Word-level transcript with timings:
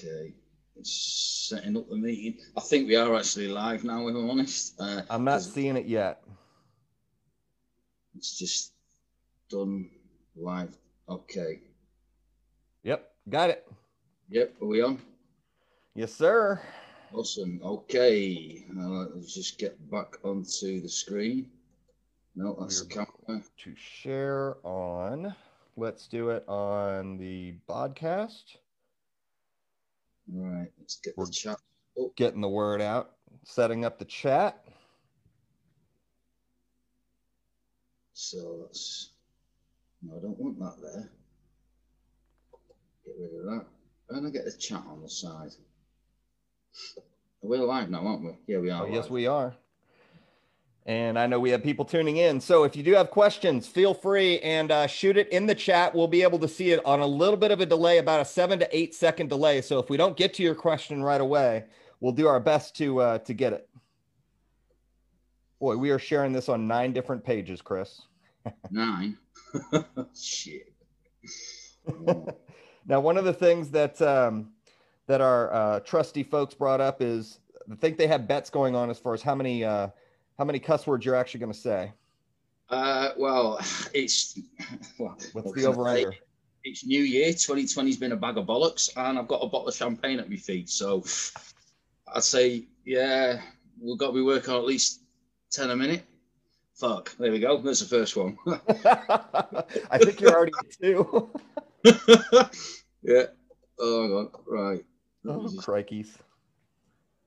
Okay. 0.00 0.34
Setting 0.82 1.76
up 1.76 1.88
the 1.90 1.96
meeting. 1.96 2.38
I 2.56 2.60
think 2.60 2.88
we 2.88 2.96
are 2.96 3.14
actually 3.14 3.48
live 3.48 3.84
now, 3.84 4.08
if 4.08 4.14
I'm 4.14 4.30
honest. 4.30 4.80
Uh, 4.80 5.02
I'm 5.10 5.24
not 5.24 5.42
seeing 5.42 5.76
it 5.76 5.86
yet. 5.86 6.22
It's 8.16 8.38
just 8.38 8.72
done 9.50 9.90
live. 10.34 10.74
Okay. 11.08 11.60
Yep, 12.82 13.12
got 13.28 13.50
it. 13.50 13.70
Yep. 14.30 14.54
Are 14.62 14.66
we 14.66 14.80
on? 14.80 15.02
Yes, 15.94 16.14
sir. 16.14 16.62
Awesome. 17.12 17.60
Okay. 17.62 18.64
Uh, 18.70 19.06
let's 19.14 19.34
just 19.34 19.58
get 19.58 19.90
back 19.90 20.16
onto 20.24 20.80
the 20.80 20.88
screen. 20.88 21.50
No, 22.34 22.56
that's 22.58 22.80
the 22.80 22.88
camera. 22.88 23.42
To 23.64 23.74
share 23.76 24.56
on, 24.64 25.34
let's 25.76 26.06
do 26.06 26.30
it 26.30 26.48
on 26.48 27.18
the 27.18 27.54
podcast. 27.68 28.56
Right. 30.32 30.68
Let's 30.78 30.96
get 30.96 31.16
We're- 31.16 31.26
the 31.26 31.32
chat. 31.32 31.56
Oh, 31.98 32.12
Getting 32.16 32.40
the 32.40 32.48
word 32.48 32.80
out, 32.80 33.16
setting 33.44 33.84
up 33.84 33.98
the 33.98 34.04
chat. 34.04 34.64
so 38.12 38.58
that's. 38.62 39.10
No, 40.02 40.16
I 40.16 40.20
don't 40.22 40.38
want 40.38 40.58
that 40.60 40.80
there. 40.82 41.10
Get 43.04 43.14
rid 43.18 43.40
of 43.40 43.46
that. 43.46 43.66
And 44.10 44.26
I 44.26 44.30
get 44.30 44.44
the 44.44 44.52
chat 44.52 44.82
on 44.86 45.02
the 45.02 45.10
side. 45.10 45.50
We're 47.42 47.58
live 47.58 47.90
now, 47.90 48.06
aren't 48.06 48.24
we? 48.24 48.38
Yeah, 48.46 48.58
we 48.60 48.70
are. 48.70 48.84
Oh, 48.84 48.86
yes, 48.86 49.10
we 49.10 49.26
are. 49.26 49.54
And 50.86 51.18
I 51.18 51.26
know 51.26 51.38
we 51.38 51.50
have 51.50 51.62
people 51.62 51.84
tuning 51.84 52.16
in. 52.16 52.40
So 52.40 52.64
if 52.64 52.74
you 52.74 52.82
do 52.82 52.94
have 52.94 53.10
questions, 53.10 53.66
feel 53.66 53.92
free 53.94 54.40
and 54.40 54.72
uh, 54.72 54.86
shoot 54.86 55.16
it 55.16 55.28
in 55.28 55.46
the 55.46 55.54
chat. 55.54 55.94
We'll 55.94 56.08
be 56.08 56.22
able 56.22 56.38
to 56.38 56.48
see 56.48 56.70
it 56.70 56.84
on 56.84 57.00
a 57.00 57.06
little 57.06 57.36
bit 57.36 57.50
of 57.50 57.60
a 57.60 57.66
delay, 57.66 57.98
about 57.98 58.20
a 58.20 58.24
seven 58.24 58.58
to 58.60 58.76
eight 58.76 58.94
second 58.94 59.28
delay. 59.28 59.60
So 59.60 59.78
if 59.78 59.90
we 59.90 59.96
don't 59.96 60.16
get 60.16 60.34
to 60.34 60.42
your 60.42 60.54
question 60.54 61.02
right 61.02 61.20
away, 61.20 61.64
we'll 62.00 62.12
do 62.12 62.26
our 62.26 62.40
best 62.40 62.74
to 62.76 63.00
uh, 63.00 63.18
to 63.18 63.34
get 63.34 63.52
it. 63.52 63.68
Boy, 65.60 65.76
we 65.76 65.90
are 65.90 65.98
sharing 65.98 66.32
this 66.32 66.48
on 66.48 66.66
nine 66.66 66.92
different 66.92 67.22
pages, 67.22 67.60
Chris. 67.60 68.00
Nine. 68.70 69.18
Shit. 70.14 70.72
Now, 72.86 72.98
one 72.98 73.18
of 73.18 73.24
the 73.24 73.32
things 73.32 73.70
that 73.70 74.00
um, 74.02 74.50
that 75.06 75.20
our 75.20 75.52
uh, 75.52 75.80
trusty 75.80 76.22
folks 76.22 76.54
brought 76.54 76.80
up 76.80 77.02
is 77.02 77.38
I 77.70 77.76
think 77.76 77.98
they 77.98 78.06
have 78.06 78.26
bets 78.26 78.50
going 78.50 78.74
on 78.74 78.90
as 78.90 78.98
far 78.98 79.14
as 79.14 79.22
how 79.22 79.34
many 79.34 79.64
uh, 79.64 79.88
how 80.40 80.46
many 80.46 80.58
cuss 80.58 80.86
words 80.86 81.04
you're 81.04 81.14
actually 81.14 81.38
going 81.38 81.52
to 81.52 81.58
say. 81.58 81.92
Uh, 82.70 83.10
well, 83.18 83.58
it's 83.92 84.38
well, 84.98 85.14
What's 85.34 85.52
the 85.52 85.66
over 85.66 85.86
under? 85.86 86.14
It's 86.64 86.86
New 86.86 87.02
Year. 87.02 87.28
2020's 87.28 87.98
been 87.98 88.12
a 88.12 88.16
bag 88.16 88.38
of 88.38 88.46
bollocks, 88.46 88.88
and 88.96 89.18
I've 89.18 89.28
got 89.28 89.42
a 89.42 89.46
bottle 89.46 89.68
of 89.68 89.74
champagne 89.74 90.18
at 90.18 90.30
my 90.30 90.36
feet. 90.36 90.70
So 90.70 91.04
I'd 92.14 92.22
say, 92.22 92.64
yeah, 92.86 93.42
we've 93.78 93.98
got 93.98 94.08
to 94.08 94.12
be 94.14 94.22
working 94.22 94.54
on 94.54 94.60
at 94.60 94.66
least 94.66 95.02
10 95.52 95.72
a 95.72 95.76
minute. 95.76 96.04
Fuck. 96.74 97.14
There 97.18 97.30
we 97.30 97.38
go. 97.38 97.60
There's 97.60 97.80
the 97.80 97.86
first 97.86 98.16
one. 98.16 98.38
I 99.90 99.98
think 99.98 100.22
you're 100.22 100.32
already 100.32 100.52
at 100.58 100.70
two. 100.80 101.30
yeah. 103.02 103.24
Oh, 103.78 104.24
God. 104.24 104.40
Right. 104.46 104.84
Oh, 105.26 105.48
crikeys. 105.58 106.16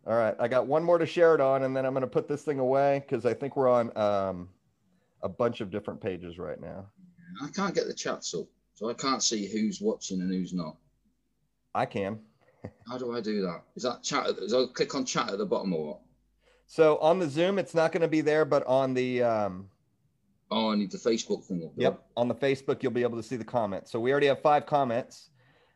All 0.06 0.16
right, 0.16 0.36
I 0.38 0.48
got 0.50 0.68
one 0.68 0.84
more 0.84 0.98
to 0.98 1.06
share 1.06 1.34
it 1.34 1.40
on, 1.42 1.64
and 1.64 1.76
then 1.76 1.86
I'm 1.86 1.94
going 1.94 2.02
to 2.02 2.08
put 2.08 2.28
this 2.28 2.44
thing 2.44 2.60
away 2.60 3.04
because 3.08 3.26
I 3.26 3.34
think 3.34 3.56
we're 3.56 3.70
on 3.70 3.96
um, 3.98 4.50
a 5.22 5.30
bunch 5.30 5.62
of 5.62 5.72
different 5.72 6.02
pages 6.02 6.38
right 6.38 6.60
now. 6.60 6.88
I 7.42 7.48
can't 7.50 7.74
get 7.74 7.88
the 7.88 7.94
chats 7.94 8.34
up, 8.34 8.48
so 8.74 8.90
I 8.90 8.94
can't 8.94 9.24
see 9.24 9.48
who's 9.48 9.80
watching 9.80 10.20
and 10.20 10.30
who's 10.30 10.54
not. 10.54 10.76
I 11.74 11.86
can. 11.86 12.20
How 12.88 12.98
do 12.98 13.16
I 13.16 13.22
do 13.22 13.42
that? 13.44 13.62
Is 13.76 13.84
that 13.84 14.04
chat? 14.04 14.28
at- 14.28 14.38
Is 14.40 14.54
I 14.54 14.66
click 14.74 14.94
on 14.94 15.06
chat 15.06 15.30
at 15.30 15.38
the 15.38 15.46
bottom 15.46 15.74
or 15.74 15.88
what? 15.88 16.00
So 16.68 16.98
on 16.98 17.20
the 17.20 17.30
Zoom, 17.30 17.58
it's 17.58 17.74
not 17.74 17.92
going 17.92 18.02
to 18.02 18.08
be 18.08 18.22
there, 18.22 18.46
but 18.46 18.66
on 18.68 18.94
the 18.94 19.24
um, 19.24 19.70
Oh, 20.52 20.72
I 20.72 20.76
need 20.76 20.92
the 20.92 20.98
Facebook 20.98 21.44
thing 21.46 21.64
up. 21.66 21.72
Yep. 21.76 22.04
On 22.16 22.28
the 22.28 22.36
Facebook, 22.36 22.84
you'll 22.84 22.92
be 22.92 23.02
able 23.02 23.18
to 23.18 23.24
see 23.24 23.38
the 23.38 23.44
comments. 23.44 23.90
So 23.92 24.00
we 24.00 24.12
already 24.12 24.28
have 24.28 24.42
five 24.42 24.66
comments. 24.66 25.30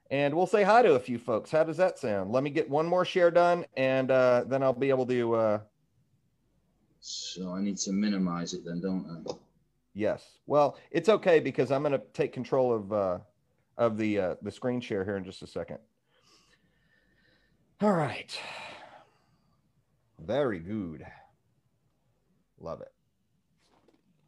And 0.09 0.34
we'll 0.34 0.47
say 0.47 0.63
hi 0.63 0.81
to 0.84 0.94
a 0.94 1.00
few 1.00 1.18
folks. 1.19 1.51
How 1.51 1.63
does 1.63 1.78
that 1.78 2.00
sound? 2.00 2.31
Let 2.31 2.44
me 2.44 2.50
get 2.50 2.69
one 2.69 2.85
more 2.85 3.03
share 3.03 3.29
done, 3.31 3.66
and 3.75 4.09
uh, 4.09 4.45
then 4.47 4.63
I'll 4.63 4.72
be 4.73 4.90
able 4.90 5.06
to. 5.07 5.35
Uh, 5.35 5.59
So 7.01 7.51
I 7.53 7.62
need 7.62 7.78
to 7.79 7.91
minimize 7.91 8.53
it 8.53 8.62
then, 8.66 8.79
don't 8.81 9.06
I? 9.28 9.34
yes. 9.94 10.23
Well, 10.45 10.78
it's 10.91 11.09
okay 11.09 11.40
because 11.41 11.72
I'm 11.72 11.81
going 11.84 11.91
to 11.91 12.01
take 12.13 12.31
control 12.31 12.73
of 12.73 12.94
uh, 12.94 13.19
of 13.78 13.97
the 13.97 14.19
uh, 14.19 14.35
the 14.41 14.51
screen 14.51 14.79
share 14.79 15.03
here 15.03 15.18
in 15.18 15.25
just 15.25 15.41
a 15.44 15.47
second. 15.47 15.79
All 17.81 17.91
right. 17.94 18.38
Very 20.19 20.59
good. 20.59 21.06
Love 22.59 22.81
it. 22.81 22.91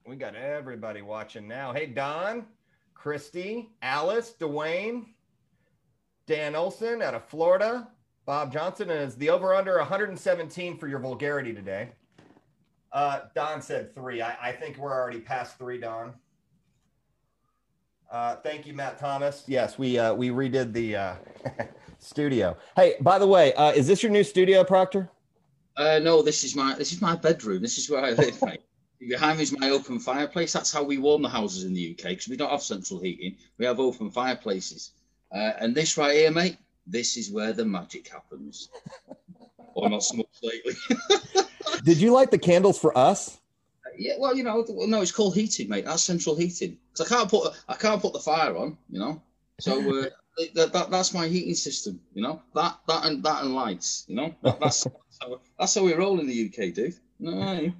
We 0.06 0.16
got 0.18 0.36
everybody 0.36 1.02
watching 1.02 1.48
now. 1.48 1.74
Hey, 1.74 1.88
Don, 1.88 2.46
Christy, 2.94 3.70
Alice, 3.82 4.36
Dwayne, 4.40 5.06
Dan 6.30 6.56
Olson 6.56 7.02
out 7.02 7.16
of 7.16 7.26
Florida, 7.26 7.88
Bob 8.28 8.54
Johnson, 8.54 8.92
is 8.92 9.16
the 9.16 9.32
over 9.32 9.56
under 9.56 9.80
117 9.80 10.78
for 10.78 10.88
your 10.88 11.00
vulgarity 11.00 11.56
today. 11.56 11.90
Uh, 12.92 13.22
Don 13.34 13.64
said 13.64 13.96
three. 13.96 14.22
I, 14.22 14.38
I 14.40 14.52
think 14.52 14.78
we're 14.78 14.94
already 14.94 15.22
past 15.22 15.58
three, 15.58 15.80
Don. 15.80 16.14
Uh, 18.12 18.36
thank 18.36 18.68
you, 18.68 18.76
Matt 18.76 19.00
Thomas. 19.00 19.44
Yes, 19.48 19.80
we 19.80 19.98
uh, 19.98 20.14
we 20.14 20.30
redid 20.30 20.72
the 20.72 20.96
uh, 20.96 21.16
studio. 21.98 22.56
Hey, 22.76 22.94
by 23.02 23.18
the 23.18 23.26
way, 23.26 23.52
uh, 23.56 23.72
is 23.72 23.88
this 23.88 24.04
your 24.04 24.12
new 24.12 24.24
studio, 24.24 24.64
Proctor? 24.64 25.10
Uh, 25.78 25.98
no, 25.98 26.22
this 26.22 26.44
is 26.44 26.56
my 26.56 26.76
this 26.76 26.94
is 26.94 27.02
my 27.02 27.16
bedroom. 27.16 27.60
This 27.60 27.80
is 27.80 27.90
where 27.90 28.06
I 28.06 28.12
live. 28.12 28.40
Behind 29.00 29.38
me 29.38 29.44
is 29.44 29.58
my 29.58 29.72
open 29.72 30.00
fireplace. 30.00 30.54
That's 30.54 30.72
how 30.72 30.84
we 30.84 31.00
warm 31.00 31.24
the 31.24 31.30
houses 31.30 31.64
in 31.64 31.74
the 31.74 31.98
UK 31.98 32.10
because 32.10 32.28
we 32.28 32.38
don't 32.38 32.52
have 32.52 32.62
central 32.62 33.00
heating. 33.00 33.36
We 33.58 33.66
have 33.66 33.80
open 33.80 34.12
fireplaces. 34.12 34.92
Uh, 35.34 35.54
and 35.60 35.76
this 35.76 35.98
right 35.98 36.16
here, 36.16 36.32
mate, 36.32 36.58
this 36.88 37.18
is 37.18 37.32
where 37.32 37.54
the 37.54 37.66
magic 37.66 38.08
happens. 38.08 38.70
or 39.76 39.90
not 39.90 40.04
so 40.04 40.18
much 40.18 40.28
lately. 40.42 40.74
Did 41.84 41.98
you 41.98 42.12
light 42.12 42.32
the 42.32 42.38
candles 42.38 42.80
for 42.80 42.98
us? 42.98 43.40
yeah, 44.00 44.14
well, 44.18 44.36
you 44.36 44.44
know, 44.44 44.66
no, 44.70 45.02
it's 45.02 45.12
called 45.12 45.36
heating, 45.36 45.68
mate. 45.68 45.86
That's 45.86 46.02
central 46.02 46.36
heating. 46.36 46.78
Because 46.92 47.12
I 47.12 47.16
can't 47.16 47.30
put 47.30 47.54
I 47.68 47.76
can't 47.76 48.02
put 48.02 48.14
the 48.14 48.20
fire 48.20 48.56
on, 48.56 48.78
you 48.90 49.00
know. 49.00 49.22
So 49.60 49.80
uh, 49.80 50.10
that, 50.56 50.72
that 50.74 50.90
that's 50.90 51.14
my 51.14 51.28
heating 51.28 51.54
system, 51.54 52.00
you 52.14 52.24
know. 52.24 52.42
That 52.56 52.80
that 52.88 53.06
and 53.06 53.22
that 53.24 53.44
and 53.44 53.54
lights, 53.54 54.06
you 54.08 54.16
know. 54.16 54.34
That, 54.42 54.60
that's 54.60 54.88
how, 55.22 55.40
that's 55.60 55.76
how 55.76 55.84
we 55.84 55.94
roll 55.94 56.20
in 56.20 56.28
the 56.28 56.46
UK, 56.46 56.74
dude. 56.74 56.96
No, 57.20 57.72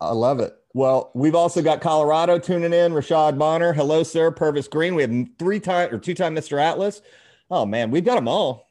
I 0.00 0.12
love 0.12 0.40
it. 0.40 0.59
Well, 0.72 1.10
we've 1.14 1.34
also 1.34 1.62
got 1.62 1.80
Colorado 1.80 2.38
tuning 2.38 2.72
in. 2.72 2.92
Rashad 2.92 3.36
Bonner, 3.38 3.72
hello, 3.72 4.02
sir. 4.02 4.30
Purvis 4.30 4.68
Green. 4.68 4.94
We 4.94 5.02
have 5.02 5.26
three 5.38 5.58
time 5.58 5.92
or 5.92 5.98
two 5.98 6.14
time 6.14 6.34
Mr. 6.34 6.60
Atlas. 6.60 7.02
Oh 7.50 7.66
man, 7.66 7.90
we've 7.90 8.04
got 8.04 8.14
them 8.14 8.28
all. 8.28 8.68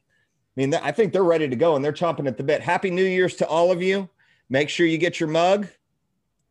I 0.57 0.61
mean, 0.61 0.73
I 0.73 0.91
think 0.91 1.11
they're 1.11 1.23
ready 1.23 1.47
to 1.47 1.55
go 1.55 1.75
and 1.75 1.83
they're 1.83 1.93
chomping 1.93 2.27
at 2.27 2.37
the 2.37 2.43
bit. 2.43 2.61
Happy 2.61 2.89
New 2.89 3.03
Year's 3.03 3.35
to 3.35 3.47
all 3.47 3.71
of 3.71 3.81
you. 3.81 4.09
Make 4.49 4.69
sure 4.69 4.85
you 4.85 4.97
get 4.97 5.19
your 5.19 5.29
mug. 5.29 5.67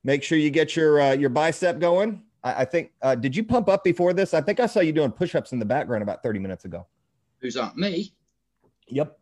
Make 0.04 0.22
sure 0.22 0.38
you 0.38 0.50
get 0.50 0.76
your 0.76 1.00
uh, 1.00 1.12
your 1.12 1.30
bicep 1.30 1.78
going. 1.78 2.22
I, 2.44 2.62
I 2.62 2.64
think. 2.64 2.92
Uh, 3.02 3.14
did 3.14 3.34
you 3.34 3.42
pump 3.42 3.68
up 3.68 3.82
before 3.84 4.12
this? 4.12 4.34
I 4.34 4.40
think 4.40 4.60
I 4.60 4.66
saw 4.66 4.80
you 4.80 4.92
doing 4.92 5.10
push 5.10 5.34
ups 5.34 5.52
in 5.52 5.58
the 5.58 5.64
background 5.64 6.02
about 6.02 6.22
thirty 6.22 6.38
minutes 6.38 6.64
ago. 6.66 6.86
who's 7.40 7.54
that? 7.54 7.76
Me? 7.76 8.12
Yep, 8.88 9.18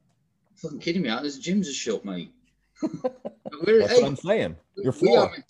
Fucking 0.56 0.78
kidding 0.78 1.02
me 1.02 1.08
out. 1.08 1.22
There's 1.22 1.40
gyms 1.40 1.68
a 1.68 1.72
shut, 1.72 2.04
mate. 2.04 2.32
That's 2.82 2.94
hey, 3.66 4.02
what 4.02 4.04
I'm 4.04 4.16
saying. 4.16 4.56
Your 4.76 4.92
we 4.92 4.98
floor. 4.98 5.18
are, 5.28 5.34
in, 5.34 5.42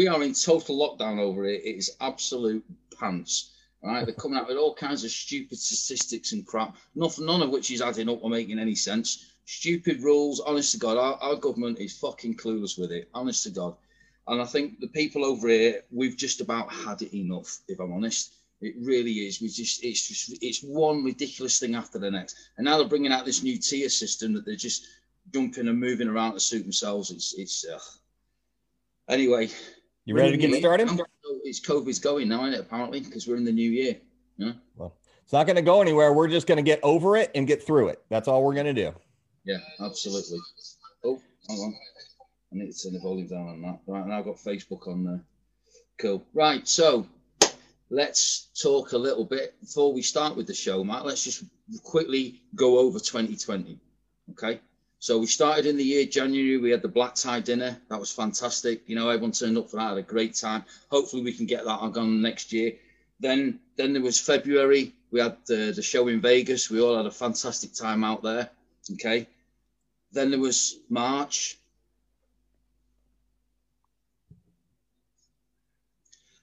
we 0.00 0.08
are 0.08 0.22
in 0.22 0.32
total 0.32 0.78
lockdown 0.78 1.18
over 1.18 1.44
here. 1.44 1.56
It 1.56 1.76
is 1.76 1.94
absolute 2.00 2.64
pants. 2.98 3.52
Right? 3.82 4.06
They're 4.06 4.14
coming 4.14 4.38
out 4.38 4.48
with 4.48 4.56
all 4.56 4.74
kinds 4.74 5.04
of 5.04 5.10
stupid 5.10 5.58
statistics 5.58 6.32
and 6.32 6.46
crap, 6.46 6.74
none 6.94 7.42
of 7.42 7.50
which 7.50 7.70
is 7.70 7.82
adding 7.82 8.08
up 8.08 8.20
or 8.22 8.30
making 8.30 8.58
any 8.58 8.74
sense. 8.74 9.26
Stupid 9.44 10.02
rules. 10.02 10.40
Honest 10.40 10.72
to 10.72 10.78
God, 10.78 10.96
our, 10.96 11.18
our 11.20 11.36
government 11.36 11.80
is 11.80 11.98
fucking 11.98 12.38
clueless 12.38 12.78
with 12.78 12.92
it. 12.92 13.10
Honest 13.12 13.42
to 13.42 13.50
God. 13.50 13.76
And 14.26 14.40
I 14.40 14.46
think 14.46 14.80
the 14.80 14.86
people 14.86 15.22
over 15.22 15.48
here, 15.48 15.82
we've 15.90 16.16
just 16.16 16.40
about 16.40 16.72
had 16.72 17.02
it 17.02 17.14
enough, 17.14 17.58
if 17.68 17.78
I'm 17.78 17.92
honest. 17.92 18.32
It 18.62 18.76
really 18.80 19.12
is. 19.26 19.42
We 19.42 19.48
just, 19.48 19.84
it's 19.84 20.08
just, 20.08 20.42
it's 20.42 20.62
one 20.62 21.04
ridiculous 21.04 21.58
thing 21.58 21.74
after 21.74 21.98
the 21.98 22.10
next. 22.10 22.36
And 22.56 22.64
now 22.64 22.78
they're 22.78 22.88
bringing 22.88 23.12
out 23.12 23.26
this 23.26 23.42
new 23.42 23.58
tier 23.58 23.90
system 23.90 24.32
that 24.32 24.46
they're 24.46 24.56
just 24.56 24.86
jumping 25.30 25.68
and 25.68 25.78
moving 25.78 26.08
around 26.08 26.32
to 26.32 26.40
suit 26.40 26.62
themselves. 26.62 27.10
It's, 27.10 27.34
it's. 27.34 27.66
Uh... 27.66 27.78
Anyway, 29.10 29.50
You 30.04 30.16
ready 30.16 30.32
to 30.32 30.36
get 30.36 30.58
started? 30.58 30.88
It's 31.44 31.60
COVID's 31.60 31.98
going 31.98 32.28
now, 32.28 32.44
it? 32.46 32.58
Apparently, 32.58 33.00
because 33.00 33.26
we're 33.26 33.36
in 33.36 33.44
the 33.44 33.52
new 33.52 33.70
year. 33.70 33.96
Yeah. 34.36 34.52
Well, 34.76 34.96
it's 35.22 35.32
not 35.32 35.46
going 35.46 35.56
to 35.56 35.62
go 35.62 35.80
anywhere. 35.82 36.12
We're 36.12 36.28
just 36.28 36.46
going 36.46 36.56
to 36.56 36.62
get 36.62 36.80
over 36.82 37.16
it 37.16 37.30
and 37.34 37.46
get 37.46 37.62
through 37.62 37.88
it. 37.88 38.02
That's 38.08 38.26
all 38.26 38.42
we're 38.42 38.54
going 38.54 38.66
to 38.66 38.72
do. 38.72 38.94
Yeah, 39.44 39.58
absolutely. 39.80 40.38
Oh, 41.04 41.20
hang 41.48 41.58
on. 41.58 41.74
I 42.52 42.56
need 42.56 42.72
to 42.72 42.82
turn 42.82 42.94
the 42.94 43.00
volume 43.00 43.28
down 43.28 43.48
on 43.48 43.62
that. 43.62 43.80
Right, 43.86 44.02
and 44.02 44.12
I've 44.12 44.24
got 44.24 44.36
Facebook 44.36 44.88
on 44.88 45.04
there. 45.04 45.20
Cool. 45.98 46.24
Right, 46.34 46.66
so 46.66 47.06
let's 47.90 48.48
talk 48.60 48.92
a 48.92 48.98
little 48.98 49.24
bit 49.24 49.60
before 49.60 49.92
we 49.92 50.02
start 50.02 50.36
with 50.36 50.46
the 50.46 50.54
show, 50.54 50.82
Matt. 50.82 51.04
Let's 51.04 51.22
just 51.22 51.44
quickly 51.82 52.42
go 52.54 52.78
over 52.78 52.98
2020. 52.98 53.78
Okay. 54.32 54.60
So 55.00 55.18
we 55.18 55.26
started 55.26 55.64
in 55.64 55.78
the 55.78 55.84
year 55.84 56.04
January. 56.04 56.58
We 56.58 56.70
had 56.70 56.82
the 56.82 56.88
black 56.88 57.14
tie 57.14 57.40
dinner. 57.40 57.80
That 57.88 57.98
was 57.98 58.12
fantastic. 58.12 58.82
You 58.86 58.96
know, 58.96 59.08
everyone 59.08 59.32
turned 59.32 59.56
up 59.56 59.70
for 59.70 59.78
that. 59.78 59.88
Had 59.88 59.98
a 59.98 60.02
great 60.02 60.34
time. 60.34 60.62
Hopefully, 60.90 61.22
we 61.22 61.32
can 61.32 61.46
get 61.46 61.64
that 61.64 61.80
on 61.80 62.20
next 62.20 62.52
year. 62.52 62.74
Then, 63.18 63.60
then 63.76 63.94
there 63.94 64.02
was 64.02 64.20
February. 64.20 64.92
We 65.10 65.20
had 65.20 65.38
the, 65.46 65.72
the 65.74 65.80
show 65.82 66.06
in 66.08 66.20
Vegas. 66.20 66.68
We 66.68 66.82
all 66.82 66.98
had 66.98 67.06
a 67.06 67.10
fantastic 67.10 67.72
time 67.72 68.04
out 68.04 68.22
there. 68.22 68.50
Okay. 68.92 69.26
Then 70.12 70.30
there 70.30 70.38
was 70.38 70.76
March. 70.90 71.56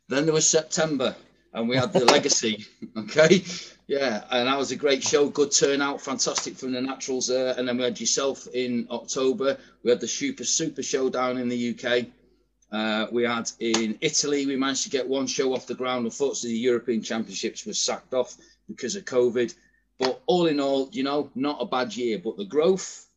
Then 0.10 0.26
there 0.26 0.34
was 0.34 0.50
September, 0.50 1.16
and 1.54 1.70
we 1.70 1.76
had 1.76 1.94
the 1.94 2.06
Legacy. 2.14 2.66
Okay, 2.96 3.44
yeah, 3.88 4.26
and 4.32 4.48
that 4.48 4.58
was 4.58 4.72
a 4.72 4.76
great 4.76 5.02
show, 5.02 5.30
good 5.30 5.52
turnout, 5.52 6.02
fantastic 6.02 6.58
from 6.58 6.74
the 6.74 6.82
Naturals 6.82 7.28
there. 7.28 7.56
And 7.58 7.68
then 7.68 7.78
we 7.78 7.84
had 7.84 8.00
yourself 8.00 8.46
in 8.54 8.86
October. 8.92 9.58
We 9.84 9.90
had 9.90 10.02
the 10.02 10.08
Super 10.08 10.44
Super 10.44 10.84
Showdown 10.84 11.38
in 11.38 11.48
the 11.48 11.74
UK. 11.74 12.08
Uh, 12.70 13.08
we 13.14 13.24
had 13.24 13.50
in 13.62 13.98
Italy, 14.02 14.46
we 14.46 14.58
managed 14.58 14.84
to 14.84 14.90
get 14.90 15.08
one 15.08 15.26
show 15.26 15.54
off 15.54 15.68
the 15.68 15.74
ground. 15.74 16.04
Unfortunately, 16.04 16.52
the 16.52 16.60
European 16.60 17.02
Championships 17.02 17.66
was 17.66 17.80
sacked 17.80 18.14
off 18.14 18.36
because 18.68 18.98
of 18.98 19.06
COVID. 19.06 19.56
But 19.98 20.22
all 20.26 20.48
in 20.48 20.60
all, 20.60 20.90
you 20.92 21.04
know, 21.04 21.32
not 21.34 21.62
a 21.62 21.66
bad 21.66 21.96
year. 21.96 22.20
But 22.22 22.36
the 22.36 22.46
growth, 22.46 23.08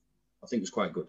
I 0.42 0.46
think, 0.46 0.62
was 0.62 0.70
quite 0.70 0.92
good. 0.92 1.08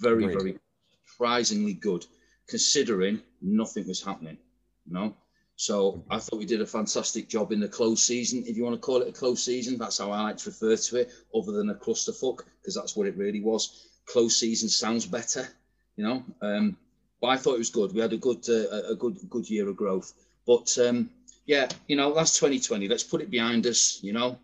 Very, 0.00 0.24
Great. 0.24 0.38
very 0.38 0.58
surprisingly 1.04 1.74
good, 1.74 2.06
considering 2.46 3.22
nothing 3.42 3.88
was 3.88 4.04
happening. 4.04 4.38
You 4.86 4.94
know, 4.94 5.16
so 5.58 6.04
I 6.08 6.20
thought 6.20 6.38
we 6.38 6.46
did 6.46 6.60
a 6.60 6.66
fantastic 6.66 7.28
job 7.28 7.50
in 7.50 7.58
the 7.58 7.66
close 7.66 8.00
season, 8.00 8.44
if 8.46 8.56
you 8.56 8.62
want 8.62 8.76
to 8.76 8.80
call 8.80 9.02
it 9.02 9.08
a 9.08 9.12
close 9.12 9.42
season. 9.44 9.76
That's 9.76 9.98
how 9.98 10.12
I 10.12 10.22
like 10.22 10.36
to 10.36 10.50
refer 10.50 10.76
to 10.76 10.96
it, 10.98 11.10
other 11.34 11.50
than 11.50 11.68
a 11.70 11.74
clusterfuck, 11.74 12.44
because 12.60 12.76
that's 12.76 12.94
what 12.94 13.08
it 13.08 13.16
really 13.16 13.40
was. 13.40 13.88
Close 14.06 14.36
season 14.36 14.68
sounds 14.68 15.04
better, 15.04 15.48
you 15.96 16.04
know. 16.04 16.22
Um, 16.40 16.76
but 17.20 17.26
I 17.26 17.36
thought 17.38 17.56
it 17.56 17.58
was 17.58 17.70
good. 17.70 17.92
We 17.92 18.00
had 18.00 18.12
a 18.12 18.18
good, 18.18 18.48
uh, 18.48 18.92
a 18.92 18.94
good, 18.94 19.18
good 19.28 19.50
year 19.50 19.68
of 19.68 19.76
growth. 19.76 20.12
But 20.46 20.78
um, 20.78 21.10
yeah, 21.44 21.66
you 21.88 21.96
know, 21.96 22.14
that's 22.14 22.38
2020. 22.38 22.86
Let's 22.86 23.02
put 23.02 23.20
it 23.20 23.28
behind 23.28 23.66
us. 23.66 23.98
You 24.00 24.12
know, 24.12 24.38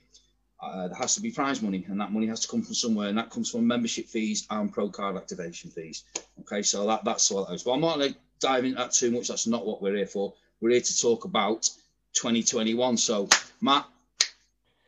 Uh, 0.60 0.88
there 0.88 0.96
has 0.96 1.14
to 1.14 1.20
be 1.20 1.30
prize 1.30 1.60
money 1.60 1.84
and 1.88 2.00
that 2.00 2.12
money 2.12 2.26
has 2.26 2.40
to 2.40 2.48
come 2.48 2.62
from 2.62 2.74
somewhere 2.74 3.08
and 3.08 3.18
that 3.18 3.30
comes 3.30 3.50
from 3.50 3.66
membership 3.66 4.06
fees 4.06 4.46
and 4.50 4.72
pro 4.72 4.88
card 4.88 5.16
activation 5.16 5.70
fees. 5.70 6.04
Okay, 6.40 6.62
so 6.62 6.86
that, 6.86 7.04
that's 7.04 7.30
what 7.30 7.48
that 7.48 7.54
is. 7.54 7.62
But 7.62 7.72
I'm 7.72 7.80
not 7.80 7.98
going 7.98 8.12
to 8.12 8.18
dive 8.40 8.64
into 8.64 8.78
that 8.78 8.92
too 8.92 9.10
much. 9.10 9.28
That's 9.28 9.46
not 9.46 9.66
what 9.66 9.82
we're 9.82 9.96
here 9.96 10.06
for. 10.06 10.32
We're 10.60 10.70
here 10.70 10.80
to 10.80 11.00
talk 11.00 11.24
about 11.24 11.68
2021. 12.14 12.96
So, 12.96 13.28
Matt, 13.60 13.86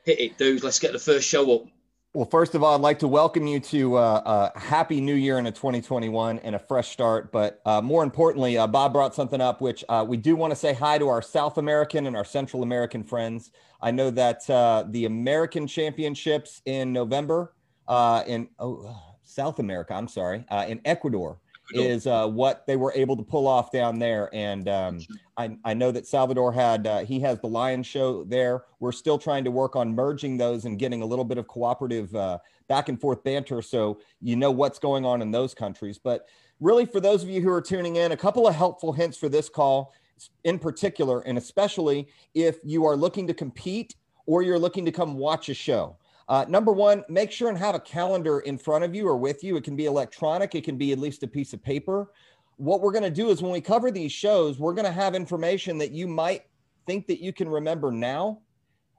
hit 0.04 0.20
it, 0.20 0.38
dude. 0.38 0.64
Let's 0.64 0.78
get 0.78 0.92
the 0.92 0.98
first 0.98 1.28
show 1.28 1.54
up. 1.54 1.66
Well, 2.16 2.24
first 2.24 2.54
of 2.54 2.62
all, 2.62 2.74
I'd 2.74 2.80
like 2.80 3.00
to 3.00 3.08
welcome 3.08 3.46
you 3.46 3.60
to 3.60 3.96
uh, 3.96 4.50
a 4.54 4.58
happy 4.58 5.02
new 5.02 5.12
year 5.14 5.38
in 5.38 5.44
a 5.44 5.52
2021 5.52 6.38
and 6.38 6.54
a 6.54 6.58
fresh 6.58 6.88
start. 6.88 7.30
But 7.30 7.60
uh, 7.66 7.82
more 7.82 8.02
importantly, 8.02 8.56
uh, 8.56 8.66
Bob 8.66 8.94
brought 8.94 9.14
something 9.14 9.42
up, 9.42 9.60
which 9.60 9.84
uh, 9.90 10.02
we 10.08 10.16
do 10.16 10.34
want 10.34 10.50
to 10.50 10.56
say 10.56 10.72
hi 10.72 10.96
to 10.96 11.08
our 11.08 11.20
South 11.20 11.58
American 11.58 12.06
and 12.06 12.16
our 12.16 12.24
Central 12.24 12.62
American 12.62 13.04
friends. 13.04 13.50
I 13.82 13.90
know 13.90 14.08
that 14.12 14.48
uh, 14.48 14.84
the 14.88 15.04
American 15.04 15.66
Championships 15.66 16.62
in 16.64 16.90
November 16.90 17.52
uh, 17.86 18.22
in 18.26 18.48
oh, 18.58 18.96
South 19.22 19.58
America, 19.58 19.92
I'm 19.92 20.08
sorry, 20.08 20.46
in 20.68 20.80
Ecuador 20.86 21.38
is 21.72 22.06
uh, 22.06 22.26
what 22.28 22.66
they 22.66 22.76
were 22.76 22.92
able 22.94 23.16
to 23.16 23.22
pull 23.22 23.46
off 23.46 23.70
down 23.72 23.98
there. 23.98 24.30
And 24.32 24.68
um, 24.68 25.00
I, 25.36 25.56
I, 25.64 25.74
know 25.74 25.90
that 25.90 26.06
Salvador 26.06 26.52
had, 26.52 26.86
uh, 26.86 26.98
he 27.00 27.20
has 27.20 27.40
the 27.40 27.48
Lion 27.48 27.82
Show 27.82 28.24
there. 28.24 28.64
We're 28.80 28.92
still 28.92 29.18
trying 29.18 29.44
to 29.44 29.50
work 29.50 29.76
on 29.76 29.94
merging 29.94 30.36
those 30.36 30.64
and 30.64 30.78
getting 30.78 31.02
a 31.02 31.06
little 31.06 31.24
bit 31.24 31.38
of 31.38 31.48
cooperative 31.48 32.14
uh, 32.14 32.38
back 32.68 32.88
and 32.88 33.00
forth 33.00 33.22
banter 33.24 33.62
so 33.62 34.00
you 34.20 34.36
know 34.36 34.50
what's 34.50 34.78
going 34.78 35.04
on 35.04 35.22
in 35.22 35.30
those 35.30 35.54
countries. 35.54 35.98
But 35.98 36.26
really, 36.60 36.86
for 36.86 37.00
those 37.00 37.22
of 37.22 37.28
you 37.28 37.40
who 37.40 37.50
are 37.50 37.62
tuning 37.62 37.96
in, 37.96 38.12
a 38.12 38.16
couple 38.16 38.46
of 38.46 38.54
helpful 38.54 38.92
hints 38.92 39.18
for 39.18 39.28
this 39.28 39.48
call 39.48 39.92
in 40.44 40.58
particular, 40.58 41.20
and 41.22 41.36
especially 41.36 42.08
if 42.34 42.58
you 42.64 42.86
are 42.86 42.96
looking 42.96 43.26
to 43.26 43.34
compete 43.34 43.96
or 44.26 44.42
you're 44.42 44.58
looking 44.58 44.84
to 44.84 44.92
come 44.92 45.16
watch 45.16 45.48
a 45.48 45.54
show. 45.54 45.96
Uh, 46.28 46.44
number 46.48 46.72
one, 46.72 47.04
make 47.08 47.30
sure 47.30 47.48
and 47.48 47.58
have 47.58 47.74
a 47.74 47.80
calendar 47.80 48.40
in 48.40 48.58
front 48.58 48.84
of 48.84 48.94
you 48.94 49.06
or 49.06 49.16
with 49.16 49.44
you. 49.44 49.56
It 49.56 49.64
can 49.64 49.76
be 49.76 49.86
electronic, 49.86 50.54
it 50.54 50.64
can 50.64 50.76
be 50.76 50.92
at 50.92 50.98
least 50.98 51.22
a 51.22 51.28
piece 51.28 51.52
of 51.52 51.62
paper. 51.62 52.10
What 52.56 52.80
we're 52.80 52.92
going 52.92 53.04
to 53.04 53.10
do 53.10 53.30
is 53.30 53.42
when 53.42 53.52
we 53.52 53.60
cover 53.60 53.90
these 53.90 54.12
shows, 54.12 54.58
we're 54.58 54.74
going 54.74 54.86
to 54.86 54.92
have 54.92 55.14
information 55.14 55.78
that 55.78 55.92
you 55.92 56.08
might 56.08 56.42
think 56.86 57.06
that 57.06 57.22
you 57.22 57.32
can 57.32 57.48
remember 57.48 57.92
now. 57.92 58.40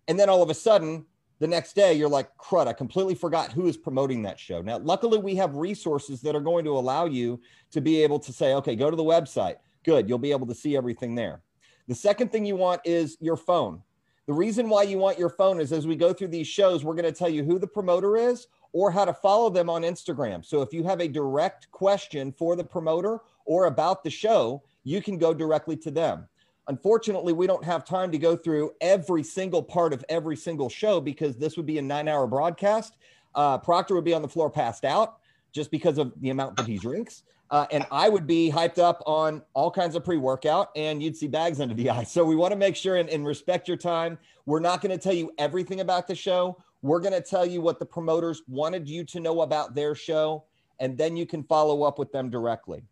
And 0.07 0.19
then 0.19 0.29
all 0.29 0.41
of 0.41 0.49
a 0.49 0.53
sudden, 0.53 1.05
the 1.39 1.47
next 1.47 1.73
day, 1.75 1.93
you're 1.93 2.09
like, 2.09 2.35
crud, 2.37 2.67
I 2.67 2.73
completely 2.73 3.15
forgot 3.15 3.51
who 3.51 3.67
is 3.67 3.77
promoting 3.77 4.23
that 4.23 4.39
show. 4.39 4.61
Now, 4.61 4.77
luckily, 4.77 5.17
we 5.17 5.35
have 5.35 5.55
resources 5.55 6.21
that 6.21 6.35
are 6.35 6.41
going 6.41 6.65
to 6.65 6.77
allow 6.77 7.05
you 7.05 7.41
to 7.71 7.81
be 7.81 8.01
able 8.03 8.19
to 8.19 8.33
say, 8.33 8.53
okay, 8.55 8.75
go 8.75 8.89
to 8.89 8.97
the 8.97 9.03
website. 9.03 9.55
Good. 9.83 10.09
You'll 10.09 10.17
be 10.17 10.31
able 10.31 10.47
to 10.47 10.55
see 10.55 10.75
everything 10.75 11.13
there. 11.13 11.41
The 11.87 11.95
second 11.95 12.31
thing 12.31 12.45
you 12.45 12.55
want 12.55 12.81
is 12.85 13.17
your 13.19 13.37
phone. 13.37 13.81
The 14.27 14.33
reason 14.33 14.67
why 14.67 14.83
you 14.83 14.97
want 14.97 15.17
your 15.17 15.29
phone 15.29 15.61
is 15.61 15.71
as 15.71 15.87
we 15.87 15.95
go 15.95 16.11
through 16.11 16.27
these 16.27 16.47
shows, 16.47 16.83
we're 16.83 16.95
going 16.95 17.05
to 17.05 17.17
tell 17.17 17.29
you 17.29 17.45
who 17.45 17.57
the 17.57 17.67
promoter 17.67 18.17
is 18.17 18.47
or 18.73 18.91
how 18.91 19.05
to 19.05 19.13
follow 19.13 19.49
them 19.49 19.69
on 19.69 19.83
Instagram. 19.83 20.45
So 20.45 20.61
if 20.61 20.73
you 20.73 20.83
have 20.83 20.99
a 20.99 21.07
direct 21.07 21.71
question 21.71 22.33
for 22.33 22.57
the 22.57 22.63
promoter 22.63 23.21
or 23.45 23.67
about 23.67 24.03
the 24.03 24.09
show, 24.09 24.63
you 24.83 25.01
can 25.01 25.17
go 25.17 25.33
directly 25.33 25.77
to 25.77 25.91
them. 25.91 26.27
Unfortunately, 26.67 27.31
we 27.31 27.47
don't 27.47 27.63
have 27.63 27.85
time 27.85 28.11
to 28.11 28.17
go 28.17 28.35
through 28.35 28.71
every 28.81 29.23
single 29.23 29.63
part 29.63 29.93
of 29.93 30.03
every 30.09 30.35
single 30.35 30.67
show 30.67 30.99
because 30.99 31.37
this 31.37 31.55
would 31.55 31.65
be 31.65 31.77
a 31.77 31.81
nine 31.81 32.09
hour 32.09 32.27
broadcast. 32.27 32.97
Uh, 33.33 33.57
Proctor 33.57 33.95
would 33.95 34.03
be 34.03 34.13
on 34.13 34.21
the 34.21 34.27
floor 34.27 34.49
passed 34.49 34.83
out 34.83 35.19
just 35.53 35.71
because 35.71 35.97
of 35.97 36.11
the 36.19 36.31
amount 36.31 36.57
that 36.57 36.67
he 36.67 36.77
drinks. 36.77 37.23
Uh, 37.49 37.65
and 37.71 37.85
I 37.91 38.09
would 38.09 38.27
be 38.27 38.51
hyped 38.51 38.77
up 38.77 39.01
on 39.05 39.41
all 39.53 39.71
kinds 39.71 39.95
of 39.95 40.03
pre 40.03 40.17
workout, 40.17 40.69
and 40.75 41.01
you'd 41.01 41.15
see 41.15 41.27
bags 41.27 41.61
under 41.61 41.73
the 41.73 41.89
eyes. 41.91 42.11
So 42.11 42.25
we 42.25 42.35
want 42.35 42.51
to 42.51 42.57
make 42.57 42.75
sure 42.75 42.97
and, 42.97 43.09
and 43.09 43.25
respect 43.25 43.67
your 43.67 43.77
time. 43.77 44.17
We're 44.45 44.59
not 44.59 44.81
going 44.81 44.97
to 44.97 45.01
tell 45.01 45.13
you 45.13 45.31
everything 45.37 45.79
about 45.79 46.07
the 46.07 46.15
show. 46.15 46.57
We're 46.81 46.99
going 46.99 47.13
to 47.13 47.21
tell 47.21 47.45
you 47.45 47.61
what 47.61 47.79
the 47.79 47.85
promoters 47.85 48.43
wanted 48.47 48.87
you 48.87 49.03
to 49.05 49.19
know 49.19 49.41
about 49.41 49.75
their 49.75 49.95
show, 49.95 50.43
and 50.79 50.97
then 50.97 51.15
you 51.17 51.25
can 51.25 51.43
follow 51.43 51.83
up 51.83 51.97
with 51.97 52.11
them 52.11 52.29
directly. 52.29 52.83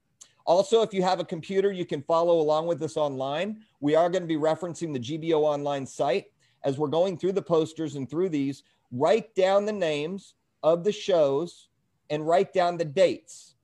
Also, 0.46 0.82
if 0.82 0.94
you 0.94 1.02
have 1.02 1.20
a 1.20 1.26
computer, 1.26 1.72
you 1.72 1.86
can 1.86 2.04
follow 2.04 2.40
along 2.40 2.68
with 2.68 2.82
us 2.82 2.98
online. 2.98 3.64
We 3.80 3.96
are 3.96 4.10
going 4.10 4.22
to 4.22 4.28
be 4.28 4.38
referencing 4.38 4.94
the 4.94 5.00
GBO 5.00 5.42
online 5.42 5.86
site 5.86 6.26
as 6.64 6.78
we're 6.78 6.88
going 6.88 7.18
through 7.18 7.34
the 7.34 7.42
posters 7.42 7.96
and 7.96 8.10
through 8.10 8.30
these. 8.30 8.64
Write 8.92 9.34
down 9.36 9.66
the 9.66 9.74
names 9.74 10.36
of 10.62 10.84
the 10.84 10.92
shows 10.92 11.70
and 12.10 12.28
write 12.28 12.54
down 12.54 12.78
the 12.78 12.86
dates 12.86 13.55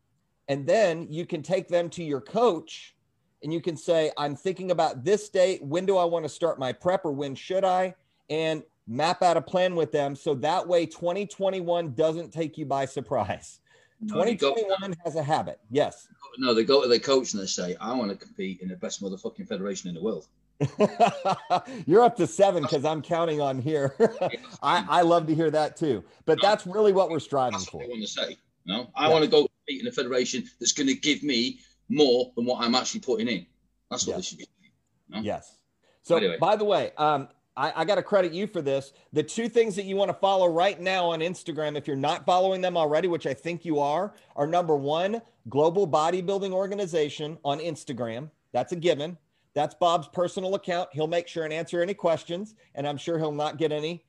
and 0.52 0.68
then 0.68 1.08
you 1.10 1.26
can 1.26 1.42
take 1.42 1.70
them 1.70 1.90
to 1.92 2.04
your 2.04 2.20
coach 2.20 2.94
and 3.42 3.54
you 3.54 3.62
can 3.62 3.78
say, 3.78 4.12
I'm 4.18 4.36
thinking 4.36 4.72
about 4.72 5.02
this 5.06 5.30
date. 5.30 5.64
When 5.64 5.86
do 5.86 5.96
I 5.96 6.04
want 6.04 6.26
to 6.26 6.30
start 6.30 6.60
my 6.60 6.74
prep 6.74 7.06
or 7.06 7.14
when 7.14 7.36
should 7.36 7.64
I? 7.64 7.96
And 8.30 8.62
map 8.86 9.24
out 9.24 9.38
a 9.38 9.42
plan 9.42 9.76
with 9.78 9.94
them. 9.94 10.14
So 10.14 10.36
that 10.36 10.68
way 10.68 10.86
2021 10.86 11.94
doesn't 11.94 12.34
take 12.34 12.58
you 12.58 12.66
by 12.66 12.84
surprise. 12.84 13.62
No, 14.02 14.26
they 14.26 14.36
go- 14.36 14.50
2021 14.54 14.96
has 15.06 15.16
a 15.16 15.24
habit. 15.24 15.62
Yes. 15.70 16.10
No, 16.38 16.54
they 16.54 16.66
go 16.66 16.82
to 16.82 16.90
their 16.90 17.00
coach 17.00 17.32
and 17.34 17.42
they 17.42 17.46
say, 17.48 17.78
"I 17.80 17.94
want 17.94 18.10
to 18.12 18.18
compete 18.18 18.60
in 18.60 18.68
the 18.68 18.76
best 18.76 19.02
motherfucking 19.02 19.48
federation 19.48 19.88
in 19.88 19.96
the 19.96 20.02
world." 20.02 20.28
You're 21.86 22.02
up 22.04 22.18
to 22.18 22.28
seven 22.28 22.64
because 22.64 22.84
I'm 22.84 23.02
counting 23.02 23.40
on 23.40 23.60
here. 23.62 23.96
I, 24.62 24.86
I 24.90 25.02
love 25.04 25.28
to 25.28 25.36
hear 25.36 25.50
that 25.52 25.78
too. 25.78 26.04
But 26.26 26.40
that's 26.42 26.66
really 26.68 26.92
what 26.94 27.10
we're 27.10 27.20
striving 27.20 27.60
for. 27.60 27.84
I 27.84 27.88
want 27.88 28.02
to 28.02 28.08
say. 28.08 28.38
No, 28.66 28.90
I 28.96 29.08
Yeah. 29.08 29.14
want 29.14 29.24
to 29.26 29.30
go 29.30 29.48
compete 29.68 29.82
in 29.82 29.88
a 29.88 29.92
federation 29.92 30.44
that's 30.60 30.74
going 30.74 30.88
to 30.88 30.96
give 30.96 31.24
me 31.24 31.60
more 31.90 32.32
than 32.36 32.46
what 32.46 32.64
I'm 32.64 32.76
actually 32.76 33.02
putting 33.02 33.28
in. 33.28 33.46
That's 33.90 34.08
what 34.08 34.18
this 34.18 34.28
should 34.28 34.40
be. 34.40 34.48
Yes. 35.22 35.58
So, 36.04 36.16
Anyway. 36.18 36.38
by 36.40 36.56
the 36.56 36.64
way, 36.64 36.92
um, 36.98 37.28
I, 37.58 37.74
I 37.82 37.86
got 37.86 37.96
to 37.96 38.04
credit 38.04 38.32
you 38.32 38.48
for 38.48 38.62
this. 38.62 38.94
The 39.12 39.24
two 39.24 39.50
things 39.50 39.76
that 39.76 39.84
you 39.84 39.98
want 39.98 40.10
to 40.10 40.14
follow 40.14 40.48
right 40.48 40.80
now 40.80 41.08
on 41.08 41.20
Instagram, 41.20 41.78
if 41.78 41.86
you're 41.86 41.98
not 41.98 42.26
following 42.26 42.62
them 42.62 42.78
already, 42.78 43.08
which 43.08 43.28
I 43.28 43.34
think 43.34 43.66
you 43.66 43.80
are, 43.80 44.14
are 44.36 44.48
number 44.48 44.76
one, 44.76 45.22
Global 45.50 45.88
Bodybuilding 45.88 46.52
Organization 46.52 47.38
on 47.44 47.60
Instagram. 47.60 48.30
That's 48.54 48.72
a 48.72 48.78
given. 48.78 49.18
That's 49.54 49.76
Bob's 49.76 50.08
personal 50.08 50.56
account. 50.56 50.90
He'll 50.94 51.08
make 51.08 51.28
sure 51.28 51.44
and 51.44 51.52
answer 51.52 51.82
any 51.82 51.94
questions, 51.94 52.56
and 52.74 52.88
I'm 52.88 52.98
sure 52.98 53.20
he'll 53.20 53.34
not 53.34 53.58
get 53.58 53.74
any. 53.74 54.06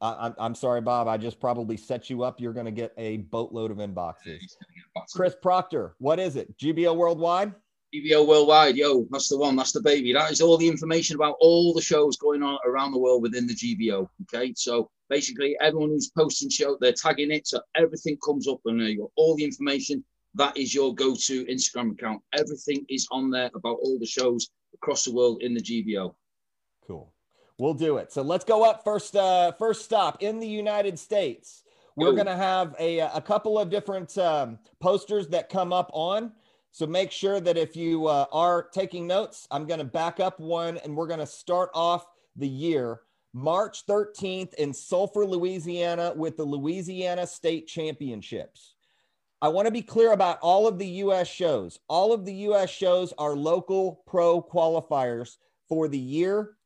I 0.00 0.26
I'm, 0.26 0.34
I'm 0.38 0.54
sorry, 0.54 0.80
Bob. 0.80 1.08
I 1.08 1.16
just 1.16 1.40
probably 1.40 1.76
set 1.76 2.10
you 2.10 2.22
up. 2.22 2.40
You're 2.40 2.52
going 2.52 2.66
to 2.66 2.72
get 2.72 2.92
a 2.96 3.18
boatload 3.18 3.70
of 3.70 3.78
inboxes. 3.78 4.38
He's 4.40 4.56
gonna 4.56 4.74
get 4.74 4.94
back 4.94 5.06
to 5.06 5.16
Chris 5.16 5.34
Proctor, 5.40 5.94
what 5.98 6.18
is 6.18 6.36
it? 6.36 6.56
GBO 6.58 6.94
Worldwide? 6.96 7.54
GBO 7.94 8.26
Worldwide, 8.26 8.76
yo, 8.76 9.06
that's 9.10 9.28
the 9.28 9.38
one, 9.38 9.56
that's 9.56 9.72
the 9.72 9.80
baby. 9.80 10.12
That 10.12 10.30
is 10.30 10.40
all 10.40 10.58
the 10.58 10.68
information 10.68 11.16
about 11.16 11.36
all 11.40 11.72
the 11.72 11.80
shows 11.80 12.16
going 12.16 12.42
on 12.42 12.58
around 12.66 12.92
the 12.92 12.98
world 12.98 13.22
within 13.22 13.46
the 13.46 13.54
GBO. 13.54 14.08
Okay, 14.22 14.52
so 14.56 14.90
basically, 15.08 15.56
everyone 15.60 15.90
who's 15.90 16.10
posting 16.10 16.50
show, 16.50 16.76
they're 16.80 16.92
tagging 16.92 17.30
it, 17.30 17.46
so 17.46 17.60
everything 17.74 18.18
comes 18.24 18.48
up 18.48 18.60
and 18.66 18.80
you 18.80 18.98
got 18.98 19.10
all 19.16 19.36
the 19.36 19.44
information. 19.44 20.04
That 20.34 20.56
is 20.56 20.74
your 20.74 20.94
go-to 20.94 21.46
Instagram 21.46 21.92
account. 21.92 22.20
Everything 22.34 22.84
is 22.90 23.06
on 23.10 23.30
there 23.30 23.50
about 23.54 23.78
all 23.82 23.98
the 23.98 24.06
shows 24.06 24.50
across 24.74 25.04
the 25.04 25.14
world 25.14 25.42
in 25.42 25.54
the 25.54 25.62
GBO. 25.62 26.14
Cool. 26.86 27.12
We'll 27.58 27.74
do 27.74 27.96
it. 27.96 28.12
So 28.12 28.22
let's 28.22 28.44
go 28.44 28.68
up 28.68 28.84
first. 28.84 29.16
Uh, 29.16 29.52
first 29.52 29.84
stop 29.84 30.22
in 30.22 30.40
the 30.40 30.48
United 30.48 30.98
States. 30.98 31.62
We're 31.96 32.10
Go. 32.10 32.16
going 32.16 32.26
to 32.26 32.36
have 32.36 32.74
a, 32.78 32.98
a 32.98 33.22
couple 33.22 33.58
of 33.58 33.70
different 33.70 34.16
um, 34.18 34.58
posters 34.80 35.28
that 35.28 35.48
come 35.48 35.72
up 35.72 35.90
on. 35.94 36.32
So 36.70 36.86
make 36.86 37.10
sure 37.10 37.40
that 37.40 37.56
if 37.56 37.74
you 37.74 38.06
uh, 38.06 38.26
are 38.32 38.68
taking 38.74 39.06
notes, 39.06 39.48
I'm 39.50 39.66
going 39.66 39.78
to 39.78 39.84
back 39.84 40.20
up 40.20 40.38
one 40.38 40.76
and 40.78 40.94
we're 40.94 41.06
going 41.06 41.20
to 41.20 41.26
start 41.26 41.70
off 41.72 42.04
the 42.36 42.48
year 42.48 43.00
March 43.32 43.86
13th 43.86 44.52
in 44.54 44.74
Sulphur, 44.74 45.24
Louisiana 45.24 46.12
with 46.14 46.36
the 46.36 46.44
Louisiana 46.44 47.26
State 47.26 47.66
Championships. 47.66 48.74
I 49.40 49.48
want 49.48 49.66
to 49.66 49.72
be 49.72 49.82
clear 49.82 50.12
about 50.12 50.38
all 50.40 50.66
of 50.66 50.78
the 50.78 50.86
US 50.86 51.28
shows. 51.28 51.78
All 51.88 52.12
of 52.12 52.26
the 52.26 52.34
US 52.34 52.68
shows 52.68 53.14
are 53.16 53.34
local 53.34 54.02
pro 54.06 54.42
qualifiers 54.42 55.36
for 55.68 55.88
the 55.88 55.98
year 55.98 56.56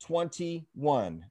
2021. 0.00 1.24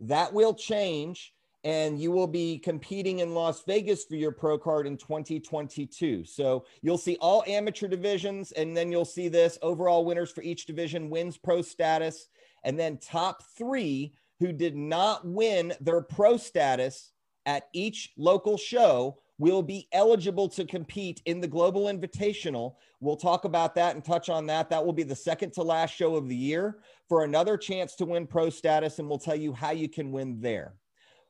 That 0.00 0.32
will 0.32 0.54
change, 0.54 1.34
and 1.64 2.00
you 2.00 2.10
will 2.10 2.26
be 2.26 2.58
competing 2.58 3.18
in 3.18 3.34
Las 3.34 3.62
Vegas 3.66 4.04
for 4.04 4.16
your 4.16 4.32
pro 4.32 4.56
card 4.56 4.86
in 4.86 4.96
2022. 4.96 6.24
So 6.24 6.64
you'll 6.82 6.98
see 6.98 7.16
all 7.20 7.44
amateur 7.46 7.88
divisions, 7.88 8.52
and 8.52 8.76
then 8.76 8.90
you'll 8.90 9.04
see 9.04 9.28
this 9.28 9.58
overall 9.62 10.04
winners 10.04 10.30
for 10.30 10.42
each 10.42 10.66
division 10.66 11.10
wins 11.10 11.36
pro 11.36 11.60
status, 11.62 12.28
and 12.64 12.78
then 12.78 12.98
top 12.98 13.42
three 13.56 14.14
who 14.38 14.52
did 14.52 14.74
not 14.74 15.26
win 15.26 15.74
their 15.80 16.00
pro 16.00 16.36
status 16.36 17.12
at 17.46 17.68
each 17.72 18.12
local 18.16 18.56
show 18.56 19.18
will 19.40 19.62
be 19.62 19.88
eligible 19.92 20.50
to 20.50 20.66
compete 20.66 21.22
in 21.24 21.40
the 21.40 21.48
Global 21.48 21.84
Invitational. 21.84 22.74
We'll 23.00 23.16
talk 23.16 23.46
about 23.46 23.74
that 23.74 23.94
and 23.94 24.04
touch 24.04 24.28
on 24.28 24.44
that. 24.46 24.68
That 24.68 24.84
will 24.84 24.92
be 24.92 25.02
the 25.02 25.16
second 25.16 25.54
to 25.54 25.62
last 25.62 25.94
show 25.94 26.14
of 26.14 26.28
the 26.28 26.36
year 26.36 26.80
for 27.08 27.24
another 27.24 27.56
chance 27.56 27.96
to 27.96 28.04
win 28.04 28.26
pro 28.26 28.50
status, 28.50 28.98
and 28.98 29.08
we'll 29.08 29.18
tell 29.18 29.34
you 29.34 29.54
how 29.54 29.70
you 29.70 29.88
can 29.88 30.12
win 30.12 30.42
there. 30.42 30.74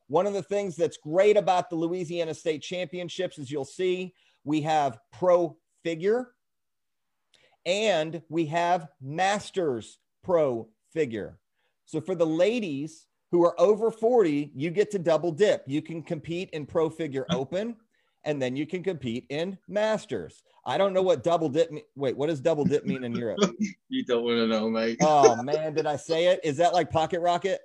One 0.07 0.27
of 0.27 0.33
the 0.33 0.43
things 0.43 0.75
that's 0.75 0.97
great 0.97 1.37
about 1.37 1.69
the 1.69 1.77
Louisiana 1.77 2.33
State 2.33 2.61
Championships 2.61 3.39
is 3.39 3.49
you'll 3.49 3.63
see 3.63 4.13
we 4.43 4.59
have 4.61 4.99
pro 5.13 5.55
figure 5.81 6.33
and 7.65 8.21
we 8.27 8.45
have 8.47 8.89
masters 8.99 9.99
pro 10.21 10.67
figure. 10.93 11.39
So 11.85 12.01
for 12.01 12.15
the 12.15 12.25
ladies 12.25 13.05
who 13.31 13.45
are 13.45 13.57
over 13.57 13.89
40, 13.89 14.51
you 14.53 14.69
get 14.69 14.91
to 14.91 14.99
double 14.99 15.31
dip. 15.31 15.63
You 15.65 15.81
can 15.81 16.03
compete 16.03 16.49
in 16.49 16.65
pro 16.65 16.89
figure 16.89 17.25
open 17.31 17.77
and 18.23 18.41
then 18.41 18.55
you 18.55 18.65
can 18.65 18.83
compete 18.83 19.25
in 19.29 19.57
masters. 19.67 20.43
I 20.65 20.77
don't 20.77 20.93
know 20.93 21.01
what 21.01 21.23
double 21.23 21.49
dip 21.49 21.71
me- 21.71 21.83
wait, 21.95 22.15
what 22.15 22.27
does 22.27 22.39
double 22.39 22.65
dip 22.65 22.85
mean 22.85 23.03
in 23.03 23.15
Europe? 23.15 23.39
You 23.89 24.05
don't 24.05 24.23
want 24.23 24.37
to 24.37 24.47
know, 24.47 24.69
mate. 24.69 24.97
Oh 25.01 25.41
man, 25.43 25.73
did 25.73 25.85
I 25.85 25.97
say 25.97 26.27
it? 26.27 26.39
Is 26.43 26.57
that 26.57 26.73
like 26.73 26.89
pocket 26.89 27.19
rocket? 27.19 27.59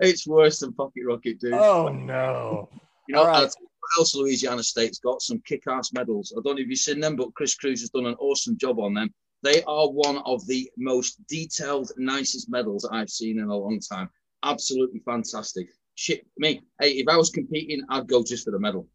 It's 0.00 0.26
worse 0.26 0.60
than 0.60 0.72
Pocket 0.72 1.02
Rocket, 1.06 1.40
dude. 1.40 1.54
Oh 1.54 1.88
no. 1.88 2.68
You 3.08 3.14
know, 3.14 3.24
right. 3.24 3.36
I'll 3.36 3.40
tell 3.42 3.54
you 3.60 3.68
what 3.80 4.00
else 4.00 4.14
Louisiana 4.14 4.62
State's 4.62 4.98
got 4.98 5.22
some 5.22 5.40
kick-ass 5.46 5.92
medals. 5.92 6.32
I 6.36 6.40
don't 6.42 6.56
know 6.56 6.62
if 6.62 6.68
you've 6.68 6.78
seen 6.78 7.00
them, 7.00 7.16
but 7.16 7.34
Chris 7.34 7.54
Cruz 7.54 7.80
has 7.80 7.90
done 7.90 8.06
an 8.06 8.14
awesome 8.14 8.56
job 8.56 8.78
on 8.78 8.94
them. 8.94 9.12
They 9.42 9.62
are 9.64 9.90
one 9.90 10.18
of 10.26 10.46
the 10.46 10.70
most 10.76 11.18
detailed, 11.26 11.90
nicest 11.96 12.50
medals 12.50 12.88
I've 12.90 13.08
seen 13.10 13.38
in 13.38 13.48
a 13.48 13.56
long 13.56 13.80
time. 13.80 14.10
Absolutely 14.44 15.00
fantastic. 15.00 15.68
Shit, 15.94 16.26
me. 16.38 16.60
Hey, 16.80 16.92
if 16.92 17.08
I 17.08 17.16
was 17.16 17.30
competing, 17.30 17.82
I'd 17.88 18.06
go 18.06 18.22
just 18.22 18.44
for 18.44 18.50
the 18.50 18.58
medal. 18.58 18.86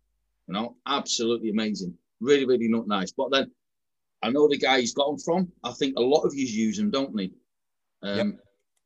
You 0.47 0.53
know, 0.53 0.75
absolutely 0.87 1.49
amazing. 1.49 1.93
Really, 2.21 2.45
really 2.45 2.67
not 2.67 2.87
nice. 2.87 3.11
But 3.11 3.31
then 3.31 3.51
I 4.21 4.29
know 4.29 4.47
the 4.47 4.57
guy 4.57 4.79
he's 4.79 4.93
got 4.93 5.07
them 5.07 5.19
from. 5.19 5.51
I 5.63 5.71
think 5.73 5.97
a 5.97 6.01
lot 6.01 6.23
of 6.23 6.33
you 6.35 6.45
use 6.45 6.77
them, 6.77 6.91
don't 6.91 7.15
they? 7.15 7.31
Um, 8.03 8.37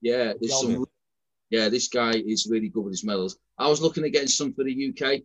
Yeah, 0.01 0.33
there's 0.39 0.59
some. 0.59 0.85
Yeah, 1.49 1.69
this 1.69 1.87
guy 1.87 2.11
is 2.11 2.47
really 2.49 2.69
good 2.69 2.83
with 2.83 2.93
his 2.93 3.03
medals. 3.03 3.37
I 3.57 3.67
was 3.67 3.81
looking 3.81 4.03
at 4.05 4.11
getting 4.11 4.27
some 4.27 4.53
for 4.53 4.63
the 4.63 4.89
UK. 4.89 5.21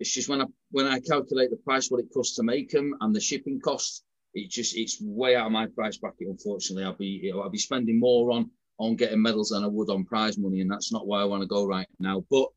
It's 0.00 0.12
just 0.12 0.28
when 0.28 0.42
I 0.42 0.46
when 0.70 0.86
I 0.86 0.98
calculate 1.00 1.50
the 1.50 1.56
price, 1.56 1.90
what 1.90 2.00
it 2.00 2.12
costs 2.12 2.36
to 2.36 2.42
make 2.42 2.70
them, 2.70 2.94
and 3.00 3.14
the 3.14 3.20
shipping 3.20 3.60
costs, 3.60 4.02
it 4.34 4.50
just 4.50 4.76
it's 4.76 4.98
way 5.00 5.36
out 5.36 5.46
of 5.46 5.52
my 5.52 5.66
price 5.66 5.98
bracket. 5.98 6.28
Unfortunately, 6.28 6.84
I'll 6.84 6.94
be 6.94 7.20
you 7.22 7.32
know, 7.32 7.42
I'll 7.42 7.50
be 7.50 7.58
spending 7.58 7.98
more 8.00 8.30
on 8.32 8.50
on 8.78 8.96
getting 8.96 9.22
medals 9.22 9.50
than 9.50 9.64
I 9.64 9.66
would 9.66 9.90
on 9.90 10.04
prize 10.04 10.38
money, 10.38 10.60
and 10.60 10.70
that's 10.70 10.92
not 10.92 11.06
where 11.06 11.20
I 11.20 11.24
want 11.24 11.42
to 11.42 11.48
go 11.48 11.66
right 11.66 11.88
now. 12.00 12.24
But 12.30 12.48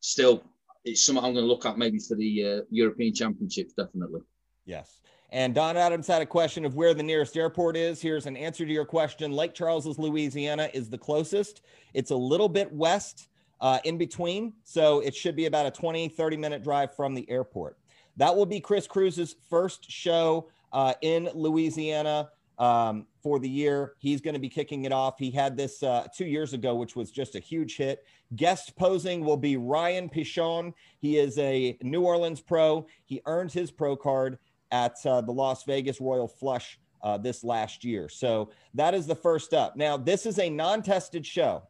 still, 0.00 0.42
it's 0.84 1.04
something 1.04 1.24
I'm 1.24 1.34
going 1.34 1.44
to 1.44 1.48
look 1.48 1.66
at 1.66 1.78
maybe 1.78 1.98
for 1.98 2.16
the 2.16 2.44
uh, 2.44 2.60
European 2.70 3.14
Championships, 3.14 3.74
definitely. 3.74 4.20
Yes. 4.64 5.00
And 5.30 5.54
Don 5.54 5.76
Adams 5.76 6.06
had 6.06 6.22
a 6.22 6.26
question 6.26 6.64
of 6.64 6.74
where 6.74 6.92
the 6.92 7.02
nearest 7.02 7.36
airport 7.36 7.76
is. 7.76 8.00
Here's 8.00 8.26
an 8.26 8.36
answer 8.36 8.66
to 8.66 8.72
your 8.72 8.84
question. 8.84 9.30
Lake 9.32 9.54
Charles, 9.54 9.86
Louisiana 9.98 10.68
is 10.74 10.90
the 10.90 10.98
closest. 10.98 11.62
It's 11.94 12.10
a 12.10 12.16
little 12.16 12.48
bit 12.48 12.72
west 12.72 13.28
uh, 13.60 13.78
in 13.84 13.96
between. 13.96 14.54
So 14.64 15.00
it 15.00 15.14
should 15.14 15.36
be 15.36 15.46
about 15.46 15.66
a 15.66 15.70
20, 15.70 16.08
30 16.08 16.36
minute 16.36 16.64
drive 16.64 16.94
from 16.96 17.14
the 17.14 17.28
airport. 17.30 17.78
That 18.16 18.34
will 18.34 18.46
be 18.46 18.60
Chris 18.60 18.86
Cruz's 18.86 19.36
first 19.48 19.88
show 19.90 20.48
uh, 20.72 20.94
in 21.00 21.30
Louisiana 21.34 22.30
um, 22.58 23.06
for 23.22 23.38
the 23.38 23.48
year. 23.48 23.94
He's 23.98 24.20
going 24.20 24.34
to 24.34 24.40
be 24.40 24.48
kicking 24.48 24.84
it 24.84 24.92
off. 24.92 25.18
He 25.18 25.30
had 25.30 25.56
this 25.56 25.82
uh, 25.82 26.06
two 26.16 26.26
years 26.26 26.52
ago, 26.52 26.74
which 26.74 26.96
was 26.96 27.10
just 27.10 27.34
a 27.34 27.40
huge 27.40 27.76
hit. 27.76 28.04
Guest 28.36 28.76
posing 28.76 29.24
will 29.24 29.36
be 29.36 29.56
Ryan 29.56 30.08
Pichon. 30.08 30.72
He 30.98 31.18
is 31.18 31.38
a 31.38 31.76
New 31.82 32.02
Orleans 32.02 32.40
pro. 32.40 32.86
He 33.04 33.20
earned 33.26 33.52
his 33.52 33.70
pro 33.70 33.96
card 33.96 34.38
at 34.70 34.94
uh, 35.04 35.20
the 35.20 35.32
Las 35.32 35.64
Vegas 35.64 36.00
Royal 36.00 36.28
Flush 36.28 36.78
uh, 37.02 37.18
this 37.18 37.42
last 37.42 37.84
year. 37.84 38.08
So 38.08 38.50
that 38.74 38.94
is 38.94 39.06
the 39.06 39.14
first 39.14 39.54
up. 39.54 39.76
Now, 39.76 39.96
this 39.96 40.26
is 40.26 40.38
a 40.38 40.48
non 40.48 40.82
tested 40.82 41.26
show. 41.26 41.62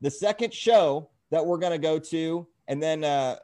The 0.00 0.10
second 0.10 0.52
show 0.52 1.10
that 1.30 1.44
we're 1.44 1.58
going 1.58 1.72
to 1.72 1.78
go 1.78 1.98
to, 1.98 2.46
and 2.68 2.82
then 2.82 3.04
uh, 3.04 3.36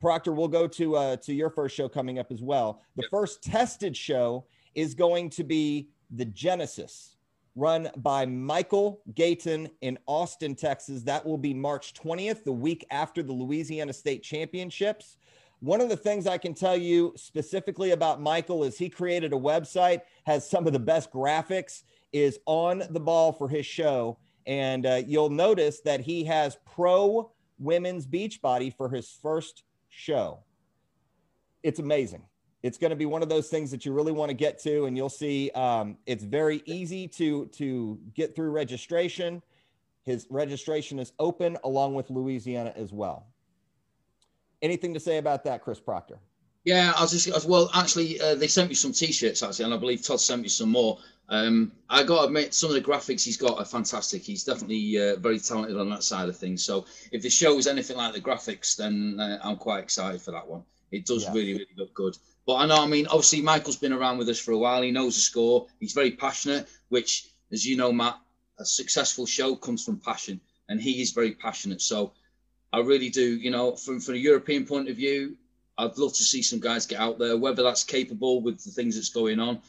Proctor, 0.00 0.32
we'll 0.32 0.48
go 0.48 0.66
to 0.68 0.96
uh, 0.96 1.16
to 1.16 1.34
your 1.34 1.50
first 1.50 1.74
show 1.74 1.88
coming 1.88 2.18
up 2.18 2.30
as 2.30 2.42
well. 2.42 2.82
The 2.96 3.06
first 3.10 3.42
tested 3.42 3.96
show 3.96 4.46
is 4.74 4.94
going 4.94 5.30
to 5.30 5.44
be 5.44 5.88
the 6.10 6.24
Genesis, 6.24 7.16
run 7.54 7.90
by 7.96 8.24
Michael 8.24 9.00
Gayton 9.14 9.70
in 9.80 9.98
Austin, 10.06 10.54
Texas. 10.54 11.02
That 11.02 11.24
will 11.24 11.38
be 11.38 11.52
March 11.52 11.94
20th, 11.94 12.44
the 12.44 12.52
week 12.52 12.86
after 12.90 13.22
the 13.22 13.32
Louisiana 13.32 13.92
State 13.92 14.22
Championships. 14.22 15.16
One 15.60 15.80
of 15.80 15.88
the 15.88 15.96
things 15.96 16.26
I 16.26 16.38
can 16.38 16.54
tell 16.54 16.76
you 16.76 17.12
specifically 17.16 17.90
about 17.90 18.20
Michael 18.20 18.62
is 18.62 18.78
he 18.78 18.88
created 18.88 19.32
a 19.32 19.36
website, 19.36 20.02
has 20.24 20.48
some 20.48 20.66
of 20.68 20.72
the 20.72 20.78
best 20.78 21.10
graphics, 21.10 21.82
is 22.12 22.38
on 22.46 22.84
the 22.90 23.00
ball 23.00 23.32
for 23.32 23.48
his 23.48 23.66
show. 23.66 24.18
And 24.46 24.86
uh, 24.86 25.02
you'll 25.06 25.30
notice 25.30 25.80
that 25.80 26.00
he 26.00 26.24
has 26.24 26.56
pro 26.64 27.32
women's 27.58 28.06
beach 28.06 28.40
body 28.40 28.70
for 28.70 28.88
his 28.88 29.10
first 29.10 29.64
show. 29.88 30.44
It's 31.62 31.80
amazing. 31.80 32.22
It's 32.62 32.76
going 32.76 32.90
to 32.90 32.96
be 32.96 33.06
one 33.06 33.22
of 33.22 33.28
those 33.28 33.48
things 33.48 33.70
that 33.70 33.84
you 33.84 33.92
really 33.92 34.12
want 34.12 34.30
to 34.30 34.34
get 34.34 34.60
to, 34.62 34.86
and 34.86 34.96
you'll 34.96 35.08
see 35.08 35.50
um, 35.54 35.96
it's 36.06 36.24
very 36.24 36.62
easy 36.66 37.06
to 37.08 37.46
to 37.46 37.98
get 38.14 38.34
through 38.34 38.50
registration. 38.50 39.42
His 40.02 40.26
registration 40.30 40.98
is 40.98 41.12
open 41.18 41.56
along 41.64 41.94
with 41.94 42.10
Louisiana 42.10 42.72
as 42.74 42.92
well. 42.92 43.26
Anything 44.62 44.94
to 44.94 45.00
say 45.00 45.18
about 45.18 45.44
that, 45.44 45.62
Chris 45.62 45.78
Proctor? 45.78 46.18
Yeah, 46.64 46.92
I 46.96 47.02
was 47.02 47.12
just 47.12 47.28
as 47.28 47.46
well. 47.46 47.70
Actually, 47.74 48.20
uh, 48.20 48.34
they 48.34 48.48
sent 48.48 48.68
me 48.68 48.74
some 48.74 48.92
T-shirts 48.92 49.42
actually, 49.42 49.66
and 49.66 49.74
I 49.74 49.76
believe 49.76 50.02
Todd 50.02 50.20
sent 50.20 50.42
me 50.42 50.48
some 50.48 50.70
more. 50.70 50.98
Um, 51.28 51.72
I 51.88 52.02
got 52.02 52.22
to 52.22 52.26
admit, 52.26 52.54
some 52.54 52.70
of 52.70 52.74
the 52.74 52.80
graphics 52.80 53.24
he's 53.24 53.36
got 53.36 53.58
are 53.58 53.64
fantastic. 53.64 54.22
He's 54.22 54.44
definitely 54.44 54.98
uh, 54.98 55.16
very 55.16 55.38
talented 55.38 55.78
on 55.78 55.90
that 55.90 56.02
side 56.02 56.28
of 56.28 56.36
things. 56.36 56.64
So 56.64 56.86
if 57.12 57.22
the 57.22 57.30
show 57.30 57.56
is 57.58 57.66
anything 57.66 57.96
like 57.96 58.14
the 58.14 58.20
graphics, 58.20 58.76
then 58.76 59.18
uh, 59.20 59.38
I'm 59.42 59.56
quite 59.56 59.82
excited 59.82 60.20
for 60.20 60.32
that 60.32 60.48
one. 60.48 60.62
It 60.90 61.04
does 61.04 61.24
yeah. 61.24 61.32
really, 61.32 61.52
really 61.52 61.66
look 61.76 61.92
good. 61.94 62.16
But 62.48 62.54
I 62.54 62.66
know, 62.66 62.82
I 62.82 62.86
mean, 62.86 63.06
obviously 63.08 63.42
Michael's 63.42 63.76
been 63.76 63.92
around 63.92 64.16
with 64.16 64.30
us 64.30 64.40
for 64.40 64.52
a 64.52 64.58
while. 64.58 64.80
He 64.80 64.90
knows 64.90 65.16
the 65.16 65.20
score. 65.20 65.66
He's 65.80 65.92
very 65.92 66.12
passionate, 66.12 66.66
which, 66.88 67.28
as 67.52 67.66
you 67.66 67.76
know, 67.76 67.92
Matt, 67.92 68.18
a 68.58 68.64
successful 68.64 69.26
show 69.26 69.54
comes 69.54 69.84
from 69.84 69.98
passion, 69.98 70.40
and 70.70 70.80
he 70.80 71.02
is 71.02 71.12
very 71.12 71.32
passionate. 71.32 71.82
So 71.82 72.14
I 72.72 72.78
really 72.78 73.10
do, 73.10 73.36
you 73.36 73.50
know, 73.50 73.76
from 73.76 74.00
from 74.00 74.14
a 74.14 74.24
European 74.30 74.64
point 74.64 74.88
of 74.88 74.96
view, 74.96 75.36
I'd 75.76 75.98
love 75.98 76.14
to 76.14 76.24
see 76.24 76.40
some 76.40 76.58
guys 76.58 76.86
get 76.86 77.00
out 77.00 77.18
there, 77.18 77.36
whether 77.36 77.62
that's 77.62 77.84
capable 77.84 78.40
with 78.40 78.64
the 78.64 78.70
things 78.70 78.94
that's 78.94 79.10
going 79.10 79.40
on. 79.40 79.60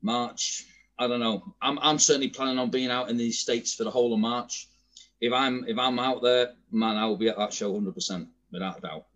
March, 0.00 0.64
I 0.96 1.08
don't 1.08 1.18
know. 1.18 1.42
I'm 1.60 1.76
I'm 1.80 1.98
certainly 1.98 2.28
planning 2.28 2.60
on 2.60 2.70
being 2.70 2.92
out 2.92 3.10
in 3.10 3.16
these 3.16 3.40
states 3.40 3.74
for 3.74 3.82
the 3.82 3.90
whole 3.90 4.14
of 4.14 4.20
March. 4.20 4.68
If 5.20 5.32
I'm 5.32 5.64
if 5.66 5.76
I'm 5.76 5.98
out 5.98 6.22
there, 6.22 6.54
man, 6.70 6.98
I 6.98 7.06
will 7.06 7.16
be 7.16 7.30
at 7.30 7.36
that 7.36 7.52
show 7.52 7.72
100 7.72 7.94
percent 7.96 8.28
without 8.52 8.80
doubt. 8.80 9.06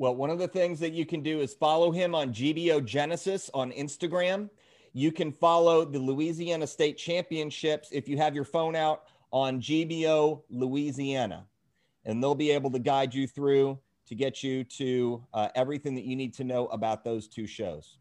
Well, 0.00 0.14
one 0.14 0.30
of 0.30 0.38
the 0.38 0.46
things 0.46 0.78
that 0.78 0.92
you 0.92 1.04
can 1.04 1.22
do 1.22 1.40
is 1.40 1.54
follow 1.54 1.90
him 1.90 2.14
on 2.14 2.32
GBO 2.32 2.84
Genesis 2.84 3.50
on 3.52 3.72
Instagram. 3.72 4.48
You 4.92 5.10
can 5.10 5.32
follow 5.32 5.84
the 5.84 5.98
Louisiana 5.98 6.68
State 6.68 6.96
Championships 6.96 7.88
if 7.90 8.08
you 8.08 8.16
have 8.16 8.32
your 8.32 8.44
phone 8.44 8.76
out 8.76 9.06
on 9.32 9.60
GBO 9.60 10.42
Louisiana, 10.50 11.46
and 12.04 12.22
they'll 12.22 12.36
be 12.36 12.52
able 12.52 12.70
to 12.70 12.78
guide 12.78 13.12
you 13.12 13.26
through 13.26 13.76
to 14.06 14.14
get 14.14 14.44
you 14.44 14.62
to 14.62 15.24
uh, 15.34 15.48
everything 15.56 15.96
that 15.96 16.04
you 16.04 16.14
need 16.14 16.32
to 16.34 16.44
know 16.44 16.68
about 16.68 17.02
those 17.02 17.26
two 17.26 17.48
shows. 17.48 17.98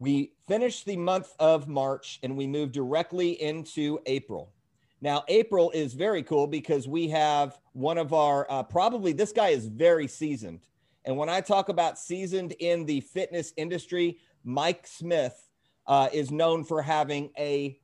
We 0.00 0.34
finished 0.46 0.84
the 0.84 0.98
month 0.98 1.34
of 1.38 1.66
March 1.66 2.20
and 2.22 2.36
we 2.36 2.46
moved 2.46 2.72
directly 2.72 3.40
into 3.42 4.00
April. 4.04 4.52
Now, 5.00 5.24
April 5.28 5.70
is 5.70 5.94
very 5.94 6.22
cool 6.22 6.46
because 6.46 6.86
we 6.86 7.08
have 7.08 7.58
one 7.72 7.96
of 7.96 8.12
our, 8.12 8.46
uh, 8.50 8.62
probably 8.62 9.14
this 9.14 9.32
guy 9.32 9.48
is 9.48 9.66
very 9.66 10.06
seasoned. 10.06 10.60
And 11.04 11.16
when 11.16 11.28
I 11.28 11.40
talk 11.40 11.68
about 11.68 11.98
seasoned 11.98 12.52
in 12.58 12.84
the 12.84 13.00
fitness 13.00 13.52
industry, 13.56 14.18
Mike 14.44 14.86
Smith 14.86 15.48
uh, 15.86 16.08
is 16.12 16.30
known 16.30 16.64
for 16.64 16.82
having 16.82 17.30
a 17.38 17.78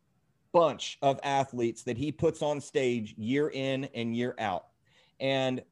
bunch 0.53 0.99
of 1.03 1.21
athletes 1.23 1.83
that 1.83 1.97
he 1.97 2.13
puts 2.13 2.43
on 2.43 2.61
stage 2.61 3.15
year 3.19 3.51
in 3.51 3.85
and 3.95 4.17
year 4.17 4.35
out. 4.39 4.67
And 5.21 5.63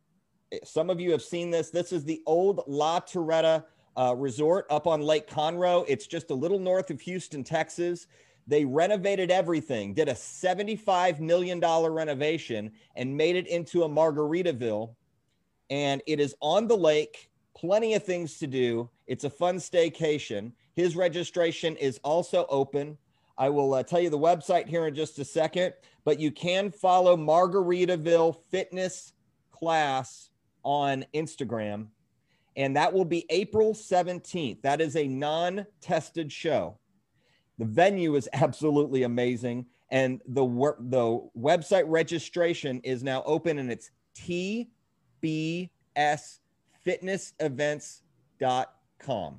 some 0.63 0.91
of 0.91 1.01
you 1.01 1.11
have 1.13 1.23
seen 1.23 1.51
this. 1.51 1.71
This 1.71 1.93
is 1.93 2.05
the 2.05 2.23
old 2.27 2.63
La 2.67 3.01
Torretta 3.01 3.65
uh, 3.97 4.15
resort 4.17 4.67
up 4.71 4.87
on 4.87 5.01
Lake 5.01 5.29
Conroe. 5.29 5.85
It's 5.89 6.07
just 6.07 6.31
a 6.31 6.35
little 6.35 6.59
north 6.59 6.91
of 6.91 7.01
Houston, 7.01 7.45
Texas. 7.45 8.07
They 8.47 8.65
renovated 8.65 9.31
everything, 9.31 9.95
did 9.95 10.09
a 10.09 10.15
$75 10.15 11.19
million 11.19 11.61
renovation, 11.61 12.73
and 12.95 13.17
made 13.17 13.37
it 13.37 13.47
into 13.47 13.85
a 13.85 13.89
Margaritaville. 13.89 14.95
And 15.71 16.03
it 16.07 16.21
is 16.21 16.35
on 16.41 16.69
the 16.69 16.77
lake, 16.77 17.31
plenty 17.57 17.95
of 17.95 18.05
things 18.05 18.39
to 18.39 18.47
do. 18.47 18.89
It's 19.07 19.25
a 19.25 19.31
fun 19.31 19.57
staycation. 19.57 20.53
His 20.75 20.97
registration 20.97 21.77
is 21.77 22.01
also 22.03 22.47
open. 22.49 22.99
I 23.37 23.49
will 23.49 23.75
uh, 23.75 23.83
tell 23.83 24.01
you 24.01 24.11
the 24.11 24.19
website 24.19 24.69
here 24.69 24.87
in 24.87 24.95
just 24.95 25.19
a 25.19 25.25
second, 25.25 25.75
but 26.05 26.21
you 26.21 26.31
can 26.31 26.71
follow 26.71 27.17
Margaritaville 27.17 28.37
Fitness 28.51 29.13
Class 29.51 30.31
on 30.63 31.05
Instagram 31.15 31.89
and 32.57 32.77
that 32.77 32.93
will 32.93 33.05
be 33.05 33.27
April 33.31 33.75
17th. 33.75 34.63
That 34.63 34.81
is 34.81 34.97
a 34.97 35.07
non 35.07 35.67
tested 35.81 36.31
show. 36.31 36.79
The 37.59 37.65
venue 37.65 38.15
is 38.17 38.29
absolutely 38.33 39.03
amazing. 39.03 39.67
And 39.91 40.21
the, 40.27 40.45
the 40.81 41.29
website 41.39 41.85
registration 41.87 42.81
is 42.81 43.03
now 43.05 43.23
open 43.27 43.59
and 43.59 43.71
it's 43.71 43.91
tbsfitnessevents.com. 46.87 49.39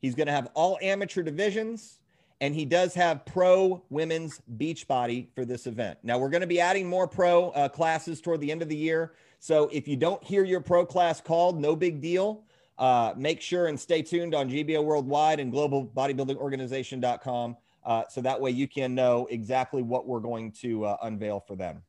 He's 0.00 0.14
going 0.14 0.26
to 0.26 0.32
have 0.32 0.48
all 0.54 0.78
amateur 0.82 1.22
divisions 1.22 1.98
and 2.40 2.54
he 2.56 2.64
does 2.64 2.94
have 2.94 3.24
pro 3.24 3.84
women's 3.88 4.40
beach 4.56 4.88
body 4.88 5.30
for 5.32 5.44
this 5.44 5.68
event. 5.68 5.96
Now, 6.02 6.18
we're 6.18 6.28
going 6.28 6.40
to 6.40 6.48
be 6.48 6.60
adding 6.60 6.88
more 6.88 7.06
pro 7.06 7.50
uh, 7.50 7.68
classes 7.68 8.20
toward 8.20 8.40
the 8.40 8.50
end 8.50 8.62
of 8.62 8.68
the 8.68 8.76
year. 8.76 9.12
So 9.38 9.70
if 9.72 9.86
you 9.86 9.96
don't 9.96 10.24
hear 10.24 10.42
your 10.42 10.60
pro 10.60 10.84
class 10.84 11.20
called, 11.20 11.60
no 11.60 11.76
big 11.76 12.00
deal. 12.00 12.42
Uh, 12.78 13.14
make 13.16 13.40
sure 13.40 13.68
and 13.68 13.78
stay 13.78 14.02
tuned 14.02 14.34
on 14.34 14.50
GBO 14.50 14.82
Worldwide 14.82 15.38
and 15.38 15.52
globalbodybuildingorganization.com. 15.52 17.56
Uh, 17.84 18.02
so 18.08 18.20
that 18.20 18.40
way 18.40 18.50
you 18.50 18.66
can 18.66 18.92
know 18.92 19.28
exactly 19.30 19.82
what 19.82 20.08
we're 20.08 20.18
going 20.18 20.50
to 20.50 20.84
uh, 20.84 20.96
unveil 21.02 21.38
for 21.38 21.54
them. 21.54 21.80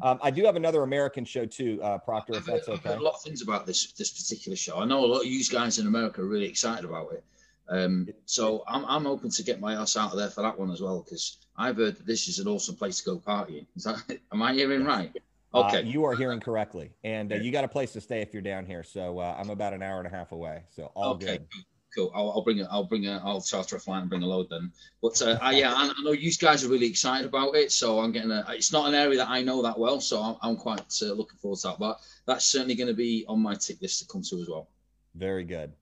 Um, 0.00 0.18
I 0.22 0.30
do 0.30 0.44
have 0.44 0.56
another 0.56 0.82
American 0.82 1.24
show 1.24 1.44
too, 1.44 1.80
uh, 1.82 1.98
Proctor, 1.98 2.34
if 2.34 2.46
that's 2.46 2.68
okay. 2.68 2.74
I've 2.74 2.84
heard 2.84 3.00
a 3.00 3.04
lot 3.04 3.14
of 3.14 3.22
things 3.22 3.42
about 3.42 3.66
this 3.66 3.92
this 3.92 4.10
particular 4.10 4.56
show. 4.56 4.78
I 4.78 4.84
know 4.84 5.04
a 5.04 5.06
lot 5.06 5.20
of 5.20 5.26
you 5.26 5.44
guys 5.44 5.78
in 5.78 5.86
America 5.86 6.22
are 6.22 6.26
really 6.26 6.46
excited 6.46 6.84
about 6.84 7.12
it. 7.12 7.24
Um, 7.68 8.08
so 8.26 8.64
I'm, 8.66 8.84
I'm 8.84 9.04
hoping 9.04 9.30
to 9.30 9.42
get 9.42 9.60
my 9.60 9.74
ass 9.74 9.96
out 9.96 10.12
of 10.12 10.18
there 10.18 10.28
for 10.28 10.42
that 10.42 10.58
one 10.58 10.70
as 10.70 10.80
well 10.80 11.02
because 11.02 11.38
I've 11.56 11.76
heard 11.76 11.96
that 11.96 12.06
this 12.06 12.28
is 12.28 12.38
an 12.38 12.48
awesome 12.48 12.76
place 12.76 13.00
to 13.00 13.04
go 13.04 13.18
partying. 13.18 13.66
Is 13.76 13.84
that, 13.84 14.02
am 14.32 14.42
I 14.42 14.52
hearing 14.52 14.84
right? 14.84 15.14
Uh, 15.54 15.66
okay. 15.66 15.78
Uh, 15.78 15.82
you 15.82 16.04
are 16.04 16.14
hearing 16.14 16.40
correctly. 16.40 16.92
And 17.04 17.32
uh, 17.32 17.36
you 17.36 17.50
got 17.52 17.64
a 17.64 17.68
place 17.68 17.92
to 17.92 18.00
stay 18.00 18.20
if 18.20 18.32
you're 18.32 18.42
down 18.42 18.66
here. 18.66 18.82
So 18.82 19.18
uh, 19.18 19.36
I'm 19.38 19.50
about 19.50 19.72
an 19.72 19.82
hour 19.82 19.98
and 19.98 20.06
a 20.06 20.10
half 20.10 20.32
away. 20.32 20.64
So 20.70 20.90
all 20.94 21.14
okay. 21.14 21.38
good. 21.38 21.46
Cool. 21.94 22.10
I'll, 22.14 22.30
I'll 22.30 22.42
bring 22.42 22.58
it. 22.58 22.66
I'll 22.70 22.84
bring 22.84 23.06
a. 23.06 23.20
I'll 23.24 23.40
charter 23.40 23.76
a 23.76 23.80
flight 23.80 24.00
and 24.00 24.08
bring 24.08 24.22
a 24.22 24.26
load 24.26 24.48
then. 24.50 24.72
But 25.02 25.20
uh, 25.20 25.38
I, 25.42 25.52
yeah, 25.52 25.74
I, 25.74 25.84
I, 25.84 26.02
know 26.02 26.12
you 26.12 26.32
guys 26.32 26.64
are 26.64 26.68
really 26.68 26.86
excited 26.86 27.26
about 27.26 27.54
it. 27.54 27.70
So 27.70 28.00
I'm 28.00 28.12
getting 28.12 28.30
a. 28.30 28.44
It's 28.50 28.72
not 28.72 28.88
an 28.88 28.94
area 28.94 29.18
that 29.18 29.28
I 29.28 29.42
know 29.42 29.62
that 29.62 29.78
well, 29.78 30.00
so 30.00 30.20
I'm, 30.20 30.36
I'm 30.42 30.56
quite 30.56 30.80
uh, 31.02 31.06
looking 31.12 31.38
forward 31.38 31.58
to 31.60 31.68
that. 31.68 31.78
But 31.78 32.00
that's 32.26 32.46
certainly 32.46 32.74
going 32.74 32.88
to 32.88 32.94
be 32.94 33.26
on 33.28 33.40
my 33.40 33.54
tick 33.54 33.82
list 33.82 34.00
to 34.00 34.06
come 34.06 34.22
to 34.22 34.40
as 34.40 34.48
well. 34.48 34.68
Very 35.14 35.44
good. 35.44 35.72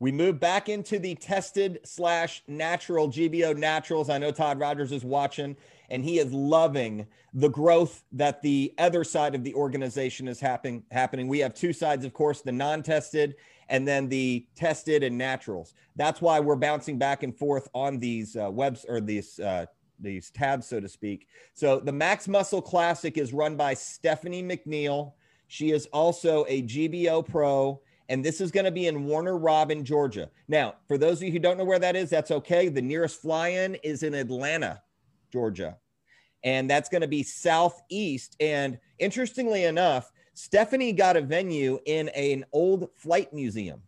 We 0.00 0.10
move 0.10 0.40
back 0.40 0.70
into 0.70 0.98
the 0.98 1.14
tested 1.14 1.80
slash 1.84 2.42
natural 2.48 3.08
GBO 3.08 3.56
naturals. 3.56 4.08
I 4.08 4.16
know 4.18 4.30
Todd 4.30 4.58
Rogers 4.58 4.92
is 4.92 5.04
watching 5.04 5.56
and 5.90 6.04
he 6.04 6.18
is 6.18 6.32
loving 6.32 7.06
the 7.34 7.48
growth 7.48 8.02
that 8.12 8.40
the 8.42 8.72
other 8.78 9.04
side 9.04 9.34
of 9.34 9.44
the 9.44 9.54
organization 9.54 10.26
is 10.26 10.40
happening 10.40 10.82
happening 10.90 11.28
we 11.28 11.38
have 11.40 11.54
two 11.54 11.72
sides 11.72 12.04
of 12.04 12.12
course 12.12 12.40
the 12.40 12.52
non-tested 12.52 13.36
and 13.70 13.88
then 13.88 14.08
the 14.08 14.46
tested 14.54 15.02
and 15.02 15.16
naturals 15.16 15.72
that's 15.96 16.20
why 16.20 16.38
we're 16.38 16.56
bouncing 16.56 16.98
back 16.98 17.22
and 17.22 17.34
forth 17.34 17.68
on 17.74 17.98
these 17.98 18.36
uh, 18.36 18.50
webs 18.50 18.84
or 18.88 19.00
these 19.00 19.38
uh, 19.40 19.64
these 19.98 20.30
tabs 20.30 20.66
so 20.66 20.80
to 20.80 20.88
speak 20.88 21.26
so 21.54 21.80
the 21.80 21.92
max 21.92 22.28
muscle 22.28 22.60
classic 22.60 23.16
is 23.16 23.32
run 23.32 23.56
by 23.56 23.72
stephanie 23.72 24.42
mcneil 24.42 25.12
she 25.46 25.70
is 25.70 25.86
also 25.86 26.44
a 26.48 26.62
gbo 26.62 27.26
pro 27.26 27.80
and 28.10 28.24
this 28.24 28.40
is 28.40 28.50
going 28.50 28.64
to 28.64 28.72
be 28.72 28.88
in 28.88 29.04
Warner 29.04 29.38
Robin, 29.38 29.84
Georgia. 29.84 30.28
Now, 30.48 30.74
for 30.88 30.98
those 30.98 31.18
of 31.18 31.22
you 31.22 31.30
who 31.30 31.38
don't 31.38 31.56
know 31.56 31.64
where 31.64 31.78
that 31.78 31.94
is, 31.94 32.10
that's 32.10 32.32
okay. 32.32 32.68
The 32.68 32.82
nearest 32.82 33.22
fly 33.22 33.50
in 33.50 33.76
is 33.76 34.02
in 34.02 34.14
Atlanta, 34.14 34.82
Georgia. 35.32 35.78
And 36.42 36.68
that's 36.68 36.88
going 36.88 37.02
to 37.02 37.08
be 37.08 37.22
southeast. 37.22 38.34
And 38.40 38.80
interestingly 38.98 39.62
enough, 39.62 40.10
Stephanie 40.40 40.94
got 40.94 41.18
a 41.18 41.20
venue 41.20 41.78
in 41.84 42.08
an 42.08 42.46
old 42.52 42.88
flight 42.96 43.30
museum. 43.30 43.82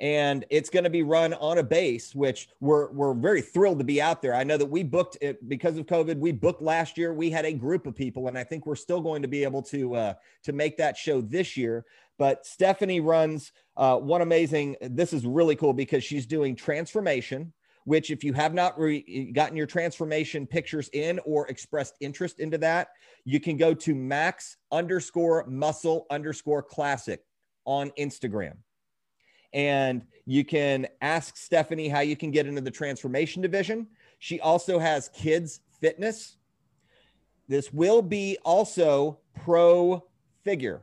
And 0.00 0.44
it's 0.50 0.70
going 0.70 0.82
to 0.82 0.90
be 0.90 1.04
run 1.04 1.34
on 1.34 1.58
a 1.58 1.62
base, 1.62 2.16
which 2.16 2.48
we're, 2.58 2.90
we're 2.90 3.14
very 3.14 3.42
thrilled 3.42 3.78
to 3.78 3.84
be 3.84 4.02
out 4.02 4.20
there. 4.20 4.34
I 4.34 4.42
know 4.42 4.56
that 4.56 4.66
we 4.66 4.82
booked 4.82 5.18
it 5.20 5.48
because 5.48 5.78
of 5.78 5.86
COVID. 5.86 6.18
We 6.18 6.32
booked 6.32 6.62
last 6.62 6.98
year. 6.98 7.14
We 7.14 7.30
had 7.30 7.44
a 7.44 7.52
group 7.52 7.86
of 7.86 7.94
people, 7.94 8.26
and 8.26 8.36
I 8.36 8.42
think 8.42 8.66
we're 8.66 8.74
still 8.74 9.00
going 9.00 9.22
to 9.22 9.28
be 9.28 9.44
able 9.44 9.62
to 9.62 9.94
uh, 9.94 10.14
to 10.42 10.52
make 10.52 10.76
that 10.78 10.96
show 10.96 11.20
this 11.20 11.56
year. 11.56 11.84
But 12.16 12.44
Stephanie 12.44 13.00
runs 13.00 13.52
uh, 13.76 13.98
one 13.98 14.22
amazing. 14.22 14.76
This 14.80 15.12
is 15.12 15.24
really 15.24 15.54
cool 15.54 15.72
because 15.72 16.02
she's 16.02 16.26
doing 16.26 16.56
transformation, 16.56 17.52
which 17.88 18.10
if 18.10 18.22
you 18.22 18.34
have 18.34 18.52
not 18.52 18.78
re- 18.78 19.02
eh, 19.08 19.32
gotten 19.32 19.56
your 19.56 19.66
transformation 19.66 20.46
pictures 20.46 20.90
in 20.92 21.18
or 21.24 21.46
expressed 21.46 21.94
interest 22.00 22.38
into 22.38 22.58
that, 22.58 22.88
you 23.24 23.40
can 23.40 23.56
go 23.56 23.72
to 23.72 23.94
max 23.94 24.58
underscore 24.70 25.46
muscle 25.48 26.06
underscore 26.10 26.62
classic 26.62 27.24
on 27.64 27.90
Instagram. 27.98 28.58
And 29.54 30.04
you 30.26 30.44
can 30.44 30.86
ask 31.00 31.38
Stephanie 31.38 31.88
how 31.88 32.00
you 32.00 32.14
can 32.14 32.30
get 32.30 32.46
into 32.46 32.60
the 32.60 32.70
transformation 32.70 33.40
division. 33.40 33.86
She 34.18 34.38
also 34.38 34.78
has 34.78 35.08
kids 35.08 35.60
fitness. 35.80 36.36
This 37.48 37.72
will 37.72 38.02
be 38.02 38.36
also 38.44 39.18
pro 39.34 40.04
figure. 40.44 40.82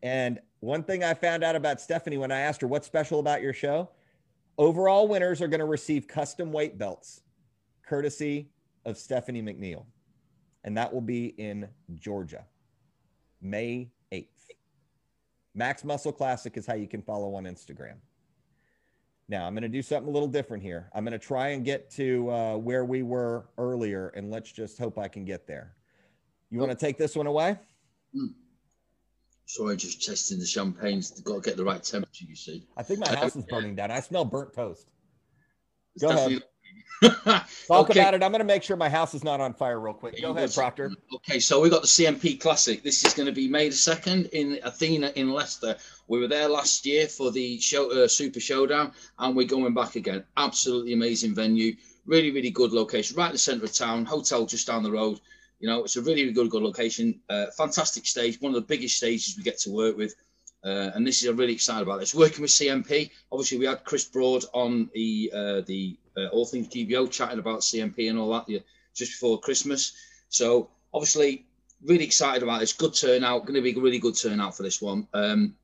And 0.00 0.38
one 0.60 0.84
thing 0.84 1.02
I 1.02 1.14
found 1.14 1.42
out 1.42 1.56
about 1.56 1.80
Stephanie 1.80 2.18
when 2.18 2.30
I 2.30 2.38
asked 2.38 2.60
her 2.60 2.68
what's 2.68 2.86
special 2.86 3.18
about 3.18 3.42
your 3.42 3.52
show, 3.52 3.88
Overall 4.58 5.08
winners 5.08 5.40
are 5.40 5.48
going 5.48 5.60
to 5.60 5.66
receive 5.66 6.06
custom 6.06 6.52
weight 6.52 6.78
belts, 6.78 7.22
courtesy 7.86 8.50
of 8.84 8.98
Stephanie 8.98 9.42
McNeil. 9.42 9.84
And 10.64 10.76
that 10.76 10.92
will 10.92 11.00
be 11.00 11.26
in 11.26 11.68
Georgia, 11.94 12.44
May 13.40 13.90
8th. 14.12 14.26
Max 15.54 15.84
Muscle 15.84 16.12
Classic 16.12 16.56
is 16.56 16.66
how 16.66 16.74
you 16.74 16.86
can 16.86 17.02
follow 17.02 17.34
on 17.34 17.44
Instagram. 17.44 17.96
Now 19.28 19.46
I'm 19.46 19.54
going 19.54 19.62
to 19.62 19.68
do 19.68 19.82
something 19.82 20.08
a 20.08 20.12
little 20.12 20.28
different 20.28 20.62
here. 20.62 20.90
I'm 20.94 21.04
going 21.04 21.18
to 21.18 21.26
try 21.26 21.48
and 21.48 21.64
get 21.64 21.90
to 21.92 22.30
uh, 22.30 22.56
where 22.56 22.84
we 22.84 23.02
were 23.02 23.46
earlier, 23.58 24.08
and 24.08 24.30
let's 24.30 24.52
just 24.52 24.78
hope 24.78 24.98
I 24.98 25.08
can 25.08 25.24
get 25.24 25.46
there. 25.46 25.74
You 26.50 26.58
want 26.58 26.70
to 26.70 26.76
take 26.76 26.98
this 26.98 27.16
one 27.16 27.26
away? 27.26 27.58
Mm. 28.14 28.34
Sorry, 29.46 29.76
just 29.76 30.02
testing 30.04 30.38
the 30.38 30.46
champagne's 30.46 31.10
got 31.20 31.42
to 31.42 31.50
get 31.50 31.56
the 31.56 31.64
right 31.64 31.82
temperature. 31.82 32.24
You 32.24 32.36
see, 32.36 32.66
I 32.76 32.82
think 32.82 33.00
my 33.00 33.14
house 33.14 33.36
is 33.36 33.44
burning 33.44 33.74
down. 33.74 33.90
I 33.90 34.00
smell 34.00 34.24
burnt 34.24 34.54
toast. 34.54 34.86
Go 36.00 36.10
ahead. 36.10 36.42
Talk 37.02 37.90
okay. 37.90 38.00
about 38.00 38.14
it. 38.14 38.22
I'm 38.22 38.30
going 38.30 38.38
to 38.38 38.44
make 38.44 38.62
sure 38.62 38.76
my 38.76 38.88
house 38.88 39.12
is 39.12 39.24
not 39.24 39.40
on 39.40 39.54
fire 39.54 39.80
real 39.80 39.92
quick. 39.92 40.20
Go 40.20 40.30
ahead, 40.30 40.54
Proctor. 40.54 40.92
Okay, 41.16 41.40
so 41.40 41.60
we 41.60 41.68
got 41.68 41.82
the 41.82 41.88
CMP 41.88 42.40
Classic. 42.40 42.82
This 42.82 43.04
is 43.04 43.12
going 43.12 43.26
to 43.26 43.32
be 43.32 43.48
May 43.48 43.68
the 43.68 43.74
second 43.74 44.26
in 44.26 44.60
Athena 44.62 45.12
in 45.16 45.32
Leicester. 45.32 45.76
We 46.06 46.20
were 46.20 46.28
there 46.28 46.48
last 46.48 46.86
year 46.86 47.08
for 47.08 47.32
the 47.32 47.58
show, 47.58 47.90
uh, 47.90 48.06
Super 48.06 48.38
Showdown, 48.38 48.92
and 49.18 49.34
we're 49.34 49.48
going 49.48 49.74
back 49.74 49.96
again. 49.96 50.24
Absolutely 50.36 50.92
amazing 50.92 51.34
venue. 51.34 51.74
Really, 52.06 52.30
really 52.30 52.50
good 52.50 52.72
location, 52.72 53.16
right 53.16 53.26
in 53.26 53.32
the 53.32 53.38
centre 53.38 53.64
of 53.64 53.72
town. 53.72 54.04
Hotel 54.04 54.46
just 54.46 54.68
down 54.68 54.84
the 54.84 54.92
road. 54.92 55.20
You 55.62 55.68
know, 55.68 55.84
it's 55.84 55.96
a 55.96 56.02
really, 56.02 56.30
good, 56.32 56.50
good 56.50 56.62
location. 56.62 57.20
Uh, 57.30 57.46
fantastic 57.56 58.04
stage. 58.04 58.40
One 58.40 58.50
of 58.50 58.56
the 58.56 58.66
biggest 58.66 58.96
stages 58.96 59.36
we 59.36 59.44
get 59.44 59.60
to 59.60 59.70
work 59.70 59.96
with. 59.96 60.12
Uh, 60.64 60.90
and 60.94 61.06
this 61.06 61.22
is 61.22 61.28
I'm 61.28 61.36
really 61.36 61.52
excited 61.52 61.82
about 61.82 62.00
this. 62.00 62.14
Working 62.16 62.42
with 62.42 62.50
CMP, 62.50 63.10
obviously 63.30 63.58
we 63.58 63.66
had 63.66 63.84
Chris 63.84 64.04
Broad 64.04 64.44
on 64.52 64.90
the 64.92 65.30
uh, 65.32 65.60
the 65.62 65.96
uh, 66.16 66.26
All 66.26 66.46
Things 66.46 66.66
GBO 66.66 67.10
chatting 67.10 67.38
about 67.38 67.60
CMP 67.60 68.10
and 68.10 68.18
all 68.18 68.32
that 68.32 68.48
yeah, 68.48 68.58
just 68.92 69.12
before 69.12 69.40
Christmas. 69.40 69.92
So 70.30 70.68
obviously 70.92 71.46
really 71.84 72.04
excited 72.04 72.42
about 72.42 72.60
this. 72.60 72.72
Good 72.72 72.94
turnout. 72.94 73.46
Going 73.46 73.54
to 73.54 73.62
be 73.62 73.78
a 73.78 73.80
really 73.80 73.98
good 74.00 74.16
turnout 74.16 74.56
for 74.56 74.64
this 74.64 74.82
one. 74.82 75.06
Um, 75.14 75.54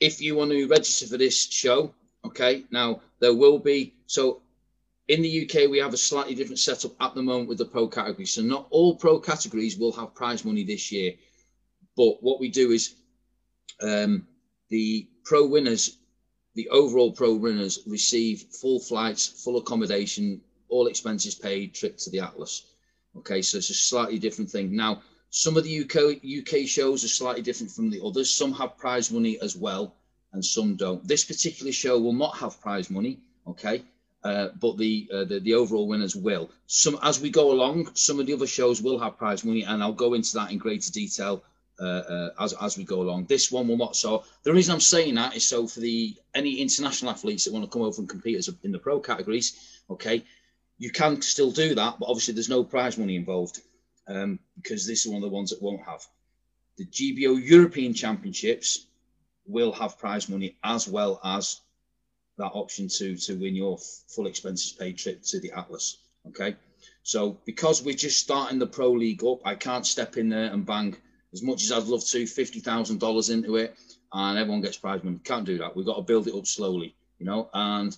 if 0.00 0.20
you 0.20 0.34
want 0.34 0.50
to 0.50 0.66
register 0.66 1.06
for 1.06 1.18
this 1.18 1.48
show, 1.50 1.94
okay. 2.24 2.64
Now 2.72 3.00
there 3.20 3.34
will 3.34 3.60
be 3.60 3.94
so 4.06 4.42
in 5.08 5.22
the 5.22 5.44
UK 5.44 5.70
we 5.70 5.78
have 5.78 5.94
a 5.94 5.98
slightly 5.98 6.34
different 6.34 6.58
setup 6.58 6.92
at 7.00 7.14
the 7.14 7.22
moment 7.22 7.48
with 7.48 7.58
the 7.58 7.64
pro 7.64 7.86
categories. 7.88 8.32
So 8.32 8.42
not 8.42 8.66
all 8.70 8.96
pro 8.96 9.18
categories 9.18 9.78
will 9.78 9.92
have 9.92 10.14
prize 10.14 10.44
money 10.44 10.64
this 10.64 10.90
year, 10.90 11.14
but 11.96 12.22
what 12.22 12.40
we 12.40 12.48
do 12.48 12.72
is 12.72 12.94
um, 13.80 14.26
the 14.68 15.08
pro 15.24 15.46
winners, 15.46 15.98
the 16.54 16.68
overall 16.70 17.12
pro 17.12 17.34
winners 17.34 17.80
receive 17.86 18.46
full 18.60 18.80
flights, 18.80 19.26
full 19.26 19.58
accommodation, 19.58 20.40
all 20.68 20.86
expenses 20.86 21.34
paid, 21.34 21.74
trip 21.74 21.96
to 21.98 22.10
the 22.10 22.20
Atlas. 22.20 22.66
Okay, 23.16 23.42
so 23.42 23.58
it's 23.58 23.70
a 23.70 23.74
slightly 23.74 24.18
different 24.18 24.50
thing. 24.50 24.74
Now, 24.74 25.02
some 25.30 25.56
of 25.56 25.64
the 25.64 25.80
UK 25.82 26.22
UK 26.24 26.66
shows 26.66 27.04
are 27.04 27.08
slightly 27.08 27.42
different 27.42 27.72
from 27.72 27.90
the 27.90 28.00
others. 28.04 28.34
Some 28.34 28.52
have 28.54 28.76
prize 28.76 29.10
money 29.10 29.38
as 29.40 29.56
well, 29.56 29.94
and 30.32 30.44
some 30.44 30.76
don't. 30.76 31.06
This 31.06 31.24
particular 31.24 31.72
show 31.72 31.98
will 31.98 32.12
not 32.12 32.36
have 32.38 32.60
prize 32.60 32.90
money. 32.90 33.20
Okay, 33.46 33.82
uh, 34.26 34.48
but 34.60 34.76
the, 34.76 35.08
uh, 35.14 35.24
the 35.24 35.38
the 35.38 35.54
overall 35.54 35.86
winners 35.86 36.16
will. 36.16 36.50
Some 36.66 36.98
as 37.00 37.20
we 37.20 37.30
go 37.30 37.52
along, 37.52 37.94
some 37.94 38.18
of 38.18 38.26
the 38.26 38.34
other 38.34 38.46
shows 38.48 38.82
will 38.82 38.98
have 38.98 39.16
prize 39.18 39.44
money, 39.44 39.62
and 39.62 39.80
I'll 39.80 39.92
go 39.92 40.14
into 40.14 40.34
that 40.34 40.50
in 40.50 40.58
greater 40.58 40.90
detail 40.90 41.44
uh, 41.80 41.84
uh, 41.84 42.30
as, 42.40 42.52
as 42.54 42.76
we 42.76 42.82
go 42.82 43.02
along. 43.02 43.26
This 43.26 43.52
one 43.52 43.68
will 43.68 43.76
not. 43.76 43.94
So 43.94 44.24
the 44.42 44.52
reason 44.52 44.74
I'm 44.74 44.80
saying 44.80 45.14
that 45.14 45.36
is 45.36 45.46
so 45.46 45.68
for 45.68 45.78
the 45.78 46.16
any 46.34 46.60
international 46.60 47.12
athletes 47.12 47.44
that 47.44 47.52
want 47.52 47.64
to 47.64 47.70
come 47.70 47.82
over 47.82 48.00
and 48.00 48.08
compete 48.08 48.36
as 48.36 48.48
a, 48.48 48.54
in 48.64 48.72
the 48.72 48.80
pro 48.80 48.98
categories, 48.98 49.80
okay, 49.88 50.24
you 50.78 50.90
can 50.90 51.22
still 51.22 51.52
do 51.52 51.76
that, 51.76 52.00
but 52.00 52.08
obviously 52.08 52.34
there's 52.34 52.48
no 52.48 52.64
prize 52.64 52.98
money 52.98 53.14
involved 53.14 53.60
um, 54.08 54.40
because 54.56 54.88
this 54.88 55.06
is 55.06 55.12
one 55.12 55.22
of 55.22 55.30
the 55.30 55.36
ones 55.36 55.50
that 55.50 55.62
won't 55.62 55.82
have. 55.82 56.04
The 56.78 56.86
GBO 56.86 57.40
European 57.42 57.94
Championships 57.94 58.86
will 59.46 59.70
have 59.70 59.98
prize 59.98 60.28
money 60.28 60.56
as 60.64 60.88
well 60.88 61.20
as 61.22 61.60
that 62.38 62.50
option 62.52 62.88
to 62.88 63.16
to 63.16 63.34
win 63.34 63.54
your 63.54 63.78
full 64.08 64.26
expenses 64.26 64.72
paid 64.72 64.98
trip 64.98 65.22
to 65.22 65.40
the 65.40 65.52
Atlas. 65.52 65.98
Okay, 66.28 66.56
so 67.02 67.38
because 67.44 67.82
we're 67.82 67.94
just 67.94 68.20
starting 68.20 68.58
the 68.58 68.66
pro 68.66 68.90
league 68.90 69.24
up, 69.24 69.40
I 69.44 69.54
can't 69.54 69.86
step 69.86 70.16
in 70.16 70.28
there 70.28 70.52
and 70.52 70.66
bang 70.66 70.96
as 71.32 71.42
much 71.42 71.64
as 71.64 71.72
I'd 71.72 71.84
love 71.84 72.04
to, 72.04 72.26
fifty 72.26 72.60
thousand 72.60 73.00
dollars 73.00 73.30
into 73.30 73.56
it, 73.56 73.76
and 74.12 74.38
everyone 74.38 74.62
gets 74.62 74.76
prize 74.76 75.02
money. 75.04 75.20
Can't 75.22 75.46
do 75.46 75.58
that. 75.58 75.76
We've 75.76 75.86
got 75.86 75.96
to 75.96 76.02
build 76.02 76.28
it 76.28 76.34
up 76.34 76.46
slowly, 76.46 76.94
you 77.18 77.26
know. 77.26 77.50
And 77.52 77.96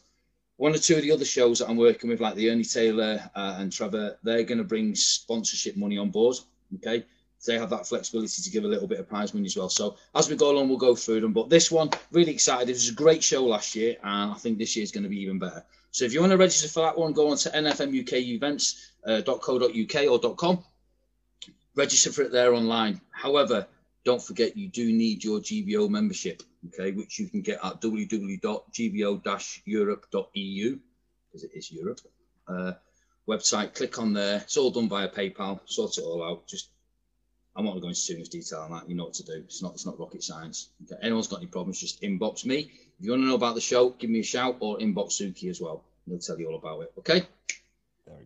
one 0.57 0.74
or 0.74 0.79
two 0.79 0.96
of 0.96 1.03
the 1.03 1.12
other 1.12 1.24
shows 1.24 1.61
that 1.61 1.68
I'm 1.68 1.77
working 1.77 2.11
with, 2.11 2.20
like 2.20 2.35
the 2.35 2.51
Ernie 2.51 2.64
Taylor 2.64 3.31
uh, 3.35 3.57
and 3.59 3.72
Trevor, 3.72 4.18
they're 4.24 4.42
going 4.42 4.59
to 4.59 4.64
bring 4.64 4.94
sponsorship 4.94 5.77
money 5.77 5.98
on 5.98 6.11
board. 6.11 6.37
Okay, 6.77 7.07
they 7.46 7.59
have 7.59 7.70
that 7.70 7.87
flexibility 7.87 8.42
to 8.42 8.51
give 8.51 8.64
a 8.64 8.68
little 8.68 8.88
bit 8.88 9.01
of 9.01 9.09
prize 9.09 9.33
money 9.33 9.46
as 9.46 9.57
well. 9.57 9.68
So 9.68 9.96
as 10.14 10.29
we 10.29 10.37
go 10.37 10.51
along, 10.51 10.68
we'll 10.68 10.79
go 10.79 10.94
through 10.94 11.20
them. 11.20 11.33
But 11.33 11.48
this 11.48 11.70
one, 11.70 11.90
really 12.11 12.33
excited. 12.33 12.68
It 12.68 12.72
was 12.72 12.90
a 12.90 12.94
great 12.94 13.22
show 13.22 13.44
last 13.44 13.74
year, 13.74 13.96
and 14.03 14.33
I 14.33 14.35
think 14.35 14.59
this 14.59 14.77
year 14.77 14.83
is 14.83 14.92
going 14.92 15.05
to 15.05 15.09
be 15.09 15.22
even 15.22 15.38
better. 15.38 15.64
So 15.90 16.05
if 16.05 16.12
you 16.12 16.20
want 16.20 16.33
to 16.33 16.37
register 16.37 16.68
for 16.68 16.81
that 16.81 16.98
one, 16.98 17.12
go 17.12 17.31
on 17.31 17.37
to 17.38 17.51
nfmukevents.co.uk 17.51 19.94
uh, 19.94 20.09
or 20.09 20.35
.com 20.35 20.64
register 21.79 22.12
for 22.12 22.22
it 22.22 22.33
there 22.33 22.55
online. 22.55 23.01
However, 23.11 23.66
don't 24.05 24.22
forget 24.22 24.57
you 24.57 24.68
do 24.68 24.92
need 24.92 25.24
your 25.24 25.40
GBO 25.40 25.88
membership, 25.88 26.42
okay, 26.68 26.92
which 26.92 27.18
you 27.18 27.29
can 27.29 27.40
get 27.40 27.64
at 27.64 27.81
www.gbo-europe.eu 27.81 30.79
because 31.27 31.44
it 31.44 31.51
is 31.55 31.70
Europe. 31.70 32.01
Uh, 32.46 32.72
website, 33.29 33.74
click 33.74 33.98
on 33.98 34.12
there. 34.12 34.38
It's 34.38 34.57
all 34.57 34.70
done 34.70 34.88
via 34.88 35.09
PayPal. 35.09 35.61
Sort 35.66 35.98
it 35.98 36.05
all 36.05 36.24
out. 36.24 36.46
Just 36.46 36.70
I'm 37.58 37.64
not 37.64 37.72
going 37.72 37.80
to 37.80 37.86
go 37.86 37.88
into 37.88 38.06
too 38.06 38.18
much 38.18 38.28
detail 38.28 38.60
on 38.60 38.70
that. 38.70 38.88
You 38.88 38.94
know 38.94 39.04
what 39.04 39.14
to 39.14 39.24
do. 39.24 39.32
It's 39.32 39.60
not 39.62 39.74
it's 39.74 39.84
not 39.84 39.98
rocket 39.98 40.22
science. 40.22 40.68
Okay. 40.84 40.94
Anyone's 41.02 41.26
got 41.26 41.38
any 41.38 41.48
problems, 41.48 41.80
just 41.80 42.00
inbox 42.02 42.44
me. 42.44 42.70
If 43.00 43.04
you 43.04 43.10
want 43.10 43.24
to 43.24 43.26
know 43.26 43.34
about 43.34 43.56
the 43.56 43.60
show, 43.60 43.90
give 43.90 44.10
me 44.10 44.20
a 44.20 44.22
shout 44.22 44.58
or 44.60 44.78
inbox 44.78 45.20
Suki 45.20 45.50
as 45.50 45.60
well. 45.60 45.82
He'll 46.06 46.20
tell 46.20 46.38
you 46.38 46.48
all 46.48 46.56
about 46.56 46.82
it. 46.82 46.92
Okay. 46.98 47.26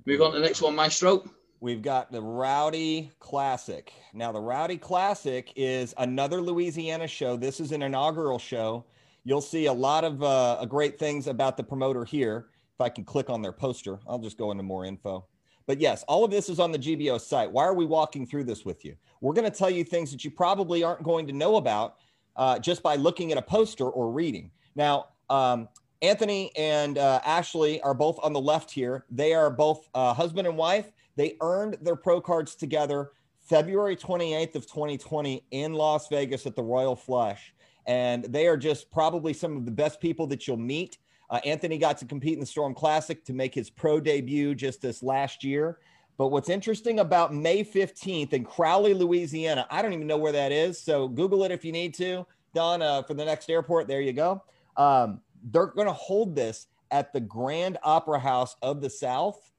Move 0.05 0.21
on 0.21 0.33
to 0.33 0.39
the 0.39 0.45
next 0.45 0.61
one, 0.61 0.77
Maestro. 0.77 1.25
We've 1.61 1.81
got 1.81 2.13
the 2.13 2.21
Rowdy 2.21 3.11
Classic. 3.21 3.93
Now, 4.13 4.33
the 4.33 4.41
Rowdy 4.41 4.77
Classic 4.77 5.51
is 5.57 5.95
another 5.97 6.43
Louisiana 6.43 7.07
show. 7.07 7.37
This 7.37 7.59
is 7.59 7.73
an 7.73 7.83
inaugural 7.83 8.39
show. 8.39 8.85
You'll 9.25 9.41
see 9.41 9.67
a 9.67 9.73
lot 9.73 10.05
of 10.05 10.23
uh, 10.23 10.65
great 10.67 10.99
things 10.99 11.27
about 11.27 11.57
the 11.57 11.63
promoter 11.63 12.05
here. 12.05 12.47
If 12.75 12.81
I 12.81 12.89
can 12.91 13.05
click 13.05 13.31
on 13.31 13.43
their 13.43 13.53
poster, 13.53 13.99
I'll 14.07 14.19
just 14.19 14.39
go 14.39 14.51
into 14.51 14.63
more 14.63 14.85
info. 14.85 15.27
But 15.67 15.81
yes, 15.81 16.05
all 16.09 16.25
of 16.25 16.31
this 16.31 16.49
is 16.49 16.59
on 16.59 16.73
the 16.73 16.79
GBO 16.79 17.21
site. 17.21 17.51
Why 17.51 17.65
are 17.65 17.75
we 17.75 17.87
walking 17.87 18.27
through 18.27 18.45
this 18.45 18.65
with 18.65 18.85
you? 18.85 18.97
We're 19.21 19.35
going 19.35 19.51
to 19.51 19.57
tell 19.57 19.71
you 19.71 19.85
things 19.85 20.11
that 20.13 20.25
you 20.25 20.31
probably 20.31 20.83
aren't 20.83 21.03
going 21.03 21.27
to 21.27 21.33
know 21.33 21.57
about 21.57 21.97
uh, 22.37 22.59
just 22.59 22.83
by 22.83 22.97
looking 22.97 23.33
at 23.33 23.39
a 23.39 23.43
poster 23.43 23.89
or 23.89 24.11
reading. 24.11 24.51
Now, 24.75 25.07
um, 25.31 25.69
Anthony 26.03 26.51
and 26.57 26.99
uh, 26.99 27.21
Ashley 27.25 27.81
are 27.83 27.95
both 27.95 28.19
on 28.23 28.33
the 28.33 28.41
left 28.41 28.71
here. 28.71 29.05
They 29.11 29.35
are 29.35 29.51
both 29.51 29.89
uh, 29.95 30.13
husband 30.13 30.49
and 30.49 30.57
wife. 30.57 30.91
They 31.17 31.37
earned 31.41 31.79
their 31.81 31.97
pro 31.97 32.21
cards 32.21 32.57
together 32.57 33.13
February 33.41 33.97
28th 33.97 34.55
of 34.55 34.67
2020 34.67 35.45
in 35.51 35.73
Las 35.75 36.09
Vegas 36.09 36.47
at 36.47 36.57
the 36.57 36.63
Royal 36.63 36.97
Flush. 36.97 37.55
And 37.87 38.25
they 38.25 38.47
are 38.47 38.57
just 38.57 38.91
probably 38.91 39.33
some 39.33 39.57
of 39.57 39.65
the 39.65 39.71
best 39.71 40.01
people 40.01 40.27
that 40.29 40.47
you'll 40.47 40.57
meet. 40.57 40.99
Uh, 41.33 41.41
Anthony 41.45 41.79
got 41.79 41.99
to 41.99 42.05
compete 42.05 42.35
in 42.35 42.41
the 42.41 42.47
Storm 42.47 42.75
Classic 42.75 43.25
to 43.25 43.33
make 43.33 43.55
his 43.55 43.71
pro 43.71 43.99
debut 43.99 44.55
just 44.55 44.81
this 44.81 45.03
last 45.03 45.43
year. 45.43 45.79
But 46.19 46.29
what's 46.29 46.49
interesting 46.49 47.01
about 47.01 47.35
May 47.35 47.65
15th 47.65 48.33
in 48.33 48.45
Crowley, 48.45 48.95
Louisiana, 48.95 49.67
I 49.71 49.83
don't 49.83 49.95
even 49.95 50.07
know 50.07 50.19
where 50.19 50.33
that 50.33 50.53
is. 50.53 50.79
So 50.81 51.09
Google 51.09 51.43
it 51.43 51.51
if 51.51 51.65
you 51.65 51.73
need 51.73 51.95
to. 51.95 52.25
Don, 52.55 52.83
uh, 52.83 53.03
for 53.03 53.15
the 53.15 53.25
next 53.25 53.51
airport, 53.51 53.89
there 53.89 54.03
you 54.03 54.13
go. 54.13 54.43
Um, 54.77 55.21
they're 55.51 55.67
going 55.67 55.89
to 55.89 55.93
hold 55.93 56.37
this 56.37 56.69
at 56.93 57.13
the 57.13 57.21
Grand 57.21 57.79
Opera 57.83 58.21
House 58.21 58.55
of 58.63 58.81
the 58.81 58.91
South 58.91 59.53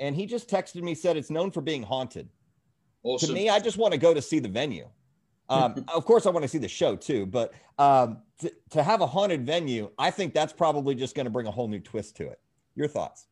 and 0.00 0.16
he 0.16 0.26
just 0.26 0.48
texted 0.48 0.82
me 0.82 0.94
said 0.94 1.16
it's 1.16 1.30
known 1.30 1.50
for 1.50 1.60
being 1.60 1.82
haunted. 1.82 2.28
Awesome. 3.02 3.28
To 3.28 3.34
me, 3.34 3.48
I 3.48 3.60
just 3.60 3.76
want 3.76 3.92
to 3.92 3.98
go 3.98 4.12
to 4.12 4.20
see 4.20 4.38
the 4.38 4.48
venue. 4.48 4.88
Um, 5.50 5.84
of 5.94 6.04
course, 6.04 6.24
I 6.26 6.30
want 6.30 6.44
to 6.44 6.48
see 6.48 6.58
the 6.58 6.68
show 6.68 6.96
too, 6.96 7.26
but 7.26 7.52
um, 7.78 8.18
to, 8.38 8.52
to 8.70 8.82
have 8.82 9.00
a 9.00 9.06
haunted 9.06 9.44
venue, 9.44 9.90
I 9.98 10.10
think 10.10 10.32
that's 10.32 10.52
probably 10.52 10.94
just 10.94 11.14
going 11.14 11.24
to 11.26 11.30
bring 11.30 11.46
a 11.46 11.50
whole 11.50 11.68
new 11.68 11.80
twist 11.80 12.16
to 12.16 12.28
it. 12.28 12.40
Your 12.74 12.88
thoughts? 12.88 13.26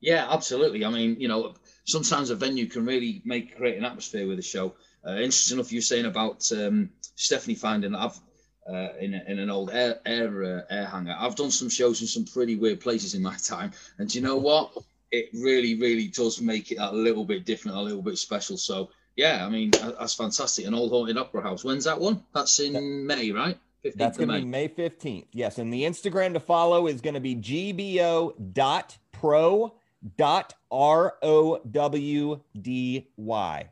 Yeah, 0.00 0.26
absolutely. 0.30 0.84
I 0.84 0.90
mean, 0.90 1.16
you 1.20 1.28
know, 1.28 1.54
sometimes 1.84 2.30
a 2.30 2.34
venue 2.34 2.66
can 2.66 2.86
really 2.86 3.22
make 3.24 3.56
create 3.56 3.76
an 3.76 3.84
atmosphere 3.84 4.26
with 4.26 4.38
a 4.38 4.42
show. 4.42 4.74
Uh, 5.06 5.12
interesting 5.12 5.58
enough, 5.58 5.72
you're 5.72 5.82
saying 5.82 6.06
about 6.06 6.50
um, 6.52 6.90
Stephanie 7.16 7.54
finding 7.54 7.92
that 7.92 8.00
I've 8.00 8.20
uh, 8.68 8.96
in, 9.00 9.12
a, 9.14 9.24
in 9.26 9.40
an 9.40 9.50
old 9.50 9.70
air 9.72 10.00
air, 10.06 10.44
uh, 10.44 10.60
air 10.70 10.86
hangar. 10.86 11.16
I've 11.18 11.34
done 11.34 11.50
some 11.50 11.68
shows 11.68 12.00
in 12.00 12.06
some 12.06 12.24
pretty 12.24 12.54
weird 12.54 12.80
places 12.80 13.14
in 13.14 13.22
my 13.22 13.36
time, 13.36 13.72
and 13.98 14.08
do 14.08 14.18
you 14.18 14.24
know 14.24 14.36
what? 14.48 14.72
it 15.12 15.28
really, 15.34 15.78
really 15.78 16.08
does 16.08 16.40
make 16.40 16.72
it 16.72 16.78
a 16.80 16.92
little 16.92 17.24
bit 17.24 17.44
different, 17.44 17.76
a 17.76 17.80
little 17.80 18.02
bit 18.02 18.16
special. 18.16 18.56
So 18.56 18.90
yeah, 19.16 19.44
I 19.46 19.48
mean 19.48 19.70
that's 19.70 20.14
fantastic. 20.14 20.66
An 20.66 20.74
old 20.74 20.90
haunted 20.90 21.18
opera 21.18 21.42
house. 21.42 21.64
When's 21.64 21.84
that 21.84 22.00
one? 22.00 22.22
That's 22.34 22.58
in 22.60 23.06
May, 23.06 23.30
right? 23.30 23.58
That's 23.96 24.16
going 24.16 24.28
to 24.28 24.38
be 24.38 24.44
May 24.44 24.68
15th. 24.68 25.26
Yes. 25.32 25.58
And 25.58 25.72
the 25.72 25.82
Instagram 25.82 26.34
to 26.34 26.40
follow 26.40 26.86
is 26.86 27.00
going 27.00 27.14
to 27.14 27.20
be 27.20 27.34
gbo.pro.rowdy. 27.34 28.34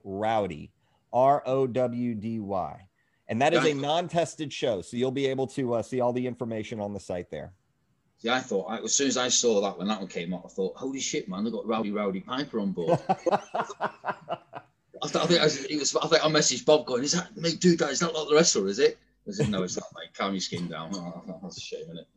Rowdy. 0.05 0.72
R 1.12 1.42
O 1.46 1.66
W 1.66 2.14
D 2.14 2.38
Y. 2.40 2.87
And 3.29 3.42
that 3.42 3.55
is 3.55 3.64
a 3.64 3.74
non-tested 3.74 4.53
show, 4.53 4.83
so 4.83 4.96
you'll 4.96 5.12
be 5.12 5.26
able 5.26 5.46
to 5.48 5.74
uh, 5.74 5.83
see 5.83 6.00
all 6.00 6.12
the 6.12 6.26
information 6.26 6.81
on 6.81 6.92
the 6.92 6.98
site 6.98 7.31
there. 7.31 7.53
Yeah, 8.22 8.35
I 8.35 8.40
thought 8.40 8.66
I, 8.66 8.79
as 8.83 8.92
soon 8.92 9.07
as 9.07 9.16
I 9.16 9.29
saw 9.29 9.61
that 9.61 9.79
when 9.79 9.87
that 9.87 10.00
one 10.00 10.09
came 10.09 10.35
out, 10.35 10.42
I 10.44 10.48
thought, 10.48 10.76
holy 10.76 10.98
shit, 10.98 11.29
man, 11.29 11.44
they 11.44 11.50
got 11.53 11.66
Rowdy 11.66 11.92
Roddy 11.92 12.20
Piper 12.20 12.59
on 12.59 12.72
board. 12.72 12.98
I, 15.02 15.08
thought, 15.08 15.24
I 15.24 15.26
think 15.26 15.40
I, 15.40 15.46
it 15.70 15.78
was, 15.78 15.96
I 15.96 16.06
think 16.06 16.24
I 16.24 16.28
messaged 16.28 16.64
Bob 16.64 16.86
going, 16.86 17.04
"Is 17.04 17.12
that 17.12 17.36
mate, 17.36 17.60
dude? 17.60 17.78
That 17.78 17.90
is 17.90 18.00
not 18.00 18.14
like 18.14 18.28
the 18.28 18.34
wrestler, 18.34 18.68
is 18.68 18.78
it?" 18.78 18.98
I 19.28 19.32
said, 19.32 19.48
"No, 19.48 19.62
it's 19.62 19.76
not, 19.76 19.86
mate. 19.94 20.14
Calm 20.14 20.32
your 20.32 20.40
skin 20.40 20.68
down." 20.68 20.90
Oh, 20.94 21.38
that's 21.42 21.56
a 21.56 21.60
shame, 21.60 21.82
isn't 21.82 21.98
it? 21.98 22.08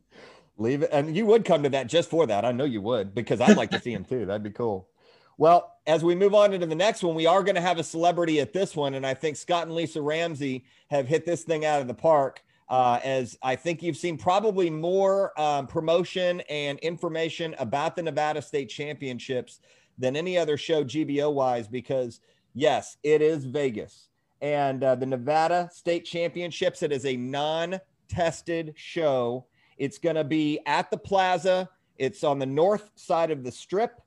Leave 0.56 0.82
it. 0.82 0.90
And 0.92 1.16
you 1.16 1.26
would 1.26 1.44
come 1.44 1.62
to 1.64 1.68
that 1.70 1.88
just 1.88 2.10
for 2.10 2.26
that. 2.26 2.44
I 2.44 2.52
know 2.52 2.64
you 2.64 2.80
would 2.80 3.14
because 3.14 3.40
I'd 3.40 3.56
like 3.56 3.70
to 3.70 3.80
see 3.80 3.92
him 3.92 4.04
too. 4.04 4.26
That'd 4.26 4.42
be 4.42 4.50
cool. 4.50 4.88
Well, 5.36 5.78
as 5.86 6.04
we 6.04 6.14
move 6.14 6.34
on 6.34 6.52
into 6.52 6.66
the 6.66 6.76
next 6.76 7.02
one, 7.02 7.16
we 7.16 7.26
are 7.26 7.42
going 7.42 7.56
to 7.56 7.60
have 7.60 7.78
a 7.78 7.84
celebrity 7.84 8.40
at 8.40 8.52
this 8.52 8.76
one. 8.76 8.94
And 8.94 9.04
I 9.04 9.14
think 9.14 9.36
Scott 9.36 9.66
and 9.66 9.74
Lisa 9.74 10.00
Ramsey 10.00 10.64
have 10.90 11.08
hit 11.08 11.26
this 11.26 11.42
thing 11.42 11.64
out 11.64 11.80
of 11.80 11.88
the 11.88 11.94
park. 11.94 12.44
Uh, 12.68 12.98
as 13.04 13.36
I 13.42 13.56
think 13.56 13.82
you've 13.82 13.96
seen 13.96 14.16
probably 14.16 14.70
more 14.70 15.38
um, 15.38 15.66
promotion 15.66 16.40
and 16.42 16.78
information 16.78 17.54
about 17.58 17.94
the 17.94 18.02
Nevada 18.02 18.40
State 18.40 18.70
Championships 18.70 19.60
than 19.98 20.16
any 20.16 20.38
other 20.38 20.56
show 20.56 20.82
GBO 20.82 21.32
wise, 21.32 21.68
because 21.68 22.20
yes, 22.54 22.96
it 23.02 23.22
is 23.22 23.44
Vegas. 23.44 24.08
And 24.40 24.84
uh, 24.84 24.94
the 24.94 25.06
Nevada 25.06 25.70
State 25.72 26.04
Championships, 26.04 26.82
it 26.82 26.92
is 26.92 27.06
a 27.06 27.16
non 27.16 27.80
tested 28.08 28.74
show. 28.76 29.46
It's 29.78 29.98
going 29.98 30.16
to 30.16 30.24
be 30.24 30.60
at 30.66 30.90
the 30.90 30.98
plaza. 30.98 31.68
It's 31.96 32.24
on 32.24 32.38
the 32.38 32.46
north 32.46 32.90
side 32.96 33.30
of 33.30 33.44
the 33.44 33.52
strip, 33.52 34.00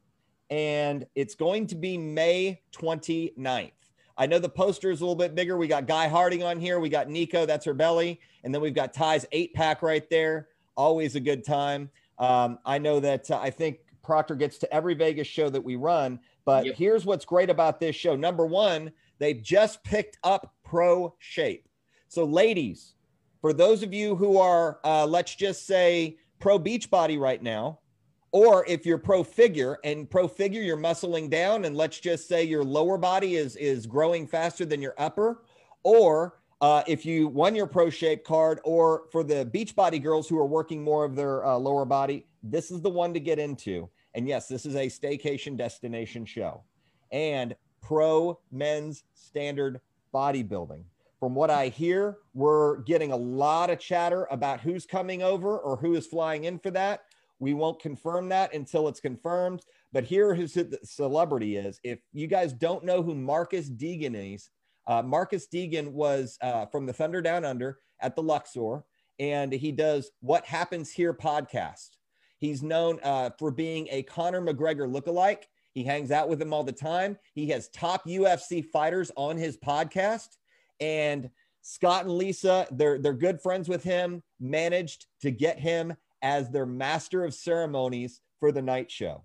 and 0.49 1.05
it's 1.15 1.35
going 1.35 1.67
to 1.67 1.75
be 1.75 1.97
May 1.97 2.61
29th. 2.75 3.71
I 4.17 4.25
know 4.25 4.39
the 4.39 4.49
poster 4.49 4.89
is 4.89 5.01
a 5.01 5.03
little 5.03 5.15
bit 5.15 5.35
bigger. 5.35 5.57
We 5.57 5.67
got 5.67 5.85
Guy 5.85 6.07
Harding 6.07 6.43
on 6.43 6.59
here. 6.59 6.79
We 6.79 6.89
got 6.89 7.07
Nico, 7.07 7.45
that's 7.45 7.65
her 7.65 7.73
belly. 7.73 8.19
And 8.43 8.53
then 8.53 8.61
we've 8.61 8.73
got 8.73 8.93
Ty's 8.93 9.25
eight 9.31 9.53
pack 9.53 9.83
right 9.83 10.09
there. 10.09 10.47
Always 10.75 11.15
a 11.15 11.19
good 11.19 11.45
time. 11.45 11.89
Um, 12.17 12.57
I 12.65 12.79
know 12.79 12.99
that 12.99 13.29
uh, 13.29 13.39
I 13.39 13.51
think 13.51 13.79
Proctor 14.03 14.35
gets 14.35 14.57
to 14.59 14.73
every 14.73 14.95
Vegas 14.95 15.27
show 15.27 15.49
that 15.49 15.63
we 15.63 15.75
run. 15.75 16.19
But 16.47 16.65
Yep. 16.65 16.75
here's 16.75 17.05
what's 17.05 17.25
great 17.25 17.49
about 17.49 17.81
this 17.81 17.93
show. 17.93 18.15
Number 18.15 18.45
one, 18.45 18.93
they've 19.19 19.43
just 19.43 19.83
picked 19.83 20.17
up 20.23 20.55
Pro 20.63 21.13
Shape. 21.19 21.67
So, 22.07 22.23
ladies, 22.23 22.95
for 23.41 23.51
those 23.51 23.83
of 23.83 23.93
you 23.93 24.15
who 24.15 24.37
are, 24.37 24.79
uh, 24.85 25.05
let's 25.05 25.35
just 25.35 25.67
say, 25.67 26.17
pro 26.39 26.57
beach 26.57 26.89
body 26.89 27.17
right 27.17 27.43
now, 27.43 27.79
or 28.31 28.65
if 28.65 28.85
you're 28.85 28.97
pro 28.97 29.25
figure 29.25 29.77
and 29.83 30.09
pro 30.09 30.25
figure, 30.25 30.61
you're 30.61 30.77
muscling 30.77 31.29
down, 31.29 31.65
and 31.65 31.75
let's 31.75 31.99
just 31.99 32.29
say 32.29 32.45
your 32.45 32.63
lower 32.63 32.97
body 32.97 33.35
is 33.35 33.57
is 33.57 33.85
growing 33.85 34.25
faster 34.25 34.63
than 34.63 34.81
your 34.81 34.95
upper, 34.97 35.43
or 35.83 36.39
uh, 36.61 36.81
if 36.87 37.05
you 37.05 37.27
won 37.27 37.55
your 37.55 37.67
pro 37.67 37.89
shape 37.89 38.23
card, 38.23 38.61
or 38.63 39.03
for 39.11 39.21
the 39.21 39.43
beach 39.43 39.75
body 39.75 39.99
girls 39.99 40.29
who 40.29 40.39
are 40.39 40.47
working 40.47 40.81
more 40.81 41.03
of 41.03 41.13
their 41.13 41.45
uh, 41.45 41.57
lower 41.57 41.83
body, 41.83 42.25
this 42.41 42.71
is 42.71 42.79
the 42.79 42.89
one 42.89 43.13
to 43.13 43.19
get 43.19 43.37
into. 43.37 43.89
And 44.17 44.27
yes, 44.27 44.47
this 44.47 44.65
is 44.65 44.73
a 44.75 44.87
staycation 44.87 45.55
destination 45.55 46.25
show 46.25 46.63
and 47.11 47.55
pro 47.83 48.39
men's 48.51 49.03
standard 49.13 49.79
bodybuilding. 50.11 50.85
From 51.19 51.35
what 51.35 51.51
I 51.51 51.67
hear, 51.67 52.17
we're 52.33 52.77
getting 52.77 53.11
a 53.11 53.15
lot 53.15 53.69
of 53.69 53.79
chatter 53.79 54.27
about 54.31 54.59
who's 54.59 54.87
coming 54.87 55.21
over 55.21 55.59
or 55.59 55.77
who 55.77 55.93
is 55.93 56.07
flying 56.07 56.45
in 56.45 56.57
for 56.57 56.71
that. 56.71 57.01
We 57.37 57.53
won't 57.53 57.79
confirm 57.79 58.27
that 58.29 58.55
until 58.55 58.87
it's 58.87 58.99
confirmed. 58.99 59.61
But 59.93 60.03
here 60.03 60.33
is 60.33 60.55
who 60.55 60.63
the 60.63 60.79
celebrity 60.83 61.55
is. 61.55 61.79
If 61.83 61.99
you 62.11 62.25
guys 62.25 62.53
don't 62.53 62.83
know 62.83 63.03
who 63.03 63.13
Marcus 63.13 63.69
Deegan 63.69 64.33
is, 64.33 64.49
uh, 64.87 65.03
Marcus 65.03 65.47
Deegan 65.47 65.91
was 65.91 66.39
uh, 66.41 66.65
from 66.65 66.87
the 66.87 66.93
Thunder 66.93 67.21
Down 67.21 67.45
Under 67.45 67.77
at 67.99 68.15
the 68.15 68.23
Luxor, 68.23 68.83
and 69.19 69.53
he 69.53 69.71
does 69.71 70.09
What 70.21 70.43
Happens 70.43 70.91
Here 70.91 71.13
podcast. 71.13 71.96
He's 72.39 72.61
known 72.61 72.99
uh, 73.03 73.31
for 73.39 73.51
being 73.51 73.87
a 73.89 74.03
Conor 74.03 74.41
McGregor 74.41 74.91
lookalike. 74.91 75.43
He 75.73 75.83
hangs 75.83 76.11
out 76.11 76.29
with 76.29 76.41
him 76.41 76.53
all 76.53 76.63
the 76.63 76.71
time. 76.71 77.17
He 77.33 77.49
has 77.49 77.69
top 77.69 78.05
UFC 78.05 78.65
fighters 78.65 79.11
on 79.15 79.37
his 79.37 79.57
podcast. 79.57 80.37
And 80.79 81.29
Scott 81.61 82.05
and 82.05 82.13
Lisa, 82.13 82.67
they're, 82.71 82.97
they're 82.97 83.13
good 83.13 83.41
friends 83.41 83.67
with 83.67 83.83
him, 83.83 84.23
managed 84.39 85.07
to 85.21 85.31
get 85.31 85.59
him 85.59 85.93
as 86.21 86.49
their 86.49 86.65
master 86.65 87.23
of 87.23 87.33
ceremonies 87.33 88.21
for 88.39 88.51
the 88.51 88.61
night 88.61 88.89
show. 88.89 89.23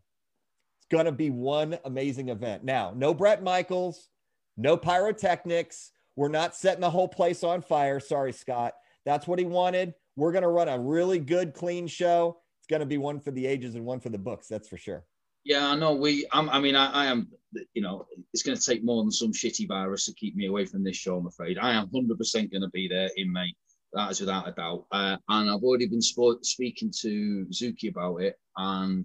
It's 0.78 0.88
going 0.90 1.06
to 1.06 1.12
be 1.12 1.30
one 1.30 1.78
amazing 1.84 2.28
event. 2.28 2.64
Now, 2.64 2.92
no 2.94 3.14
Bret 3.14 3.42
Michaels, 3.42 4.08
no 4.56 4.76
pyrotechnics. 4.76 5.92
We're 6.16 6.28
not 6.28 6.54
setting 6.56 6.80
the 6.80 6.90
whole 6.90 7.08
place 7.08 7.42
on 7.44 7.62
fire. 7.62 8.00
Sorry, 8.00 8.32
Scott. 8.32 8.74
That's 9.04 9.26
what 9.26 9.38
he 9.38 9.44
wanted. 9.44 9.94
We're 10.16 10.32
going 10.32 10.42
to 10.42 10.48
run 10.48 10.68
a 10.68 10.78
really 10.78 11.18
good, 11.18 11.54
clean 11.54 11.86
show. 11.86 12.41
It's 12.62 12.68
going 12.68 12.78
to 12.78 12.86
be 12.86 12.96
one 12.96 13.18
for 13.18 13.32
the 13.32 13.44
ages 13.44 13.74
and 13.74 13.84
one 13.84 13.98
for 13.98 14.08
the 14.08 14.18
books. 14.18 14.46
That's 14.46 14.68
for 14.68 14.76
sure. 14.76 15.04
Yeah, 15.44 15.66
I 15.66 15.74
know. 15.74 15.96
We, 15.96 16.28
I'm, 16.30 16.48
I 16.48 16.60
mean, 16.60 16.76
I, 16.76 16.92
I 16.92 17.06
am. 17.06 17.26
You 17.74 17.82
know, 17.82 18.06
it's 18.32 18.44
going 18.44 18.56
to 18.56 18.64
take 18.64 18.84
more 18.84 19.02
than 19.02 19.10
some 19.10 19.32
shitty 19.32 19.66
virus 19.66 20.06
to 20.06 20.14
keep 20.14 20.36
me 20.36 20.46
away 20.46 20.64
from 20.64 20.84
this 20.84 20.96
show. 20.96 21.16
I'm 21.16 21.26
afraid. 21.26 21.58
I 21.58 21.72
am 21.72 21.88
100 21.90 22.16
percent 22.16 22.52
going 22.52 22.62
to 22.62 22.70
be 22.70 22.86
there 22.86 23.10
in 23.16 23.32
May. 23.32 23.52
That 23.94 24.12
is 24.12 24.20
without 24.20 24.48
a 24.48 24.52
doubt. 24.52 24.86
Uh, 24.92 25.16
and 25.28 25.50
I've 25.50 25.64
already 25.64 25.88
been 25.88 26.00
speaking 26.00 26.92
to 27.00 27.46
Zuki 27.50 27.90
about 27.90 28.18
it, 28.18 28.38
and 28.56 29.04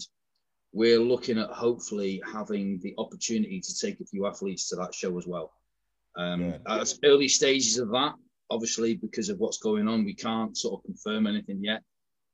we're 0.71 0.99
looking 0.99 1.39
at 1.39 1.49
hopefully 1.49 2.21
having 2.31 2.79
the 2.83 2.93
opportunity 2.99 3.59
to 3.59 3.75
take 3.75 3.99
a 3.99 4.05
few 4.05 4.27
athletes 4.27 4.69
to 4.69 4.75
that 4.75 4.93
show 4.93 5.17
as 5.17 5.25
well. 5.25 5.51
Um, 6.15 6.51
Good. 6.51 6.61
at 6.67 6.93
early 7.03 7.27
stages 7.27 7.79
of 7.79 7.89
that, 7.89 8.13
obviously 8.51 8.95
because 8.95 9.29
of 9.29 9.39
what's 9.39 9.57
going 9.57 9.87
on, 9.87 10.05
we 10.05 10.13
can't 10.13 10.55
sort 10.55 10.79
of 10.79 10.85
confirm 10.85 11.25
anything 11.25 11.63
yet. 11.63 11.81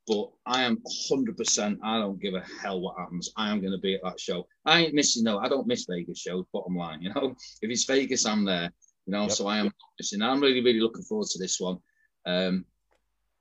But 0.07 0.31
I 0.45 0.63
am 0.63 0.77
100%. 1.11 1.77
I 1.83 1.97
don't 1.99 2.21
give 2.21 2.33
a 2.33 2.43
hell 2.61 2.81
what 2.81 2.97
happens. 2.97 3.31
I 3.37 3.49
am 3.49 3.61
going 3.61 3.71
to 3.71 3.77
be 3.77 3.95
at 3.95 4.01
that 4.03 4.19
show. 4.19 4.45
I 4.65 4.81
ain't 4.81 4.93
missing. 4.93 5.23
No, 5.23 5.39
I 5.39 5.47
don't 5.47 5.65
miss 5.67 5.85
Vegas 5.89 6.19
shows. 6.19 6.45
Bottom 6.53 6.75
line, 6.75 7.01
you 7.01 7.13
know, 7.13 7.35
if 7.61 7.69
it's 7.69 7.85
Vegas, 7.85 8.25
I'm 8.25 8.43
there. 8.43 8.71
You 9.05 9.11
know, 9.13 9.23
Yep. 9.23 9.31
so 9.31 9.47
I 9.47 9.57
am 9.59 9.71
missing. 9.99 10.21
I'm 10.21 10.41
really, 10.41 10.61
really 10.61 10.79
looking 10.81 11.03
forward 11.03 11.27
to 11.27 11.39
this 11.39 11.59
one. 11.59 11.77
Um, 12.25 12.65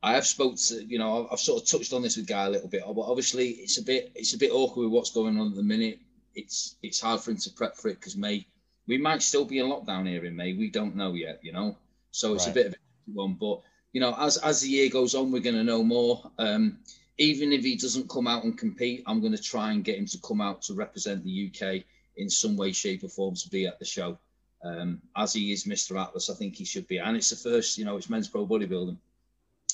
I 0.04 0.12
have 0.14 0.26
spoke 0.26 0.56
to, 0.68 0.84
you 0.84 0.98
know, 0.98 1.24
I've, 1.24 1.32
I've 1.32 1.40
sort 1.40 1.62
of 1.62 1.68
touched 1.68 1.92
on 1.92 2.02
this 2.02 2.16
with 2.16 2.26
Guy 2.26 2.46
a 2.46 2.50
little 2.50 2.68
bit, 2.68 2.82
but 2.86 3.00
obviously 3.02 3.50
it's 3.50 3.78
a 3.78 3.82
bit, 3.82 4.10
it's 4.16 4.34
a 4.34 4.38
bit 4.38 4.50
awkward 4.52 4.84
with 4.84 4.92
what's 4.92 5.12
going 5.12 5.38
on 5.38 5.48
at 5.50 5.54
the 5.56 5.62
minute. 5.62 6.00
It's, 6.34 6.76
it's 6.82 7.00
hard 7.00 7.20
for 7.20 7.30
him 7.30 7.36
to 7.38 7.50
prep 7.52 7.76
for 7.76 7.88
it 7.88 7.94
because 8.00 8.16
May, 8.16 8.44
we 8.88 8.98
might 8.98 9.22
still 9.22 9.44
be 9.44 9.58
in 9.60 9.66
lockdown 9.66 10.08
here 10.08 10.24
in 10.24 10.34
May. 10.34 10.54
We 10.54 10.70
don't 10.70 10.96
know 10.96 11.14
yet, 11.14 11.38
you 11.42 11.52
know. 11.52 11.76
So 12.10 12.34
it's 12.34 12.46
Right. 12.46 12.52
a 12.52 12.54
bit 12.54 12.66
of 12.66 12.72
a 12.74 12.76
one, 13.12 13.34
but 13.34 13.60
you 13.92 14.00
know, 14.00 14.14
as 14.18 14.38
as 14.38 14.60
the 14.60 14.68
year 14.68 14.88
goes 14.88 15.14
on, 15.14 15.30
we're 15.30 15.40
going 15.40 15.56
to 15.56 15.64
know 15.64 15.82
more. 15.82 16.30
Um, 16.38 16.78
even 17.18 17.52
if 17.52 17.62
he 17.62 17.76
doesn't 17.76 18.08
come 18.08 18.26
out 18.26 18.44
and 18.44 18.56
compete, 18.56 19.02
I'm 19.06 19.20
going 19.20 19.36
to 19.36 19.42
try 19.42 19.72
and 19.72 19.84
get 19.84 19.98
him 19.98 20.06
to 20.06 20.18
come 20.26 20.40
out 20.40 20.62
to 20.62 20.74
represent 20.74 21.22
the 21.24 21.50
UK 21.50 21.84
in 22.16 22.28
some 22.28 22.56
way, 22.56 22.72
shape, 22.72 23.04
or 23.04 23.08
form 23.08 23.34
to 23.34 23.48
be 23.50 23.66
at 23.66 23.78
the 23.78 23.84
show. 23.84 24.18
Um, 24.64 25.02
as 25.16 25.32
he 25.32 25.52
is 25.52 25.64
Mr. 25.64 26.00
Atlas, 26.00 26.30
I 26.30 26.34
think 26.34 26.54
he 26.54 26.64
should 26.64 26.86
be, 26.86 26.98
and 26.98 27.16
it's 27.16 27.30
the 27.30 27.36
first, 27.36 27.78
you 27.78 27.84
know, 27.84 27.96
it's 27.96 28.08
men's 28.08 28.28
pro 28.28 28.46
bodybuilding. 28.46 28.96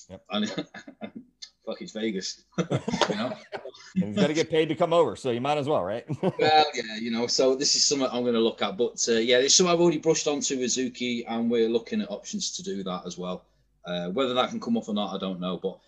Yep. 0.08 0.24
And 0.30 0.48
fuck, 1.66 1.82
it's 1.82 1.92
Vegas. 1.92 2.44
you 2.58 3.14
know. 3.14 3.34
And 3.94 4.04
he's 4.04 4.16
got 4.16 4.26
to 4.26 4.34
get 4.34 4.50
paid 4.50 4.68
to 4.68 4.74
come 4.74 4.92
over. 4.92 5.16
So 5.16 5.30
you 5.30 5.40
might 5.40 5.56
as 5.56 5.66
well, 5.66 5.82
right? 5.82 6.04
well, 6.22 6.66
yeah, 6.74 6.96
you 7.00 7.10
know, 7.10 7.26
so 7.26 7.54
this 7.54 7.74
is 7.74 7.86
something 7.86 8.06
I'm 8.12 8.22
going 8.22 8.34
to 8.34 8.40
look 8.40 8.60
at. 8.60 8.76
But 8.76 9.04
uh, 9.08 9.12
yeah, 9.12 9.38
it's 9.38 9.54
something 9.54 9.72
I've 9.72 9.80
already 9.80 9.98
brushed 9.98 10.28
onto 10.28 10.58
with 10.58 10.70
Zuki, 10.70 11.24
and 11.26 11.50
we're 11.50 11.68
looking 11.68 12.02
at 12.02 12.10
options 12.10 12.54
to 12.56 12.62
do 12.62 12.82
that 12.82 13.02
as 13.06 13.16
well. 13.16 13.44
Uh, 13.88 14.10
whether 14.10 14.34
that 14.34 14.50
can 14.50 14.60
come 14.60 14.76
off 14.76 14.88
or 14.88 14.94
not, 14.94 15.14
I 15.14 15.18
don't 15.18 15.40
know. 15.40 15.56
But 15.56 15.78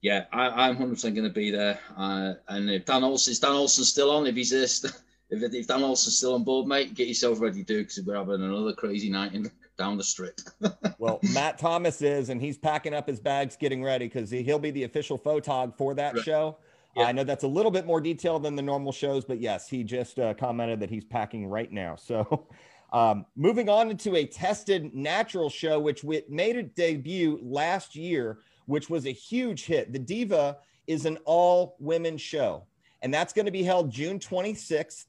yeah, 0.00 0.24
I, 0.32 0.68
I'm 0.68 0.76
100% 0.76 1.02
going 1.02 1.24
to 1.24 1.30
be 1.30 1.50
there. 1.50 1.78
Uh, 1.96 2.34
and 2.48 2.70
if 2.70 2.86
Dan 2.86 3.04
Olsen, 3.04 3.32
is 3.32 3.38
Dan 3.38 3.52
Olsen 3.52 3.84
still 3.84 4.10
on? 4.10 4.26
If 4.26 4.34
he's 4.34 4.50
there, 4.50 4.66
st- 4.66 4.94
if, 5.30 5.42
if 5.52 5.66
Dan 5.66 5.82
Olsen's 5.82 6.16
still 6.16 6.34
on 6.34 6.44
board, 6.44 6.66
mate, 6.66 6.94
get 6.94 7.06
yourself 7.06 7.40
ready, 7.40 7.62
dude, 7.62 7.88
because 7.88 8.02
we're 8.04 8.16
having 8.16 8.42
another 8.42 8.72
crazy 8.72 9.10
night 9.10 9.34
in, 9.34 9.50
down 9.76 9.98
the 9.98 10.04
strip. 10.04 10.40
well, 10.98 11.20
Matt 11.34 11.58
Thomas 11.58 12.00
is, 12.00 12.30
and 12.30 12.40
he's 12.40 12.56
packing 12.56 12.94
up 12.94 13.06
his 13.06 13.20
bags, 13.20 13.56
getting 13.56 13.82
ready 13.84 14.06
because 14.06 14.30
he'll 14.30 14.58
be 14.58 14.70
the 14.70 14.84
official 14.84 15.18
photog 15.18 15.76
for 15.76 15.94
that 15.94 16.14
Right. 16.14 16.24
show. 16.24 16.56
Yeah. 16.96 17.04
I 17.04 17.12
know 17.12 17.22
that's 17.22 17.44
a 17.44 17.48
little 17.48 17.70
bit 17.70 17.86
more 17.86 18.00
detailed 18.00 18.42
than 18.42 18.56
the 18.56 18.62
normal 18.62 18.90
shows, 18.90 19.24
but 19.24 19.38
yes, 19.40 19.68
he 19.68 19.84
just 19.84 20.18
uh, 20.18 20.34
commented 20.34 20.80
that 20.80 20.90
he's 20.90 21.04
packing 21.04 21.46
right 21.46 21.70
now. 21.70 21.94
So, 21.94 22.48
um, 22.92 23.26
moving 23.36 23.68
on 23.68 23.90
into 23.90 24.16
a 24.16 24.26
tested 24.26 24.94
natural 24.94 25.48
show, 25.48 25.78
which 25.78 26.02
we, 26.02 26.22
made 26.28 26.56
a 26.56 26.62
debut 26.62 27.38
last 27.42 27.94
year, 27.94 28.38
which 28.66 28.90
was 28.90 29.06
a 29.06 29.12
huge 29.12 29.64
hit. 29.64 29.92
The 29.92 29.98
Diva 29.98 30.58
is 30.86 31.06
an 31.06 31.18
all 31.24 31.76
women 31.78 32.16
show, 32.16 32.64
and 33.02 33.12
that's 33.12 33.32
going 33.32 33.46
to 33.46 33.52
be 33.52 33.62
held 33.62 33.90
June 33.90 34.18
26th 34.18 35.06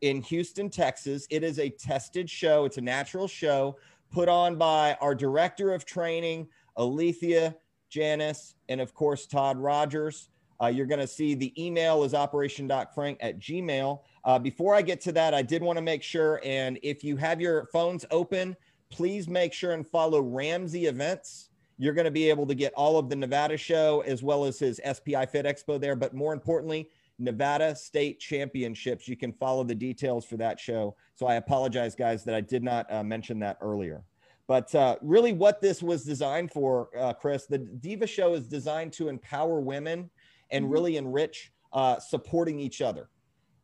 in 0.00 0.22
Houston, 0.22 0.70
Texas. 0.70 1.26
It 1.30 1.42
is 1.42 1.58
a 1.58 1.70
tested 1.70 2.28
show, 2.28 2.64
it's 2.64 2.78
a 2.78 2.82
natural 2.82 3.26
show 3.26 3.76
put 4.10 4.28
on 4.28 4.56
by 4.56 4.96
our 5.00 5.14
director 5.14 5.72
of 5.72 5.84
training, 5.84 6.48
Alethea 6.76 7.54
Janice, 7.90 8.54
and 8.68 8.80
of 8.80 8.94
course, 8.94 9.26
Todd 9.26 9.58
Rogers. 9.58 10.28
Uh, 10.60 10.66
you're 10.66 10.86
going 10.86 11.00
to 11.00 11.06
see 11.06 11.34
the 11.34 11.52
email 11.62 12.04
is 12.04 12.14
operation.frank 12.14 13.18
at 13.20 13.38
gmail. 13.38 14.00
Uh, 14.28 14.38
before 14.38 14.74
I 14.74 14.82
get 14.82 15.00
to 15.00 15.12
that, 15.12 15.32
I 15.32 15.40
did 15.40 15.62
want 15.62 15.78
to 15.78 15.82
make 15.82 16.02
sure, 16.02 16.38
and 16.44 16.78
if 16.82 17.02
you 17.02 17.16
have 17.16 17.40
your 17.40 17.64
phones 17.72 18.04
open, 18.10 18.54
please 18.90 19.26
make 19.26 19.54
sure 19.54 19.72
and 19.72 19.86
follow 19.86 20.20
Ramsey 20.20 20.84
Events. 20.84 21.48
You're 21.78 21.94
going 21.94 22.04
to 22.04 22.10
be 22.10 22.28
able 22.28 22.46
to 22.46 22.54
get 22.54 22.74
all 22.74 22.98
of 22.98 23.08
the 23.08 23.16
Nevada 23.16 23.56
show 23.56 24.02
as 24.02 24.22
well 24.22 24.44
as 24.44 24.58
his 24.58 24.82
SPI 24.84 25.24
Fit 25.24 25.46
Expo 25.46 25.80
there. 25.80 25.96
But 25.96 26.12
more 26.12 26.34
importantly, 26.34 26.90
Nevada 27.18 27.74
State 27.74 28.20
Championships. 28.20 29.08
You 29.08 29.16
can 29.16 29.32
follow 29.32 29.64
the 29.64 29.74
details 29.74 30.26
for 30.26 30.36
that 30.36 30.60
show. 30.60 30.94
So 31.14 31.26
I 31.26 31.36
apologize, 31.36 31.94
guys, 31.94 32.22
that 32.24 32.34
I 32.34 32.42
did 32.42 32.62
not 32.62 32.84
uh, 32.92 33.02
mention 33.02 33.38
that 33.38 33.56
earlier. 33.62 34.04
But 34.46 34.74
uh, 34.74 34.96
really, 35.00 35.32
what 35.32 35.62
this 35.62 35.82
was 35.82 36.04
designed 36.04 36.52
for, 36.52 36.90
uh, 36.98 37.14
Chris, 37.14 37.46
the 37.46 37.56
Diva 37.56 38.06
Show 38.06 38.34
is 38.34 38.46
designed 38.46 38.92
to 38.94 39.08
empower 39.08 39.58
women 39.58 40.10
and 40.50 40.66
mm-hmm. 40.66 40.74
really 40.74 40.96
enrich 40.98 41.50
uh, 41.72 41.98
supporting 41.98 42.60
each 42.60 42.82
other. 42.82 43.08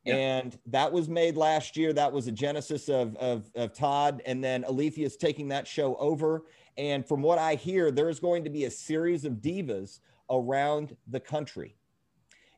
Yeah. 0.05 0.17
And 0.17 0.59
that 0.67 0.93
was 0.93 1.09
made 1.09 1.37
last 1.37 1.77
year. 1.77 1.93
That 1.93 2.13
was 2.13 2.27
a 2.27 2.33
genesis 2.33 2.89
of, 2.89 3.17
of, 3.17 3.51
of 3.55 3.73
Todd. 3.73 4.23
And 4.27 4.45
then 4.45 4.65
Alethea 4.65 5.07
is 5.07 5.17
taking 5.17 5.49
that 5.49 5.67
show 5.67 5.97
over. 5.97 6.45
And 6.77 7.07
from 7.07 7.23
what 7.23 7.39
I 7.39 7.55
hear, 7.55 7.91
there's 7.91 8.21
going 8.21 8.45
to 8.45 8.51
be 8.51 8.65
a 8.65 8.71
series 8.71 9.25
of 9.25 9.35
divas 9.35 10.01
around 10.31 10.97
the 11.09 11.21
country. 11.21 11.77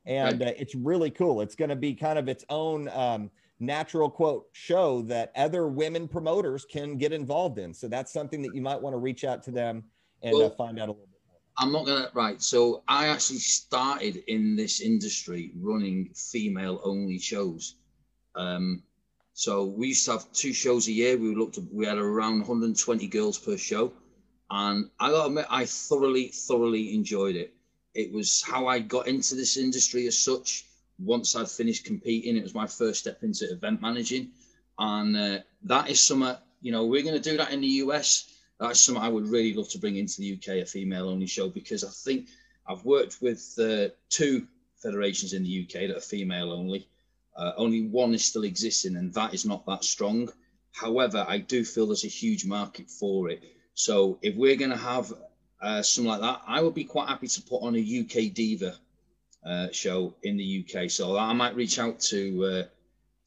And 0.05 0.41
uh, 0.41 0.51
it's 0.57 0.75
really 0.75 1.11
cool. 1.11 1.41
It's 1.41 1.55
going 1.55 1.69
to 1.69 1.75
be 1.75 1.93
kind 1.93 2.19
of 2.19 2.27
its 2.27 2.43
own 2.49 2.87
um, 2.89 3.29
natural 3.59 4.09
quote 4.09 4.47
show 4.51 5.01
that 5.03 5.31
other 5.35 5.67
women 5.67 6.07
promoters 6.07 6.65
can 6.65 6.97
get 6.97 7.11
involved 7.11 7.59
in. 7.59 7.73
So 7.73 7.87
that's 7.87 8.11
something 8.11 8.41
that 8.41 8.53
you 8.55 8.61
might 8.61 8.81
want 8.81 8.93
to 8.93 8.97
reach 8.97 9.23
out 9.23 9.43
to 9.43 9.51
them 9.51 9.83
and 10.21 10.33
uh, 10.33 10.37
well, 10.37 10.47
uh, 10.47 10.51
find 10.51 10.79
out 10.79 10.89
a 10.89 10.91
little 10.91 11.07
bit. 11.07 11.16
I'm 11.59 11.71
not 11.71 11.85
gonna 11.85 12.09
right. 12.13 12.41
So 12.41 12.83
I 12.87 13.07
actually 13.07 13.39
started 13.39 14.23
in 14.27 14.55
this 14.55 14.79
industry 14.79 15.51
running 15.55 16.11
female 16.13 16.79
only 16.83 17.17
shows. 17.17 17.75
Um, 18.35 18.83
so 19.33 19.65
we 19.65 19.89
used 19.89 20.05
to 20.05 20.11
have 20.13 20.31
two 20.33 20.53
shows 20.53 20.87
a 20.87 20.91
year. 20.91 21.17
We 21.17 21.35
looked, 21.35 21.57
we 21.71 21.85
had 21.85 21.97
around 21.97 22.39
120 22.39 23.07
girls 23.07 23.39
per 23.39 23.57
show, 23.57 23.91
and 24.51 24.89
I 24.99 25.09
got 25.09 25.23
to 25.23 25.27
admit, 25.27 25.45
I 25.49 25.65
thoroughly, 25.65 26.27
thoroughly 26.27 26.93
enjoyed 26.93 27.35
it. 27.35 27.53
It 27.95 28.11
was 28.11 28.43
how 28.43 28.67
I 28.67 28.79
got 28.79 29.07
into 29.07 29.35
this 29.35 29.57
industry 29.57 30.05
as 30.07 30.17
such. 30.17 30.65
Once 30.99 31.35
I'd 31.35 31.49
finished 31.49 31.85
competing, 31.85 32.37
it 32.37 32.43
was 32.43 32.53
my 32.53 32.67
first 32.67 32.99
step 32.99 33.23
into 33.23 33.51
event 33.51 33.81
managing, 33.81 34.29
and 34.77 35.17
uh, 35.17 35.39
that 35.63 35.89
is 35.89 35.99
something 35.99 36.35
you 36.61 36.71
know 36.71 36.85
we're 36.85 37.03
to 37.03 37.19
do 37.19 37.37
that 37.37 37.51
in 37.51 37.61
the 37.61 37.67
US 37.85 38.36
that's 38.59 38.79
something 38.79 39.03
I 39.03 39.09
would 39.09 39.27
really 39.27 39.53
love 39.53 39.69
to 39.69 39.79
bring 39.79 39.97
into 39.97 40.19
the 40.19 40.33
UK, 40.33 40.63
a 40.63 40.65
female 40.65 41.09
only 41.09 41.27
show, 41.27 41.49
because 41.49 41.83
I 41.83 41.89
think 41.89 42.27
I've 42.67 42.83
worked 42.83 43.21
with 43.21 43.57
uh, 43.59 43.89
two 44.09 44.47
federations 44.77 45.33
in 45.33 45.43
the 45.43 45.63
UK 45.63 45.87
that 45.87 45.97
are 45.97 46.01
female 46.01 46.51
only. 46.51 46.87
Uh, 47.35 47.51
only 47.55 47.87
one 47.87 48.13
is 48.13 48.25
still 48.25 48.43
existing, 48.43 48.95
and 48.95 49.13
that 49.13 49.33
is 49.33 49.45
not 49.45 49.65
that 49.67 49.83
strong. 49.83 50.29
However, 50.71 51.25
I 51.27 51.37
do 51.37 51.63
feel 51.63 51.87
there's 51.87 52.03
a 52.03 52.07
huge 52.07 52.45
market 52.45 52.89
for 52.89 53.29
it. 53.29 53.43
So 53.73 54.17
if 54.21 54.35
we're 54.35 54.55
going 54.55 54.71
to 54.71 54.77
have 54.77 55.13
uh, 55.61 55.81
something 55.83 56.09
like 56.09 56.21
that, 56.21 56.41
I 56.47 56.61
would 56.61 56.73
be 56.73 56.83
quite 56.83 57.09
happy 57.09 57.27
to 57.27 57.41
put 57.43 57.61
on 57.61 57.75
a 57.75 57.79
UK 57.79 58.33
Diva 58.33 58.75
uh, 59.45 59.67
show 59.71 60.15
in 60.23 60.37
the 60.37 60.65
UK. 60.65 60.89
So 60.89 61.17
I 61.17 61.33
might 61.33 61.55
reach 61.55 61.79
out 61.79 61.99
to 62.11 62.45
uh, 62.45 62.63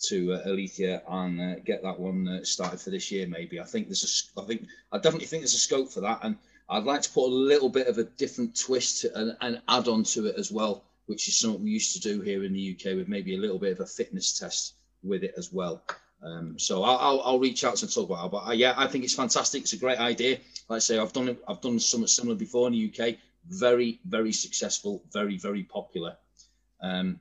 to 0.08 0.34
uh, 0.34 0.42
Alethea 0.46 1.02
and 1.08 1.40
uh, 1.40 1.54
get 1.60 1.82
that 1.82 1.98
one 1.98 2.26
uh, 2.28 2.44
started 2.44 2.80
for 2.80 2.90
this 2.90 3.10
year. 3.10 3.26
Maybe 3.26 3.60
I 3.60 3.64
think 3.64 3.88
there's 3.88 4.32
a, 4.36 4.40
I 4.40 4.44
think 4.44 4.66
I 4.92 4.98
definitely 4.98 5.26
think 5.26 5.42
there's 5.42 5.54
a 5.54 5.58
scope 5.58 5.90
for 5.90 6.00
that, 6.00 6.20
and 6.22 6.36
I'd 6.68 6.84
like 6.84 7.02
to 7.02 7.10
put 7.10 7.26
a 7.26 7.34
little 7.34 7.68
bit 7.68 7.88
of 7.88 7.98
a 7.98 8.04
different 8.04 8.58
twist 8.58 9.04
and, 9.04 9.36
and 9.40 9.60
add 9.68 9.88
on 9.88 10.04
to 10.04 10.26
it 10.26 10.36
as 10.36 10.52
well, 10.52 10.84
which 11.06 11.28
is 11.28 11.38
something 11.38 11.64
we 11.64 11.70
used 11.70 11.94
to 11.94 12.00
do 12.00 12.20
here 12.20 12.44
in 12.44 12.52
the 12.52 12.76
UK 12.76 12.96
with 12.96 13.08
maybe 13.08 13.34
a 13.34 13.38
little 13.38 13.58
bit 13.58 13.72
of 13.72 13.80
a 13.80 13.86
fitness 13.86 14.38
test 14.38 14.74
with 15.02 15.24
it 15.24 15.34
as 15.36 15.52
well. 15.52 15.82
Um, 16.22 16.58
so 16.58 16.82
I'll, 16.82 16.98
I'll, 16.98 17.20
I'll, 17.22 17.38
reach 17.38 17.64
out 17.64 17.82
and 17.82 17.92
talk 17.92 18.10
about 18.10 18.26
it. 18.26 18.32
But 18.32 18.46
uh, 18.46 18.52
yeah, 18.52 18.74
I 18.76 18.86
think 18.86 19.04
it's 19.04 19.14
fantastic. 19.14 19.62
It's 19.62 19.72
a 19.72 19.78
great 19.78 19.98
idea. 19.98 20.38
Like 20.68 20.76
I 20.76 20.78
say, 20.80 20.98
I've 20.98 21.12
done. 21.12 21.36
I've 21.48 21.60
done 21.60 21.80
something 21.80 22.06
similar 22.06 22.36
before 22.36 22.68
in 22.68 22.74
the 22.74 22.92
UK. 22.92 23.16
Very, 23.48 24.00
very 24.04 24.32
successful. 24.32 25.02
Very, 25.12 25.38
very 25.38 25.62
popular. 25.62 26.16
Um, 26.82 27.20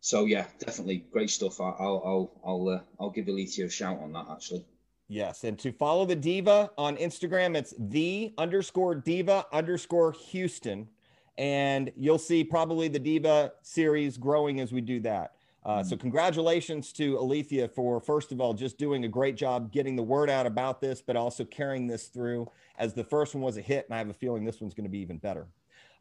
so 0.00 0.24
yeah, 0.24 0.46
definitely 0.58 1.04
great 1.12 1.30
stuff. 1.30 1.60
I'll 1.60 1.76
I'll 1.78 2.30
I'll 2.44 2.68
uh, 2.68 2.80
I'll 2.98 3.10
give 3.10 3.28
Alethea 3.28 3.66
a 3.66 3.70
shout 3.70 3.98
on 4.00 4.12
that 4.12 4.26
actually. 4.30 4.64
Yes, 5.08 5.42
and 5.44 5.58
to 5.58 5.72
follow 5.72 6.04
the 6.04 6.14
diva 6.14 6.70
on 6.78 6.96
Instagram, 6.96 7.56
it's 7.56 7.74
the 7.78 8.32
underscore 8.38 8.94
diva 8.94 9.44
underscore 9.52 10.12
Houston, 10.12 10.88
and 11.36 11.90
you'll 11.96 12.18
see 12.18 12.44
probably 12.44 12.86
the 12.88 12.98
diva 12.98 13.52
series 13.62 14.16
growing 14.16 14.60
as 14.60 14.72
we 14.72 14.80
do 14.80 15.00
that. 15.00 15.34
Uh, 15.64 15.78
mm-hmm. 15.78 15.88
So 15.88 15.96
congratulations 15.96 16.92
to 16.94 17.18
Alethea 17.18 17.68
for 17.68 18.00
first 18.00 18.32
of 18.32 18.40
all 18.40 18.54
just 18.54 18.78
doing 18.78 19.04
a 19.04 19.08
great 19.08 19.36
job 19.36 19.72
getting 19.72 19.96
the 19.96 20.02
word 20.02 20.30
out 20.30 20.46
about 20.46 20.80
this, 20.80 21.02
but 21.02 21.16
also 21.16 21.44
carrying 21.44 21.86
this 21.86 22.06
through. 22.06 22.50
As 22.78 22.94
the 22.94 23.04
first 23.04 23.34
one 23.34 23.42
was 23.42 23.58
a 23.58 23.62
hit, 23.62 23.86
and 23.86 23.94
I 23.94 23.98
have 23.98 24.08
a 24.08 24.14
feeling 24.14 24.44
this 24.44 24.60
one's 24.60 24.74
going 24.74 24.84
to 24.84 24.90
be 24.90 25.00
even 25.00 25.18
better. 25.18 25.48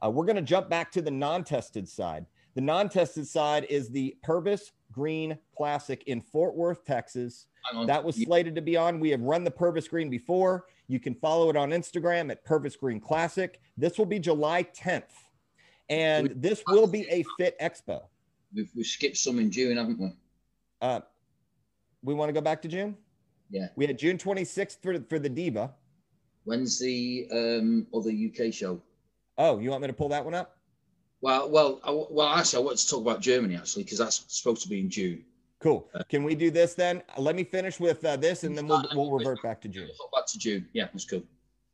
Uh, 0.02 0.10
we're 0.10 0.26
going 0.26 0.38
to 0.38 0.42
jump 0.42 0.70
back 0.70 0.92
to 0.94 1.02
the 1.02 1.12
non-tested 1.12 1.90
side. 1.90 2.26
The 2.56 2.62
non 2.62 2.90
tested 2.90 3.28
side 3.28 3.66
is 3.70 3.90
the 3.90 4.18
Purvis 4.24 4.72
Green 4.92 5.38
Classic 5.56 6.04
in 6.08 6.22
Fort 6.22 6.56
Worth, 6.56 6.84
Texas. 6.84 7.48
That 7.86 8.04
was 8.04 8.16
slated 8.16 8.56
to 8.56 8.62
be 8.62 8.76
on. 8.76 9.00
We 9.00 9.10
have 9.12 9.22
run 9.22 9.44
the 9.44 9.52
Purvis 9.52 9.88
Green 9.88 10.10
before. 10.10 10.66
You 10.88 11.00
can 11.00 11.14
follow 11.14 11.50
it 11.50 11.56
on 11.56 11.70
Instagram 11.70 12.32
at 12.32 12.44
Purvis 12.44 12.76
Green 12.76 13.00
Classic. 13.00 13.60
This 13.78 13.98
will 13.98 14.06
be 14.06 14.20
July 14.20 14.64
10th. 14.64 15.04
And 15.90 16.34
this 16.36 16.64
will 16.68 16.88
be 16.88 17.08
a 17.10 17.24
fit 17.38 17.60
expo. 17.60 18.04
We've, 18.54 18.70
we've 18.76 18.86
skipped 18.86 19.18
some 19.18 19.40
in 19.40 19.52
June, 19.52 19.78
haven't 19.78 20.00
we? 20.00 20.12
Uh, 20.82 21.02
we 22.02 22.14
want 22.14 22.30
to 22.30 22.34
go 22.34 22.42
back 22.42 22.62
to 22.64 22.68
June? 22.68 22.98
Yeah. 23.52 23.68
We 23.76 23.86
had 23.86 23.98
June 23.98 24.18
26th 24.18 24.82
for, 24.82 25.00
for 25.08 25.20
the 25.20 25.30
Diva. 25.30 25.74
When's 26.46 26.80
the 26.80 27.28
um, 27.32 27.88
other 27.94 28.10
UK 28.10 28.54
show? 28.54 28.82
Oh, 29.38 29.60
you 29.60 29.70
want 29.70 29.82
me 29.82 29.88
to 29.88 29.94
pull 29.94 30.10
that 30.10 30.24
one 30.24 30.34
up? 30.34 30.58
Well, 31.22 31.50
well, 31.50 31.80
I, 31.84 31.92
well. 31.92 32.28
Actually, 32.28 32.64
I 32.64 32.66
want 32.66 32.78
to 32.78 32.88
talk 32.88 33.02
about 33.02 33.22
Germany 33.22 33.56
actually 33.56 33.84
because 33.84 33.98
that's 33.98 34.24
supposed 34.28 34.62
to 34.64 34.70
be 34.70 34.80
in 34.80 34.90
June. 34.90 35.24
Cool. 35.60 35.90
Uh, 35.94 36.04
Can 36.08 36.24
we 36.24 36.36
do 36.36 36.50
this 36.50 36.74
then? 36.74 37.04
Let 37.18 37.36
me 37.36 37.44
finish 37.44 37.80
with 37.80 38.04
uh, 38.06 38.16
this, 38.16 38.44
and 38.46 38.58
then 38.58 38.68
we'll 38.68 38.86
we'll 38.94 39.12
revert 39.12 39.44
back 39.44 39.60
to 39.62 39.68
June. 39.68 39.90
Back 40.14 40.28
to 40.28 40.40
June. 40.40 40.66
Yeah, 40.72 40.88
that's 40.94 41.06
cool. 41.06 41.24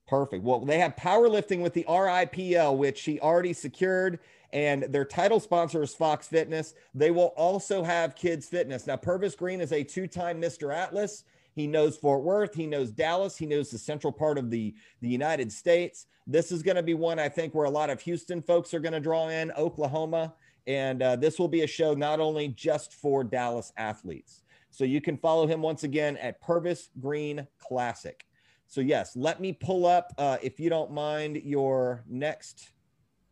Perfect. 0.08 0.44
Well, 0.44 0.60
they 0.60 0.80
have 0.80 0.96
powerlifting 0.96 1.62
with 1.62 1.74
the 1.74 1.84
RIPL, 1.88 2.78
which 2.78 3.02
he 3.02 3.20
already 3.20 3.54
secured, 3.54 4.20
and 4.54 4.84
their 4.84 5.06
title 5.06 5.40
sponsor 5.40 5.82
is 5.82 5.96
Fox 5.96 6.28
Fitness. 6.28 6.76
They 6.94 7.12
will 7.12 7.34
also 7.36 7.84
have 7.84 8.16
Kids 8.16 8.48
Fitness. 8.48 8.86
Now, 8.86 8.98
Purvis 8.98 9.36
Green 9.36 9.62
is 9.62 9.72
a 9.72 9.84
two-time 9.84 10.40
Mr. 10.40 10.74
Atlas. 10.74 11.24
He 11.56 11.68
knows 11.68 11.96
Fort 11.96 12.22
Worth. 12.22 12.54
He 12.54 12.68
knows 12.68 12.92
Dallas. 12.92 13.38
He 13.38 13.46
knows 13.46 13.72
the 13.72 13.78
central 13.78 14.12
part 14.12 14.38
of 14.38 14.52
the, 14.52 14.76
the 15.02 15.08
United 15.08 15.52
States. 15.52 16.08
This 16.28 16.52
is 16.52 16.62
going 16.62 16.76
to 16.76 16.84
be 16.84 16.94
one, 16.94 17.18
I 17.18 17.30
think, 17.30 17.56
where 17.56 17.66
a 17.66 17.70
lot 17.70 17.90
of 17.90 18.02
Houston 18.02 18.42
folks 18.42 18.74
are 18.74 18.80
going 18.80 18.94
to 18.94 19.00
draw 19.00 19.30
in, 19.30 19.52
Oklahoma. 19.54 20.34
And 20.68 21.02
uh, 21.02 21.16
this 21.16 21.40
will 21.40 21.48
be 21.48 21.62
a 21.62 21.68
show 21.68 21.94
not 21.94 22.20
only 22.20 22.50
just 22.50 22.94
for 22.94 23.24
Dallas 23.24 23.72
athletes. 23.78 24.44
So 24.70 24.84
you 24.84 25.00
can 25.00 25.16
follow 25.16 25.48
him 25.48 25.62
once 25.62 25.84
again 25.84 26.18
at 26.18 26.42
Purvis 26.42 26.90
Green 27.00 27.48
Classic. 27.58 28.26
So, 28.68 28.82
yes, 28.82 29.16
let 29.16 29.40
me 29.40 29.54
pull 29.54 29.86
up, 29.86 30.12
uh, 30.18 30.38
if 30.42 30.60
you 30.60 30.70
don't 30.70 30.92
mind, 30.92 31.38
your 31.38 32.04
next 32.10 32.72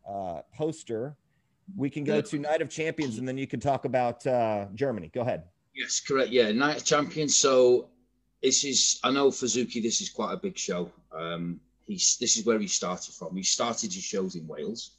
uh, 0.08 0.40
poster. 0.54 1.16
We 1.76 1.90
can 1.90 2.04
go 2.04 2.20
to 2.22 2.38
Night 2.38 2.62
of 2.62 2.70
Champions 2.70 3.18
and 3.18 3.26
then 3.26 3.36
you 3.36 3.46
can 3.46 3.60
talk 3.60 3.84
about 3.84 4.26
uh, 4.26 4.66
Germany. 4.74 5.10
Go 5.12 5.22
ahead. 5.22 5.44
Yes, 5.74 6.00
correct. 6.00 6.30
Yeah, 6.30 6.52
Night 6.52 6.78
of 6.78 6.84
Champions. 6.84 7.36
So 7.36 7.88
this 8.44 8.62
is 8.62 9.00
I 9.02 9.10
know 9.10 9.30
for 9.30 9.46
Zuki 9.46 9.82
this 9.82 10.02
is 10.02 10.10
quite 10.10 10.34
a 10.34 10.36
big 10.36 10.58
show. 10.58 10.92
Um, 11.10 11.60
he's 11.86 12.18
this 12.18 12.36
is 12.36 12.44
where 12.44 12.58
he 12.58 12.68
started 12.68 13.14
from. 13.14 13.34
He 13.34 13.42
started 13.42 13.90
his 13.92 14.04
shows 14.04 14.34
in 14.36 14.46
Wales 14.46 14.90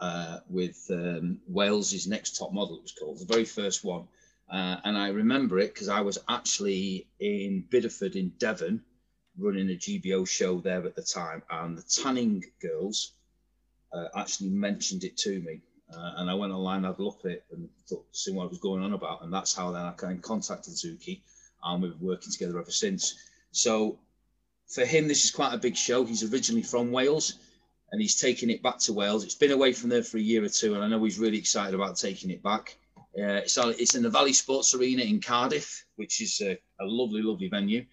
uh, 0.00 0.40
with 0.48 0.84
um, 0.90 1.38
Wales' 1.46 2.08
next 2.08 2.36
top 2.36 2.52
model. 2.52 2.78
It 2.78 2.82
was 2.82 2.96
called 2.98 3.20
the 3.20 3.32
very 3.32 3.44
first 3.44 3.84
one, 3.84 4.08
uh, 4.52 4.78
and 4.82 4.98
I 4.98 5.08
remember 5.10 5.60
it 5.60 5.72
because 5.72 5.88
I 5.88 6.00
was 6.00 6.18
actually 6.28 7.06
in 7.20 7.64
Bideford 7.70 8.16
in 8.16 8.30
Devon 8.38 8.82
running 9.38 9.70
a 9.70 9.74
GBO 9.74 10.28
show 10.28 10.58
there 10.60 10.84
at 10.84 10.96
the 10.96 11.02
time, 11.02 11.44
and 11.48 11.78
the 11.78 11.82
Tanning 11.82 12.42
girls 12.60 13.12
uh, 13.92 14.08
actually 14.16 14.50
mentioned 14.50 15.04
it 15.04 15.16
to 15.18 15.40
me. 15.40 15.60
Uh, 15.92 16.14
and 16.18 16.30
I 16.30 16.34
went 16.34 16.52
online, 16.52 16.84
had 16.84 16.98
a 16.98 17.02
look 17.02 17.20
at 17.24 17.30
it, 17.32 17.44
and 17.52 17.68
thought, 17.88 18.04
see 18.12 18.32
what 18.32 18.48
was 18.48 18.58
going 18.58 18.82
on 18.82 18.94
about, 18.94 19.22
and 19.22 19.32
that's 19.32 19.54
how 19.54 19.70
then 19.70 19.82
I 19.82 19.92
kind 19.92 20.16
of 20.16 20.22
contacted 20.22 20.74
Zuki 20.74 21.20
and 21.64 21.82
we've 21.82 21.98
been 21.98 22.08
working 22.08 22.32
together 22.32 22.58
ever 22.58 22.70
since. 22.70 23.14
So 23.52 23.98
for 24.68 24.84
him, 24.84 25.08
this 25.08 25.24
is 25.24 25.30
quite 25.30 25.52
a 25.52 25.58
big 25.58 25.76
show. 25.76 26.04
He's 26.04 26.32
originally 26.32 26.62
from 26.62 26.92
Wales 26.92 27.34
and 27.92 28.00
he's 28.00 28.16
taking 28.16 28.50
it 28.50 28.62
back 28.62 28.78
to 28.78 28.92
Wales. 28.92 29.24
It's 29.24 29.34
been 29.34 29.50
away 29.50 29.72
from 29.72 29.90
there 29.90 30.02
for 30.02 30.16
a 30.16 30.20
year 30.20 30.44
or 30.44 30.48
two, 30.48 30.74
and 30.74 30.84
I 30.84 30.88
know 30.88 31.02
he's 31.02 31.18
really 31.18 31.38
excited 31.38 31.74
about 31.74 31.96
taking 31.96 32.30
it 32.30 32.42
back. 32.42 32.76
Uh, 33.18 33.42
it's, 33.42 33.58
it's 33.58 33.96
in 33.96 34.02
the 34.02 34.10
Vale 34.10 34.32
Sports 34.32 34.74
Arena 34.74 35.02
in 35.02 35.20
Cardiff, 35.20 35.84
which 35.96 36.20
is 36.20 36.40
a, 36.40 36.52
a 36.80 36.84
lovely, 36.84 37.22
lovely 37.22 37.48
venue. 37.48 37.84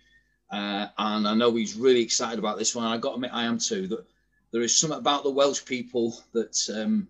Uh, 0.51 0.87
and 0.97 1.27
I 1.27 1.33
know 1.33 1.55
he's 1.55 1.75
really 1.75 2.01
excited 2.01 2.37
about 2.37 2.59
this 2.59 2.75
one. 2.75 2.85
I 2.85 2.97
got 2.97 3.09
to 3.09 3.15
admit, 3.15 3.31
I 3.33 3.45
am 3.45 3.57
too. 3.57 3.87
That 3.87 4.05
there 4.51 4.61
is 4.61 4.77
something 4.77 4.99
about 4.99 5.23
the 5.23 5.31
Welsh 5.31 5.65
people 5.65 6.21
that 6.33 6.57
um, 6.73 7.07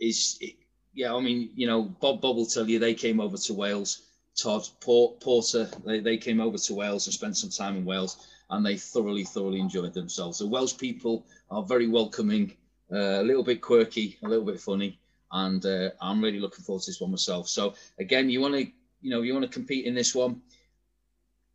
is, 0.00 0.36
it, 0.40 0.56
yeah. 0.92 1.14
I 1.14 1.20
mean, 1.20 1.50
you 1.54 1.68
know, 1.68 1.82
Bob 1.82 2.20
Bob 2.20 2.36
will 2.36 2.46
tell 2.46 2.68
you 2.68 2.78
they 2.78 2.94
came 2.94 3.20
over 3.20 3.36
to 3.36 3.54
Wales 3.54 4.02
Todd 4.36 4.66
Port, 4.80 5.20
Porter, 5.20 5.68
they, 5.84 6.00
they 6.00 6.16
came 6.16 6.40
over 6.40 6.58
to 6.58 6.74
Wales 6.74 7.06
and 7.06 7.14
spent 7.14 7.36
some 7.36 7.50
time 7.50 7.76
in 7.76 7.84
Wales. 7.84 8.16
and 8.50 8.66
they 8.66 8.76
thoroughly, 8.76 9.24
thoroughly 9.24 9.60
enjoyed 9.60 9.94
themselves. 9.94 10.38
The 10.38 10.46
Welsh 10.46 10.76
people 10.76 11.24
are 11.50 11.62
very 11.62 11.86
welcoming, 11.86 12.56
uh, 12.92 13.20
a 13.20 13.22
little 13.22 13.44
bit 13.44 13.60
quirky, 13.60 14.18
a 14.22 14.28
little 14.28 14.44
bit 14.44 14.60
funny, 14.60 14.98
and 15.30 15.64
uh, 15.64 15.90
I'm 16.00 16.22
really 16.22 16.40
looking 16.40 16.64
forward 16.64 16.82
to 16.82 16.90
this 16.90 17.00
one 17.00 17.12
myself. 17.12 17.48
So 17.48 17.74
again, 17.98 18.28
you 18.28 18.40
want 18.40 18.54
to, 18.54 18.66
you 19.00 19.10
know, 19.10 19.22
you 19.22 19.32
want 19.32 19.44
to 19.46 19.52
compete 19.52 19.86
in 19.86 19.94
this 19.94 20.14
one, 20.14 20.42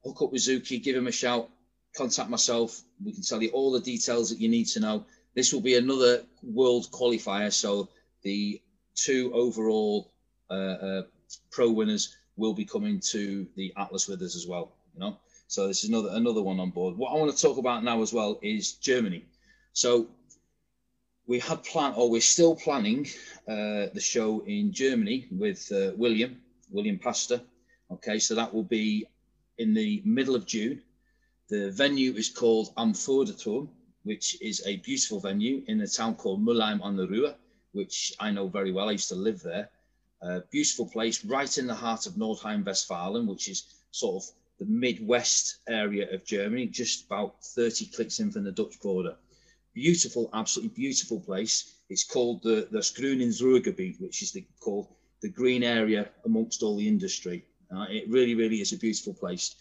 hook 0.03 0.21
up 0.21 0.32
with 0.32 0.41
Zuki, 0.41 0.82
give 0.82 0.95
him 0.95 1.07
a 1.07 1.11
shout, 1.11 1.49
contact 1.95 2.30
myself. 2.30 2.82
We 3.03 3.11
can 3.11 3.23
tell 3.23 3.43
you 3.43 3.49
all 3.49 3.71
the 3.71 3.82
details 3.82 4.30
that 4.30 4.39
you 4.39 4.47
need 4.47 4.67
to 4.67 4.80
know. 4.80 5.05
This 5.36 5.51
will 5.51 5.61
be 5.61 5.76
another 5.76 6.23
world 6.43 6.88
qualifier, 6.91 7.51
so 7.51 7.89
the 8.23 8.61
two 8.95 9.32
overall 9.34 10.13
uh, 10.49 10.53
uh, 10.53 11.01
pro 11.51 11.69
winners 11.71 12.15
will 12.38 12.53
be 12.53 12.65
coming 12.65 12.99
to 12.99 13.47
the 13.55 13.73
Atlas 13.77 14.07
with 14.07 14.21
us 14.21 14.36
as 14.36 14.47
well. 14.47 14.73
You 14.93 14.99
know, 15.01 15.17
so 15.47 15.67
this 15.67 15.83
is 15.83 15.89
another 15.89 16.09
another 16.13 16.41
one 16.41 16.59
on 16.59 16.71
board. 16.71 16.97
What 16.97 17.11
I 17.11 17.15
want 17.15 17.36
to 17.36 17.41
talk 17.41 17.57
about 17.57 17.83
now 17.83 18.01
as 18.01 18.13
well 18.13 18.39
is 18.41 18.73
Germany. 18.73 19.25
So 19.73 20.07
we 21.27 21.39
had 21.39 21.63
planned, 21.63 21.95
or 21.97 22.09
we're 22.09 22.21
still 22.21 22.55
planning, 22.55 23.07
uh, 23.47 23.88
the 23.93 24.01
show 24.01 24.43
in 24.45 24.71
Germany 24.71 25.27
with 25.31 25.71
uh, 25.71 25.91
William 25.95 26.41
William 26.69 26.99
Pastor. 26.99 27.41
Okay, 27.91 28.19
so 28.19 28.36
that 28.36 28.53
will 28.53 28.63
be 28.63 29.05
in 29.57 29.73
the 29.73 30.01
middle 30.05 30.36
of 30.36 30.45
June. 30.45 30.81
The 31.49 31.71
venue 31.71 32.13
is 32.13 32.29
called 32.29 32.73
Amphurdaturm, 32.75 33.69
which 34.03 34.38
is 34.41 34.65
a 34.65 34.77
beautiful 34.77 35.19
venue 35.19 35.63
in 35.67 35.81
a 35.81 35.88
town 35.88 36.15
called 36.15 36.43
Mülheim 36.43 36.79
an 36.83 36.95
der 36.95 37.07
Ruhr, 37.07 37.36
which 37.73 38.13
I 38.19 38.31
know 38.31 38.47
very 38.47 38.71
well. 38.71 38.89
I 38.89 38.93
used 38.93 39.09
to 39.09 39.15
live 39.15 39.41
there. 39.41 39.69
A 40.22 40.41
beautiful 40.51 40.88
place 40.88 41.24
right 41.26 41.57
in 41.57 41.68
the 41.68 41.76
heart 41.76 42.05
of 42.07 42.13
Nordrhein-Westfalen, 42.13 43.28
which 43.28 43.49
is 43.49 43.63
sort 43.91 44.24
of 44.24 44.30
the 44.59 44.66
Midwest 44.66 45.57
area 45.68 46.13
of 46.13 46.26
Germany, 46.26 46.68
just 46.68 47.05
about 47.05 47.43
30 47.43 47.88
clicks 47.88 48.20
in 48.20 48.32
from 48.32 48.43
the 48.43 48.51
Dutch 48.51 48.80
border. 48.82 49.16
Beautiful, 49.74 50.30
absolutely 50.34 50.74
beautiful 50.76 51.20
place. 51.20 51.76
It's 51.89 52.03
called 52.03 52.41
the, 52.43 52.68
the 52.72 52.80
Grünes 52.80 53.99
which 53.99 54.22
is 54.22 54.32
the, 54.32 54.45
called 54.59 54.88
the 55.22 55.30
green 55.30 55.63
area 55.63 56.09
amongst 56.24 56.63
all 56.63 56.78
the 56.78 56.88
industry. 56.88 57.45
Uh, 57.76 57.86
it 57.89 58.09
really, 58.09 58.36
really 58.36 58.61
is 58.61 58.72
a 58.72 58.78
beautiful 58.78 59.13
place. 59.13 59.55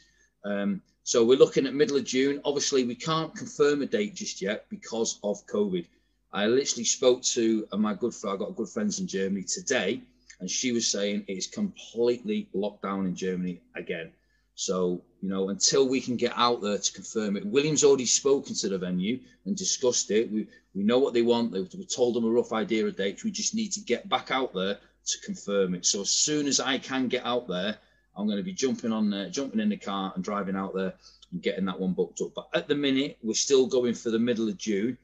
Um, 0.45 0.83
so 1.03 1.25
we're 1.25 1.39
looking 1.39 1.67
at 1.67 1.75
middle 1.75 1.97
of 1.97 2.05
June. 2.05 2.41
Obviously, 2.45 2.85
we 2.85 2.95
can't 2.95 3.35
confirm 3.35 3.83
a 3.83 3.87
date 3.87 4.15
just 4.15 4.41
yet 4.41 4.67
because 4.71 5.19
of 5.23 5.47
COVID. 5.47 5.87
I 6.33 6.47
literally 6.47 6.85
spoke 6.85 7.23
to 7.23 7.67
uh, 7.73 7.77
my 7.77 7.95
good 7.95 8.15
friend. 8.15 8.37
I 8.37 8.39
got 8.39 8.57
good 8.57 8.69
friends 8.69 9.01
in 9.01 9.07
Germany 9.07 9.45
today, 9.45 10.03
and 10.41 10.51
she 10.51 10.73
was 10.73 10.87
saying 10.87 11.25
it's 11.29 11.47
completely 11.47 12.49
locked 12.53 12.83
down 12.83 13.07
in 13.07 13.15
Germany 13.15 13.61
again. 13.75 14.13
So 14.57 15.03
you 15.21 15.29
know, 15.29 15.49
until 15.49 15.89
we 15.89 16.01
can 16.01 16.17
get 16.17 16.33
out 16.37 16.61
there 16.61 16.79
to 16.79 16.93
confirm 16.93 17.37
it, 17.37 17.47
William's 17.47 17.83
already 17.83 18.07
spoken 18.07 18.55
to 18.57 18.69
the 18.69 18.79
venue 18.79 19.19
and 19.45 19.57
discussed 19.57 20.11
it. 20.11 20.31
We 20.31 20.47
we 20.75 20.83
know 20.83 20.99
what 20.99 21.15
they 21.15 21.23
want. 21.23 21.53
They, 21.53 21.61
we 21.61 21.87
told 21.87 22.15
them 22.15 22.25
a 22.25 22.31
rough 22.31 22.53
idea 22.53 22.87
of 22.87 22.97
dates. 22.97 23.25
We 23.25 23.31
just 23.31 23.55
need 23.55 23.73
to 23.73 23.81
get 23.81 24.09
back 24.09 24.31
out 24.31 24.53
there 24.55 24.79
to 25.07 25.21
confirm 25.21 25.75
it. 25.75 25.87
So 25.87 26.03
as 26.03 26.11
soon 26.11 26.47
as 26.47 26.61
I 26.61 26.79
can 26.79 27.09
get 27.09 27.25
out 27.25 27.49
there, 27.49 27.77
I'm 28.17 28.27
going 28.27 28.39
to 28.39 28.45
be 28.45 28.53
jumping 28.53 28.93
on 28.93 29.11
there, 29.11 29.29
jumping 29.29 29.61
in 29.61 29.69
the 29.69 29.77
car 29.77 30.13
and 30.15 30.23
driving 30.23 30.57
out 30.57 30.75
there 30.75 30.95
and 31.33 31.43
getting 31.43 31.65
that 31.67 31.79
one 31.79 31.93
booked 31.93 32.21
up. 32.21 32.33
But 32.35 32.49
at 32.55 32.69
the 32.69 32.75
minute, 32.75 33.19
we're 33.23 33.35
still 33.35 33.67
going 33.67 33.95
for 33.95 34.11
the 34.11 34.19
middle 34.19 34.49
of 34.49 34.57
June. 34.57 34.97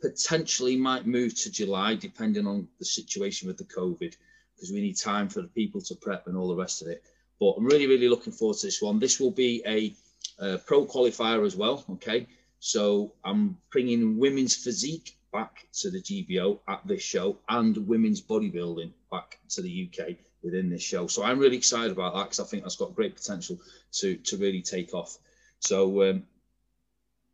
Potentially 0.00 0.76
might 0.76 1.06
move 1.06 1.34
to 1.42 1.50
July, 1.50 1.94
depending 1.94 2.46
on 2.46 2.68
the 2.78 2.84
situation 2.84 3.48
with 3.48 3.58
the 3.58 3.64
COVID, 3.64 4.14
because 4.54 4.72
we 4.72 4.80
need 4.80 4.96
time 4.96 5.28
for 5.28 5.42
the 5.42 5.48
people 5.48 5.80
to 5.82 5.94
prep 5.94 6.26
and 6.26 6.36
all 6.36 6.48
the 6.48 6.56
rest 6.56 6.82
of 6.82 6.88
it. 6.88 7.02
But 7.40 7.54
I'm 7.56 7.66
really, 7.66 7.86
really 7.86 8.08
looking 8.08 8.32
forward 8.32 8.58
to 8.58 8.66
this 8.66 8.80
one. 8.80 8.98
This 8.98 9.18
will 9.20 9.30
be 9.30 9.62
a, 9.66 9.94
a 10.38 10.58
pro 10.58 10.86
qualifier 10.86 11.44
as 11.44 11.56
well. 11.56 11.84
Okay, 11.90 12.26
so 12.60 13.12
I'm 13.24 13.58
bringing 13.70 14.18
women's 14.18 14.56
physique 14.56 15.16
back 15.32 15.66
to 15.80 15.90
the 15.90 16.00
GBO 16.00 16.60
at 16.68 16.86
this 16.86 17.02
show 17.02 17.38
and 17.48 17.76
women's 17.88 18.22
bodybuilding 18.22 18.92
back 19.10 19.40
to 19.50 19.62
the 19.62 19.90
UK 19.90 20.16
within 20.44 20.70
this 20.70 20.82
show. 20.82 21.08
So 21.08 21.24
I'm 21.24 21.40
really 21.40 21.56
excited 21.56 21.90
about 21.90 22.14
that 22.14 22.24
because 22.24 22.40
I 22.40 22.44
think 22.44 22.62
that's 22.62 22.76
got 22.76 22.94
great 22.94 23.16
potential 23.16 23.58
to 23.94 24.16
to 24.16 24.36
really 24.36 24.62
take 24.62 24.94
off. 24.94 25.18
So, 25.58 26.08
um, 26.08 26.24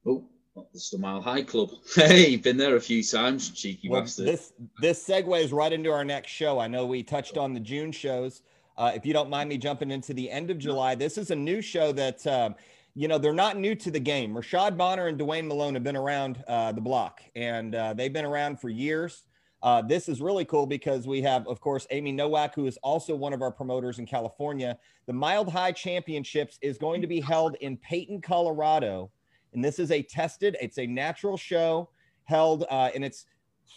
oh, 0.06 0.24
this 0.72 0.84
is 0.84 0.90
the 0.90 0.98
Mile 0.98 1.20
High 1.20 1.42
Club. 1.42 1.70
Hey, 1.94 2.36
been 2.36 2.56
there 2.56 2.76
a 2.76 2.80
few 2.80 3.02
times, 3.02 3.50
cheeky 3.50 3.88
well, 3.88 4.02
bastard. 4.02 4.26
This 4.26 4.52
this 4.80 5.06
segues 5.06 5.52
right 5.52 5.72
into 5.72 5.90
our 5.90 6.04
next 6.04 6.30
show. 6.30 6.58
I 6.58 6.68
know 6.68 6.86
we 6.86 7.02
touched 7.02 7.36
on 7.36 7.52
the 7.52 7.60
June 7.60 7.92
shows. 7.92 8.42
Uh, 8.76 8.92
if 8.94 9.04
you 9.04 9.12
don't 9.12 9.28
mind 9.28 9.48
me 9.48 9.58
jumping 9.58 9.90
into 9.90 10.14
the 10.14 10.30
end 10.30 10.50
of 10.50 10.58
July, 10.58 10.94
this 10.94 11.18
is 11.18 11.30
a 11.30 11.36
new 11.36 11.60
show 11.60 11.92
that. 11.92 12.26
Um, 12.26 12.54
you 12.96 13.06
know, 13.06 13.18
they're 13.18 13.32
not 13.32 13.56
new 13.56 13.76
to 13.76 13.90
the 13.90 14.00
game. 14.00 14.34
Rashad 14.34 14.76
Bonner 14.76 15.06
and 15.06 15.18
Dwayne 15.18 15.46
Malone 15.46 15.74
have 15.74 15.84
been 15.84 15.96
around 15.96 16.42
uh, 16.48 16.72
the 16.72 16.80
block, 16.80 17.22
and 17.36 17.72
uh, 17.72 17.94
they've 17.94 18.12
been 18.12 18.24
around 18.24 18.60
for 18.60 18.68
years. 18.68 19.22
Uh, 19.62 19.82
this 19.82 20.08
is 20.08 20.20
really 20.22 20.44
cool 20.44 20.66
because 20.66 21.06
we 21.06 21.20
have, 21.20 21.46
of 21.46 21.60
course, 21.60 21.86
Amy 21.90 22.12
Nowak, 22.12 22.54
who 22.54 22.66
is 22.66 22.78
also 22.78 23.14
one 23.14 23.32
of 23.32 23.42
our 23.42 23.50
promoters 23.50 23.98
in 23.98 24.06
California. 24.06 24.78
The 25.06 25.12
Mile 25.12 25.48
High 25.48 25.72
Championships 25.72 26.58
is 26.62 26.78
going 26.78 27.00
to 27.02 27.06
be 27.06 27.20
held 27.20 27.56
in 27.56 27.76
Peyton, 27.76 28.22
Colorado. 28.22 29.10
And 29.52 29.64
this 29.64 29.78
is 29.78 29.90
a 29.90 30.02
tested, 30.02 30.56
it's 30.60 30.78
a 30.78 30.86
natural 30.86 31.36
show 31.36 31.90
held, 32.24 32.64
uh, 32.70 32.90
and 32.94 33.04
it's 33.04 33.26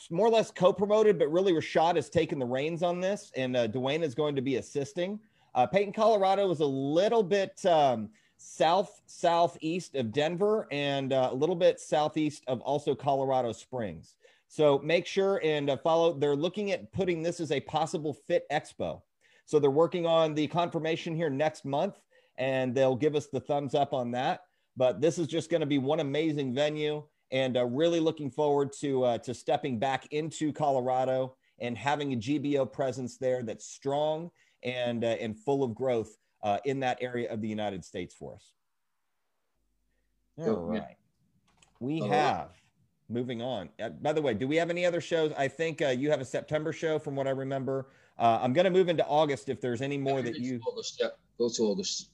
more 0.09 0.27
or 0.27 0.31
less 0.31 0.51
co 0.51 0.73
promoted, 0.73 1.17
but 1.17 1.31
really 1.31 1.53
Rashad 1.53 1.95
has 1.95 2.09
taken 2.09 2.39
the 2.39 2.45
reins 2.45 2.83
on 2.83 2.99
this, 2.99 3.31
and 3.35 3.55
uh, 3.55 3.67
Dwayne 3.67 4.03
is 4.03 4.15
going 4.15 4.35
to 4.35 4.41
be 4.41 4.57
assisting. 4.57 5.19
Uh, 5.55 5.67
Peyton, 5.67 5.93
Colorado 5.93 6.49
is 6.51 6.59
a 6.59 6.65
little 6.65 7.23
bit 7.23 7.63
um, 7.65 8.09
south 8.37 9.01
southeast 9.05 9.95
of 9.95 10.11
Denver 10.11 10.67
and 10.71 11.13
uh, 11.13 11.29
a 11.31 11.35
little 11.35 11.55
bit 11.55 11.79
southeast 11.79 12.43
of 12.47 12.59
also 12.61 12.95
Colorado 12.95 13.51
Springs. 13.51 14.15
So 14.47 14.79
make 14.83 15.05
sure 15.05 15.39
and 15.43 15.69
uh, 15.69 15.77
follow. 15.77 16.13
They're 16.13 16.35
looking 16.35 16.71
at 16.71 16.91
putting 16.91 17.23
this 17.23 17.39
as 17.39 17.51
a 17.51 17.59
possible 17.61 18.13
fit 18.13 18.45
expo. 18.51 19.01
So 19.45 19.59
they're 19.59 19.71
working 19.71 20.05
on 20.05 20.33
the 20.33 20.47
confirmation 20.47 21.15
here 21.15 21.29
next 21.29 21.65
month, 21.65 21.99
and 22.37 22.73
they'll 22.73 22.95
give 22.95 23.15
us 23.15 23.27
the 23.27 23.39
thumbs 23.39 23.75
up 23.75 23.93
on 23.93 24.11
that. 24.11 24.41
But 24.75 25.01
this 25.01 25.17
is 25.17 25.27
just 25.27 25.49
going 25.49 25.61
to 25.61 25.67
be 25.67 25.77
one 25.77 25.99
amazing 25.99 26.53
venue, 26.53 27.03
and 27.31 27.57
uh, 27.57 27.65
really 27.65 27.99
looking 27.99 28.29
forward 28.29 28.71
to 28.81 29.03
uh, 29.03 29.17
to 29.19 29.33
stepping 29.33 29.79
back 29.79 30.07
into 30.11 30.51
Colorado 30.51 31.35
and 31.59 31.77
having 31.77 32.13
a 32.13 32.17
GBO 32.17 32.71
presence 32.71 33.17
there 33.17 33.43
that's 33.43 33.65
strong 33.65 34.31
and 34.63 35.03
uh, 35.03 35.07
and 35.19 35.37
full 35.37 35.63
of 35.63 35.75
growth 35.75 36.17
uh, 36.41 36.57
in 36.65 36.79
that 36.81 36.97
area 37.01 37.31
of 37.31 37.41
the 37.41 37.47
United 37.47 37.85
States 37.85 38.15
for 38.15 38.35
us. 38.35 38.53
All 40.37 40.55
right, 40.55 40.97
we 41.79 41.99
have 41.99 42.49
moving 43.09 43.41
on. 43.41 43.69
Uh, 43.81 43.89
by 43.89 44.13
the 44.13 44.21
way, 44.21 44.33
do 44.33 44.47
we 44.47 44.55
have 44.55 44.69
any 44.69 44.85
other 44.85 45.01
shows? 45.01 45.31
I 45.37 45.47
think 45.47 45.81
uh, 45.81 45.89
you 45.89 46.09
have 46.09 46.21
a 46.21 46.25
September 46.25 46.73
show 46.73 46.97
from 46.99 47.15
what 47.15 47.27
I 47.27 47.31
remember. 47.31 47.87
Uh, 48.17 48.39
I'm 48.41 48.53
going 48.53 48.65
to 48.65 48.71
move 48.71 48.89
into 48.89 49.05
August 49.05 49.49
if 49.49 49.61
there's 49.61 49.81
any 49.81 49.97
more 49.97 50.21
that 50.21 50.37
you. 50.37 50.59
August, 50.67 50.97
yeah. 50.99 51.09
Go 51.37 51.49
to 51.49 51.63
August. 51.63 52.09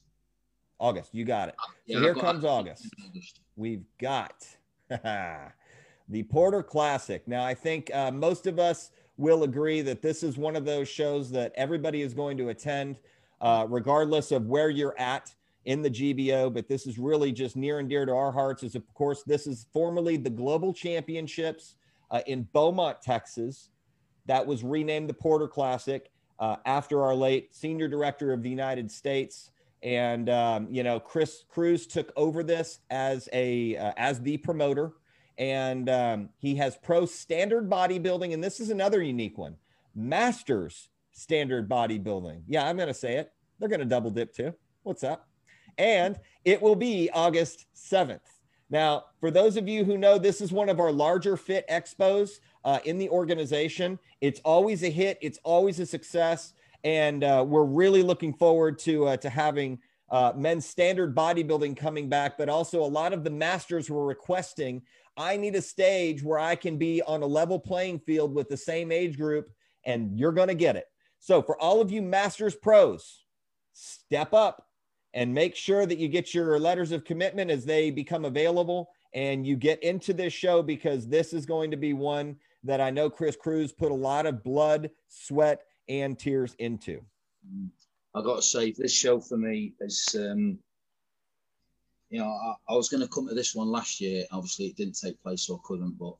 August, 0.80 1.14
you 1.14 1.24
got 1.24 1.50
it. 1.50 1.54
So 1.58 1.72
yeah, 1.86 2.00
here 2.00 2.14
comes 2.14 2.44
August. 2.44 2.88
August. 3.06 3.40
We've 3.56 3.84
got 4.00 4.46
the 4.88 6.22
Porter 6.28 6.62
Classic. 6.62 7.26
Now, 7.28 7.44
I 7.44 7.54
think 7.54 7.94
uh, 7.94 8.10
most 8.10 8.46
of 8.46 8.58
us 8.58 8.90
will 9.18 9.42
agree 9.42 9.82
that 9.82 10.00
this 10.00 10.22
is 10.22 10.38
one 10.38 10.56
of 10.56 10.64
those 10.64 10.88
shows 10.88 11.30
that 11.32 11.52
everybody 11.54 12.00
is 12.00 12.14
going 12.14 12.38
to 12.38 12.48
attend, 12.48 12.98
uh, 13.42 13.66
regardless 13.68 14.32
of 14.32 14.46
where 14.46 14.70
you're 14.70 14.98
at 14.98 15.32
in 15.66 15.82
the 15.82 15.90
GBO, 15.90 16.52
but 16.52 16.68
this 16.68 16.86
is 16.86 16.98
really 16.98 17.32
just 17.32 17.54
near 17.54 17.78
and 17.78 17.88
dear 17.88 18.06
to 18.06 18.12
our 18.12 18.32
hearts. 18.32 18.62
Is 18.62 18.74
of 18.74 18.82
course 18.94 19.22
this 19.24 19.46
is 19.46 19.66
formerly 19.72 20.16
the 20.16 20.30
Global 20.30 20.72
Championships 20.72 21.74
uh, 22.10 22.22
in 22.26 22.48
Beaumont, 22.54 23.02
Texas. 23.02 23.68
That 24.24 24.46
was 24.46 24.64
renamed 24.64 25.08
the 25.08 25.14
Porter 25.14 25.46
Classic 25.46 26.10
uh, 26.38 26.56
after 26.64 27.02
our 27.02 27.14
late 27.14 27.54
Senior 27.54 27.88
Director 27.88 28.32
of 28.32 28.42
the 28.42 28.48
United 28.48 28.90
States, 28.90 29.50
and 29.82 30.28
um, 30.28 30.68
you 30.70 30.82
know 30.82 31.00
Chris 31.00 31.44
Cruz 31.48 31.86
took 31.86 32.12
over 32.16 32.42
this 32.42 32.80
as 32.90 33.28
a 33.32 33.76
uh, 33.76 33.92
as 33.96 34.20
the 34.20 34.36
promoter, 34.36 34.92
and 35.38 35.88
um, 35.88 36.28
he 36.38 36.54
has 36.56 36.76
pro 36.76 37.06
standard 37.06 37.68
bodybuilding, 37.68 38.32
and 38.34 38.42
this 38.42 38.60
is 38.60 38.70
another 38.70 39.02
unique 39.02 39.38
one, 39.38 39.56
Masters 39.94 40.88
standard 41.12 41.68
bodybuilding. 41.68 42.42
Yeah, 42.46 42.66
I'm 42.66 42.76
to 42.88 42.94
say 42.94 43.16
it. 43.16 43.32
They're 43.58 43.68
to 43.80 43.86
double 43.86 44.10
dip 44.10 44.34
too. 44.34 44.54
What's 44.82 45.04
up? 45.04 45.30
and 45.80 46.18
it 46.44 46.60
will 46.60 46.76
be 46.76 47.10
August 47.12 47.66
7th. 47.74 48.20
Now, 48.68 49.06
for 49.18 49.30
those 49.30 49.56
of 49.56 49.66
you 49.66 49.84
who 49.84 49.96
know, 49.96 50.18
this 50.18 50.40
is 50.40 50.52
one 50.52 50.68
of 50.68 50.78
our 50.78 50.92
larger 50.92 51.36
fit 51.36 51.66
expos 51.68 52.38
uh, 52.64 52.78
in 52.84 52.98
the 52.98 53.08
organization. 53.08 53.98
It's 54.20 54.40
always 54.44 54.84
a 54.84 54.90
hit, 54.90 55.18
it's 55.20 55.40
always 55.42 55.80
a 55.80 55.86
success, 55.86 56.52
and 56.84 57.24
uh, 57.24 57.44
we're 57.46 57.64
really 57.64 58.02
looking 58.02 58.32
forward 58.32 58.78
to 58.80 59.06
uh, 59.08 59.16
to 59.18 59.30
having 59.30 59.78
uh, 60.10 60.32
men's 60.36 60.66
standard 60.66 61.14
bodybuilding 61.14 61.76
coming 61.76 62.08
back. 62.08 62.36
But 62.36 62.48
also, 62.48 62.82
a 62.82 62.84
lot 62.84 63.12
of 63.12 63.24
the 63.24 63.30
masters 63.30 63.90
were 63.90 64.06
requesting, 64.06 64.82
I 65.16 65.36
need 65.36 65.54
a 65.54 65.62
stage 65.62 66.22
where 66.22 66.38
I 66.38 66.56
can 66.56 66.76
be 66.76 67.02
on 67.02 67.22
a 67.22 67.26
level 67.26 67.58
playing 67.58 68.00
field 68.00 68.34
with 68.34 68.48
the 68.48 68.56
same 68.56 68.90
age 68.90 69.16
group, 69.16 69.50
and 69.84 70.18
you're 70.18 70.32
going 70.32 70.48
to 70.48 70.54
get 70.54 70.76
it. 70.76 70.86
So, 71.18 71.42
for 71.42 71.60
all 71.60 71.80
of 71.80 71.90
you 71.90 72.02
masters 72.02 72.54
pros, 72.54 73.24
step 73.72 74.32
up 74.34 74.66
and 75.14 75.34
make 75.34 75.56
sure 75.56 75.86
that 75.86 75.98
you 75.98 76.08
get 76.08 76.34
your 76.34 76.58
letters 76.58 76.92
of 76.92 77.04
commitment 77.04 77.50
as 77.50 77.64
they 77.64 77.90
become 77.90 78.24
available 78.24 78.90
and 79.12 79.46
you 79.46 79.56
get 79.56 79.82
into 79.82 80.12
this 80.12 80.32
show 80.32 80.62
because 80.62 81.08
this 81.08 81.32
is 81.32 81.44
going 81.44 81.70
to 81.70 81.76
be 81.76 81.92
one 81.92 82.36
that 82.62 82.80
I 82.80 82.90
know 82.90 83.10
Chris 83.10 83.36
Cruz 83.36 83.72
put 83.72 83.90
a 83.90 83.94
lot 83.94 84.26
of 84.26 84.44
blood, 84.44 84.90
sweat, 85.08 85.62
and 85.90 86.18
tears 86.18 86.54
into. 86.58 87.00
I 88.14 88.22
got 88.22 88.36
to 88.36 88.42
say, 88.42 88.72
this 88.72 88.94
show 88.94 89.20
for 89.20 89.36
me 89.36 89.74
is, 89.80 90.16
um, 90.18 90.58
you 92.10 92.20
know, 92.20 92.28
I, 92.28 92.54
I 92.68 92.74
was 92.74 92.88
going 92.88 93.02
to 93.02 93.08
come 93.08 93.28
to 93.28 93.34
this 93.34 93.54
one 93.54 93.68
last 93.68 94.00
year. 94.00 94.24
Obviously, 94.30 94.66
it 94.66 94.76
didn't 94.76 94.98
take 95.00 95.20
place, 95.22 95.42
so 95.42 95.56
I 95.56 95.58
couldn't. 95.64 95.98
But 95.98 96.14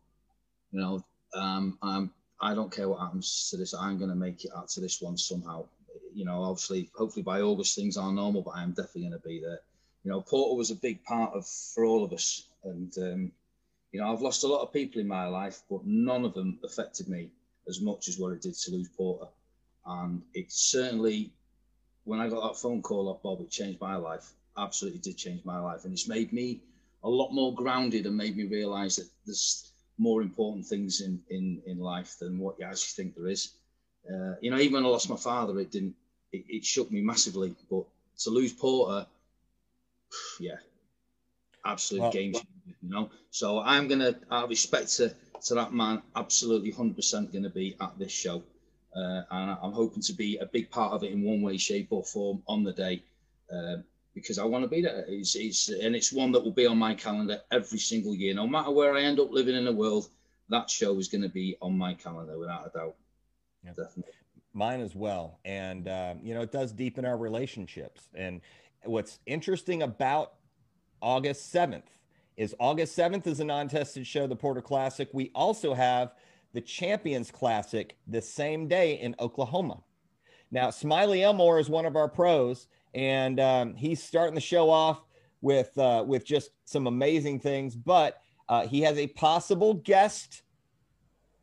you 0.73 0.81
know, 0.81 1.05
um, 1.35 1.79
I'm 1.83 2.11
I 2.41 2.55
don't 2.55 2.73
care 2.75 2.89
what 2.89 3.01
happens 3.01 3.49
to 3.51 3.57
this. 3.57 3.75
I'm 3.75 3.99
going 3.99 4.11
to 4.11 4.17
make 4.17 4.45
it 4.45 4.53
out 4.57 4.69
to 4.71 4.81
this 4.81 5.01
one 5.01 5.17
somehow. 5.17 5.67
You 6.15 6.25
know, 6.25 6.43
obviously, 6.43 6.91
hopefully 6.97 7.23
by 7.23 7.41
August 7.41 7.77
things 7.77 7.97
are 7.97 8.13
normal, 8.13 8.43
but 8.43 8.53
I 8.53 8.63
am 8.63 8.71
definitely 8.71 9.03
going 9.03 9.21
to 9.21 9.29
be 9.29 9.41
there. 9.41 9.61
You 10.05 10.11
know, 10.11 10.21
Porter 10.21 10.57
was 10.57 10.71
a 10.71 10.77
big 10.77 11.05
part 11.05 11.35
of 11.35 11.47
for 11.47 11.85
all 11.85 12.05
of 12.05 12.13
us, 12.13 12.49
and 12.65 12.93
um, 12.99 13.33
you 13.93 14.01
know, 14.01 14.13
I've 14.13 14.23
lost 14.23 14.45
a 14.45 14.49
lot 14.49 14.63
of 14.63 14.73
people 14.73 15.01
in 15.01 15.09
my 15.09 15.27
life, 15.27 15.63
but 15.69 15.85
none 15.85 16.25
of 16.25 16.35
them 16.35 16.59
affected 16.65 17.09
me 17.09 17.31
as 17.69 17.81
much 17.81 18.09
as 18.09 18.19
what 18.19 18.33
it 18.33 18.43
did 18.43 18.55
to 18.55 18.71
lose 18.71 18.89
Porter. 18.89 19.27
And 19.87 20.23
it 20.35 20.53
certainly, 20.53 21.33
when 22.05 22.21
I 22.21 22.29
got 22.29 22.43
that 22.43 22.61
phone 22.61 22.83
call 22.83 23.09
off 23.09 23.23
Bob, 23.23 23.41
it 23.41 23.51
changed 23.51 23.81
my 23.81 23.97
life. 23.97 24.33
Absolutely 24.57 25.01
did 25.01 25.17
change 25.17 25.45
my 25.45 25.59
life, 25.59 25.85
and 25.85 25.93
it's 25.93 26.09
made 26.09 26.33
me 26.33 26.61
a 27.03 27.09
lot 27.09 27.33
more 27.33 27.55
grounded 27.55 28.07
and 28.07 28.17
made 28.17 28.37
me 28.37 28.45
realise 28.45 28.97
that 28.97 29.09
there's 29.25 29.73
more 29.99 30.23
important 30.23 30.67
things 30.67 31.01
in, 31.01 31.21
in, 31.31 31.63
in 31.67 31.79
life 31.79 32.17
than 32.19 32.39
what 32.39 32.59
you 32.59 32.65
actually 32.65 33.05
think 33.05 33.15
there 33.15 33.29
is. 33.29 33.53
Uh, 34.11 34.35
you 34.41 34.51
know, 34.51 34.59
even 34.59 34.75
when 34.75 34.85
I 34.85 34.89
lost 34.89 35.11
my 35.11 35.17
father, 35.17 35.59
it 35.61 35.71
didn't, 35.71 35.95
it, 36.33 36.45
it 36.49 36.65
shook 36.65 36.91
me 36.91 37.01
massively. 37.03 37.55
But 37.71 37.85
to 38.21 38.31
lose 38.31 38.53
Porter, 38.53 39.07
yeah, 40.41 40.57
absolute 41.65 42.03
well, 42.03 42.13
game 42.13 42.33
changer, 42.33 42.49
you 42.83 42.89
know. 42.89 43.11
So 43.31 43.61
I'm 43.61 43.89
gonna, 43.89 44.15
out 44.31 44.45
of 44.45 44.51
respect 44.51 44.95
to, 44.97 45.15
to 45.45 45.55
that 45.55 45.73
man, 45.73 46.03
absolutely 46.17 46.73
100% 46.73 47.33
gonna 47.33 47.51
be 47.51 47.77
at 47.81 47.99
this 47.99 48.13
show. 48.13 48.43
Uh, 48.95 49.23
and 49.31 49.57
I'm 49.63 49.73
hoping 49.73 50.03
to 50.03 50.13
be 50.13 50.39
a 50.39 50.47
big 50.47 50.71
part 50.71 50.93
of 50.93 51.05
it 51.05 51.13
in 51.13 51.23
one 51.23 51.43
way, 51.43 51.57
shape, 51.57 51.89
or 51.91 52.03
form 52.03 52.43
on 52.49 52.65
the 52.65 52.73
day. 52.73 53.03
Uh, 53.53 53.77
because 54.15 54.39
I 54.39 54.45
want 54.45 54.65
to 54.65 54.69
be 54.69 54.83
there. 54.83 55.05
It's, 55.09 55.35
it's, 55.37 55.69
and 55.69 55.95
it's 55.95 56.13
one 56.13 56.33
that 56.33 56.43
will 56.43 56.51
be 56.51 56.67
on 56.67 56.79
my 56.79 56.95
calendar 56.95 57.41
every 57.53 57.79
single 57.79 58.15
year, 58.15 58.35
no 58.35 58.47
matter 58.47 58.71
where 58.71 58.95
I 58.97 59.03
end 59.03 59.21
up 59.21 59.31
living 59.31 59.55
in 59.55 59.65
the 59.65 59.73
world. 59.73 60.09
That 60.49 60.69
show 60.69 60.99
is 60.99 61.07
going 61.07 61.23
to 61.23 61.29
be 61.29 61.57
on 61.63 61.79
my 61.79 61.95
calendar 61.95 62.37
without 62.37 62.67
a 62.67 62.77
doubt. 62.77 62.97
Yeah. 63.65 63.71
Definitely. 63.71 64.13
Mine 64.53 64.81
as 64.81 64.97
well. 64.97 65.39
And, 65.45 65.89
um, 65.89 66.19
you 66.25 66.35
know, 66.35 66.41
it 66.41 66.51
does 66.51 66.73
deepen 66.73 67.05
our 67.05 67.17
relationships. 67.17 68.09
And 68.15 68.41
what's 68.85 69.21
interesting 69.27 69.83
about 69.83 70.33
August 71.01 71.55
7th 71.55 71.85
is 72.37 72.55
August 72.59 72.99
7th 72.99 73.29
is 73.29 73.39
a 73.39 73.45
non 73.45 73.69
tested 73.69 74.07
show, 74.07 74.27
the 74.27 74.35
Porter 74.35 74.63
Classic. 74.63 75.09
We 75.13 75.31
also 75.35 75.73
have 75.73 76.15
the 76.53 76.61
Champions 76.61 77.31
Classic 77.31 77.97
the 78.07 78.21
same 78.23 78.69
day 78.69 78.95
in 78.95 79.15
Oklahoma. 79.21 79.83
Now, 80.51 80.71
Smiley 80.71 81.23
Elmore 81.23 81.59
is 81.59 81.69
one 81.69 81.87
of 81.87 81.97
our 81.97 82.09
pros 82.09 82.67
and 82.95 83.39
um, 83.39 83.75
he's 83.75 84.03
starting 84.03 84.35
the 84.35 84.41
show 84.41 84.69
off 84.69 85.05
with 85.43 85.77
uh, 85.79 86.05
with 86.07 86.25
just 86.25 86.51
some 86.65 86.87
amazing 86.87 87.41
things. 87.41 87.75
But 87.77 88.21
uh, 88.49 88.67
he 88.67 88.81
has 88.83 88.99
a 88.99 89.07
possible 89.09 89.75
guest 89.75 90.43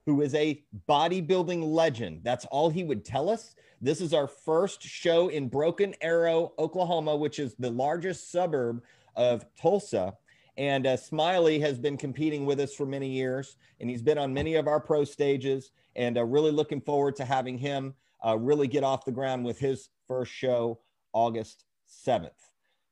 who 0.06 0.22
is 0.22 0.34
a 0.36 0.64
bodybuilding 0.88 1.64
legend. 1.64 2.22
That's 2.24 2.46
all 2.46 2.70
he 2.70 2.84
would 2.84 3.04
tell 3.04 3.30
us. 3.30 3.56
This 3.82 4.02
is 4.02 4.14
our 4.14 4.28
first 4.28 4.82
show 4.82 5.28
in 5.28 5.50
Broken 5.50 5.94
Arrow, 6.02 6.54
Oklahoma, 6.58 7.16
which 7.16 7.40
is 7.40 7.56
the 7.56 7.70
largest 7.70 8.32
suburb 8.32 8.82
of 9.16 9.46
Tulsa. 9.60 10.16
And 10.58 10.88
uh, 10.88 10.98
Smiley 10.98 11.60
has 11.60 11.78
been 11.78 11.98
competing 11.98 12.46
with 12.46 12.60
us 12.60 12.74
for 12.74 12.86
many 12.86 13.08
years, 13.08 13.58
and 13.80 13.90
he's 13.90 14.02
been 14.02 14.18
on 14.18 14.34
many 14.34 14.56
of 14.56 14.68
our 14.68 14.80
pro 14.80 15.04
stages. 15.04 15.72
And 15.96 16.18
uh, 16.18 16.24
really 16.24 16.52
looking 16.52 16.82
forward 16.82 17.16
to 17.18 17.26
having 17.26 17.58
him 17.58 17.94
uh, 18.26 18.38
really 18.38 18.68
get 18.68 18.84
off 18.84 19.06
the 19.06 19.12
ground 19.12 19.46
with 19.46 19.60
his 19.60 19.90
first 20.08 20.32
show 20.32 20.80
August 21.14 21.66
7th. 21.88 22.32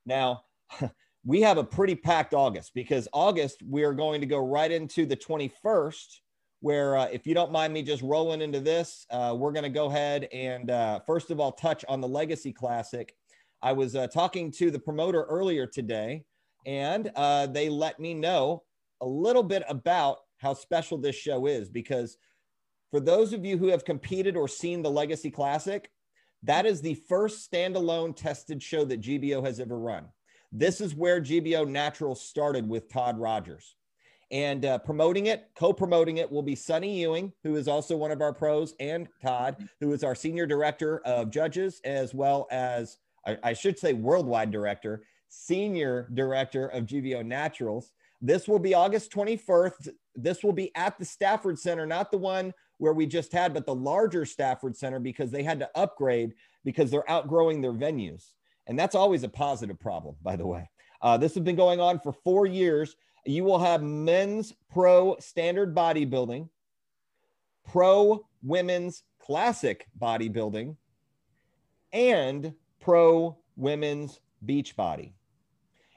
Now, 0.05 0.43
we 1.25 1.41
have 1.41 1.57
a 1.57 1.63
pretty 1.63 1.95
packed 1.95 2.35
August 2.35 2.73
because 2.75 3.07
August, 3.13 3.63
we 3.67 3.83
are 3.83 3.93
going 3.93 4.21
to 4.21 4.27
go 4.27 4.37
right 4.37 4.71
into 4.71 5.07
the 5.07 5.17
21st, 5.17 6.19
where 6.59 6.97
uh, 6.97 7.05
if 7.05 7.25
you 7.25 7.33
don't 7.33 7.51
mind 7.51 7.73
me 7.73 7.81
just 7.81 8.03
rolling 8.03 8.41
into 8.41 8.59
this, 8.59 9.07
uh, 9.09 9.35
we're 9.35 9.51
going 9.51 9.63
to 9.63 9.69
go 9.69 9.87
ahead 9.87 10.27
and 10.31 10.69
uh, 10.69 10.99
first 11.05 11.31
of 11.31 11.39
all 11.39 11.51
touch 11.51 11.83
on 11.87 11.99
the 11.99 12.07
Legacy 12.07 12.53
Classic. 12.53 13.15
I 13.61 13.71
was 13.71 13.97
talking 14.13 14.51
to 14.53 14.69
the 14.69 14.77
promoter 14.77 15.23
earlier 15.23 15.65
today, 15.65 16.23
and 16.65 17.11
uh, 17.15 17.47
they 17.47 17.69
let 17.69 17.99
me 17.99 18.13
know 18.13 18.63
a 19.01 19.05
little 19.05 19.43
bit 19.43 19.63
about 19.67 20.19
how 20.37 20.53
special 20.53 20.97
this 20.97 21.15
show 21.15 21.45
is 21.45 21.69
because 21.69 22.17
for 22.91 22.99
those 22.99 23.33
of 23.33 23.45
you 23.45 23.57
who 23.57 23.67
have 23.67 23.85
competed 23.85 24.35
or 24.35 24.47
seen 24.47 24.81
the 24.81 24.89
Legacy 24.89 25.31
Classic, 25.31 25.89
that 26.43 26.65
is 26.65 26.81
the 26.81 26.95
first 27.09 27.51
standalone 27.51 28.15
tested 28.15 28.61
show 28.61 28.85
that 28.85 29.01
GBO 29.01 29.43
has 29.45 29.59
ever 29.59 29.77
run. 29.77 30.05
This 30.51 30.79
is 30.79 30.95
where 30.95 31.19
GBO 31.19 31.67
Natural 31.67 32.15
started 32.15 32.67
with 32.67 32.89
Todd 32.89 33.19
Rogers. 33.19 33.75
And 34.31 34.65
uh, 34.65 34.79
promoting 34.79 35.27
it, 35.27 35.49
co 35.55 35.71
promoting 35.71 36.17
it 36.17 36.31
will 36.31 36.41
be 36.41 36.55
Sunny 36.55 36.99
Ewing, 37.01 37.31
who 37.43 37.55
is 37.55 37.67
also 37.67 37.95
one 37.95 38.11
of 38.11 38.21
our 38.21 38.33
pros, 38.33 38.73
and 38.79 39.07
Todd, 39.21 39.69
who 39.79 39.91
is 39.93 40.03
our 40.03 40.15
senior 40.15 40.45
director 40.45 40.99
of 41.05 41.29
judges, 41.29 41.79
as 41.83 42.13
well 42.13 42.47
as, 42.49 42.97
I, 43.25 43.37
I 43.43 43.53
should 43.53 43.77
say, 43.77 43.93
worldwide 43.93 44.51
director, 44.51 45.03
senior 45.29 46.09
director 46.13 46.67
of 46.67 46.85
GBO 46.85 47.25
Naturals. 47.25 47.91
This 48.21 48.47
will 48.47 48.59
be 48.59 48.73
August 48.73 49.11
21st. 49.11 49.89
This 50.15 50.43
will 50.43 50.53
be 50.53 50.71
at 50.75 50.97
the 50.97 51.05
Stafford 51.05 51.59
Center, 51.59 51.85
not 51.85 52.11
the 52.11 52.17
one 52.17 52.53
where 52.77 52.93
we 52.93 53.05
just 53.05 53.31
had, 53.31 53.53
but 53.53 53.65
the 53.65 53.75
larger 53.75 54.25
Stafford 54.25 54.75
Center 54.75 54.99
because 54.99 55.31
they 55.31 55.43
had 55.43 55.59
to 55.59 55.69
upgrade 55.75 56.33
because 56.63 56.91
they're 56.91 57.09
outgrowing 57.09 57.61
their 57.61 57.73
venues. 57.73 58.33
And 58.67 58.77
that's 58.77 58.95
always 58.95 59.23
a 59.23 59.29
positive 59.29 59.79
problem, 59.79 60.15
by 60.23 60.35
the 60.35 60.45
way. 60.45 60.69
Uh, 61.01 61.17
this 61.17 61.35
has 61.35 61.43
been 61.43 61.55
going 61.55 61.79
on 61.79 61.99
for 61.99 62.11
four 62.11 62.45
years. 62.45 62.95
You 63.25 63.43
will 63.43 63.59
have 63.59 63.83
men's 63.83 64.53
pro 64.71 65.17
standard 65.19 65.75
bodybuilding, 65.75 66.49
pro 67.65 68.25
women's 68.43 69.03
classic 69.19 69.87
bodybuilding, 69.99 70.75
and 71.93 72.53
pro 72.79 73.37
women's 73.55 74.19
beach 74.45 74.75
body. 74.75 75.13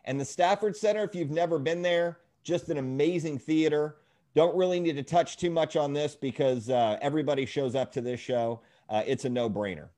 And 0.05 0.18
the 0.18 0.24
Stafford 0.24 0.76
Center, 0.76 1.05
if 1.05 1.14
you've 1.14 1.30
never 1.30 1.59
been 1.59 1.82
there, 1.82 2.18
just 2.42 2.68
an 2.68 2.78
amazing 2.78 3.38
theater. 3.38 3.96
Don't 4.34 4.57
really 4.57 4.80
need 4.80 4.96
to 4.96 5.03
touch 5.03 5.36
too 5.36 5.51
much 5.51 5.76
on 5.76 5.92
this 5.92 6.14
because 6.14 6.70
uh, 6.70 6.99
everybody 7.03 7.44
shows 7.44 7.74
up 7.74 7.92
to 7.92 8.01
this 8.01 8.20
show. 8.20 8.61
Uh, 8.88 9.03
it's 9.07 9.24
a 9.24 9.28
no 9.28 9.51
brainer. 9.51 9.88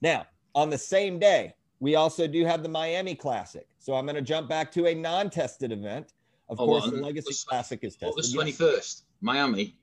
Now, 0.00 0.26
on 0.54 0.70
the 0.70 0.78
same 0.78 1.18
day, 1.18 1.54
we 1.80 1.94
also 1.94 2.26
do 2.26 2.44
have 2.44 2.62
the 2.62 2.68
Miami 2.68 3.14
Classic. 3.14 3.66
So 3.78 3.94
I'm 3.94 4.04
going 4.04 4.16
to 4.16 4.22
jump 4.22 4.48
back 4.48 4.72
to 4.72 4.86
a 4.86 4.94
non 4.94 5.30
tested 5.30 5.72
event. 5.72 6.12
Of 6.48 6.60
oh, 6.60 6.66
course, 6.66 6.84
well, 6.84 6.92
the 6.92 7.02
Legacy 7.02 7.34
Classic 7.46 7.78
is 7.82 7.94
tested. 7.96 8.12
August 8.12 8.34
21st, 8.34 8.74
yes. 8.74 9.02
Miami. 9.20 9.76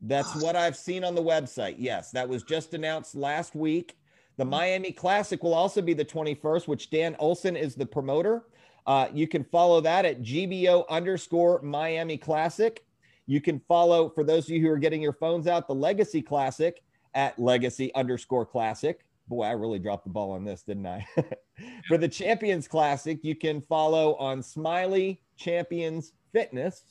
That's 0.00 0.30
ah. 0.36 0.40
what 0.40 0.56
I've 0.56 0.76
seen 0.76 1.04
on 1.04 1.14
the 1.14 1.22
website. 1.22 1.76
Yes, 1.78 2.10
that 2.12 2.28
was 2.28 2.42
just 2.42 2.74
announced 2.74 3.14
last 3.14 3.54
week. 3.54 3.98
The 4.36 4.44
hmm. 4.44 4.50
Miami 4.50 4.92
Classic 4.92 5.42
will 5.42 5.54
also 5.54 5.82
be 5.82 5.94
the 5.94 6.04
21st, 6.04 6.68
which 6.68 6.90
Dan 6.90 7.16
Olson 7.18 7.56
is 7.56 7.74
the 7.74 7.86
promoter. 7.86 8.44
Uh, 8.86 9.08
you 9.12 9.26
can 9.26 9.44
follow 9.44 9.80
that 9.80 10.04
at 10.04 10.22
GBO 10.22 10.88
underscore 10.88 11.60
Miami 11.62 12.16
Classic. 12.16 12.84
You 13.26 13.40
can 13.40 13.60
follow, 13.66 14.08
for 14.08 14.22
those 14.22 14.44
of 14.44 14.50
you 14.50 14.60
who 14.60 14.70
are 14.70 14.78
getting 14.78 15.02
your 15.02 15.12
phones 15.12 15.48
out, 15.48 15.66
the 15.66 15.74
Legacy 15.74 16.22
Classic 16.22 16.82
at 17.14 17.36
Legacy 17.38 17.92
underscore 17.94 18.46
Classic. 18.46 19.04
Boy, 19.26 19.42
I 19.42 19.52
really 19.52 19.80
dropped 19.80 20.04
the 20.04 20.10
ball 20.10 20.30
on 20.30 20.44
this, 20.44 20.62
didn't 20.62 20.86
I? 20.86 21.04
for 21.88 21.98
the 21.98 22.06
Champions 22.06 22.68
Classic, 22.68 23.18
you 23.22 23.34
can 23.34 23.60
follow 23.62 24.14
on 24.16 24.40
Smiley 24.40 25.20
Champions 25.36 26.12
Fitness. 26.32 26.84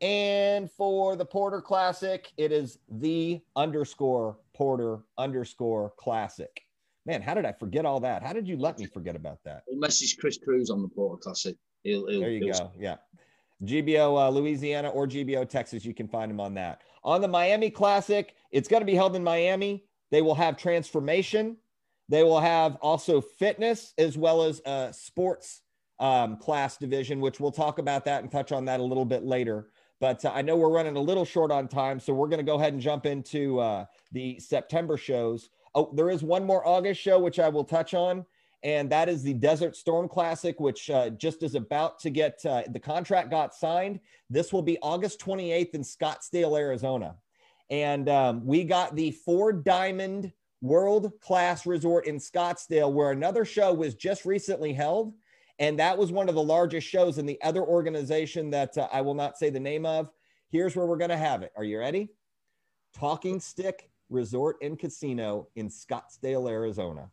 And 0.00 0.70
for 0.70 1.14
the 1.14 1.26
Porter 1.26 1.60
Classic, 1.60 2.32
it 2.38 2.52
is 2.52 2.78
the 2.88 3.42
underscore 3.54 4.38
Porter 4.60 4.98
underscore 5.16 5.94
Classic. 5.96 6.50
Man, 7.06 7.22
how 7.22 7.32
did 7.32 7.46
I 7.46 7.52
forget 7.52 7.86
all 7.86 7.98
that? 8.00 8.22
How 8.22 8.34
did 8.34 8.46
you 8.46 8.58
let 8.58 8.78
me 8.78 8.84
forget 8.84 9.16
about 9.16 9.38
that? 9.46 9.62
We'll 9.66 9.80
message 9.80 10.18
Chris 10.18 10.36
Cruz 10.36 10.68
on 10.68 10.82
the 10.82 10.88
Porter 10.88 11.18
Classic. 11.22 11.56
He'll, 11.82 12.06
he'll, 12.08 12.20
there 12.20 12.30
you 12.30 12.52
go. 12.52 12.70
Yeah. 12.78 12.96
GBO 13.64 14.20
uh, 14.20 14.28
Louisiana 14.28 14.90
or 14.90 15.06
GBO 15.06 15.48
Texas, 15.48 15.82
you 15.82 15.94
can 15.94 16.08
find 16.08 16.30
him 16.30 16.40
on 16.40 16.52
that. 16.54 16.82
On 17.04 17.22
the 17.22 17.28
Miami 17.28 17.70
Classic, 17.70 18.34
it's 18.52 18.68
going 18.68 18.82
to 18.82 18.86
be 18.86 18.94
held 18.94 19.16
in 19.16 19.24
Miami. 19.24 19.86
They 20.10 20.20
will 20.20 20.34
have 20.34 20.58
transformation. 20.58 21.56
They 22.10 22.22
will 22.22 22.40
have 22.40 22.76
also 22.82 23.22
fitness 23.22 23.94
as 23.96 24.18
well 24.18 24.42
as 24.42 24.60
a 24.66 24.92
sports 24.92 25.62
um, 26.00 26.36
class 26.36 26.76
division, 26.76 27.20
which 27.20 27.40
we'll 27.40 27.50
talk 27.50 27.78
about 27.78 28.04
that 28.04 28.22
and 28.22 28.30
touch 28.30 28.52
on 28.52 28.66
that 28.66 28.80
a 28.80 28.82
little 28.82 29.06
bit 29.06 29.24
later. 29.24 29.70
But 30.00 30.24
uh, 30.24 30.32
I 30.34 30.42
know 30.42 30.56
we're 30.56 30.70
running 30.70 30.96
a 30.96 31.00
little 31.00 31.24
short 31.26 31.52
on 31.52 31.68
time, 31.68 32.00
so 32.00 32.12
we're 32.14 32.28
going 32.28 32.38
to 32.38 32.44
go 32.44 32.56
ahead 32.58 32.72
and 32.72 32.80
jump 32.80 33.06
into 33.06 33.60
uh, 33.60 33.84
the 34.12 34.38
September 34.40 34.96
shows. 34.96 35.50
Oh, 35.74 35.90
there 35.94 36.10
is 36.10 36.22
one 36.22 36.44
more 36.44 36.66
August 36.66 37.00
show, 37.00 37.18
which 37.18 37.38
I 37.38 37.48
will 37.48 37.64
touch 37.64 37.94
on. 37.94 38.24
and 38.62 38.90
that 38.90 39.08
is 39.08 39.22
the 39.22 39.34
Desert 39.34 39.76
Storm 39.76 40.08
Classic, 40.08 40.58
which 40.60 40.90
uh, 40.90 41.10
just 41.10 41.42
is 41.42 41.54
about 41.54 41.98
to 42.00 42.10
get 42.10 42.44
uh, 42.44 42.62
the 42.68 42.80
contract 42.80 43.30
got 43.30 43.54
signed. 43.54 44.00
This 44.28 44.52
will 44.52 44.62
be 44.62 44.78
August 44.82 45.20
28th 45.20 45.74
in 45.74 45.82
Scottsdale, 45.82 46.58
Arizona. 46.58 47.16
And 47.70 48.08
um, 48.08 48.44
we 48.44 48.64
got 48.64 48.96
the 48.96 49.12
four 49.12 49.52
diamond 49.52 50.32
world 50.60 51.12
class 51.20 51.64
resort 51.66 52.06
in 52.06 52.16
Scottsdale, 52.16 52.92
where 52.92 53.12
another 53.12 53.44
show 53.44 53.72
was 53.72 53.94
just 53.94 54.24
recently 54.24 54.72
held. 54.72 55.14
And 55.60 55.78
that 55.78 55.96
was 55.96 56.10
one 56.10 56.30
of 56.30 56.34
the 56.34 56.42
largest 56.42 56.88
shows 56.88 57.18
in 57.18 57.26
the 57.26 57.40
other 57.42 57.62
organization 57.62 58.50
that 58.50 58.76
uh, 58.78 58.88
I 58.90 59.02
will 59.02 59.14
not 59.14 59.36
say 59.36 59.50
the 59.50 59.60
name 59.60 59.84
of. 59.84 60.10
Here's 60.48 60.74
where 60.74 60.86
we're 60.86 60.96
going 60.96 61.10
to 61.10 61.18
have 61.18 61.42
it. 61.42 61.52
Are 61.54 61.64
you 61.64 61.78
ready? 61.78 62.08
Talking 62.94 63.38
Stick 63.38 63.90
Resort 64.08 64.56
and 64.62 64.78
Casino 64.78 65.48
in 65.56 65.68
Scottsdale, 65.68 66.50
Arizona. 66.50 67.10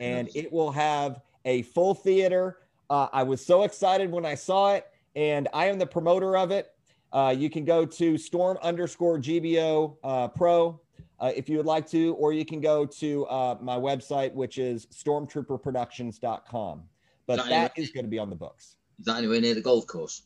And 0.00 0.28
it 0.34 0.52
will 0.52 0.72
have 0.72 1.22
a 1.44 1.62
full 1.62 1.94
theater. 1.94 2.58
Uh, 2.90 3.08
I 3.12 3.22
was 3.22 3.44
so 3.44 3.62
excited 3.62 4.10
when 4.10 4.26
I 4.26 4.34
saw 4.34 4.74
it, 4.74 4.86
and 5.14 5.48
I 5.54 5.66
am 5.66 5.78
the 5.78 5.86
promoter 5.86 6.36
of 6.36 6.50
it. 6.50 6.72
Uh, 7.12 7.34
you 7.36 7.48
can 7.48 7.64
go 7.64 7.86
to 7.86 8.18
storm 8.18 8.58
underscore 8.60 9.18
GBO 9.18 9.96
uh, 10.02 10.28
pro 10.28 10.80
uh, 11.20 11.32
if 11.34 11.48
you 11.48 11.56
would 11.56 11.66
like 11.66 11.88
to, 11.90 12.14
or 12.14 12.32
you 12.32 12.44
can 12.44 12.60
go 12.60 12.84
to 12.84 13.24
uh, 13.26 13.56
my 13.60 13.76
website, 13.76 14.34
which 14.34 14.58
is 14.58 14.86
stormtrooperproductions.com. 14.86 16.82
But 17.28 17.36
that, 17.36 17.48
that 17.48 17.72
is 17.76 17.90
going 17.90 18.06
to 18.06 18.10
be 18.10 18.18
on 18.18 18.30
the 18.30 18.36
books. 18.36 18.74
Is 18.98 19.04
that 19.04 19.18
anywhere 19.18 19.40
near 19.40 19.54
the 19.54 19.60
golf 19.60 19.86
course? 19.86 20.22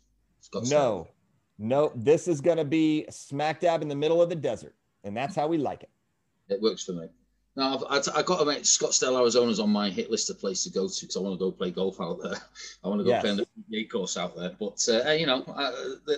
No, 0.70 1.09
no. 1.59 1.92
This 1.96 2.28
is 2.28 2.40
going 2.40 2.57
to 2.57 2.64
be 2.64 3.05
smack 3.11 3.61
dab 3.61 3.82
in 3.82 3.88
the 3.88 3.94
middle 3.94 4.22
of 4.22 4.28
the 4.28 4.36
desert, 4.36 4.74
and 5.05 5.14
that's 5.14 5.34
how 5.34 5.48
we 5.48 5.59
like 5.59 5.82
it. 5.82 5.90
It 6.48 6.62
works 6.62 6.84
for 6.84 6.92
me. 6.92 7.09
Now, 7.57 7.80
I've, 7.90 8.09
I've 8.14 8.24
got 8.24 8.38
to 8.38 8.46
make 8.46 8.62
Scottsdale, 8.62 9.20
Arizona's 9.20 9.61
on 9.61 9.68
my 9.68 9.90
hit 9.90 10.11
list 10.11 10.30
of 10.30 10.38
places 10.38 10.72
to 10.72 10.78
go 10.78 10.88
to 10.88 11.00
because 11.00 11.16
I 11.16 11.20
want 11.20 11.34
to 11.34 11.38
go 11.38 11.50
play 11.50 11.70
golf 11.70 12.00
out 12.00 12.22
there. 12.22 12.40
I 12.84 12.88
want 12.88 13.00
to 13.00 13.05
go 13.05 13.11
yes. 13.11 13.22
play 13.22 13.30
on 13.30 13.36
the 13.36 13.46
PGA 13.70 13.90
course 13.90 14.16
out 14.16 14.36
there. 14.36 14.53
But, 14.59 14.82
uh, 14.88 15.11
you 15.11 15.26
know, 15.26 15.42
uh, 15.42 15.72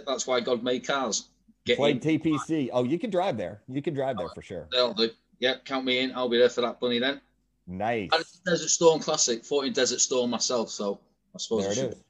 that's 0.07 0.27
why 0.27 0.41
God 0.41 0.63
made 0.63 0.87
cars. 0.87 1.29
Get 1.65 1.79
Play 1.79 1.95
TPC. 1.95 2.69
Oh, 2.73 2.85
you 2.85 2.99
can 2.99 3.09
drive 3.11 3.39
there. 3.39 3.63
You 3.69 3.81
can 3.81 3.95
drive 3.95 4.19
there 4.19 4.29
for 4.29 4.43
sure. 4.43 4.69
They'll 4.71 4.93
do. 4.93 5.11
Yeah, 5.41 5.55
count 5.65 5.87
me 5.87 6.01
in. 6.01 6.15
I'll 6.15 6.29
be 6.29 6.39
there 6.39 6.51
for 6.51 6.61
that 6.61 6.79
bunny 6.79 6.99
then. 6.99 7.23
Nice. 7.67 8.11
Desert 8.45 8.69
Storm 8.69 9.01
Classic. 9.01 9.45
14 9.45 9.73
Desert 9.73 10.01
Storm 10.01 10.31
myself, 10.31 10.71
so 10.71 11.01
I 11.35 11.39
suppose 11.39 11.63
there 11.63 11.87
it 11.87 11.93
is. 11.93 12.03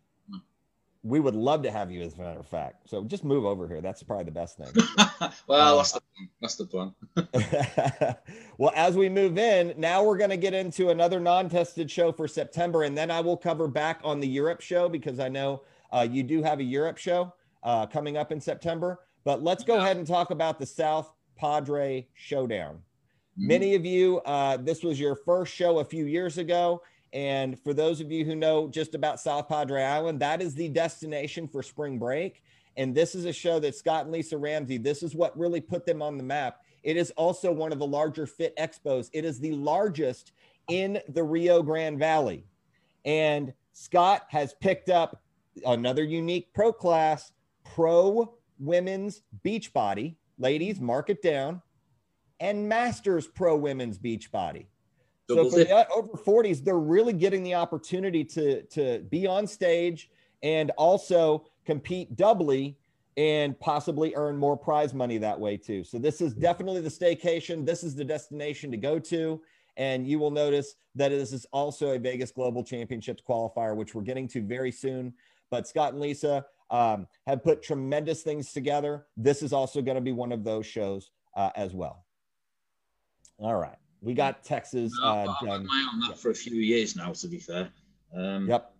We 1.06 1.20
would 1.20 1.34
love 1.34 1.62
to 1.64 1.70
have 1.70 1.90
you, 1.90 2.00
as 2.00 2.14
a 2.14 2.18
matter 2.18 2.40
of 2.40 2.46
fact. 2.46 2.88
So 2.88 3.04
just 3.04 3.24
move 3.24 3.44
over 3.44 3.68
here. 3.68 3.82
That's 3.82 4.02
probably 4.02 4.24
the 4.24 4.30
best 4.30 4.56
thing. 4.56 4.68
well, 5.46 5.72
um, 5.72 5.76
that's 5.76 5.92
the 5.92 6.00
plan. 6.00 6.28
That's 6.40 6.54
the 6.54 6.66
plan. 6.66 8.16
well, 8.58 8.72
as 8.74 8.96
we 8.96 9.10
move 9.10 9.36
in, 9.36 9.74
now 9.76 10.02
we're 10.02 10.16
going 10.16 10.30
to 10.30 10.38
get 10.38 10.54
into 10.54 10.88
another 10.88 11.20
non-tested 11.20 11.90
show 11.90 12.10
for 12.10 12.26
September, 12.26 12.84
and 12.84 12.96
then 12.96 13.10
I 13.10 13.20
will 13.20 13.36
cover 13.36 13.68
back 13.68 14.00
on 14.02 14.18
the 14.18 14.26
Europe 14.26 14.62
show 14.62 14.88
because 14.88 15.20
I 15.20 15.28
know 15.28 15.60
uh, 15.92 16.08
you 16.10 16.22
do 16.22 16.42
have 16.42 16.58
a 16.60 16.64
Europe 16.64 16.96
show 16.96 17.34
uh, 17.62 17.84
coming 17.84 18.16
up 18.16 18.32
in 18.32 18.40
September. 18.40 19.00
But 19.24 19.42
let's 19.42 19.62
go 19.62 19.76
ahead 19.76 19.98
and 19.98 20.06
talk 20.06 20.30
about 20.30 20.58
the 20.58 20.66
South 20.66 21.12
Padre 21.36 22.06
Showdown. 22.14 22.80
Mm-hmm. 23.38 23.46
Many 23.48 23.74
of 23.74 23.84
you, 23.84 24.18
uh, 24.20 24.56
this 24.58 24.82
was 24.82 24.98
your 24.98 25.16
first 25.16 25.54
show 25.54 25.78
a 25.78 25.84
few 25.84 26.06
years 26.06 26.38
ago. 26.38 26.82
And 27.12 27.58
for 27.60 27.72
those 27.74 28.00
of 28.00 28.10
you 28.10 28.24
who 28.24 28.34
know 28.34 28.68
just 28.68 28.94
about 28.94 29.20
South 29.20 29.48
Padre 29.48 29.82
Island, 29.82 30.20
that 30.20 30.42
is 30.42 30.54
the 30.54 30.68
destination 30.68 31.46
for 31.46 31.62
spring 31.62 31.98
break. 31.98 32.42
And 32.76 32.94
this 32.94 33.14
is 33.14 33.24
a 33.24 33.32
show 33.32 33.60
that 33.60 33.76
Scott 33.76 34.04
and 34.04 34.12
Lisa 34.12 34.36
Ramsey, 34.36 34.78
this 34.78 35.02
is 35.02 35.14
what 35.14 35.38
really 35.38 35.60
put 35.60 35.86
them 35.86 36.02
on 36.02 36.16
the 36.16 36.24
map. 36.24 36.62
It 36.82 36.96
is 36.96 37.12
also 37.12 37.52
one 37.52 37.72
of 37.72 37.78
the 37.78 37.86
larger 37.86 38.26
fit 38.26 38.56
expos. 38.56 39.10
It 39.12 39.24
is 39.24 39.38
the 39.38 39.52
largest 39.52 40.32
in 40.68 41.00
the 41.08 41.22
Rio 41.22 41.62
Grande 41.62 41.98
Valley. 41.98 42.44
And 43.04 43.52
Scott 43.72 44.22
has 44.28 44.54
picked 44.60 44.88
up 44.88 45.22
another 45.66 46.02
unique 46.02 46.52
pro 46.52 46.72
class, 46.72 47.32
Pro 47.64 48.34
Women's 48.58 49.22
Beachbody. 49.44 50.16
Ladies, 50.38 50.80
mark 50.80 51.10
it 51.10 51.22
down. 51.22 51.62
And 52.44 52.68
Masters 52.68 53.26
Pro 53.26 53.56
Women's 53.56 53.96
Beach 53.96 54.30
Beachbody. 54.30 54.66
So 55.30 55.48
for 55.48 55.56
the 55.56 55.88
over 55.90 56.08
40s, 56.08 56.62
they're 56.62 56.78
really 56.78 57.14
getting 57.14 57.42
the 57.42 57.54
opportunity 57.54 58.22
to, 58.24 58.62
to 58.64 58.98
be 59.10 59.26
on 59.26 59.46
stage 59.46 60.10
and 60.42 60.70
also 60.72 61.46
compete 61.64 62.16
doubly 62.16 62.76
and 63.16 63.58
possibly 63.60 64.14
earn 64.14 64.36
more 64.36 64.58
prize 64.58 64.92
money 64.92 65.16
that 65.16 65.40
way 65.40 65.56
too. 65.56 65.84
So 65.84 65.98
this 65.98 66.20
is 66.20 66.34
definitely 66.34 66.82
the 66.82 66.90
staycation. 66.90 67.64
This 67.64 67.82
is 67.82 67.94
the 67.94 68.04
destination 68.04 68.70
to 68.72 68.76
go 68.76 68.98
to. 68.98 69.40
And 69.78 70.06
you 70.06 70.18
will 70.18 70.30
notice 70.30 70.74
that 70.96 71.08
this 71.08 71.32
is 71.32 71.46
also 71.50 71.92
a 71.92 71.98
Vegas 71.98 72.30
Global 72.30 72.62
Championships 72.62 73.22
qualifier, 73.26 73.74
which 73.74 73.94
we're 73.94 74.02
getting 74.02 74.28
to 74.28 74.42
very 74.42 74.70
soon. 74.70 75.14
But 75.48 75.66
Scott 75.66 75.94
and 75.94 76.02
Lisa 76.02 76.44
um, 76.70 77.06
have 77.26 77.42
put 77.42 77.62
tremendous 77.62 78.22
things 78.22 78.52
together. 78.52 79.06
This 79.16 79.42
is 79.42 79.54
also 79.54 79.80
going 79.80 79.96
to 79.96 80.02
be 80.02 80.12
one 80.12 80.30
of 80.30 80.44
those 80.44 80.66
shows 80.66 81.10
uh, 81.34 81.48
as 81.56 81.72
well. 81.72 82.03
All 83.38 83.56
right. 83.56 83.76
We 84.00 84.14
got 84.14 84.44
Texas. 84.44 84.92
Uh, 85.02 85.26
I've 85.28 85.46
done. 85.46 85.66
on 85.68 86.00
that 86.08 86.18
for 86.18 86.30
a 86.30 86.34
few 86.34 86.56
years 86.56 86.94
now, 86.94 87.12
to 87.12 87.26
be 87.26 87.38
fair. 87.38 87.70
Um, 88.14 88.48
yep. 88.48 88.72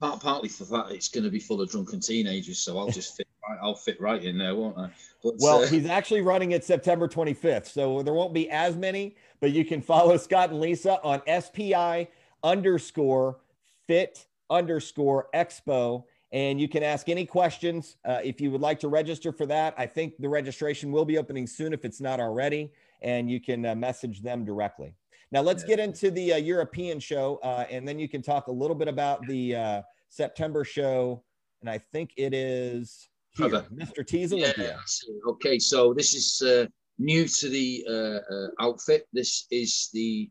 Part, 0.00 0.20
partly 0.20 0.48
for 0.48 0.64
that, 0.64 0.92
it's 0.92 1.08
going 1.08 1.24
to 1.24 1.30
be 1.30 1.40
full 1.40 1.60
of 1.60 1.70
drunken 1.70 2.00
teenagers, 2.00 2.58
so 2.58 2.78
I'll 2.78 2.90
just 2.90 3.16
fit. 3.16 3.26
Right, 3.48 3.58
I'll 3.62 3.74
fit 3.74 3.98
right 3.98 4.22
in 4.22 4.36
there, 4.36 4.54
won't 4.54 4.76
I? 4.76 4.90
But, 5.22 5.34
well, 5.38 5.62
uh, 5.62 5.66
he's 5.66 5.86
actually 5.86 6.20
running 6.20 6.52
it 6.52 6.64
September 6.64 7.08
25th, 7.08 7.66
so 7.66 8.02
there 8.02 8.12
won't 8.12 8.34
be 8.34 8.50
as 8.50 8.76
many. 8.76 9.16
But 9.40 9.52
you 9.52 9.64
can 9.64 9.80
follow 9.80 10.16
Scott 10.18 10.50
and 10.50 10.60
Lisa 10.60 11.00
on 11.02 11.22
SPI 11.40 12.08
underscore 12.44 13.38
fit 13.86 14.26
underscore 14.50 15.28
expo 15.34 16.04
and 16.32 16.60
you 16.60 16.68
can 16.68 16.82
ask 16.82 17.08
any 17.08 17.24
questions 17.24 17.96
uh, 18.04 18.20
if 18.22 18.40
you 18.40 18.50
would 18.50 18.60
like 18.60 18.78
to 18.80 18.88
register 18.88 19.32
for 19.32 19.46
that. 19.46 19.74
I 19.78 19.86
think 19.86 20.14
the 20.18 20.28
registration 20.28 20.92
will 20.92 21.04
be 21.04 21.16
opening 21.16 21.46
soon 21.46 21.72
if 21.72 21.84
it's 21.84 22.00
not 22.00 22.20
already, 22.20 22.70
and 23.02 23.30
you 23.30 23.40
can 23.40 23.64
uh, 23.66 23.74
message 23.74 24.22
them 24.22 24.44
directly. 24.44 24.94
Now, 25.30 25.42
let's 25.42 25.62
get 25.62 25.78
into 25.78 26.10
the 26.10 26.34
uh, 26.34 26.36
European 26.36 26.98
show, 27.00 27.38
uh, 27.42 27.66
and 27.70 27.86
then 27.86 27.98
you 27.98 28.08
can 28.08 28.22
talk 28.22 28.46
a 28.46 28.52
little 28.52 28.76
bit 28.76 28.88
about 28.88 29.26
the 29.26 29.54
uh, 29.54 29.82
September 30.08 30.64
show. 30.64 31.22
And 31.60 31.68
I 31.68 31.78
think 31.78 32.12
it 32.16 32.32
is 32.32 33.08
here, 33.32 33.48
Mr. 33.74 34.06
T's 34.06 34.32
Olympia. 34.32 34.78
Yeah, 34.78 35.30
okay, 35.32 35.58
so 35.58 35.92
this 35.92 36.14
is 36.14 36.40
uh, 36.40 36.66
new 36.98 37.26
to 37.26 37.48
the 37.48 38.22
outfit. 38.58 39.06
This 39.12 39.46
is 39.50 39.90
the 39.92 40.30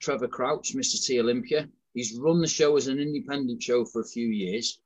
Trevor 0.00 0.28
Crouch, 0.28 0.74
Mr. 0.74 1.04
T 1.04 1.20
Olympia. 1.20 1.68
He's 1.94 2.18
run 2.18 2.40
the 2.40 2.48
show 2.48 2.76
as 2.76 2.88
an 2.88 2.98
independent 2.98 3.62
show 3.62 3.84
for 3.84 4.02
a 4.02 4.06
few 4.06 4.26
years. 4.26 4.80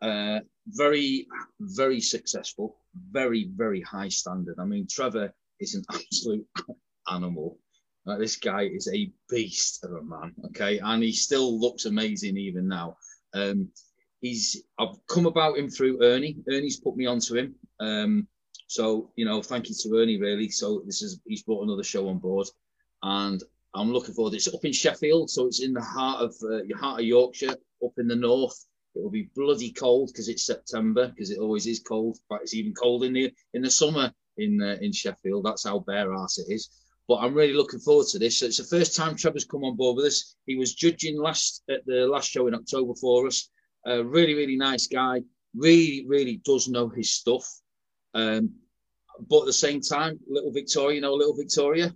Uh, 0.00 0.40
very, 0.68 1.26
very 1.60 2.00
successful, 2.00 2.76
very, 3.10 3.50
very 3.54 3.80
high 3.82 4.08
standard. 4.08 4.56
I 4.58 4.64
mean, 4.64 4.86
Trevor 4.88 5.32
is 5.60 5.74
an 5.74 5.84
absolute 5.92 6.46
animal. 7.10 7.58
Uh, 8.06 8.16
this 8.16 8.36
guy 8.36 8.62
is 8.62 8.88
a 8.92 9.10
beast 9.28 9.84
of 9.84 9.92
a 9.92 10.02
man, 10.02 10.32
okay, 10.46 10.78
and 10.78 11.02
he 11.02 11.12
still 11.12 11.60
looks 11.60 11.84
amazing 11.84 12.36
even 12.36 12.66
now. 12.66 12.96
Um, 13.34 13.68
he's 14.20 14.62
I've 14.78 14.96
come 15.08 15.26
about 15.26 15.58
him 15.58 15.68
through 15.68 16.02
Ernie. 16.02 16.36
Ernie's 16.50 16.80
put 16.80 16.96
me 16.96 17.06
onto 17.06 17.36
him. 17.36 17.54
Um, 17.80 18.26
so 18.66 19.10
you 19.16 19.24
know, 19.24 19.42
thank 19.42 19.68
you 19.68 19.74
to 19.82 19.96
Ernie 19.98 20.20
really. 20.20 20.48
So 20.48 20.82
this 20.86 21.02
is 21.02 21.20
he's 21.26 21.42
brought 21.42 21.64
another 21.64 21.84
show 21.84 22.08
on 22.08 22.18
board, 22.18 22.48
and 23.02 23.42
I'm 23.74 23.92
looking 23.92 24.14
forward. 24.14 24.34
It's 24.34 24.52
up 24.52 24.64
in 24.64 24.72
Sheffield, 24.72 25.30
so 25.30 25.46
it's 25.46 25.62
in 25.62 25.74
the 25.74 25.82
heart 25.82 26.22
of 26.22 26.34
uh, 26.42 26.62
your 26.62 26.78
heart 26.78 27.00
of 27.00 27.06
Yorkshire, 27.06 27.56
up 27.84 27.92
in 27.98 28.08
the 28.08 28.16
north. 28.16 28.64
It'll 28.96 29.10
be 29.10 29.30
bloody 29.36 29.70
cold 29.70 30.08
because 30.08 30.28
it's 30.28 30.46
September, 30.46 31.08
because 31.08 31.30
it 31.30 31.38
always 31.38 31.66
is 31.66 31.80
cold. 31.80 32.18
But 32.28 32.40
it's 32.42 32.54
even 32.54 32.72
cold 32.74 33.04
in 33.04 33.12
the 33.12 33.32
in 33.54 33.62
the 33.62 33.70
summer 33.70 34.12
in 34.38 34.62
uh, 34.62 34.76
in 34.80 34.92
Sheffield. 34.92 35.44
That's 35.44 35.64
how 35.64 35.80
bare 35.80 36.14
ass 36.14 36.38
it 36.38 36.52
is. 36.52 36.70
But 37.06 37.16
I'm 37.16 37.34
really 37.34 37.54
looking 37.54 37.80
forward 37.80 38.06
to 38.08 38.18
this. 38.18 38.38
So 38.38 38.46
it's 38.46 38.58
the 38.58 38.64
first 38.76 38.94
time 38.94 39.16
Trevor's 39.16 39.44
come 39.44 39.64
on 39.64 39.76
board 39.76 39.96
with 39.96 40.06
us. 40.06 40.36
He 40.46 40.56
was 40.56 40.74
judging 40.74 41.18
last 41.18 41.62
at 41.70 41.84
the 41.86 42.06
last 42.06 42.30
show 42.30 42.46
in 42.46 42.54
October 42.54 42.94
for 43.00 43.26
us. 43.26 43.48
A 43.86 44.04
really, 44.04 44.34
really 44.34 44.56
nice 44.56 44.86
guy. 44.86 45.22
Really, 45.56 46.04
really 46.06 46.42
does 46.44 46.68
know 46.68 46.88
his 46.88 47.14
stuff. 47.14 47.46
Um, 48.14 48.50
but 49.28 49.40
at 49.40 49.46
the 49.46 49.52
same 49.52 49.80
time, 49.80 50.18
little 50.28 50.52
Victoria, 50.52 50.96
you 50.96 51.00
know, 51.00 51.14
little 51.14 51.34
Victoria, 51.34 51.94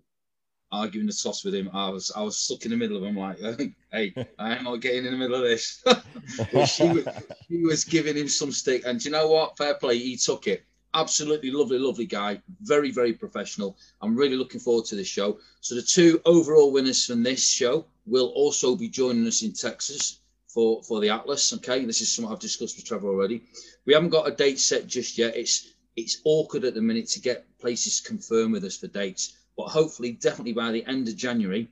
arguing 0.72 1.06
the 1.06 1.12
toss 1.12 1.44
with 1.44 1.54
him. 1.54 1.70
I 1.72 1.90
was 1.90 2.10
I 2.16 2.22
was 2.22 2.38
stuck 2.38 2.64
in 2.64 2.70
the 2.70 2.76
middle 2.76 2.96
of 2.96 3.04
him 3.04 3.16
like, 3.16 3.38
hey, 3.92 4.14
I'm 4.38 4.64
not 4.64 4.80
getting 4.80 5.04
in 5.04 5.12
the 5.12 5.18
middle 5.18 5.36
of 5.36 5.42
this. 5.42 5.84
she, 6.74 6.88
was, 6.88 7.08
she 7.48 7.58
was 7.58 7.84
giving 7.84 8.16
him 8.16 8.28
some 8.28 8.50
stick, 8.50 8.82
and 8.86 9.04
you 9.04 9.10
know 9.10 9.28
what? 9.28 9.56
Fair 9.58 9.74
play, 9.74 9.98
he 9.98 10.16
took 10.16 10.46
it. 10.46 10.64
Absolutely 10.94 11.50
lovely, 11.50 11.78
lovely 11.78 12.06
guy. 12.06 12.40
Very, 12.60 12.90
very 12.90 13.12
professional. 13.12 13.76
I'm 14.00 14.16
really 14.16 14.36
looking 14.36 14.60
forward 14.60 14.84
to 14.86 14.96
this 14.96 15.08
show. 15.08 15.38
So 15.60 15.74
the 15.74 15.82
two 15.82 16.20
overall 16.24 16.72
winners 16.72 17.06
from 17.06 17.22
this 17.22 17.46
show 17.46 17.86
will 18.06 18.28
also 18.28 18.76
be 18.76 18.88
joining 18.88 19.26
us 19.26 19.42
in 19.42 19.52
Texas 19.52 20.20
for 20.48 20.82
for 20.82 21.00
the 21.00 21.08
Atlas. 21.10 21.52
Okay, 21.54 21.84
this 21.84 22.00
is 22.00 22.12
something 22.12 22.32
I've 22.32 22.40
discussed 22.40 22.76
with 22.76 22.84
Trevor 22.84 23.08
already. 23.08 23.42
We 23.86 23.94
haven't 23.94 24.10
got 24.10 24.28
a 24.28 24.34
date 24.34 24.58
set 24.58 24.86
just 24.86 25.16
yet. 25.18 25.36
It's 25.36 25.68
it's 25.96 26.20
awkward 26.24 26.64
at 26.64 26.74
the 26.74 26.82
minute 26.82 27.08
to 27.10 27.20
get 27.20 27.58
places 27.58 28.00
confirmed 28.00 28.52
with 28.52 28.64
us 28.64 28.76
for 28.76 28.88
dates 28.88 29.34
but 29.56 29.68
hopefully, 29.68 30.12
definitely 30.12 30.52
by 30.52 30.72
the 30.72 30.84
end 30.86 31.08
of 31.08 31.16
January, 31.16 31.68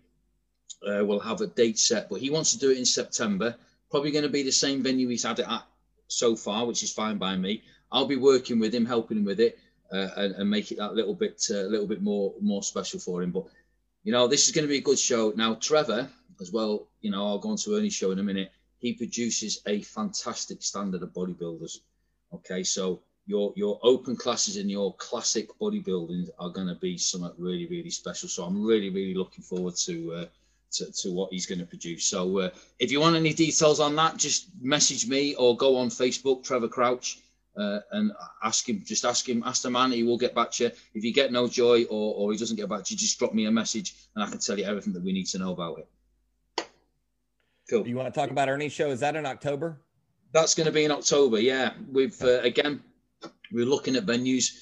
uh, 0.87 1.05
will 1.05 1.21
have 1.21 1.41
a 1.41 1.47
date 1.47 1.79
set, 1.79 2.09
but 2.09 2.21
he 2.21 2.31
wants 2.31 2.53
to 2.53 2.59
do 2.59 2.71
it 2.71 2.79
in 2.79 2.85
September. 2.85 3.57
Probably 3.91 4.11
going 4.11 4.25
to 4.25 4.31
be 4.31 4.43
the 4.43 4.53
same 4.53 4.83
venue 4.83 5.09
he's 5.09 5.25
had 5.25 5.39
it 5.39 5.49
at 5.49 5.67
so 6.09 6.37
far, 6.37 6.67
which 6.67 6.83
is 6.83 6.93
fine 6.93 7.19
by 7.19 7.37
me. 7.37 7.63
I'll 7.93 8.07
be 8.07 8.17
working 8.17 8.59
with 8.59 8.75
him, 8.75 8.87
helping 8.87 9.19
him 9.19 9.25
with 9.25 9.41
it, 9.41 9.59
uh, 9.93 10.09
and, 10.17 10.35
and, 10.37 10.51
make 10.51 10.71
it 10.71 10.79
that 10.79 10.95
little 10.95 11.15
bit, 11.15 11.45
a 11.51 11.63
uh, 11.63 11.69
little 11.69 11.87
bit 11.87 12.01
more, 12.03 12.33
more 12.41 12.63
special 12.63 13.01
for 13.01 13.23
him. 13.23 13.33
But 13.33 13.47
you 14.05 14.13
know, 14.13 14.29
this 14.29 14.47
is 14.47 14.53
going 14.53 14.65
to 14.65 14.69
be 14.69 14.79
a 14.79 14.83
good 14.83 14.99
show. 14.99 15.33
Now, 15.37 15.55
Trevor, 15.55 16.09
as 16.41 16.53
well, 16.53 16.87
you 17.01 17.11
know, 17.11 17.27
I'll 17.27 17.39
go 17.39 17.51
on 17.51 17.57
to 17.59 17.77
Ernie's 17.77 17.95
show 17.95 18.13
in 18.13 18.19
a 18.19 18.23
minute. 18.23 18.53
He 18.79 18.95
produces 18.95 19.61
a 19.67 19.83
fantastic 19.83 20.63
standard 20.63 21.03
of 21.03 21.13
bodybuilders. 21.13 21.79
Okay, 22.33 22.63
so 22.63 23.01
your 23.27 23.53
your 23.57 23.79
open 23.83 24.17
classes 24.17 24.57
and 24.57 24.71
your 24.71 24.95
classic 24.95 25.49
bodybuilding 25.61 26.29
are 26.39 26.51
going 26.51 26.69
to 26.69 26.77
be 26.77 26.97
something 26.97 27.33
really 27.39 27.67
really 27.67 27.91
special. 27.91 28.29
So 28.29 28.45
I'm 28.45 28.65
really 28.65 28.91
really 28.91 29.15
looking 29.15 29.45
forward 29.45 29.77
to 29.87 30.13
uh, 30.15 30.25
to, 30.73 30.91
to 30.93 31.13
what 31.13 31.33
he's 31.33 31.47
going 31.47 31.59
to 31.59 31.67
produce. 31.67 32.05
So 32.05 32.39
uh, 32.39 32.51
if 32.79 32.91
you 32.91 33.01
want 33.01 33.17
any 33.17 33.35
details 33.35 33.81
on 33.81 33.97
that, 33.97 34.17
just 34.17 34.49
message 34.61 35.07
me 35.09 35.35
or 35.35 35.57
go 35.57 35.77
on 35.77 35.89
Facebook, 35.89 36.45
Trevor 36.45 36.69
Crouch. 36.69 37.19
Uh, 37.57 37.81
and 37.93 38.13
ask 38.45 38.69
him, 38.69 38.83
just 38.85 39.05
ask 39.05 39.29
him, 39.29 39.43
ask 39.45 39.63
the 39.63 39.71
man, 39.71 39.91
he 39.91 40.05
will 40.05 40.17
get 40.17 40.35
back 40.35 40.53
to 40.53 40.65
you. 40.65 40.71
If 40.95 41.05
you 41.05 41.13
get 41.13 41.33
no 41.33 41.49
joy 41.49 41.85
or, 41.85 42.15
or 42.15 42.33
he 42.33 42.39
doesn't 42.39 42.57
get 42.57 42.69
back 42.69 42.85
to 42.85 42.95
you, 42.95 42.99
just 42.99 43.19
drop 43.19 43.35
me 43.35 43.47
a 43.47 43.51
message 43.51 43.95
and 44.15 44.25
I 44.25 44.31
can 44.31 44.39
tell 44.39 44.59
you 44.59 44.65
everything 44.65 44.93
that 44.93 45.03
we 45.03 45.13
need 45.13 45.27
to 45.27 45.39
know 45.39 45.53
about 45.53 45.81
it. 45.81 45.89
Cool. 47.69 47.87
You 47.87 47.97
want 47.97 48.13
to 48.13 48.21
talk 48.21 48.31
about 48.31 48.49
Ernie's 48.49 48.73
show? 48.73 48.91
Is 48.91 49.01
that 49.01 49.15
in 49.15 49.27
October? 49.27 49.81
That's 50.33 50.55
going 50.55 50.67
to 50.67 50.73
be 50.73 50.85
in 50.85 50.91
October. 50.91 51.41
Yeah, 51.41 51.73
we've 51.93 52.21
uh, 52.23 52.41
again 52.41 52.83
we're 53.53 53.67
looking 53.67 53.97
at 53.97 54.07
venues. 54.07 54.57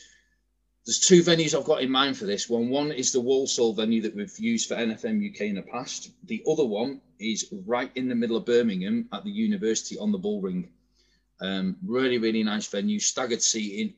There's 0.84 1.00
two 1.00 1.22
venues 1.22 1.58
I've 1.58 1.64
got 1.64 1.82
in 1.82 1.90
mind 1.90 2.16
for 2.16 2.24
this 2.24 2.48
one. 2.48 2.68
One 2.68 2.92
is 2.92 3.12
the 3.12 3.20
Walsall 3.20 3.74
venue 3.74 4.02
that 4.02 4.14
we've 4.14 4.38
used 4.38 4.68
for 4.68 4.74
NFM 4.74 5.34
UK 5.34 5.42
in 5.42 5.56
the 5.56 5.62
past. 5.62 6.10
The 6.24 6.42
other 6.50 6.64
one 6.64 7.00
is 7.18 7.52
right 7.66 7.90
in 7.94 8.08
the 8.08 8.14
middle 8.14 8.36
of 8.36 8.46
Birmingham 8.46 9.08
at 9.12 9.24
the 9.24 9.30
university 9.30 9.98
on 9.98 10.12
the 10.12 10.18
Bull 10.18 10.40
Ring. 10.40 10.70
Um, 11.40 11.76
really, 11.84 12.18
really 12.18 12.42
nice 12.42 12.66
venue, 12.66 12.98
staggered 12.98 13.42
seating. 13.42 13.94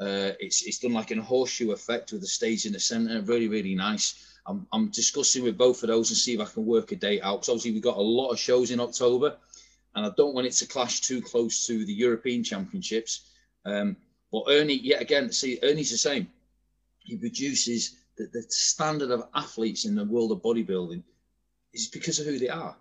Uh, 0.00 0.32
it's 0.40 0.62
it's 0.62 0.78
done 0.78 0.92
like 0.92 1.10
a 1.10 1.22
horseshoe 1.22 1.72
effect 1.72 2.12
with 2.12 2.20
the 2.20 2.26
stage 2.26 2.66
in 2.66 2.72
the 2.72 2.80
centre. 2.80 3.20
Really, 3.22 3.48
really 3.48 3.74
nice. 3.74 4.38
I'm, 4.46 4.66
I'm 4.72 4.88
discussing 4.88 5.44
with 5.44 5.56
both 5.56 5.82
of 5.82 5.88
those 5.88 6.10
and 6.10 6.16
see 6.16 6.34
if 6.34 6.40
I 6.40 6.44
can 6.44 6.66
work 6.66 6.90
a 6.92 6.96
date 6.96 7.20
out. 7.22 7.36
Because 7.36 7.48
obviously 7.50 7.72
we've 7.72 7.82
got 7.82 7.96
a 7.96 8.00
lot 8.00 8.30
of 8.30 8.38
shows 8.38 8.70
in 8.70 8.80
October, 8.80 9.36
and 9.94 10.04
I 10.04 10.10
don't 10.16 10.34
want 10.34 10.46
it 10.46 10.52
to 10.54 10.66
clash 10.66 11.00
too 11.00 11.22
close 11.22 11.66
to 11.66 11.84
the 11.84 11.92
European 11.92 12.42
Championships. 12.42 13.28
Um, 13.64 13.96
but 14.32 14.44
Ernie, 14.48 14.74
yet 14.74 15.00
again, 15.00 15.30
see, 15.30 15.58
Ernie's 15.62 15.90
the 15.90 15.98
same. 15.98 16.28
He 16.98 17.16
produces 17.16 17.96
the, 18.16 18.28
the 18.32 18.42
standard 18.48 19.10
of 19.10 19.28
athletes 19.34 19.84
in 19.84 19.94
the 19.94 20.04
world 20.04 20.32
of 20.32 20.42
bodybuilding 20.42 21.02
is 21.72 21.88
because 21.88 22.18
of 22.18 22.26
who 22.26 22.38
they 22.38 22.48
are. 22.48 22.76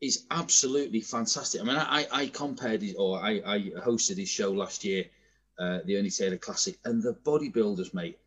It's 0.00 0.26
absolutely 0.30 1.00
fantastic. 1.00 1.60
I 1.60 1.64
mean, 1.64 1.76
I, 1.76 2.06
I 2.12 2.26
compared 2.26 2.82
it, 2.82 2.96
or 2.98 3.18
I, 3.18 3.40
I 3.46 3.58
hosted 3.80 4.18
his 4.18 4.28
show 4.28 4.52
last 4.52 4.84
year, 4.84 5.06
uh, 5.58 5.78
the 5.84 5.96
Ernie 5.96 6.10
Taylor 6.10 6.36
Classic, 6.36 6.78
and 6.84 7.02
the 7.02 7.14
bodybuilders, 7.14 7.94
mate, 7.94 8.18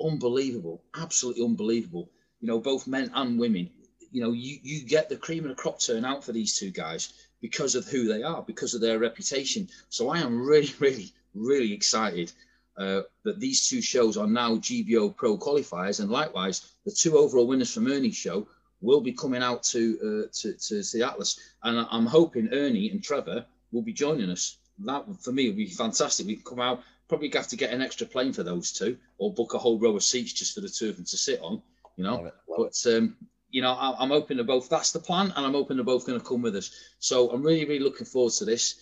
unbelievable, 0.00 0.82
absolutely 0.96 1.44
unbelievable. 1.44 2.08
You 2.40 2.48
know, 2.48 2.60
both 2.60 2.86
men 2.86 3.10
and 3.14 3.38
women. 3.38 3.70
You 4.12 4.22
know, 4.22 4.32
you, 4.32 4.58
you 4.62 4.84
get 4.86 5.08
the 5.08 5.16
cream 5.16 5.44
of 5.44 5.50
the 5.50 5.54
crop 5.56 5.80
turn 5.80 6.04
out 6.04 6.22
for 6.24 6.32
these 6.32 6.56
two 6.56 6.70
guys 6.70 7.12
because 7.40 7.74
of 7.74 7.86
who 7.86 8.06
they 8.06 8.22
are, 8.22 8.42
because 8.42 8.74
of 8.74 8.80
their 8.80 8.98
reputation. 8.98 9.68
So 9.88 10.08
I 10.08 10.20
am 10.20 10.40
really, 10.40 10.72
really 10.78 11.12
really 11.34 11.72
excited 11.72 12.32
uh, 12.76 13.02
that 13.24 13.40
these 13.40 13.68
two 13.68 13.82
shows 13.82 14.16
are 14.16 14.26
now 14.26 14.56
GBO 14.56 15.14
Pro 15.16 15.36
qualifiers, 15.36 16.00
and 16.00 16.10
likewise, 16.10 16.74
the 16.84 16.92
two 16.92 17.18
overall 17.18 17.46
winners 17.46 17.72
from 17.72 17.88
Ernie's 17.88 18.16
show 18.16 18.46
will 18.80 19.00
be 19.00 19.12
coming 19.12 19.42
out 19.42 19.62
to 19.64 19.98
uh, 20.00 20.28
to, 20.32 20.52
to 20.54 20.82
the 20.92 21.06
Atlas, 21.06 21.38
and 21.62 21.86
I'm 21.90 22.06
hoping 22.06 22.52
Ernie 22.52 22.90
and 22.90 23.02
Trevor 23.02 23.44
will 23.72 23.82
be 23.82 23.92
joining 23.92 24.30
us. 24.30 24.58
That 24.80 25.04
for 25.20 25.32
me 25.32 25.48
would 25.48 25.56
be 25.56 25.70
fantastic. 25.70 26.26
We 26.26 26.36
can 26.36 26.44
come 26.44 26.60
out, 26.60 26.82
probably 27.08 27.30
have 27.34 27.48
to 27.48 27.56
get 27.56 27.72
an 27.72 27.82
extra 27.82 28.06
plane 28.06 28.32
for 28.32 28.42
those 28.42 28.72
two, 28.72 28.96
or 29.18 29.32
book 29.32 29.54
a 29.54 29.58
whole 29.58 29.78
row 29.78 29.96
of 29.96 30.04
seats 30.04 30.32
just 30.32 30.54
for 30.54 30.60
the 30.60 30.68
two 30.68 30.90
of 30.90 30.96
them 30.96 31.04
to 31.06 31.16
sit 31.16 31.40
on. 31.40 31.60
You 31.96 32.04
know, 32.04 32.16
love 32.16 32.32
love 32.48 32.70
but 32.84 32.92
um, 32.94 33.16
you 33.50 33.62
know, 33.62 33.72
I, 33.72 34.02
am 34.02 34.12
open 34.12 34.36
to 34.36 34.44
both. 34.44 34.68
That's 34.68 34.92
the 34.92 35.00
plan, 35.00 35.32
and 35.34 35.44
I'm 35.44 35.56
open 35.56 35.78
to 35.78 35.84
both 35.84 36.06
going 36.06 36.20
to 36.20 36.24
come 36.24 36.42
with 36.42 36.56
us. 36.56 36.70
So 36.98 37.30
I'm 37.30 37.42
really, 37.42 37.64
really 37.64 37.80
looking 37.80 38.06
forward 38.06 38.34
to 38.34 38.44
this 38.44 38.76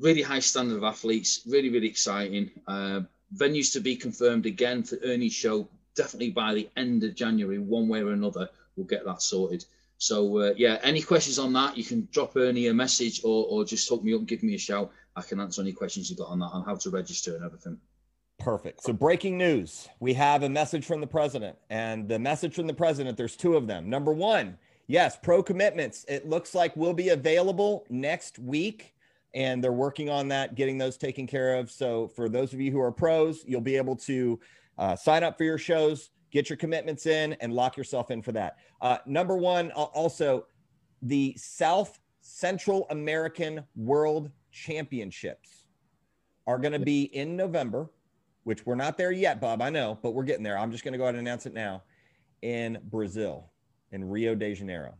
really 0.00 0.22
high 0.22 0.40
standard 0.40 0.78
of 0.78 0.84
athletes, 0.84 1.42
really, 1.46 1.68
really 1.68 1.86
exciting. 1.86 2.50
Uh, 2.66 3.02
venues 3.36 3.72
to 3.72 3.80
be 3.80 3.94
confirmed 3.94 4.46
again 4.46 4.82
for 4.82 4.98
Ernie's 5.04 5.34
show, 5.34 5.68
definitely 5.94 6.30
by 6.30 6.54
the 6.54 6.68
end 6.76 7.04
of 7.04 7.14
January, 7.14 7.58
one 7.58 7.86
way 7.86 8.00
or 8.00 8.12
another, 8.12 8.48
we'll 8.76 8.86
get 8.86 9.04
that 9.04 9.22
sorted. 9.22 9.64
So, 9.98 10.38
uh, 10.38 10.54
yeah, 10.56 10.78
any 10.82 11.02
questions 11.02 11.38
on 11.38 11.52
that, 11.52 11.76
you 11.76 11.84
can 11.84 12.08
drop 12.10 12.34
Ernie 12.36 12.68
a 12.68 12.74
message 12.74 13.20
or, 13.22 13.46
or 13.50 13.64
just 13.64 13.88
hook 13.88 14.02
me 14.02 14.14
up 14.14 14.20
and 14.20 14.28
give 14.28 14.42
me 14.42 14.54
a 14.54 14.58
shout. 14.58 14.90
I 15.14 15.22
can 15.22 15.40
answer 15.40 15.60
any 15.60 15.72
questions 15.72 16.08
you've 16.08 16.18
got 16.18 16.28
on 16.28 16.38
that 16.38 16.46
on 16.46 16.64
how 16.64 16.76
to 16.76 16.90
register 16.90 17.36
and 17.36 17.44
everything. 17.44 17.78
Perfect. 18.38 18.82
So, 18.82 18.94
breaking 18.94 19.36
news 19.36 19.88
we 20.00 20.14
have 20.14 20.42
a 20.42 20.48
message 20.48 20.86
from 20.86 21.02
the 21.02 21.06
president, 21.06 21.58
and 21.68 22.08
the 22.08 22.18
message 22.18 22.54
from 22.54 22.66
the 22.66 22.74
president, 22.74 23.18
there's 23.18 23.36
two 23.36 23.56
of 23.56 23.66
them. 23.66 23.90
Number 23.90 24.14
one, 24.14 24.56
yes, 24.86 25.18
pro 25.22 25.42
commitments. 25.42 26.06
It 26.08 26.26
looks 26.26 26.54
like 26.54 26.74
will 26.76 26.94
be 26.94 27.10
available 27.10 27.84
next 27.90 28.38
week 28.38 28.94
and 29.34 29.62
they're 29.62 29.72
working 29.72 30.10
on 30.10 30.28
that, 30.28 30.54
getting 30.54 30.78
those 30.78 30.96
taken 30.96 31.26
care 31.26 31.56
of. 31.56 31.70
So 31.70 32.08
for 32.08 32.28
those 32.28 32.52
of 32.52 32.60
you 32.60 32.72
who 32.72 32.80
are 32.80 32.90
pros, 32.90 33.44
you'll 33.46 33.60
be 33.60 33.76
able 33.76 33.96
to 33.96 34.40
uh, 34.78 34.96
sign 34.96 35.22
up 35.22 35.38
for 35.38 35.44
your 35.44 35.58
shows, 35.58 36.10
get 36.30 36.48
your 36.48 36.56
commitments 36.56 37.06
in, 37.06 37.34
and 37.34 37.52
lock 37.52 37.76
yourself 37.76 38.10
in 38.10 38.22
for 38.22 38.32
that. 38.32 38.58
Uh, 38.80 38.98
number 39.06 39.36
one, 39.36 39.70
also 39.72 40.46
the 41.02 41.34
South 41.36 42.00
Central 42.20 42.86
American 42.90 43.64
World 43.74 44.30
Championships 44.52 45.66
are 46.46 46.58
going 46.58 46.72
to 46.72 46.78
be 46.78 47.02
in 47.04 47.36
November, 47.36 47.90
which 48.44 48.66
we're 48.66 48.74
not 48.74 48.96
there 48.96 49.12
yet, 49.12 49.40
Bob. 49.40 49.62
I 49.62 49.70
know, 49.70 49.98
but 50.02 50.12
we're 50.12 50.24
getting 50.24 50.42
there. 50.42 50.58
I'm 50.58 50.72
just 50.72 50.84
going 50.84 50.92
to 50.92 50.98
go 50.98 51.04
ahead 51.04 51.14
and 51.14 51.26
announce 51.26 51.46
it 51.46 51.54
now 51.54 51.82
in 52.42 52.78
Brazil, 52.84 53.50
in 53.92 54.08
Rio 54.08 54.34
de 54.34 54.54
Janeiro. 54.54 54.94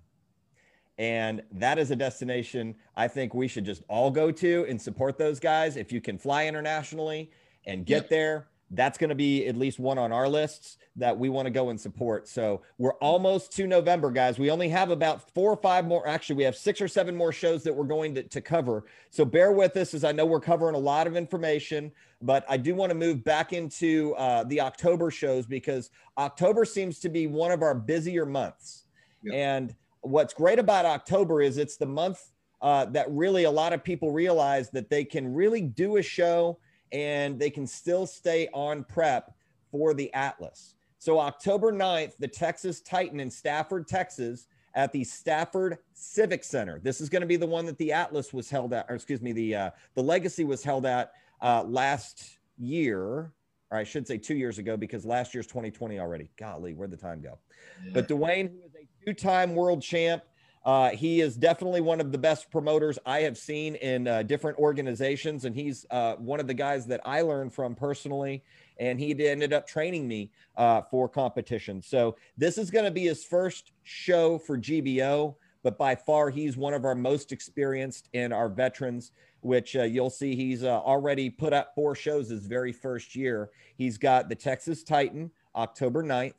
And 0.99 1.43
that 1.53 1.79
is 1.79 1.91
a 1.91 1.97
destination 1.97 2.75
I 2.95 3.09
think 3.09 3.33
we 3.33 3.49
should 3.49 3.65
just 3.65 3.83
all 3.89 4.11
go 4.11 4.31
to 4.31 4.67
and 4.69 4.81
support 4.81 5.17
those 5.17 5.41
guys. 5.41 5.77
If 5.77 5.93
you 5.93 6.01
can 6.01 6.19
fly 6.19 6.47
internationally 6.47 7.31
and 7.65 7.87
get 7.87 8.03
yep. 8.03 8.09
there, 8.11 8.49
that's 8.71 8.99
going 8.99 9.09
to 9.09 9.17
be 9.17 9.47
at 9.47 9.57
least 9.57 9.79
one 9.79 9.99
on 9.99 10.13
our 10.13 10.29
lists 10.29 10.79
that 10.97 11.19
we 11.19 11.29
want 11.29 11.47
to 11.47 11.51
go 11.51 11.71
and 11.71 11.81
support. 11.81 12.29
So 12.29 12.63
we're 12.79 12.95
almost 12.95 13.53
to 13.53 13.67
November, 13.67 14.11
guys. 14.11 14.39
We 14.39 14.51
only 14.51 14.69
have 14.69 14.91
about 14.91 15.29
four 15.35 15.51
or 15.53 15.57
five 15.57 15.87
more. 15.87 16.07
Actually, 16.07 16.37
we 16.37 16.45
have 16.45 16.57
six 16.57 16.81
or 16.81 16.87
seven 16.87 17.17
more 17.17 17.33
shows 17.33 17.65
that 17.65 17.75
we're 17.75 17.85
going 17.85 18.15
to, 18.15 18.23
to 18.23 18.41
cover. 18.41 18.85
So 19.11 19.25
bear 19.25 19.53
with 19.53 19.77
us 19.77 19.93
as 19.95 20.05
I 20.05 20.13
know 20.13 20.25
we're 20.25 20.41
covering 20.41 20.75
a 20.75 20.79
lot 20.79 21.07
of 21.07 21.17
information, 21.17 21.91
but 22.23 22.45
I 22.49 22.57
do 22.57 22.75
want 22.75 22.91
to 22.91 22.95
move 22.95 23.25
back 23.25 23.53
into 23.53 24.15
uh, 24.17 24.45
the 24.45 24.61
October 24.61 25.11
shows 25.11 25.47
because 25.47 25.91
October 26.17 26.65
seems 26.65 27.01
to 27.01 27.09
be 27.09 27.27
one 27.27 27.51
of 27.51 27.63
our 27.63 27.75
busier 27.75 28.27
months. 28.27 28.85
Yep. 29.25 29.35
And 29.35 29.75
what's 30.03 30.33
great 30.33 30.59
about 30.59 30.85
October 30.85 31.43
is 31.43 31.59
it's 31.59 31.77
the 31.77 31.87
month 31.87 32.31
uh, 32.63 32.85
that 32.87 33.11
really 33.11 33.45
a 33.45 33.51
lot 33.51 33.73
of 33.73 33.83
people 33.83 34.13
realize 34.13 34.71
that 34.71 34.91
they 34.91 35.05
can 35.05 35.33
really 35.33 35.63
do 35.63 35.97
a 35.97 36.03
show 36.03 36.59
and 36.93 37.39
they 37.39 37.51
can 37.51 37.67
still 37.67 38.07
stay 38.07 38.49
on 38.53 38.85
prep 38.85 39.35
for 39.71 39.95
the 39.95 40.13
Atlas. 40.15 40.75
So 40.99 41.19
October 41.19 41.73
9th, 41.73 42.17
the 42.19 42.29
Texas 42.29 42.81
Titan 42.81 43.21
in 43.21 43.31
Stafford, 43.31 43.89
Texas, 43.89 44.49
at 44.75 44.93
the 44.93 45.03
Stafford 45.03 45.79
Civic 45.95 46.45
Center. 46.45 46.79
This 46.81 47.01
is 47.01 47.09
going 47.09 47.23
to 47.23 47.27
be 47.27 47.37
the 47.37 47.47
one 47.47 47.67
that 47.67 47.79
the 47.79 47.93
Atlas 47.93 48.33
was 48.33 48.51
held 48.51 48.73
at, 48.73 48.87
or 48.89 48.95
excuse 48.95 49.21
me, 49.21 49.33
the 49.33 49.55
uh, 49.55 49.71
the 49.95 50.03
Legacy 50.03 50.45
was 50.45 50.63
held 50.63 50.87
at 50.87 51.13
uh, 51.41 51.65
last 51.65 52.39
year, 52.59 53.33
or 53.71 53.79
I 53.79 53.85
should 53.85 54.07
say 54.07 54.19
two 54.19 54.37
years 54.37 54.59
ago, 54.59 54.77
because 54.77 55.05
last 55.05 55.35
year's 55.35 55.47
2020 55.47 55.99
already. 55.99 56.31
Golly, 56.37 56.75
where'd 56.75 56.91
the 56.91 56.97
time 56.97 57.21
go? 57.21 57.39
Yeah. 57.85 57.93
But 57.95 58.09
Dwayne, 58.09 58.51
who 58.51 58.59
is 58.59 58.75
a 58.75 59.05
two-time 59.07 59.55
world 59.55 59.83
champ. 59.83 60.23
Uh, 60.63 60.91
he 60.91 61.21
is 61.21 61.37
definitely 61.37 61.81
one 61.81 62.01
of 62.01 62.13
the 62.13 62.19
best 62.19 62.51
promoters 62.51 62.99
I 63.07 63.21
have 63.21 63.39
seen 63.39 63.77
in 63.77 64.07
uh, 64.07 64.23
different 64.23 64.59
organizations, 64.59 65.47
and 65.47 65.57
he's 65.57 65.87
uh, 65.91 66.17
one 66.17 66.39
of 66.39 66.47
the 66.47 66.55
guys 66.55 66.87
that 66.89 67.01
I 67.05 67.23
learned 67.23 67.55
from 67.55 67.75
personally. 67.75 68.45
And 68.79 68.99
he 68.99 69.27
ended 69.27 69.53
up 69.53 69.67
training 69.67 70.09
me 70.09 70.31
uh, 70.57 70.83
for 70.91 71.09
competition. 71.09 71.83
So 71.83 72.17
this 72.37 72.57
is 72.57 72.71
going 72.71 72.87
to 72.87 72.91
be 72.91 73.05
his 73.05 73.25
first 73.25 73.73
show 73.83 74.39
for 74.39 74.59
GBO, 74.59 75.35
but 75.63 75.77
by 75.77 75.95
far 75.95 76.31
he's 76.31 76.57
one 76.57 76.73
of 76.73 76.85
our 76.85 76.95
most 76.95 77.33
experienced 77.33 78.09
in 78.13 78.33
our 78.33 78.49
veterans. 78.49 79.13
Which 79.43 79.75
uh, 79.75 79.85
you'll 79.85 80.11
see 80.11 80.37
he's 80.37 80.65
uh, 80.65 80.69
already 80.69 81.31
put 81.31 81.55
up 81.55 81.75
four 81.75 81.95
shows 81.95 82.29
his 82.29 82.47
very 82.47 82.73
first 82.73 83.17
year. 83.17 83.49
He's 83.79 83.97
got 83.97 84.29
the 84.29 84.35
Texas 84.35 84.83
Titan 84.83 85.31
October 85.57 86.03
9th. 86.03 86.35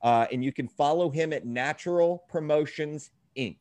Uh, 0.00 0.26
and 0.30 0.44
you 0.44 0.52
can 0.52 0.68
follow 0.68 1.10
him 1.10 1.32
at 1.32 1.44
Natural 1.44 2.24
Promotions 2.28 3.10
Inc. 3.38 3.56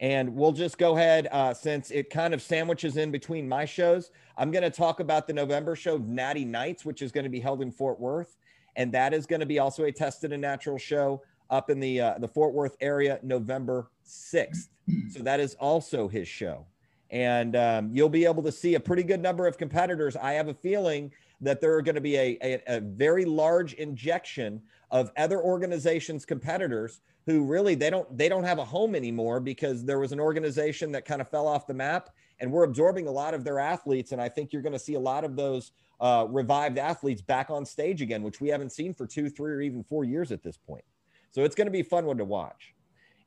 And 0.00 0.34
we'll 0.34 0.52
just 0.52 0.78
go 0.78 0.96
ahead, 0.96 1.28
uh, 1.30 1.54
since 1.54 1.92
it 1.92 2.10
kind 2.10 2.34
of 2.34 2.42
sandwiches 2.42 2.96
in 2.96 3.12
between 3.12 3.48
my 3.48 3.64
shows. 3.64 4.10
I'm 4.36 4.50
going 4.50 4.64
to 4.64 4.70
talk 4.70 4.98
about 4.98 5.28
the 5.28 5.32
November 5.32 5.76
show, 5.76 5.98
Natty 5.98 6.44
Nights, 6.44 6.84
which 6.84 7.02
is 7.02 7.12
going 7.12 7.22
to 7.24 7.30
be 7.30 7.38
held 7.38 7.62
in 7.62 7.70
Fort 7.70 8.00
Worth. 8.00 8.36
And 8.74 8.90
that 8.92 9.14
is 9.14 9.26
going 9.26 9.40
to 9.40 9.46
be 9.46 9.60
also 9.60 9.84
a 9.84 9.92
tested 9.92 10.32
and 10.32 10.42
natural 10.42 10.78
show. 10.78 11.22
up 11.50 11.68
in 11.70 11.78
the 11.78 12.00
uh, 12.00 12.18
the 12.18 12.26
Fort 12.26 12.54
Worth 12.54 12.76
area 12.80 13.20
November 13.22 13.90
6th. 14.04 14.68
So 15.10 15.22
that 15.22 15.38
is 15.38 15.54
also 15.54 16.08
his 16.08 16.26
show. 16.26 16.66
And 17.10 17.54
um, 17.54 17.90
you'll 17.92 18.08
be 18.08 18.24
able 18.24 18.42
to 18.42 18.50
see 18.50 18.74
a 18.74 18.80
pretty 18.80 19.02
good 19.02 19.20
number 19.20 19.46
of 19.46 19.58
competitors. 19.58 20.16
I 20.16 20.32
have 20.32 20.48
a 20.48 20.54
feeling 20.54 21.12
that 21.42 21.60
there 21.60 21.74
are 21.74 21.82
going 21.82 21.94
to 21.94 22.00
be 22.00 22.16
a, 22.16 22.38
a, 22.42 22.62
a 22.66 22.80
very 22.80 23.24
large 23.26 23.74
injection 23.74 24.62
of 24.90 25.10
other 25.16 25.40
organizations 25.40 26.24
competitors 26.24 27.02
who 27.26 27.44
really 27.44 27.74
they 27.74 27.90
don't 27.90 28.16
they 28.16 28.28
don't 28.28 28.44
have 28.44 28.58
a 28.58 28.64
home 28.64 28.94
anymore 28.94 29.40
because 29.40 29.84
there 29.84 29.98
was 29.98 30.12
an 30.12 30.20
organization 30.20 30.92
that 30.92 31.04
kind 31.04 31.20
of 31.20 31.28
fell 31.28 31.46
off 31.46 31.66
the 31.66 31.74
map 31.74 32.10
and 32.40 32.50
we're 32.50 32.64
absorbing 32.64 33.06
a 33.06 33.10
lot 33.10 33.34
of 33.34 33.44
their 33.44 33.58
athletes 33.58 34.12
and 34.12 34.20
i 34.20 34.28
think 34.28 34.52
you're 34.52 34.62
going 34.62 34.72
to 34.72 34.78
see 34.78 34.94
a 34.94 35.00
lot 35.00 35.24
of 35.24 35.36
those 35.36 35.72
uh, 36.00 36.26
revived 36.28 36.78
athletes 36.78 37.22
back 37.22 37.48
on 37.48 37.64
stage 37.64 38.02
again 38.02 38.22
which 38.22 38.40
we 38.40 38.48
haven't 38.48 38.72
seen 38.72 38.92
for 38.92 39.06
two 39.06 39.30
three 39.30 39.52
or 39.52 39.60
even 39.60 39.82
four 39.84 40.04
years 40.04 40.32
at 40.32 40.42
this 40.42 40.56
point. 40.56 40.84
So 41.30 41.44
it's 41.44 41.54
going 41.54 41.66
to 41.66 41.72
be 41.72 41.80
a 41.80 41.84
fun 41.84 42.04
one 42.04 42.18
to 42.18 42.24
watch. 42.24 42.74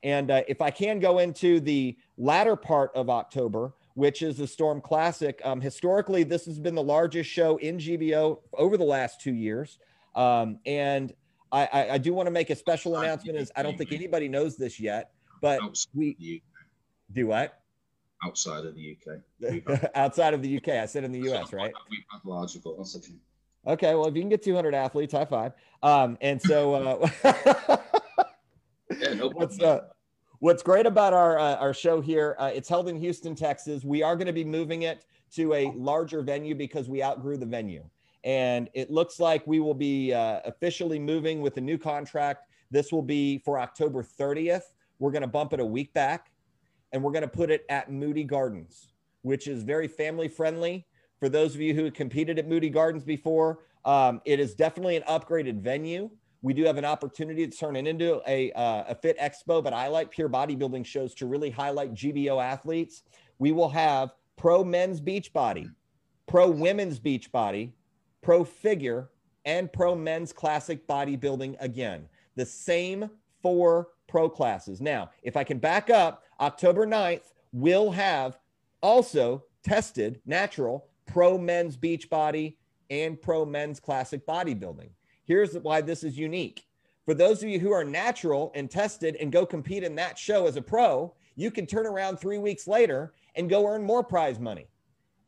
And 0.02 0.30
uh, 0.30 0.42
if 0.46 0.60
i 0.60 0.70
can 0.70 1.00
go 1.00 1.18
into 1.20 1.58
the 1.60 1.96
latter 2.18 2.54
part 2.54 2.90
of 2.94 3.08
october 3.08 3.72
which 3.94 4.20
is 4.20 4.36
the 4.36 4.46
storm 4.46 4.82
classic 4.82 5.40
um, 5.42 5.58
historically 5.58 6.22
this 6.22 6.44
has 6.44 6.58
been 6.58 6.74
the 6.74 6.82
largest 6.82 7.30
show 7.30 7.56
in 7.56 7.78
gbo 7.78 8.40
over 8.52 8.76
the 8.76 8.84
last 8.84 9.22
two 9.22 9.34
years. 9.34 9.78
Um, 10.14 10.58
and 10.66 11.14
I, 11.56 11.68
I, 11.72 11.90
I 11.94 11.98
do 11.98 12.12
want 12.12 12.26
to 12.26 12.30
make 12.30 12.50
a 12.50 12.56
special 12.56 12.98
announcement. 12.98 13.38
Is 13.38 13.50
I 13.56 13.62
don't 13.62 13.78
think 13.78 13.92
anybody 13.92 14.28
knows 14.28 14.56
this 14.56 14.78
yet, 14.78 15.12
but 15.40 15.60
we 15.94 16.42
do 17.12 17.28
what? 17.28 17.60
Outside 18.22 18.66
of 18.66 18.74
the 18.74 18.96
UK. 18.96 19.90
Outside 19.94 20.34
of 20.34 20.42
the 20.42 20.56
UK. 20.56 20.68
I 20.68 20.86
said 20.86 21.04
in 21.04 21.12
the 21.12 21.30
US, 21.32 21.52
right? 21.52 21.72
We've 21.90 22.00
had 22.10 22.20
larger, 22.24 22.58
but 22.62 22.76
that's 22.76 22.96
okay. 22.96 23.14
Okay, 23.66 23.94
well, 23.94 24.06
if 24.06 24.14
you 24.14 24.22
can 24.22 24.28
get 24.28 24.42
200 24.44 24.74
athletes, 24.74 25.12
high 25.12 25.24
five. 25.24 25.52
Um, 25.82 26.16
and 26.20 26.40
so, 26.40 26.74
uh, 26.74 27.08
yeah, 28.98 29.14
no 29.14 29.28
what's 29.30 29.60
uh, 29.60 29.86
what's 30.38 30.62
great 30.62 30.86
about 30.86 31.14
our 31.14 31.38
uh, 31.38 31.56
our 31.56 31.74
show 31.74 32.00
here? 32.00 32.36
Uh, 32.38 32.50
it's 32.54 32.68
held 32.68 32.88
in 32.88 32.96
Houston, 32.96 33.34
Texas. 33.34 33.82
We 33.82 34.02
are 34.02 34.14
going 34.14 34.28
to 34.28 34.32
be 34.32 34.44
moving 34.44 34.82
it 34.82 35.04
to 35.34 35.54
a 35.54 35.72
larger 35.74 36.22
venue 36.22 36.54
because 36.54 36.88
we 36.88 37.02
outgrew 37.02 37.38
the 37.38 37.46
venue. 37.46 37.84
And 38.26 38.68
it 38.74 38.90
looks 38.90 39.20
like 39.20 39.46
we 39.46 39.60
will 39.60 39.72
be 39.72 40.12
uh, 40.12 40.40
officially 40.44 40.98
moving 40.98 41.40
with 41.40 41.56
a 41.58 41.60
new 41.60 41.78
contract. 41.78 42.48
This 42.72 42.90
will 42.90 43.02
be 43.02 43.38
for 43.38 43.58
October 43.60 44.02
30th. 44.02 44.74
We're 44.98 45.12
going 45.12 45.22
to 45.22 45.28
bump 45.28 45.52
it 45.52 45.60
a 45.60 45.64
week 45.64 45.94
back 45.94 46.32
and 46.92 47.02
we're 47.02 47.12
going 47.12 47.22
to 47.22 47.28
put 47.28 47.50
it 47.50 47.64
at 47.68 47.90
Moody 47.90 48.24
Gardens, 48.24 48.92
which 49.22 49.46
is 49.46 49.62
very 49.62 49.86
family 49.86 50.26
friendly. 50.26 50.86
For 51.20 51.28
those 51.28 51.54
of 51.54 51.60
you 51.60 51.72
who 51.72 51.88
competed 51.90 52.38
at 52.38 52.48
Moody 52.48 52.68
Gardens 52.68 53.04
before, 53.04 53.60
um, 53.84 54.20
it 54.24 54.40
is 54.40 54.54
definitely 54.54 54.96
an 54.96 55.04
upgraded 55.04 55.60
venue. 55.60 56.10
We 56.42 56.52
do 56.52 56.64
have 56.64 56.78
an 56.78 56.84
opportunity 56.84 57.46
to 57.46 57.56
turn 57.56 57.76
it 57.76 57.86
into 57.86 58.20
a, 58.26 58.50
uh, 58.52 58.84
a 58.88 58.94
fit 58.96 59.18
expo, 59.18 59.62
but 59.62 59.72
I 59.72 59.86
like 59.86 60.10
pure 60.10 60.28
bodybuilding 60.28 60.84
shows 60.84 61.14
to 61.14 61.26
really 61.26 61.50
highlight 61.50 61.94
GBO 61.94 62.42
athletes. 62.42 63.04
We 63.38 63.52
will 63.52 63.70
have 63.70 64.14
pro 64.36 64.64
men's 64.64 65.00
beach 65.00 65.32
body, 65.32 65.70
pro 66.26 66.50
women's 66.50 66.98
beach 66.98 67.30
body, 67.30 67.72
pro 68.26 68.42
figure, 68.42 69.08
and 69.44 69.72
pro 69.72 69.94
men's 69.94 70.32
classic 70.32 70.84
bodybuilding 70.88 71.54
again. 71.60 72.08
The 72.34 72.44
same 72.44 73.08
four 73.40 73.90
pro 74.08 74.28
classes. 74.28 74.80
Now, 74.80 75.10
if 75.22 75.36
I 75.36 75.44
can 75.44 75.58
back 75.58 75.90
up, 75.90 76.24
October 76.40 76.88
9th, 76.88 77.32
we'll 77.52 77.92
have 77.92 78.36
also 78.82 79.44
tested 79.62 80.20
natural 80.26 80.88
pro 81.06 81.38
men's 81.38 81.76
beach 81.76 82.10
body 82.10 82.58
and 82.90 83.22
pro 83.22 83.46
men's 83.46 83.78
classic 83.78 84.26
bodybuilding. 84.26 84.90
Here's 85.24 85.54
why 85.58 85.80
this 85.80 86.02
is 86.02 86.18
unique. 86.18 86.64
For 87.04 87.14
those 87.14 87.44
of 87.44 87.48
you 87.48 87.60
who 87.60 87.70
are 87.70 87.84
natural 87.84 88.50
and 88.56 88.68
tested 88.68 89.14
and 89.20 89.30
go 89.30 89.46
compete 89.46 89.84
in 89.84 89.94
that 89.94 90.18
show 90.18 90.48
as 90.48 90.56
a 90.56 90.62
pro, 90.62 91.14
you 91.36 91.52
can 91.52 91.64
turn 91.64 91.86
around 91.86 92.16
three 92.16 92.38
weeks 92.38 92.66
later 92.66 93.12
and 93.36 93.48
go 93.48 93.68
earn 93.68 93.84
more 93.84 94.02
prize 94.02 94.40
money. 94.40 94.66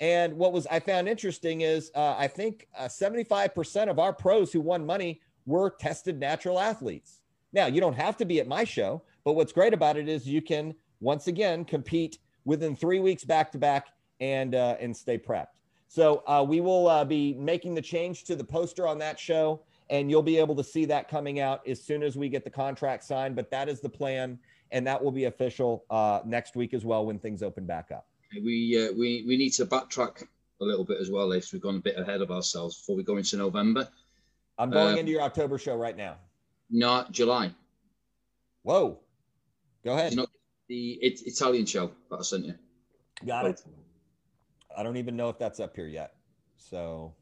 And 0.01 0.35
what 0.35 0.53
was 0.53 0.67
I 0.69 0.81
found 0.81 1.09
interesting 1.09 1.63
is 1.63 1.91
uh, 1.95 2.15
I 2.17 2.29
think 2.29 2.69
uh, 2.77 2.85
75% 2.85 3.91
of 3.91 3.99
our 3.99 4.13
pros 4.13 4.53
who 4.53 4.61
won 4.61 4.87
money 4.87 5.21
were 5.47 5.71
tested 5.71 6.21
natural 6.21 6.61
athletes. 6.61 7.21
Now, 7.53 7.67
you 7.67 7.81
don't 7.81 7.95
have 7.95 8.17
to 8.19 8.25
be 8.25 8.41
at 8.41 8.47
my 8.47 8.65
show, 8.65 9.03
but 9.25 9.33
what's 9.33 9.53
great 9.53 9.75
about 9.75 9.97
it 9.97 10.09
is 10.09 10.27
you 10.27 10.43
can 10.43 10.75
once 11.01 11.27
again 11.27 11.65
compete 11.65 12.19
within 12.45 12.77
three 12.77 13.01
weeks 13.01 13.25
back 13.25 13.51
to 13.53 13.59
back 13.59 13.89
and 14.21 14.55
uh, 14.55 14.77
and 14.81 14.97
stay 14.97 15.19
prepped. 15.19 15.47
So 15.89 16.23
uh, 16.27 16.45
we 16.47 16.61
will 16.61 16.87
uh, 16.89 17.05
be 17.05 17.35
making 17.35 17.75
the 17.75 17.83
change 17.83 18.25
to 18.25 18.37
the 18.37 18.45
poster 18.45 18.87
on 18.87 18.99
that 18.99 19.19
show, 19.19 19.63
and 19.91 20.11
you'll 20.11 20.23
be 20.23 20.39
able 20.39 20.55
to 20.57 20.65
see 20.65 20.85
that 20.85 21.09
coming 21.09 21.41
out 21.41 21.67
as 21.67 21.83
soon 21.83 22.03
as 22.03 22.17
we 22.17 22.29
get 22.29 22.45
the 22.45 22.51
contract 22.51 23.05
signed. 23.05 23.35
But 23.35 23.51
that 23.51 23.69
is 23.69 23.81
the 23.81 23.89
plan, 23.89 24.39
and 24.71 24.87
that 24.87 25.03
will 25.03 25.13
be 25.13 25.25
official 25.25 25.85
uh, 25.89 26.21
next 26.27 26.57
week 26.57 26.75
as 26.75 26.85
well 26.85 27.07
when 27.07 27.19
things 27.19 27.43
open 27.43 27.65
back 27.65 27.91
up 27.91 28.07
we 28.33 28.89
uh, 28.89 28.93
we 28.93 29.25
we 29.27 29.37
need 29.37 29.51
to 29.51 29.67
backtrack 29.67 30.27
a 30.61 30.65
little 30.65 30.85
bit 30.85 31.01
as 31.01 31.11
well, 31.11 31.33
if 31.33 31.53
we've 31.53 31.63
gone 31.63 31.77
a 31.77 31.81
bit 31.81 31.99
ahead 31.99 32.21
of 32.21 32.31
ourselves 32.31 32.79
before 32.79 32.97
we 32.97 33.03
go 33.03 33.17
into 33.17 33.37
November. 33.37 33.89
I'm 34.59 34.71
going 34.71 34.95
um, 34.95 34.99
into 34.99 35.13
your 35.13 35.23
October 35.23 35.57
show 35.57 35.77
right 35.77 35.97
now. 35.97 36.17
Not 36.71 37.13
July. 37.13 37.53
Whoa. 38.63 38.99
Go 39.85 39.95
ahead. 39.95 40.17
Not 40.17 40.29
the 40.69 40.99
it, 41.01 41.23
Italian 41.25 41.65
show 41.65 41.93
that 42.11 42.19
I 42.19 42.23
sent 42.23 42.45
you. 42.45 42.55
Got 43.25 43.47
it. 43.47 43.63
I 44.77 44.83
don't 44.83 44.97
even 44.97 45.17
know 45.17 45.29
if 45.29 45.39
that's 45.39 45.61
up 45.61 45.75
here 45.75 45.87
yet. 45.87 46.15
So 46.57 47.15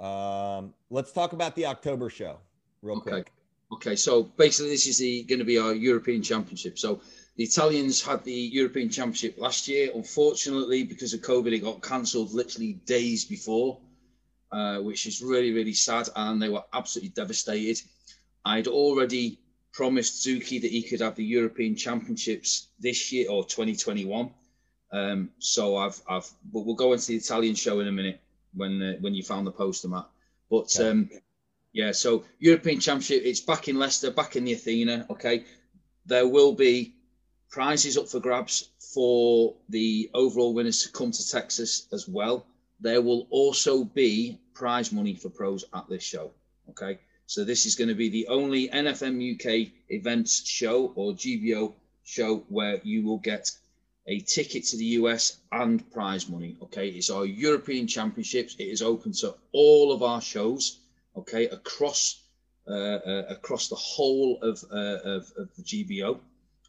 um, 0.00 0.74
let's 0.90 1.12
talk 1.12 1.32
about 1.32 1.54
the 1.54 1.66
October 1.66 2.10
show 2.10 2.38
real 2.82 2.98
okay. 2.98 3.10
quick. 3.10 3.32
Okay, 3.72 3.96
so 3.96 4.22
basically, 4.22 4.70
this 4.70 4.86
is 4.86 4.98
the 4.98 5.22
going 5.24 5.38
to 5.38 5.44
be 5.44 5.58
our 5.58 5.74
European 5.74 6.22
Championship. 6.22 6.78
So 6.78 7.00
the 7.36 7.44
Italians 7.44 8.02
had 8.02 8.22
the 8.24 8.32
European 8.32 8.88
Championship 8.88 9.36
last 9.38 9.66
year. 9.66 9.90
Unfortunately, 9.94 10.84
because 10.84 11.14
of 11.14 11.20
COVID, 11.20 11.52
it 11.52 11.58
got 11.60 11.82
cancelled 11.82 12.32
literally 12.32 12.74
days 12.86 13.24
before, 13.24 13.80
uh, 14.52 14.78
which 14.78 15.06
is 15.06 15.22
really, 15.22 15.52
really 15.52 15.72
sad. 15.72 16.08
And 16.14 16.40
they 16.40 16.48
were 16.48 16.62
absolutely 16.72 17.10
devastated. 17.10 17.82
I'd 18.44 18.68
already 18.68 19.40
promised 19.72 20.24
Zuki 20.24 20.60
that 20.60 20.70
he 20.70 20.82
could 20.82 21.00
have 21.00 21.16
the 21.16 21.24
European 21.24 21.74
Championships 21.74 22.68
this 22.78 23.10
year 23.10 23.28
or 23.28 23.44
2021. 23.44 24.30
Um, 24.92 25.30
so 25.40 25.76
I've, 25.76 26.00
I've, 26.08 26.30
but 26.52 26.60
we'll 26.60 26.76
go 26.76 26.92
into 26.92 27.08
the 27.08 27.16
Italian 27.16 27.56
show 27.56 27.80
in 27.80 27.88
a 27.88 27.92
minute 27.92 28.20
when 28.54 28.80
uh, 28.80 28.92
when 29.00 29.14
you 29.14 29.24
found 29.24 29.46
the 29.46 29.50
poster, 29.50 29.88
Matt. 29.88 30.06
But 30.48 30.72
okay. 30.78 30.88
um, 30.88 31.10
yeah, 31.74 31.90
so 31.90 32.24
European 32.38 32.78
Championship, 32.78 33.22
it's 33.26 33.40
back 33.40 33.66
in 33.66 33.80
Leicester, 33.80 34.12
back 34.12 34.36
in 34.36 34.44
the 34.44 34.52
Athena. 34.52 35.06
Okay, 35.10 35.44
there 36.06 36.28
will 36.28 36.52
be 36.52 36.94
prizes 37.50 37.98
up 37.98 38.08
for 38.08 38.20
grabs 38.20 38.68
for 38.78 39.56
the 39.68 40.08
overall 40.14 40.54
winners 40.54 40.84
to 40.84 40.92
come 40.92 41.10
to 41.10 41.28
Texas 41.28 41.88
as 41.92 42.06
well. 42.06 42.46
There 42.78 43.02
will 43.02 43.26
also 43.28 43.82
be 43.82 44.38
prize 44.54 44.92
money 44.92 45.16
for 45.16 45.30
pros 45.30 45.64
at 45.74 45.88
this 45.88 46.04
show. 46.04 46.30
Okay, 46.70 47.00
so 47.26 47.42
this 47.42 47.66
is 47.66 47.74
going 47.74 47.88
to 47.88 47.94
be 47.96 48.08
the 48.08 48.28
only 48.28 48.68
NFM 48.68 49.34
UK 49.34 49.72
events 49.88 50.48
show 50.48 50.92
or 50.94 51.12
GBO 51.12 51.74
show 52.04 52.44
where 52.50 52.80
you 52.84 53.02
will 53.02 53.18
get 53.18 53.50
a 54.06 54.20
ticket 54.20 54.62
to 54.66 54.76
the 54.76 54.98
US 55.02 55.38
and 55.50 55.90
prize 55.90 56.28
money. 56.28 56.56
Okay, 56.62 56.90
it's 56.90 57.10
our 57.10 57.24
European 57.26 57.88
Championships. 57.88 58.54
It 58.60 58.68
is 58.68 58.80
open 58.80 59.10
to 59.14 59.34
all 59.50 59.90
of 59.90 60.04
our 60.04 60.20
shows 60.20 60.78
okay, 61.16 61.46
across 61.46 62.24
uh, 62.66 62.72
uh, 62.72 63.24
across 63.28 63.68
the 63.68 63.76
whole 63.76 64.38
of, 64.40 64.64
uh, 64.72 64.98
of, 65.04 65.30
of 65.36 65.54
the 65.54 65.62
GBO, 65.62 66.18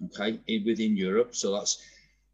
okay, 0.07 0.37
in, 0.45 0.65
within 0.65 0.97
Europe. 0.97 1.33
So 1.33 1.53
that's 1.53 1.81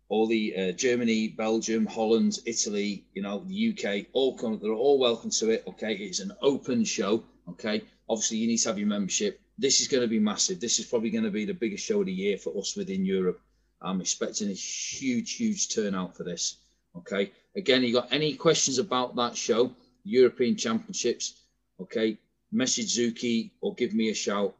all 0.09 0.25
the 0.25 0.55
uh, 0.57 0.71
Germany, 0.71 1.27
Belgium, 1.27 1.85
Holland, 1.85 2.39
Italy, 2.47 3.05
you 3.13 3.21
know, 3.21 3.43
the 3.47 3.69
UK, 3.69 4.07
all 4.13 4.35
come, 4.35 4.57
they're 4.59 4.73
all 4.73 4.97
welcome 4.97 5.29
to 5.29 5.51
it. 5.51 5.63
Okay, 5.67 5.93
it's 5.93 6.19
an 6.19 6.31
open 6.41 6.83
show. 6.83 7.23
Okay, 7.49 7.83
obviously 8.09 8.37
you 8.37 8.47
need 8.47 8.57
to 8.57 8.69
have 8.69 8.79
your 8.79 8.87
membership. 8.87 9.39
This 9.59 9.79
is 9.79 9.87
going 9.87 10.01
to 10.01 10.07
be 10.07 10.19
massive. 10.19 10.59
This 10.59 10.79
is 10.79 10.87
probably 10.87 11.11
going 11.11 11.23
to 11.23 11.29
be 11.29 11.45
the 11.45 11.53
biggest 11.53 11.85
show 11.85 11.99
of 11.99 12.07
the 12.07 12.11
year 12.11 12.37
for 12.37 12.57
us 12.57 12.75
within 12.75 13.05
Europe. 13.05 13.39
I'm 13.79 14.01
expecting 14.01 14.49
a 14.49 14.53
huge, 14.53 15.33
huge 15.35 15.73
turnout 15.73 16.17
for 16.17 16.23
this. 16.23 16.57
Okay, 16.97 17.31
again, 17.55 17.83
you 17.83 17.93
got 17.93 18.11
any 18.11 18.33
questions 18.33 18.79
about 18.79 19.15
that 19.17 19.37
show, 19.37 19.71
European 20.03 20.57
Championships? 20.57 21.40
Okay, 21.81 22.17
message 22.51 22.95
Zuki 22.97 23.51
or 23.61 23.73
give 23.75 23.93
me 23.93 24.09
a 24.09 24.13
shout. 24.13 24.55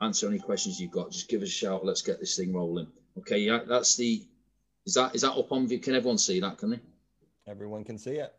Answer 0.00 0.28
any 0.28 0.38
questions 0.38 0.80
you've 0.80 0.92
got. 0.92 1.10
Just 1.10 1.28
give 1.28 1.42
us 1.42 1.48
a 1.48 1.52
shout. 1.52 1.84
Let's 1.84 2.02
get 2.02 2.20
this 2.20 2.36
thing 2.36 2.52
rolling. 2.52 2.86
Okay, 3.18 3.38
yeah, 3.38 3.60
that's 3.66 3.96
the. 3.96 4.26
Is 4.86 4.94
that 4.94 5.14
is 5.14 5.22
that 5.22 5.32
up 5.32 5.50
on? 5.50 5.68
Can 5.68 5.94
everyone 5.94 6.18
see 6.18 6.40
that? 6.40 6.58
Can 6.58 6.70
they? 6.70 6.80
Everyone 7.46 7.84
can 7.84 7.98
see 7.98 8.16
it. 8.16 8.32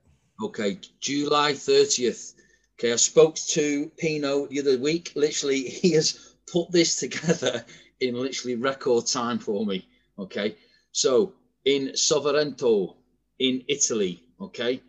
Okay, 0.43 0.79
July 0.99 1.53
thirtieth. 1.53 2.33
Okay, 2.77 2.93
I 2.93 2.97
spoke 2.97 3.35
to 3.35 3.91
Pino 3.97 4.47
the 4.47 4.59
other 4.59 4.77
week. 4.77 5.11
Literally, 5.15 5.61
he 5.81 5.91
has 5.93 6.35
put 6.51 6.71
this 6.71 6.97
together 6.97 7.65
in 7.99 8.15
literally 8.15 8.55
record 8.55 9.07
time 9.07 9.39
for 9.39 9.65
me. 9.65 9.87
Okay, 10.19 10.55
so 10.91 11.33
in 11.63 11.89
Soverato 11.89 12.95
in 13.39 13.63
Italy. 13.67 14.23
Okay, 14.39 14.81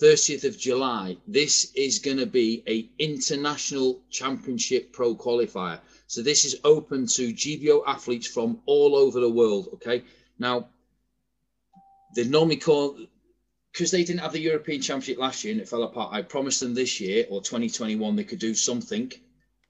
30th 0.00 0.44
of 0.44 0.58
July. 0.58 1.16
This 1.28 1.70
is 1.74 1.98
going 1.98 2.16
to 2.16 2.26
be 2.26 2.62
a 2.66 2.88
international 2.98 4.00
championship 4.10 4.90
pro 4.92 5.14
qualifier. 5.14 5.80
So 6.06 6.22
this 6.22 6.46
is 6.46 6.56
open 6.64 7.06
to 7.08 7.34
GBO 7.34 7.82
athletes 7.86 8.26
from 8.26 8.60
all 8.64 8.96
over 8.96 9.20
the 9.20 9.28
world. 9.28 9.68
Okay. 9.74 10.02
Now, 10.38 10.68
they 12.16 12.24
normally 12.24 12.56
call 12.56 12.98
because 13.72 13.90
they 13.90 14.04
didn't 14.04 14.20
have 14.20 14.32
the 14.32 14.40
European 14.40 14.80
Championship 14.80 15.18
last 15.18 15.44
year 15.44 15.52
and 15.52 15.60
it 15.60 15.68
fell 15.68 15.82
apart. 15.82 16.12
I 16.12 16.22
promised 16.22 16.60
them 16.60 16.74
this 16.74 17.00
year 17.00 17.26
or 17.30 17.42
2021 17.42 18.16
they 18.16 18.24
could 18.24 18.38
do 18.38 18.54
something 18.54 19.12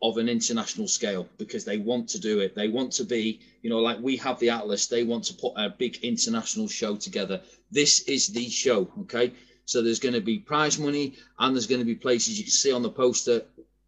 of 0.03 0.19
an 0.19 0.29
international 0.29 0.89
scale 0.89 1.29
because 1.39 1.65
they 1.65 1.79
want 1.79 2.09
to 2.09 2.19
do 2.19 2.41
it. 2.41 2.55
They 2.55 2.69
want 2.69 2.93
to 2.95 3.05
be, 3.05 3.41
you 3.63 3.71
know, 3.71 3.79
like 3.79 4.01
we 4.01 4.17
have 4.17 4.39
the 4.41 4.51
Atlas, 4.51 4.87
they 4.87 5.05
want 5.05 5.25
to 5.25 5.35
put 5.35 5.53
a 5.57 5.69
big 5.71 5.99
international 6.03 6.67
show 6.67 6.97
together. 6.97 7.41
This 7.71 8.01
is 8.01 8.29
the 8.29 8.49
show, 8.49 8.89
okay? 9.03 9.33
So 9.73 9.81
there's 9.81 9.99
going 9.99 10.15
to 10.15 10.21
be 10.21 10.39
prize 10.39 10.79
money 10.79 11.15
and 11.39 11.57
there's 11.57 11.67
going 11.67 11.81
to 11.81 11.87
be 11.87 11.95
places 11.95 12.39
you 12.39 12.45
can 12.45 12.53
see 12.53 12.73
on 12.73 12.83
the 12.83 12.91
poster 12.91 13.43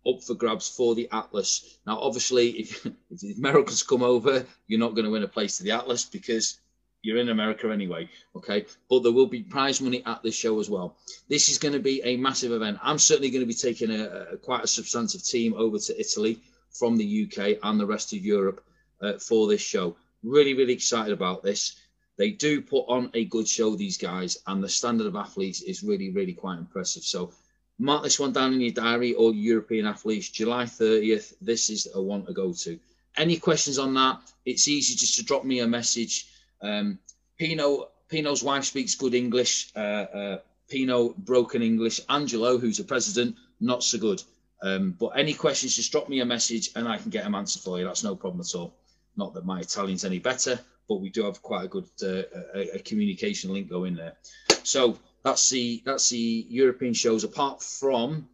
up 0.09 0.23
for 0.23 0.35
grabs 0.35 0.67
for 0.67 0.95
the 0.95 1.09
Atlas. 1.13 1.79
Now, 1.87 1.99
obviously, 2.01 2.51
if, 2.61 2.87
if 3.11 3.37
Americans 3.37 3.83
come 3.83 4.03
over, 4.03 4.47
you're 4.67 4.81
not 4.81 4.95
going 4.95 5.05
to 5.05 5.11
win 5.11 5.25
a 5.25 5.29
place 5.29 5.59
to 5.59 5.63
the 5.63 5.73
Atlas 5.73 6.07
because 6.07 6.59
you're 7.03 7.19
in 7.19 7.29
America 7.29 7.71
anyway, 7.71 8.09
okay? 8.35 8.65
But 8.89 9.03
there 9.03 9.13
will 9.13 9.27
be 9.27 9.43
prize 9.43 9.83
money 9.83 10.03
at 10.07 10.23
this 10.23 10.35
show 10.35 10.59
as 10.59 10.71
well. 10.71 10.97
This 11.29 11.51
is 11.51 11.59
going 11.59 11.75
to 11.75 11.81
be 11.81 12.01
a 12.03 12.17
massive 12.17 12.53
event. 12.53 12.79
I'm 12.83 12.99
certainly 12.99 13.29
going 13.29 13.43
to 13.43 13.47
be 13.47 13.53
taking 13.53 13.91
a, 13.91 14.29
a 14.33 14.37
quite 14.39 14.65
a 14.65 14.67
substantive 14.67 15.23
team 15.23 15.53
over 15.55 15.79
to 15.79 16.01
Italy 16.01 16.41
from 16.71 16.97
the 16.97 17.25
UK 17.25 17.59
and 17.63 17.79
the 17.79 17.87
rest 17.87 18.15
of 18.15 18.25
Europe 18.25 18.65
uh, 19.03 19.19
for 19.19 19.49
this 19.49 19.61
show. 19.61 19.97
Really, 20.23 20.55
really 20.55 20.73
excited 20.73 21.13
about 21.13 21.43
this. 21.43 21.77
They 22.17 22.31
do 22.31 22.61
put 22.61 22.85
on 22.89 23.11
a 23.15 23.25
good 23.25 23.49
show, 23.49 23.75
these 23.75 23.99
guys, 23.99 24.39
and 24.47 24.63
the 24.63 24.69
standard 24.69 25.07
of 25.07 25.17
athletes 25.17 25.63
is 25.63 25.83
really, 25.83 26.11
really 26.11 26.35
quite 26.35 26.59
impressive. 26.59 27.03
So 27.03 27.33
mark 27.79 28.03
this 28.03 28.21
one 28.21 28.33
down 28.33 28.53
in 28.53 28.61
your 28.61 28.73
diary, 28.73 29.15
all 29.15 29.35
European 29.35 29.87
athletes, 29.87 30.29
July 30.29 30.65
30th. 30.65 31.35
This 31.41 31.71
is 31.71 31.89
a 31.95 32.01
one 32.01 32.25
to 32.27 32.33
go 32.33 32.53
to. 32.53 32.79
Any 33.17 33.37
questions 33.37 33.79
on 33.79 33.95
that? 33.95 34.21
It's 34.45 34.69
easy 34.69 34.95
just 34.95 35.17
to 35.17 35.25
drop 35.25 35.45
me 35.45 35.61
a 35.61 35.67
message 35.67 36.29
um, 36.65 36.99
Pino 37.39 37.89
Pino's 38.09 38.43
wife 38.43 38.65
speaks 38.65 38.95
good 38.95 39.15
English. 39.15 39.71
Uh, 39.77 39.79
uh, 39.79 40.39
Pino 40.69 41.11
broken 41.11 41.63
English. 41.63 42.01
Angelo, 42.09 42.59
who's 42.59 42.79
the 42.79 42.85
president, 42.85 43.37
not 43.61 43.83
so 43.85 43.99
good. 43.99 44.23
Um, 44.63 44.93
but 44.99 45.09
any 45.09 45.35
questions, 45.35 45.77
just 45.77 45.93
drop 45.93 46.09
me 46.09 46.21
a 46.21 46.25
message 46.25 46.71
and 46.75 46.89
I 46.89 46.97
can 46.97 47.11
get 47.11 47.25
them 47.25 47.35
answered 47.35 47.63
for 47.63 47.79
you. 47.79 47.85
That's 47.85 48.03
no 48.03 48.17
problem 48.17 48.41
at 48.41 48.55
all. 48.55 48.75
Not 49.17 49.35
that 49.35 49.45
my 49.45 49.61
Italian's 49.61 50.05
any 50.05 50.19
better, 50.19 50.59
but 50.89 50.97
we 50.97 51.11
do 51.11 51.25
have 51.25 51.43
quite 51.43 51.65
a 51.65 51.69
good 51.69 51.89
uh, 52.03 52.23
a, 52.55 52.77
a 52.77 52.79
communication 52.81 53.53
link 53.53 53.69
going 53.69 53.95
there. 53.97 54.15
So 54.63 54.99
that's 55.23 55.51
the 55.51 55.83
that's 55.85 56.11
the 56.11 56.47
European 56.49 56.95
shows. 56.95 57.25
Apart 57.25 57.63
from 57.63 58.29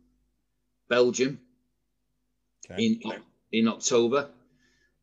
Belgium 0.89 1.41
okay. 2.71 2.85
in 2.85 3.01
in 3.53 3.69
October, 3.69 4.29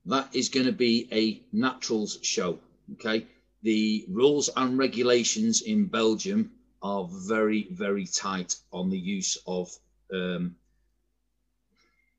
that 0.05 0.35
is 0.35 0.49
going 0.49 0.65
to 0.65 0.71
be 0.71 1.07
a 1.11 1.41
naturals 1.55 2.19
show. 2.21 2.59
Okay, 2.93 3.25
the 3.63 4.05
rules 4.09 4.49
and 4.55 4.77
regulations 4.77 5.61
in 5.61 5.85
Belgium 5.85 6.51
are 6.81 7.07
very, 7.09 7.67
very 7.71 8.05
tight 8.05 8.55
on 8.71 8.89
the 8.89 8.97
use 8.97 9.37
of 9.47 9.69
um, 10.13 10.55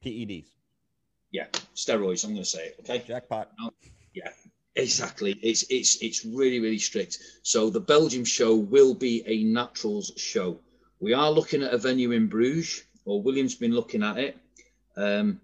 PEDs. 0.04 0.46
Yeah, 1.30 1.46
steroids. 1.74 2.24
I'm 2.24 2.32
going 2.32 2.42
to 2.42 2.48
say 2.48 2.66
it. 2.66 2.76
Okay, 2.80 3.04
jackpot. 3.06 3.50
yeah, 4.14 4.30
exactly. 4.78 5.38
It's 5.42 5.64
it's 5.68 6.02
it's 6.02 6.24
really 6.24 6.60
really 6.60 6.78
strict. 6.78 7.18
So 7.42 7.70
the 7.70 7.80
Belgium 7.80 8.24
show 8.24 8.54
will 8.54 8.94
be 8.94 9.22
a 9.26 9.44
naturals 9.44 10.12
show. 10.16 10.60
We 11.00 11.12
are 11.12 11.30
looking 11.30 11.62
at 11.62 11.74
a 11.74 11.78
venue 11.78 12.12
in 12.12 12.28
Bruges, 12.28 12.84
or 13.04 13.22
William's 13.22 13.54
been 13.54 13.74
looking 13.74 14.02
at 14.02 14.18
it. 14.18 14.38
Um, 14.96 15.40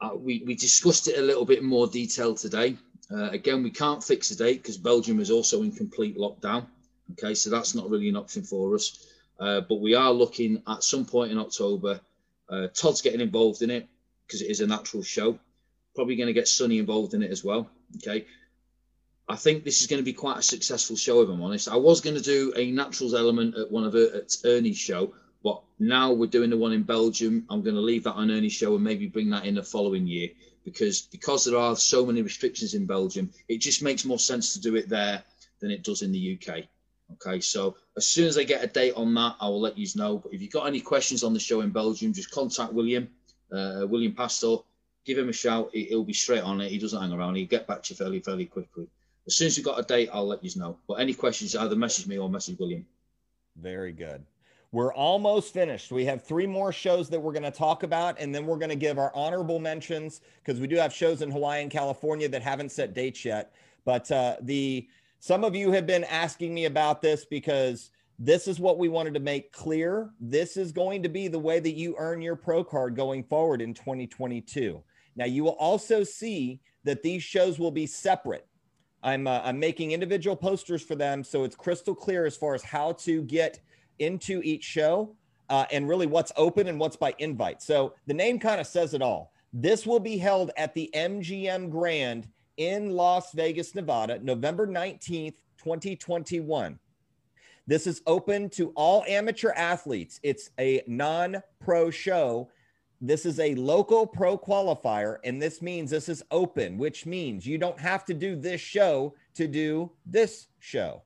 uh, 0.00 0.14
we 0.14 0.42
we 0.46 0.54
discussed 0.54 1.08
it 1.08 1.18
a 1.18 1.22
little 1.22 1.44
bit 1.44 1.62
more 1.62 1.86
detail 1.86 2.34
today. 2.34 2.76
Uh, 3.10 3.30
again, 3.30 3.62
we 3.62 3.70
can't 3.70 4.02
fix 4.02 4.28
the 4.28 4.36
date 4.36 4.62
because 4.62 4.78
Belgium 4.78 5.20
is 5.20 5.30
also 5.30 5.62
in 5.62 5.72
complete 5.72 6.16
lockdown. 6.16 6.66
Okay, 7.12 7.34
so 7.34 7.50
that's 7.50 7.74
not 7.74 7.90
really 7.90 8.08
an 8.08 8.16
option 8.16 8.42
for 8.42 8.74
us. 8.74 9.06
Uh, 9.38 9.60
but 9.60 9.80
we 9.80 9.94
are 9.94 10.12
looking 10.12 10.62
at 10.66 10.82
some 10.82 11.04
point 11.04 11.32
in 11.32 11.38
October. 11.38 12.00
Uh, 12.48 12.68
Todd's 12.68 13.02
getting 13.02 13.20
involved 13.20 13.62
in 13.62 13.70
it 13.70 13.88
because 14.26 14.42
it 14.42 14.50
is 14.50 14.60
a 14.60 14.66
natural 14.66 15.02
show. 15.02 15.38
Probably 15.94 16.16
going 16.16 16.28
to 16.28 16.32
get 16.32 16.48
Sunny 16.48 16.78
involved 16.78 17.12
in 17.14 17.22
it 17.22 17.30
as 17.30 17.44
well. 17.44 17.68
Okay. 17.96 18.26
I 19.28 19.36
think 19.36 19.64
this 19.64 19.80
is 19.80 19.86
going 19.86 20.00
to 20.00 20.04
be 20.04 20.12
quite 20.12 20.38
a 20.38 20.42
successful 20.42 20.96
show, 20.96 21.22
if 21.22 21.28
I'm 21.28 21.42
honest. 21.42 21.68
I 21.68 21.76
was 21.76 22.00
going 22.00 22.16
to 22.16 22.22
do 22.22 22.52
a 22.56 22.70
naturals 22.70 23.14
element 23.14 23.56
at 23.56 23.70
one 23.70 23.84
of 23.84 23.92
her, 23.92 24.10
at 24.14 24.36
Ernie's 24.44 24.76
show, 24.78 25.14
but 25.42 25.62
now 25.78 26.12
we're 26.12 26.26
doing 26.26 26.50
the 26.50 26.56
one 26.56 26.72
in 26.72 26.82
Belgium. 26.82 27.46
I'm 27.48 27.62
going 27.62 27.76
to 27.76 27.80
leave 27.80 28.04
that 28.04 28.14
on 28.14 28.30
Ernie's 28.30 28.52
show 28.52 28.74
and 28.74 28.84
maybe 28.84 29.06
bring 29.06 29.30
that 29.30 29.46
in 29.46 29.54
the 29.54 29.62
following 29.62 30.06
year 30.06 30.28
because 30.64 31.02
because 31.02 31.44
there 31.44 31.58
are 31.58 31.76
so 31.76 32.04
many 32.06 32.22
restrictions 32.22 32.74
in 32.74 32.86
Belgium, 32.86 33.30
it 33.48 33.58
just 33.58 33.82
makes 33.82 34.04
more 34.04 34.18
sense 34.18 34.52
to 34.52 34.60
do 34.60 34.76
it 34.76 34.88
there 34.88 35.22
than 35.60 35.70
it 35.70 35.82
does 35.82 36.02
in 36.02 36.12
the 36.12 36.38
UK. 36.38 36.64
Okay, 37.14 37.40
so 37.40 37.76
as 37.96 38.06
soon 38.06 38.26
as 38.26 38.38
I 38.38 38.44
get 38.44 38.64
a 38.64 38.66
date 38.66 38.94
on 38.96 39.12
that, 39.14 39.36
I 39.40 39.48
will 39.48 39.60
let 39.60 39.76
you 39.76 39.86
know. 39.96 40.18
But 40.18 40.32
if 40.32 40.40
you've 40.40 40.52
got 40.52 40.66
any 40.66 40.80
questions 40.80 41.24
on 41.24 41.34
the 41.34 41.40
show 41.40 41.60
in 41.60 41.70
Belgium, 41.70 42.12
just 42.12 42.30
contact 42.30 42.72
William, 42.72 43.08
uh, 43.52 43.86
William 43.88 44.14
Pastor. 44.14 44.56
Give 45.04 45.18
him 45.18 45.28
a 45.28 45.32
shout. 45.32 45.70
He'll 45.72 46.04
be 46.04 46.12
straight 46.12 46.42
on 46.42 46.60
it. 46.60 46.70
He 46.70 46.78
doesn't 46.78 47.00
hang 47.00 47.12
around. 47.12 47.34
He'll 47.34 47.46
get 47.46 47.66
back 47.66 47.82
to 47.84 47.92
you 47.92 47.96
fairly, 47.96 48.20
fairly 48.20 48.46
quickly. 48.46 48.88
As 49.26 49.36
soon 49.36 49.48
as 49.48 49.56
we've 49.56 49.64
got 49.64 49.78
a 49.78 49.82
date, 49.82 50.10
I'll 50.12 50.26
let 50.26 50.44
you 50.44 50.50
know. 50.60 50.78
But 50.86 50.94
any 50.94 51.14
questions, 51.14 51.56
either 51.56 51.76
message 51.76 52.06
me 52.06 52.18
or 52.18 52.28
message 52.28 52.58
William. 52.58 52.86
Very 53.56 53.92
good. 53.92 54.24
We're 54.72 54.94
almost 54.94 55.52
finished. 55.52 55.92
We 55.92 56.06
have 56.06 56.24
three 56.24 56.46
more 56.46 56.72
shows 56.72 57.10
that 57.10 57.20
we're 57.20 57.32
going 57.32 57.42
to 57.42 57.50
talk 57.50 57.82
about, 57.82 58.18
and 58.18 58.34
then 58.34 58.46
we're 58.46 58.56
going 58.56 58.70
to 58.70 58.76
give 58.76 58.98
our 58.98 59.12
honorable 59.14 59.58
mentions 59.58 60.22
because 60.42 60.60
we 60.60 60.66
do 60.66 60.76
have 60.76 60.94
shows 60.94 61.20
in 61.20 61.30
Hawaii 61.30 61.60
and 61.60 61.70
California 61.70 62.26
that 62.28 62.42
haven't 62.42 62.72
set 62.72 62.94
dates 62.94 63.24
yet. 63.24 63.52
But 63.84 64.10
uh, 64.10 64.36
the 64.40 64.88
some 65.20 65.44
of 65.44 65.54
you 65.54 65.70
have 65.72 65.86
been 65.86 66.04
asking 66.04 66.54
me 66.54 66.64
about 66.64 67.02
this 67.02 67.24
because 67.24 67.90
this 68.18 68.48
is 68.48 68.58
what 68.58 68.78
we 68.78 68.88
wanted 68.88 69.14
to 69.14 69.20
make 69.20 69.52
clear. 69.52 70.10
This 70.20 70.56
is 70.56 70.72
going 70.72 71.02
to 71.02 71.08
be 71.08 71.28
the 71.28 71.38
way 71.38 71.60
that 71.60 71.72
you 71.72 71.94
earn 71.98 72.22
your 72.22 72.36
pro 72.36 72.64
card 72.64 72.96
going 72.96 73.24
forward 73.24 73.60
in 73.60 73.74
2022. 73.74 74.82
Now, 75.16 75.26
you 75.26 75.44
will 75.44 75.56
also 75.56 76.04
see 76.04 76.60
that 76.84 77.02
these 77.02 77.22
shows 77.22 77.58
will 77.58 77.70
be 77.70 77.86
separate. 77.86 78.46
I'm, 79.02 79.26
uh, 79.26 79.40
I'm 79.44 79.58
making 79.58 79.92
individual 79.92 80.36
posters 80.36 80.82
for 80.82 80.94
them 80.94 81.24
so 81.24 81.44
it's 81.44 81.56
crystal 81.56 81.94
clear 81.94 82.24
as 82.24 82.36
far 82.36 82.54
as 82.54 82.62
how 82.62 82.92
to 82.92 83.22
get 83.22 83.60
into 83.98 84.40
each 84.42 84.64
show 84.64 85.14
uh, 85.48 85.66
and 85.70 85.88
really 85.88 86.06
what's 86.06 86.32
open 86.36 86.68
and 86.68 86.78
what's 86.78 86.96
by 86.96 87.14
invite. 87.18 87.62
So 87.62 87.94
the 88.06 88.14
name 88.14 88.38
kind 88.38 88.60
of 88.60 88.66
says 88.66 88.94
it 88.94 89.02
all. 89.02 89.32
This 89.52 89.86
will 89.86 90.00
be 90.00 90.16
held 90.16 90.50
at 90.56 90.72
the 90.74 90.90
MGM 90.94 91.70
Grand 91.70 92.28
in 92.56 92.90
Las 92.90 93.32
Vegas, 93.32 93.74
Nevada, 93.74 94.18
November 94.22 94.66
19th, 94.66 95.34
2021. 95.58 96.78
This 97.66 97.86
is 97.86 98.02
open 98.06 98.48
to 98.50 98.70
all 98.70 99.04
amateur 99.06 99.52
athletes. 99.52 100.18
It's 100.22 100.50
a 100.58 100.82
non 100.86 101.42
pro 101.60 101.90
show. 101.90 102.50
This 103.04 103.26
is 103.26 103.40
a 103.40 103.56
local 103.56 104.06
pro 104.06 104.38
qualifier, 104.38 105.16
and 105.24 105.42
this 105.42 105.60
means 105.60 105.90
this 105.90 106.08
is 106.08 106.22
open, 106.30 106.78
which 106.78 107.04
means 107.04 107.44
you 107.44 107.58
don't 107.58 107.80
have 107.80 108.04
to 108.04 108.14
do 108.14 108.36
this 108.36 108.60
show 108.60 109.14
to 109.34 109.48
do 109.48 109.90
this 110.06 110.46
show. 110.60 111.02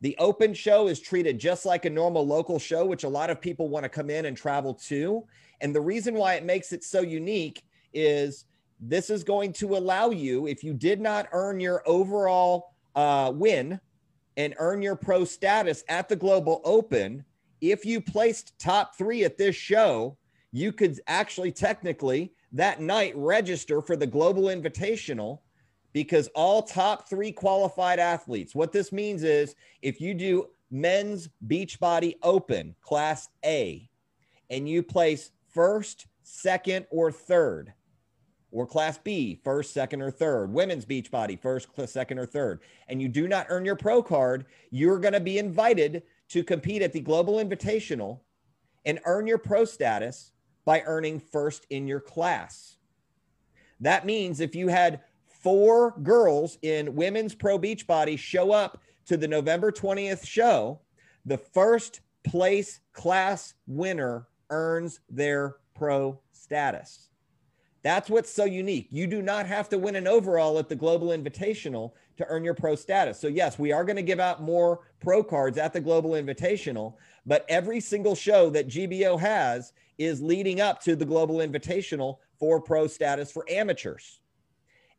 The 0.00 0.16
open 0.18 0.52
show 0.52 0.88
is 0.88 0.98
treated 0.98 1.38
just 1.38 1.64
like 1.64 1.84
a 1.84 1.90
normal 1.90 2.26
local 2.26 2.58
show, 2.58 2.84
which 2.84 3.04
a 3.04 3.08
lot 3.08 3.30
of 3.30 3.40
people 3.40 3.68
want 3.68 3.84
to 3.84 3.88
come 3.88 4.10
in 4.10 4.24
and 4.24 4.36
travel 4.36 4.74
to. 4.88 5.24
And 5.60 5.72
the 5.72 5.80
reason 5.80 6.14
why 6.14 6.34
it 6.34 6.44
makes 6.44 6.72
it 6.72 6.82
so 6.82 7.02
unique 7.02 7.62
is 7.94 8.46
this 8.80 9.08
is 9.08 9.22
going 9.22 9.52
to 9.52 9.76
allow 9.76 10.10
you, 10.10 10.48
if 10.48 10.64
you 10.64 10.74
did 10.74 11.00
not 11.00 11.28
earn 11.30 11.60
your 11.60 11.84
overall 11.86 12.74
uh, 12.96 13.30
win 13.32 13.78
and 14.36 14.56
earn 14.58 14.82
your 14.82 14.96
pro 14.96 15.24
status 15.24 15.84
at 15.88 16.08
the 16.08 16.16
Global 16.16 16.60
Open, 16.64 17.24
if 17.60 17.86
you 17.86 18.00
placed 18.00 18.58
top 18.58 18.98
three 18.98 19.22
at 19.22 19.36
this 19.36 19.54
show, 19.54 20.16
you 20.52 20.70
could 20.70 21.00
actually 21.06 21.50
technically 21.50 22.32
that 22.52 22.80
night 22.80 23.14
register 23.16 23.80
for 23.80 23.96
the 23.96 24.06
Global 24.06 24.44
Invitational 24.44 25.40
because 25.92 26.28
all 26.28 26.62
top 26.62 27.08
three 27.08 27.32
qualified 27.32 27.98
athletes, 27.98 28.54
what 28.54 28.72
this 28.72 28.92
means 28.92 29.22
is 29.22 29.56
if 29.80 30.00
you 30.00 30.14
do 30.14 30.48
men's 30.70 31.28
Beachbody 31.46 32.16
Open 32.22 32.74
class 32.80 33.28
A 33.44 33.88
and 34.50 34.68
you 34.68 34.82
place 34.82 35.30
first, 35.48 36.06
second, 36.22 36.86
or 36.90 37.10
third, 37.10 37.72
or 38.50 38.66
class 38.66 38.98
B, 38.98 39.40
first, 39.42 39.72
second, 39.72 40.02
or 40.02 40.10
third, 40.10 40.52
women's 40.52 40.84
Beachbody, 40.84 41.40
first, 41.40 41.68
second, 41.86 42.18
or 42.18 42.26
third, 42.26 42.60
and 42.88 43.00
you 43.00 43.08
do 43.08 43.26
not 43.26 43.46
earn 43.48 43.64
your 43.64 43.76
pro 43.76 44.02
card, 44.02 44.44
you're 44.70 44.98
going 44.98 45.14
to 45.14 45.20
be 45.20 45.38
invited 45.38 46.02
to 46.28 46.44
compete 46.44 46.82
at 46.82 46.92
the 46.92 47.00
Global 47.00 47.34
Invitational 47.34 48.20
and 48.84 48.98
earn 49.04 49.26
your 49.26 49.38
pro 49.38 49.64
status 49.64 50.32
by 50.64 50.82
earning 50.82 51.20
first 51.20 51.66
in 51.70 51.86
your 51.86 52.00
class. 52.00 52.76
That 53.80 54.06
means 54.06 54.40
if 54.40 54.54
you 54.54 54.68
had 54.68 55.00
four 55.26 55.94
girls 56.02 56.58
in 56.62 56.94
women's 56.94 57.34
pro 57.34 57.58
beach 57.58 57.86
body 57.86 58.16
show 58.16 58.52
up 58.52 58.80
to 59.06 59.16
the 59.16 59.28
November 59.28 59.72
20th 59.72 60.24
show, 60.24 60.80
the 61.26 61.38
first 61.38 62.00
place 62.24 62.80
class 62.92 63.54
winner 63.66 64.28
earns 64.50 65.00
their 65.10 65.56
pro 65.74 66.20
status. 66.32 67.08
That's 67.82 68.08
what's 68.08 68.30
so 68.30 68.44
unique. 68.44 68.86
You 68.90 69.08
do 69.08 69.22
not 69.22 69.46
have 69.46 69.68
to 69.70 69.78
win 69.78 69.96
an 69.96 70.06
overall 70.06 70.58
at 70.58 70.68
the 70.68 70.76
Global 70.76 71.08
Invitational 71.08 71.92
to 72.16 72.26
earn 72.26 72.44
your 72.44 72.54
pro 72.54 72.76
status. 72.76 73.18
So, 73.18 73.26
yes, 73.26 73.58
we 73.58 73.72
are 73.72 73.84
going 73.84 73.96
to 73.96 74.02
give 74.02 74.20
out 74.20 74.42
more 74.42 74.80
pro 75.00 75.24
cards 75.24 75.58
at 75.58 75.72
the 75.72 75.80
Global 75.80 76.10
Invitational, 76.10 76.94
but 77.26 77.44
every 77.48 77.80
single 77.80 78.14
show 78.14 78.50
that 78.50 78.68
GBO 78.68 79.18
has 79.18 79.72
is 79.98 80.20
leading 80.20 80.60
up 80.60 80.82
to 80.82 80.96
the 80.96 81.04
Global 81.04 81.36
Invitational 81.36 82.18
for 82.38 82.60
pro 82.60 82.86
status 82.86 83.30
for 83.30 83.44
amateurs. 83.48 84.20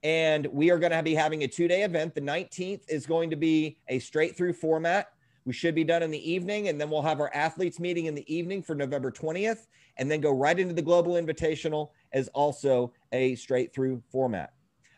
And 0.03 0.47
we 0.47 0.69
are 0.69 0.79
going 0.79 0.91
to 0.91 1.03
be 1.03 1.15
having 1.15 1.43
a 1.43 1.47
two 1.47 1.67
day 1.67 1.83
event. 1.83 2.13
The 2.13 2.21
19th 2.21 2.81
is 2.89 3.05
going 3.05 3.29
to 3.29 3.35
be 3.35 3.77
a 3.87 3.99
straight 3.99 4.35
through 4.35 4.53
format. 4.53 5.09
We 5.45 5.53
should 5.53 5.75
be 5.75 5.83
done 5.83 6.03
in 6.03 6.11
the 6.11 6.31
evening, 6.31 6.69
and 6.69 6.79
then 6.79 6.89
we'll 6.89 7.01
have 7.01 7.19
our 7.19 7.31
athletes 7.33 7.79
meeting 7.79 8.05
in 8.05 8.15
the 8.15 8.33
evening 8.33 8.63
for 8.63 8.75
November 8.75 9.11
20th, 9.11 9.67
and 9.97 10.09
then 10.09 10.21
go 10.21 10.31
right 10.31 10.57
into 10.57 10.73
the 10.73 10.81
Global 10.81 11.13
Invitational 11.13 11.89
as 12.13 12.29
also 12.29 12.93
a 13.11 13.35
straight 13.35 13.73
through 13.73 14.01
format. 14.09 14.53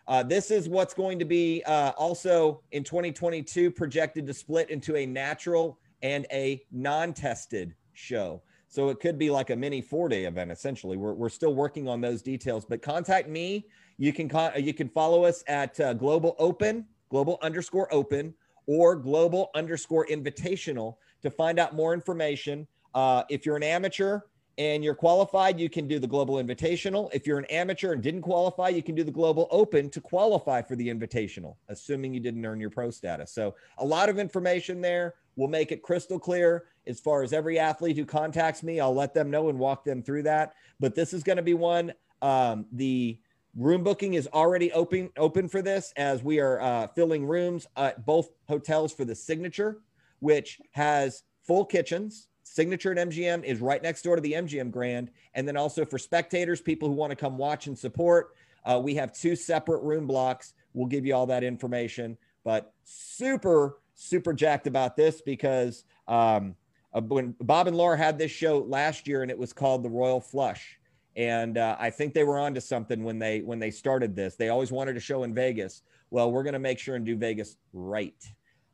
Uh, 0.07 0.21
this 0.21 0.51
is 0.51 0.69
what's 0.69 0.93
going 0.93 1.17
to 1.17 1.25
be 1.25 1.63
uh, 1.65 1.91
also 1.97 2.61
in 2.71 2.83
2022 2.83 3.71
projected 3.71 4.27
to 4.27 4.33
split 4.35 4.69
into 4.69 4.95
a 4.95 5.05
natural 5.05 5.79
and 6.01 6.25
a 6.31 6.63
non 6.71 7.13
tested 7.13 7.75
show. 7.93 8.41
So 8.67 8.89
it 8.89 8.99
could 8.99 9.17
be 9.17 9.29
like 9.29 9.49
a 9.51 9.55
mini 9.55 9.81
four 9.81 10.09
day 10.09 10.25
event, 10.25 10.51
essentially. 10.51 10.97
We're, 10.97 11.13
we're 11.13 11.29
still 11.29 11.55
working 11.55 11.87
on 11.87 12.01
those 12.01 12.21
details, 12.21 12.65
but 12.65 12.81
contact 12.81 13.29
me. 13.29 13.67
You 13.97 14.11
can, 14.11 14.27
con- 14.27 14.51
you 14.61 14.73
can 14.73 14.89
follow 14.89 15.23
us 15.23 15.43
at 15.47 15.79
uh, 15.79 15.93
Global 15.93 16.35
Open, 16.39 16.85
Global 17.09 17.39
underscore 17.41 17.93
open, 17.93 18.33
or 18.67 18.95
Global 18.95 19.49
underscore 19.55 20.05
invitational 20.07 20.97
to 21.21 21.29
find 21.29 21.59
out 21.59 21.73
more 21.75 21.93
information. 21.93 22.67
Uh, 22.93 23.23
if 23.29 23.45
you're 23.45 23.55
an 23.55 23.63
amateur, 23.63 24.19
and 24.57 24.83
you're 24.83 24.95
qualified, 24.95 25.59
you 25.59 25.69
can 25.69 25.87
do 25.87 25.99
the 25.99 26.07
Global 26.07 26.35
Invitational. 26.35 27.09
If 27.13 27.27
you're 27.27 27.37
an 27.37 27.45
amateur 27.45 27.93
and 27.93 28.01
didn't 28.01 28.21
qualify, 28.21 28.69
you 28.69 28.81
can 28.81 28.95
do 28.95 29.03
the 29.03 29.11
Global 29.11 29.47
Open 29.51 29.89
to 29.89 29.99
qualify 29.99 30.61
for 30.61 30.75
the 30.75 30.87
Invitational, 30.87 31.55
assuming 31.67 32.13
you 32.13 32.19
didn't 32.19 32.45
earn 32.45 32.59
your 32.59 32.69
pro 32.69 32.89
status. 32.89 33.31
So, 33.31 33.55
a 33.79 33.85
lot 33.85 34.09
of 34.09 34.17
information 34.17 34.81
there. 34.81 35.15
We'll 35.35 35.49
make 35.49 35.71
it 35.71 35.81
crystal 35.81 36.19
clear 36.19 36.65
as 36.87 36.99
far 36.99 37.23
as 37.23 37.33
every 37.33 37.59
athlete 37.59 37.97
who 37.97 38.05
contacts 38.05 38.63
me. 38.63 38.79
I'll 38.79 38.93
let 38.93 39.13
them 39.13 39.29
know 39.29 39.49
and 39.49 39.59
walk 39.59 39.83
them 39.83 40.01
through 40.01 40.23
that. 40.23 40.53
But 40.79 40.95
this 40.95 41.13
is 41.13 41.23
going 41.23 41.37
to 41.37 41.43
be 41.43 41.53
one. 41.53 41.93
Um, 42.21 42.65
the 42.71 43.19
room 43.55 43.83
booking 43.83 44.15
is 44.15 44.27
already 44.33 44.71
open 44.71 45.09
open 45.17 45.47
for 45.47 45.61
this 45.61 45.93
as 45.97 46.23
we 46.23 46.39
are 46.39 46.61
uh, 46.61 46.87
filling 46.87 47.25
rooms 47.25 47.67
at 47.77 48.05
both 48.05 48.29
hotels 48.47 48.93
for 48.93 49.05
the 49.05 49.15
signature, 49.15 49.81
which 50.19 50.59
has 50.71 51.23
full 51.43 51.65
kitchens 51.65 52.27
Signature 52.47 52.91
at 52.91 53.09
MGM 53.09 53.43
is 53.43 53.59
right 53.59 53.81
next 53.81 54.03
door 54.03 54.15
to 54.15 54.21
the 54.21 54.33
MGM 54.33 54.71
Grand. 54.71 55.09
And 55.33 55.47
then 55.47 55.57
also 55.57 55.83
for 55.83 55.97
spectators, 55.97 56.61
people 56.61 56.87
who 56.87 56.93
want 56.93 57.09
to 57.09 57.15
come 57.15 57.37
watch 57.37 57.65
and 57.65 57.77
support, 57.77 58.35
uh, 58.63 58.79
we 58.81 58.95
have 58.95 59.11
two 59.11 59.35
separate 59.35 59.81
room 59.81 60.05
blocks. 60.05 60.53
We'll 60.73 60.87
give 60.87 61.05
you 61.05 61.15
all 61.15 61.25
that 61.25 61.43
information. 61.43 62.17
But 62.43 62.71
super, 62.83 63.79
super 63.95 64.33
jacked 64.33 64.67
about 64.67 64.95
this 64.95 65.21
because 65.21 65.85
um, 66.07 66.55
uh, 66.93 67.01
when 67.01 67.35
Bob 67.41 67.67
and 67.67 67.75
Laura 67.75 67.97
had 67.97 68.17
this 68.17 68.31
show 68.31 68.59
last 68.59 69.07
year 69.07 69.21
and 69.21 69.31
it 69.31 69.37
was 69.37 69.53
called 69.53 69.83
the 69.83 69.89
Royal 69.89 70.21
Flush. 70.21 70.79
And 71.17 71.57
uh, 71.57 71.77
I 71.79 71.89
think 71.89 72.13
they 72.13 72.25
were 72.25 72.37
onto 72.37 72.59
something 72.59 73.01
when 73.01 73.17
they 73.17 73.39
when 73.39 73.57
they 73.57 73.71
started 73.71 74.17
this. 74.17 74.35
They 74.35 74.49
always 74.49 74.69
wanted 74.69 74.97
a 74.97 74.99
show 74.99 75.23
in 75.23 75.33
Vegas. 75.33 75.81
Well, 76.09 76.29
we're 76.29 76.43
going 76.43 76.53
to 76.53 76.59
make 76.59 76.77
sure 76.77 76.95
and 76.95 77.05
do 77.05 77.15
Vegas 77.15 77.55
right. 77.71 78.21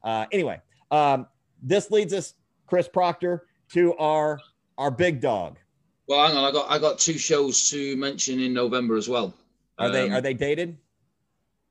Uh, 0.04 0.26
anyway, 0.32 0.60
um, 0.90 1.28
this 1.62 1.92
leads 1.92 2.14
us, 2.14 2.34
Chris 2.66 2.88
Proctor, 2.88 3.46
to 3.74 3.94
our 3.98 4.40
our 4.80 4.90
big 4.90 5.22
dog. 5.22 5.60
Well, 6.08 6.28
hang 6.28 6.36
on, 6.36 6.44
I 6.44 6.52
got 6.52 6.72
I 6.72 6.80
got 6.80 6.98
two 6.98 7.20
shows 7.20 7.70
to 7.70 7.96
mention 7.96 8.40
in 8.40 8.54
November 8.54 8.98
as 8.98 9.08
well. 9.08 9.36
Are 9.78 9.86
um, 9.88 9.94
they 9.94 10.10
are 10.10 10.22
they 10.22 10.34
dated? 10.34 10.78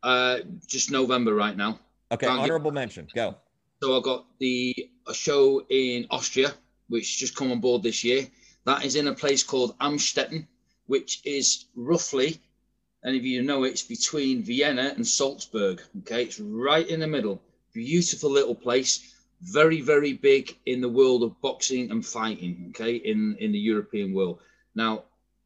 Uh, 0.05 0.39
just 0.69 0.93
November 0.93 1.35
right 1.35 1.57
now. 1.57 1.81
Okay, 2.13 2.27
Can't 2.27 2.41
honorable 2.41 2.71
get... 2.71 2.75
mention. 2.75 3.09
Go. 3.15 3.37
So 3.83 3.97
I 3.97 4.01
got 4.03 4.27
the 4.39 4.75
a 5.07 5.15
show 5.15 5.65
in 5.69 6.07
Austria, 6.11 6.53
which 6.89 7.19
just 7.19 7.35
come 7.35 7.51
on 7.53 7.61
board 7.61 7.83
this 7.83 8.05
year. 8.05 8.27
That 8.65 8.85
is 8.85 8.97
in 8.97 9.09
a 9.09 9.15
place 9.15 9.43
called 9.43 9.79
Amstetten, 9.79 10.47
which 10.87 11.21
is 11.25 11.67
roughly, 11.75 12.41
and 13.03 13.17
if 13.17 13.23
you 13.23 13.43
know, 13.43 13.65
it's 13.65 13.83
between 13.83 14.43
Vienna 14.43 14.93
and 14.95 15.07
Salzburg. 15.07 15.81
Okay, 16.01 16.25
it's 16.25 16.39
right 16.41 16.87
in 16.87 17.01
the 17.01 17.07
middle. 17.07 17.41
Beautiful 17.73 18.31
little 18.31 18.55
place 18.55 19.15
very 19.43 19.81
very 19.81 20.13
big 20.13 20.57
in 20.67 20.81
the 20.81 20.89
world 20.89 21.23
of 21.23 21.41
boxing 21.41 21.91
and 21.91 22.05
fighting 22.05 22.67
okay 22.71 22.97
in 22.97 23.37
in 23.41 23.53
the 23.53 23.59
european 23.59 24.13
world 24.13 24.39
now 24.75 25.03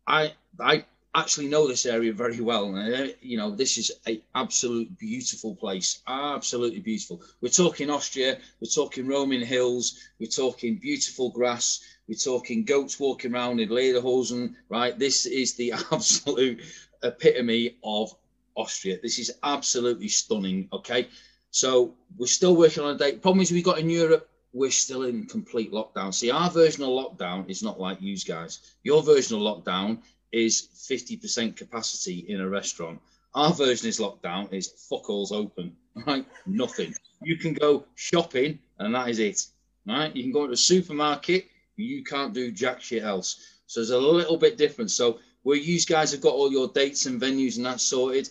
i 0.06 0.32
i 0.60 0.84
actually 1.14 1.46
know 1.46 1.66
this 1.68 1.86
area 1.86 2.12
very 2.12 2.40
well 2.40 2.74
uh, 2.76 3.06
you 3.20 3.36
know 3.36 3.50
this 3.50 3.78
is 3.78 3.92
a 4.06 4.22
absolute 4.34 4.98
beautiful 4.98 5.54
place 5.54 6.02
absolutely 6.08 6.80
beautiful 6.80 7.22
we're 7.40 7.48
talking 7.48 7.90
austria 7.90 8.38
we're 8.60 8.68
talking 8.74 9.06
roman 9.06 9.40
hills 9.42 9.98
we're 10.18 10.26
talking 10.26 10.76
beautiful 10.76 11.30
grass 11.30 11.80
we're 12.08 12.14
talking 12.14 12.64
goats 12.64 12.98
walking 12.98 13.34
around 13.34 13.60
in 13.60 13.68
lederhosen 13.68 14.54
right 14.68 14.98
this 14.98 15.26
is 15.26 15.54
the 15.54 15.72
absolute 15.92 16.60
epitome 17.02 17.76
of 17.84 18.14
austria 18.56 18.98
this 19.02 19.18
is 19.18 19.30
absolutely 19.42 20.08
stunning 20.08 20.68
okay 20.72 21.08
so 21.54 21.94
we're 22.16 22.26
still 22.26 22.56
working 22.56 22.82
on 22.82 22.96
a 22.96 22.98
date. 22.98 23.22
Problem 23.22 23.40
is, 23.40 23.52
we 23.52 23.62
got 23.62 23.78
in 23.78 23.88
Europe, 23.88 24.28
we're 24.52 24.72
still 24.72 25.04
in 25.04 25.24
complete 25.26 25.70
lockdown. 25.72 26.12
See, 26.12 26.32
our 26.32 26.50
version 26.50 26.82
of 26.82 26.88
lockdown 26.88 27.48
is 27.48 27.62
not 27.62 27.78
like 27.78 28.02
you 28.02 28.16
guys. 28.18 28.58
Your 28.82 29.04
version 29.04 29.36
of 29.36 29.42
lockdown 29.42 29.98
is 30.34 30.68
50% 30.74 31.56
capacity 31.56 32.24
in 32.28 32.40
a 32.40 32.48
restaurant. 32.48 33.00
Our 33.34 33.52
version 33.52 33.88
is 33.88 33.98
lockdown 33.98 34.52
is 34.52 34.68
fuck 34.88 35.08
all's 35.08 35.32
open, 35.32 35.76
right? 36.06 36.26
Nothing. 36.46 36.94
You 37.22 37.36
can 37.36 37.54
go 37.54 37.84
shopping 37.94 38.58
and 38.78 38.94
that 38.94 39.08
is 39.08 39.18
it, 39.18 39.46
right? 39.86 40.14
You 40.14 40.22
can 40.22 40.32
go 40.32 40.46
to 40.46 40.52
a 40.52 40.56
supermarket, 40.56 41.46
you 41.76 42.04
can't 42.04 42.34
do 42.34 42.52
jack 42.52 42.80
shit 42.80 43.02
else. 43.02 43.60
So 43.66 43.80
there's 43.80 43.90
a 43.90 43.98
little 43.98 44.36
bit 44.36 44.58
different. 44.58 44.90
So 44.90 45.18
where 45.42 45.56
you 45.56 45.80
guys 45.80 46.12
have 46.12 46.20
got 46.20 46.34
all 46.34 46.52
your 46.52 46.68
dates 46.68 47.06
and 47.06 47.20
venues 47.20 47.56
and 47.56 47.66
that 47.66 47.80
sorted, 47.80 48.28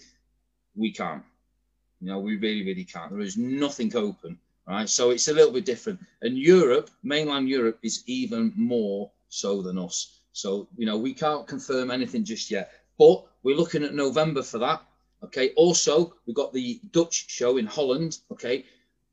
we 0.76 0.92
can't. 0.92 1.24
You 2.02 2.08
know, 2.08 2.20
we 2.20 2.36
really, 2.36 2.64
really 2.66 2.84
can't. 2.84 3.12
There 3.12 3.22
is 3.22 3.38
nothing 3.38 3.96
open, 3.96 4.38
right? 4.68 4.90
So 4.90 5.12
it's 5.12 5.28
a 5.28 5.34
little 5.34 5.54
bit 5.54 5.66
different. 5.66 6.00
And 6.22 6.38
Europe, 6.38 6.90
mainland 7.02 7.48
Europe, 7.48 7.80
is 7.82 8.04
even 8.08 8.52
more 8.56 9.12
so 9.30 9.62
than 9.62 9.78
us. 9.78 10.20
So, 10.34 10.68
you 10.76 10.86
know, 10.86 10.98
we 10.98 11.14
can't 11.14 11.48
confirm 11.48 11.92
anything 11.92 12.26
just 12.26 12.52
yet. 12.52 12.72
But 12.98 13.26
we're 13.44 13.56
looking 13.56 13.84
at 13.84 13.94
November 13.94 14.44
for 14.44 14.58
that. 14.60 14.82
Okay. 15.24 15.52
Also, 15.56 16.14
we've 16.26 16.36
got 16.36 16.54
the 16.54 16.82
Dutch 16.92 17.30
show 17.30 17.58
in 17.58 17.66
Holland. 17.66 18.18
Okay. 18.32 18.66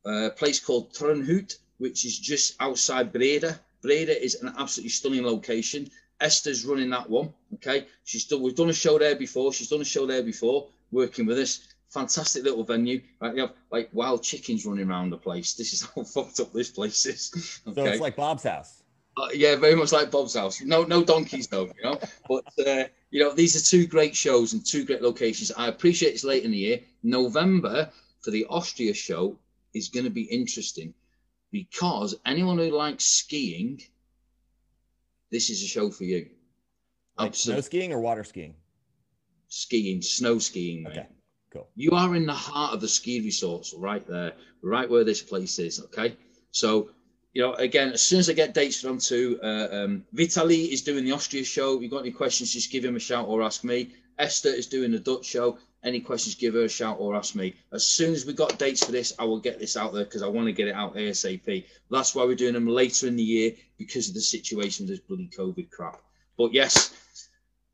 A 0.04 0.30
place 0.30 0.58
called 0.58 0.92
Turnhout, 0.92 1.56
which 1.78 2.04
is 2.04 2.18
just 2.18 2.56
outside 2.60 3.12
Breda. 3.12 3.58
Breda 3.82 4.22
is 4.22 4.34
an 4.42 4.52
absolutely 4.58 4.90
stunning 4.90 5.24
location. 5.24 5.90
Esther's 6.20 6.66
running 6.66 6.90
that 6.90 7.08
one. 7.08 7.32
Okay. 7.54 7.86
She's 8.04 8.24
done, 8.24 8.42
we've 8.42 8.56
done 8.56 8.70
a 8.70 8.74
show 8.74 8.98
there 8.98 9.16
before. 9.16 9.52
She's 9.52 9.68
done 9.68 9.80
a 9.80 9.84
show 9.84 10.06
there 10.06 10.22
before 10.22 10.68
working 10.90 11.26
with 11.26 11.38
us 11.38 11.60
fantastic 11.90 12.44
little 12.44 12.64
venue. 12.64 13.02
Right, 13.20 13.34
you 13.34 13.42
have 13.42 13.52
like 13.70 13.90
wild 13.92 14.22
chickens 14.22 14.64
running 14.64 14.88
around 14.88 15.10
the 15.10 15.18
place. 15.18 15.54
This 15.54 15.72
is 15.72 15.82
how 15.94 16.04
fucked 16.04 16.40
up 16.40 16.52
this 16.52 16.70
place 16.70 17.04
is. 17.04 17.60
Okay? 17.66 17.84
So 17.84 17.90
it's 17.90 18.00
like 18.00 18.16
Bob's 18.16 18.44
house. 18.44 18.79
Uh, 19.20 19.28
yeah, 19.34 19.54
very 19.56 19.74
much 19.74 19.92
like 19.92 20.10
Bob's 20.10 20.34
house. 20.34 20.62
No, 20.62 20.84
no 20.84 21.04
donkeys 21.04 21.46
though, 21.46 21.66
you 21.66 21.82
know. 21.82 21.98
But 22.28 22.66
uh, 22.66 22.84
you 23.10 23.20
know, 23.20 23.34
these 23.34 23.54
are 23.54 23.64
two 23.64 23.86
great 23.86 24.16
shows 24.16 24.54
and 24.54 24.64
two 24.64 24.84
great 24.84 25.02
locations. 25.02 25.52
I 25.52 25.68
appreciate 25.68 26.14
it's 26.14 26.24
late 26.24 26.44
in 26.44 26.52
the 26.52 26.56
year. 26.56 26.80
November 27.02 27.90
for 28.20 28.30
the 28.30 28.46
Austria 28.48 28.94
show 28.94 29.36
is 29.74 29.88
going 29.88 30.04
to 30.04 30.10
be 30.10 30.22
interesting 30.22 30.94
because 31.52 32.14
anyone 32.24 32.56
who 32.56 32.70
likes 32.70 33.04
skiing, 33.04 33.82
this 35.30 35.50
is 35.50 35.62
a 35.62 35.66
show 35.66 35.90
for 35.90 36.04
you. 36.04 36.30
Like 37.18 37.34
snow 37.34 37.60
skiing 37.60 37.92
or 37.92 38.00
water 38.00 38.24
skiing? 38.24 38.54
Skiing, 39.48 40.00
snow 40.00 40.38
skiing. 40.38 40.86
Okay. 40.86 41.06
Cool. 41.52 41.68
You 41.74 41.90
are 41.92 42.14
in 42.14 42.26
the 42.26 42.32
heart 42.32 42.72
of 42.72 42.80
the 42.80 42.88
ski 42.88 43.20
resorts, 43.20 43.74
right 43.76 44.06
there, 44.06 44.32
right 44.62 44.88
where 44.88 45.04
this 45.04 45.20
place 45.20 45.58
is. 45.58 45.80
Okay, 45.80 46.16
so 46.52 46.90
you 47.32 47.42
know, 47.42 47.54
again, 47.54 47.92
as 47.92 48.02
soon 48.02 48.18
as 48.18 48.28
I 48.28 48.32
get 48.32 48.54
dates 48.54 48.80
from 48.80 48.98
to 48.98 49.38
uh, 49.42 49.68
um, 49.72 50.04
Vitali 50.12 50.72
is 50.72 50.82
doing 50.82 51.04
the 51.04 51.12
Austria 51.12 51.44
show. 51.44 51.76
If 51.76 51.82
you've 51.82 51.90
got 51.90 52.00
any 52.00 52.10
questions, 52.10 52.52
just 52.52 52.72
give 52.72 52.84
him 52.84 52.96
a 52.96 53.00
shout 53.00 53.28
or 53.28 53.42
ask 53.42 53.62
me. 53.62 53.90
Esther 54.18 54.48
is 54.48 54.66
doing 54.66 54.90
the 54.90 54.98
Dutch 54.98 55.24
show. 55.24 55.58
Any 55.82 56.00
questions, 56.00 56.34
give 56.34 56.54
her 56.54 56.64
a 56.64 56.68
shout 56.68 56.98
or 57.00 57.16
ask 57.16 57.34
me. 57.34 57.54
As 57.72 57.86
soon 57.86 58.12
as 58.12 58.26
we 58.26 58.34
got 58.34 58.58
dates 58.58 58.84
for 58.84 58.92
this, 58.92 59.14
I 59.18 59.24
will 59.24 59.40
get 59.40 59.58
this 59.58 59.76
out 59.76 59.94
there 59.94 60.04
because 60.04 60.22
I 60.22 60.26
want 60.26 60.46
to 60.46 60.52
get 60.52 60.68
it 60.68 60.74
out 60.74 60.94
ASAP. 60.94 61.64
That's 61.90 62.14
why 62.14 62.24
we're 62.24 62.34
doing 62.34 62.52
them 62.52 62.66
later 62.66 63.06
in 63.06 63.16
the 63.16 63.22
year 63.22 63.52
because 63.78 64.08
of 64.08 64.14
the 64.14 64.20
situation 64.20 64.84
with 64.84 64.90
this 64.90 65.00
bloody 65.00 65.30
COVID 65.34 65.70
crap. 65.70 66.00
But 66.36 66.52
yes, 66.52 66.92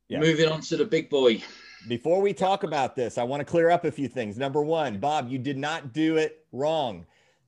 yeah. 0.08 0.20
moving 0.20 0.48
on 0.48 0.60
to 0.62 0.76
the 0.76 0.84
big 0.84 1.10
boy. 1.10 1.42
Before 1.88 2.20
we 2.20 2.32
talk 2.32 2.62
about 2.62 2.94
this, 2.94 3.18
I 3.18 3.24
want 3.24 3.40
to 3.40 3.44
clear 3.44 3.70
up 3.70 3.84
a 3.84 3.90
few 3.90 4.08
things. 4.08 4.36
Number 4.36 4.62
one, 4.62 4.98
Bob, 4.98 5.28
you 5.28 5.38
did 5.38 5.56
not 5.56 5.92
do 5.92 6.16
it 6.16 6.44
wrong. 6.52 7.06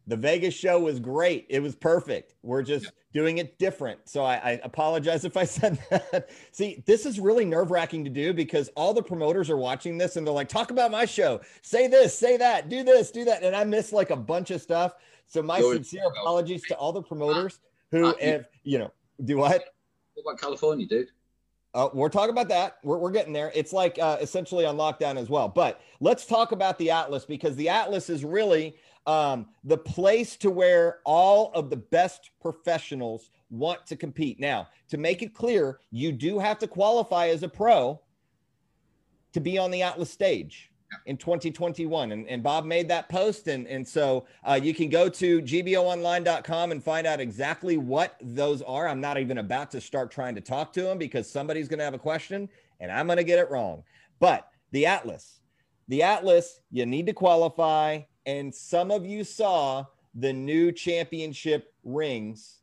The 0.09 0.16
Vegas 0.16 0.55
show 0.55 0.80
was 0.80 0.98
great. 0.98 1.47
It 1.51 1.60
was 1.60 1.76
perfect. 1.76 2.35
We're 2.43 2.62
just 2.62 2.86
yeah. 2.86 2.90
doing 3.12 3.39
it 3.39 3.59
different. 3.59 4.09
So 4.09 4.24
I, 4.24 4.36
I, 4.36 4.60
apologize 4.64 5.24
if 5.26 5.36
I 5.36 5.44
said 5.44 5.78
that. 5.90 6.30
See, 6.51 6.82
this 6.86 7.05
is 7.05 7.20
really 7.20 7.44
nerve 7.44 7.70
wracking 7.70 8.05
to 8.05 8.10
do 8.10 8.32
because 8.32 8.70
all 8.74 8.94
the 8.94 9.02
promoters 9.02 9.51
are 9.51 9.59
watching 9.59 9.98
this 9.98 10.16
and 10.16 10.26
they're 10.26 10.35
like, 10.35 10.48
talk 10.48 10.70
about 10.70 10.90
my 10.90 11.05
show. 11.05 11.43
Say 11.60 11.89
this, 11.89 12.18
say 12.18 12.39
that, 12.39 12.70
do 12.70 12.82
this, 12.82 13.10
do 13.10 13.26
that. 13.26 13.43
And 13.43 13.55
I 13.55 13.64
miss 13.64 13.93
like 13.93 14.09
a 14.09 14.16
bunch 14.16 14.51
of 14.51 14.62
stuff. 14.62 14.94
So 15.26 15.43
my 15.43 15.60
sincere 15.60 16.06
apologies 16.06 16.62
to 16.68 16.76
all 16.76 16.93
the 16.93 17.02
promoters 17.02 17.60
who, 17.90 18.14
if 18.18 18.47
you 18.64 18.78
know, 18.78 18.90
do 19.22 19.36
what? 19.36 19.62
What 20.14 20.22
about 20.22 20.40
California, 20.40 20.86
dude? 20.86 21.09
Uh, 21.74 21.90
we're 21.93 22.09
talking 22.09 22.30
about 22.30 22.48
that. 22.48 22.78
We're, 22.82 22.97
we're 22.97 23.10
getting 23.10 23.35
there. 23.35 23.52
It's 23.55 23.74
like 23.74 23.98
uh, 23.98 24.16
essentially 24.20 24.64
on 24.64 24.76
lockdown 24.76 25.18
as 25.18 25.28
well. 25.28 25.48
But 25.48 25.82
let's 26.01 26.24
talk 26.24 26.52
about 26.52 26.78
the 26.78 26.90
Atlas 26.90 27.26
because 27.26 27.55
the 27.56 27.68
Atlas 27.68 28.09
is 28.09 28.24
really 28.24 28.76
um, 29.07 29.47
the 29.65 29.79
place 29.79 30.37
to 30.37 30.51
where 30.51 30.99
all 31.05 31.53
of 31.55 31.70
the 31.70 31.77
best 31.77 32.31
professionals 32.41 33.31
want 33.51 33.87
to 33.87 33.97
compete. 33.97 34.39
Now, 34.39 34.69
to 34.89 34.99
make 34.99 35.23
it 35.23 35.35
clear, 35.35 35.81
you 35.91 36.12
do 36.12 36.39
have 36.39 36.59
to 36.59 36.66
qualify 36.66 37.29
as 37.29 37.43
a 37.43 37.49
pro 37.49 38.01
to 39.33 39.41
be 39.41 39.59
on 39.59 39.70
the 39.70 39.83
Atlas 39.83 40.11
stage 40.11 40.70
in 41.07 41.16
2021. 41.16 42.12
And, 42.12 42.29
and 42.29 42.43
Bob 42.43 42.65
made 42.65 42.89
that 42.89 43.09
post. 43.09 43.49
And, 43.49 43.66
and 43.66 43.87
so 43.87 44.27
uh, 44.45 44.59
you 44.62 44.75
can 44.75 44.89
go 44.89 45.09
to 45.09 45.43
gboonline.com 45.43 46.73
and 46.73 46.83
find 46.83 47.07
out 47.07 47.20
exactly 47.20 47.77
what 47.77 48.16
those 48.20 48.62
are. 48.62 48.89
I'm 48.89 49.01
not 49.01 49.19
even 49.19 49.39
about 49.39 49.70
to 49.73 49.81
start 49.81 50.11
trying 50.11 50.35
to 50.35 50.41
talk 50.41 50.73
to 50.75 50.83
them 50.83 50.99
because 50.99 51.31
somebody's 51.31 51.69
going 51.69 51.79
to 51.79 51.85
have 51.85 51.95
a 51.95 51.99
question 51.99 52.49
and 52.81 52.91
I'm 52.91 53.07
going 53.07 53.19
to 53.19 53.25
get 53.25 53.39
it 53.39 53.51
wrong. 53.51 53.83
But 54.19 54.49
the 54.73 54.87
Atlas, 54.87 55.41
the 55.89 56.03
Atlas, 56.03 56.61
you 56.70 56.87
need 56.87 57.07
to 57.07 57.12
qualify. 57.12 58.01
And 58.28 58.55
some 58.55 58.90
of 58.90 59.06
you 59.06 59.24
saw 59.24 59.86
the 60.14 60.34
new 60.34 60.70
championship 60.70 61.72
rings 61.82 62.59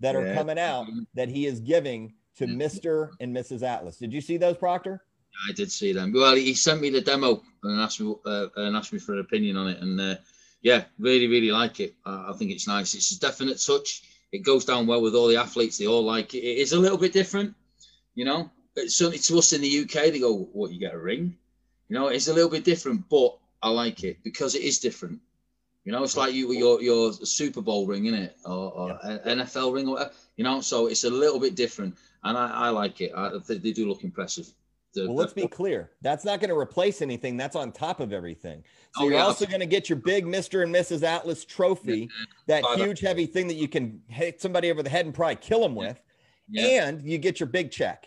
that 0.00 0.16
are 0.16 0.26
yeah. 0.26 0.34
coming 0.34 0.58
out 0.58 0.88
that 1.14 1.28
he 1.28 1.46
is 1.46 1.60
giving 1.60 2.14
to 2.34 2.46
Mr. 2.46 3.10
and 3.20 3.34
Mrs. 3.34 3.62
Atlas. 3.62 3.96
Did 3.96 4.12
you 4.12 4.20
see 4.20 4.38
those, 4.38 4.56
Proctor? 4.56 5.04
I 5.48 5.52
did 5.52 5.70
see 5.70 5.92
them. 5.92 6.12
Well, 6.12 6.34
he 6.34 6.52
sent 6.54 6.80
me 6.80 6.90
the 6.90 7.00
demo 7.00 7.40
and 7.62 7.80
asked 7.80 8.00
me 8.00 8.12
uh, 8.26 8.48
and 8.56 8.76
asked 8.76 8.92
me 8.92 8.98
for 8.98 9.12
an 9.12 9.20
opinion 9.20 9.56
on 9.56 9.68
it, 9.68 9.80
and 9.80 10.00
uh, 10.00 10.16
yeah, 10.62 10.82
really, 10.98 11.28
really 11.28 11.52
like 11.52 11.78
it. 11.78 11.94
Uh, 12.04 12.24
I 12.30 12.32
think 12.32 12.50
it's 12.50 12.66
nice. 12.66 12.92
It's 12.94 13.12
a 13.12 13.20
definite 13.20 13.64
touch. 13.64 14.02
It 14.32 14.38
goes 14.38 14.64
down 14.64 14.88
well 14.88 15.00
with 15.00 15.14
all 15.14 15.28
the 15.28 15.36
athletes. 15.36 15.78
They 15.78 15.86
all 15.86 16.02
like 16.02 16.34
it. 16.34 16.38
It 16.38 16.58
is 16.58 16.72
a 16.72 16.78
little 16.78 16.98
bit 16.98 17.12
different, 17.12 17.54
you 18.16 18.24
know. 18.24 18.50
But 18.74 18.90
certainly 18.90 19.18
to 19.18 19.38
us 19.38 19.52
in 19.52 19.60
the 19.60 19.80
UK, 19.82 20.10
they 20.10 20.18
go, 20.18 20.48
"What? 20.52 20.72
You 20.72 20.80
get 20.80 20.94
a 20.94 20.98
ring?" 20.98 21.36
You 21.88 21.94
know, 21.94 22.08
it's 22.08 22.26
a 22.26 22.34
little 22.34 22.50
bit 22.50 22.64
different, 22.64 23.08
but 23.08 23.38
I 23.64 23.70
like 23.70 24.04
it 24.04 24.22
because 24.22 24.54
it 24.54 24.62
is 24.62 24.78
different. 24.78 25.18
You 25.84 25.92
know, 25.92 26.02
it's 26.02 26.16
like 26.16 26.34
you 26.34 26.52
your 26.52 26.80
your 26.82 27.12
Super 27.12 27.62
Bowl 27.62 27.86
ring, 27.86 28.06
in 28.06 28.14
it, 28.14 28.36
or, 28.44 28.72
or 28.72 29.00
yeah. 29.04 29.18
NFL 29.26 29.74
ring, 29.74 29.88
or 29.88 29.94
whatever. 29.94 30.12
You 30.36 30.44
know, 30.44 30.60
so 30.60 30.86
it's 30.86 31.04
a 31.04 31.10
little 31.10 31.40
bit 31.40 31.54
different, 31.54 31.96
and 32.24 32.36
I, 32.38 32.50
I 32.50 32.68
like 32.68 33.00
it. 33.00 33.12
I, 33.16 33.32
they 33.48 33.72
do 33.72 33.88
look 33.88 34.04
impressive. 34.04 34.52
The, 34.94 35.06
well, 35.06 35.16
let's 35.16 35.32
be 35.32 35.48
clear. 35.48 35.90
That's 36.02 36.24
not 36.24 36.40
going 36.40 36.50
to 36.50 36.56
replace 36.56 37.02
anything. 37.02 37.36
That's 37.36 37.56
on 37.56 37.72
top 37.72 38.00
of 38.00 38.12
everything. 38.12 38.62
So 38.94 39.02
oh, 39.02 39.04
you're 39.04 39.14
yeah. 39.14 39.24
also 39.24 39.44
going 39.44 39.60
to 39.60 39.66
get 39.66 39.88
your 39.88 39.98
big 39.98 40.24
Mr. 40.24 40.62
and 40.62 40.72
Mrs. 40.72 41.02
Atlas 41.02 41.44
trophy, 41.44 42.08
that 42.46 42.64
huge 42.76 43.00
heavy 43.00 43.26
thing 43.26 43.48
that 43.48 43.54
you 43.54 43.66
can 43.66 44.00
hit 44.08 44.40
somebody 44.40 44.70
over 44.70 44.82
the 44.82 44.90
head 44.90 45.04
and 45.04 45.14
probably 45.14 45.36
kill 45.36 45.60
them 45.60 45.74
with, 45.74 46.00
yeah. 46.48 46.86
and 46.86 47.02
you 47.02 47.18
get 47.18 47.40
your 47.40 47.48
big 47.48 47.70
check, 47.70 48.06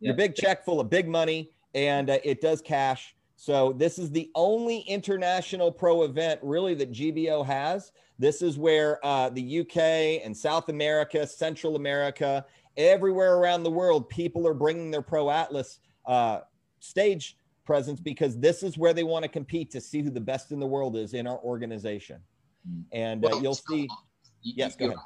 yeah. 0.00 0.08
your 0.08 0.16
big 0.16 0.34
check 0.34 0.64
full 0.64 0.80
of 0.80 0.90
big 0.90 1.06
money, 1.06 1.52
and 1.74 2.10
uh, 2.10 2.18
it 2.24 2.40
does 2.40 2.60
cash. 2.60 3.15
So 3.36 3.74
this 3.74 3.98
is 3.98 4.10
the 4.10 4.30
only 4.34 4.78
international 4.80 5.70
pro 5.70 6.02
event 6.02 6.40
really 6.42 6.74
that 6.74 6.90
GBO 6.90 7.44
has. 7.44 7.92
This 8.18 8.40
is 8.40 8.58
where 8.58 8.98
uh, 9.04 9.28
the 9.28 9.60
UK 9.60 10.24
and 10.24 10.34
South 10.34 10.70
America, 10.70 11.26
Central 11.26 11.76
America, 11.76 12.46
everywhere 12.78 13.36
around 13.36 13.62
the 13.62 13.70
world, 13.70 14.08
people 14.08 14.48
are 14.48 14.54
bringing 14.54 14.90
their 14.90 15.02
pro 15.02 15.30
Atlas 15.30 15.80
uh, 16.06 16.40
stage 16.80 17.36
presence 17.66 18.00
because 18.00 18.38
this 18.38 18.62
is 18.62 18.78
where 18.78 18.94
they 18.94 19.04
want 19.04 19.22
to 19.22 19.28
compete 19.28 19.70
to 19.72 19.82
see 19.82 20.00
who 20.00 20.10
the 20.10 20.20
best 20.20 20.50
in 20.50 20.58
the 20.58 20.66
world 20.66 20.96
is 20.96 21.12
in 21.12 21.26
our 21.26 21.38
organization. 21.40 22.20
Hmm. 22.66 22.80
And 22.92 23.24
uh, 23.24 23.28
well, 23.32 23.42
you'll 23.42 23.54
see. 23.54 23.86
yes, 24.42 24.76
go 24.76 24.86
ahead. 24.86 24.98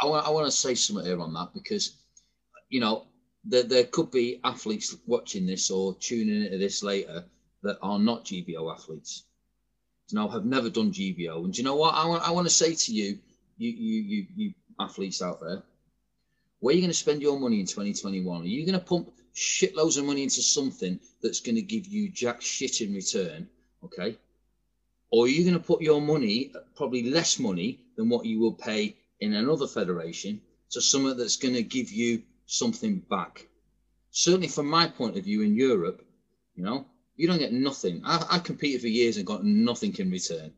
I, 0.00 0.06
want, 0.06 0.26
I 0.26 0.30
want 0.30 0.44
to 0.44 0.52
say 0.52 0.74
something 0.74 1.06
here 1.06 1.20
on 1.20 1.32
that 1.32 1.54
because, 1.54 2.02
you 2.68 2.80
know, 2.80 3.06
there, 3.44 3.62
there 3.62 3.84
could 3.84 4.10
be 4.10 4.40
athletes 4.44 4.94
watching 5.06 5.46
this 5.46 5.70
or 5.70 5.96
tuning 6.00 6.44
into 6.44 6.58
this 6.58 6.82
later 6.82 7.24
that 7.68 7.78
are 7.82 7.98
not 7.98 8.24
GBO 8.24 8.72
athletes. 8.74 9.24
You 10.08 10.16
know, 10.16 10.26
have 10.28 10.46
never 10.46 10.70
done 10.70 10.90
GBO. 10.90 11.44
And 11.44 11.56
you 11.56 11.62
know 11.64 11.76
what? 11.76 11.94
I 11.94 12.06
want, 12.06 12.26
I 12.26 12.30
want 12.30 12.46
to 12.46 12.52
say 12.52 12.74
to 12.74 12.92
you, 12.92 13.18
you, 13.58 13.70
you, 13.70 14.00
you, 14.00 14.26
you 14.36 14.54
athletes 14.80 15.20
out 15.20 15.40
there, 15.40 15.62
where 16.60 16.72
are 16.72 16.76
you 16.76 16.80
going 16.80 16.90
to 16.90 16.96
spend 16.96 17.20
your 17.20 17.38
money 17.38 17.60
in 17.60 17.66
2021? 17.66 18.40
Are 18.40 18.46
you 18.46 18.64
going 18.64 18.78
to 18.78 18.84
pump 18.84 19.12
shitloads 19.34 19.98
of 19.98 20.06
money 20.06 20.22
into 20.22 20.40
something 20.40 20.98
that's 21.22 21.40
going 21.40 21.56
to 21.56 21.62
give 21.62 21.86
you 21.86 22.08
jack 22.08 22.40
shit 22.40 22.80
in 22.80 22.94
return, 22.94 23.46
okay? 23.84 24.16
Or 25.10 25.26
are 25.26 25.28
you 25.28 25.44
going 25.44 25.60
to 25.60 25.66
put 25.66 25.82
your 25.82 26.00
money, 26.00 26.52
probably 26.74 27.10
less 27.10 27.38
money 27.38 27.80
than 27.96 28.08
what 28.08 28.24
you 28.24 28.40
will 28.40 28.54
pay 28.54 28.96
in 29.20 29.34
another 29.34 29.66
federation, 29.66 30.40
to 30.70 30.80
something 30.80 31.18
that's 31.18 31.36
going 31.36 31.54
to 31.54 31.62
give 31.62 31.92
you 31.92 32.22
something 32.46 33.00
back? 33.10 33.46
Certainly, 34.10 34.48
from 34.48 34.66
my 34.68 34.88
point 34.88 35.18
of 35.18 35.24
view 35.24 35.42
in 35.42 35.54
Europe, 35.54 36.02
you 36.54 36.64
know, 36.64 36.86
you 37.18 37.26
don't 37.26 37.38
get 37.38 37.52
nothing. 37.52 38.00
I, 38.04 38.24
I 38.30 38.38
competed 38.38 38.80
for 38.80 38.86
years 38.86 39.16
and 39.16 39.26
got 39.26 39.44
nothing 39.44 39.94
in 39.98 40.10
return, 40.10 40.52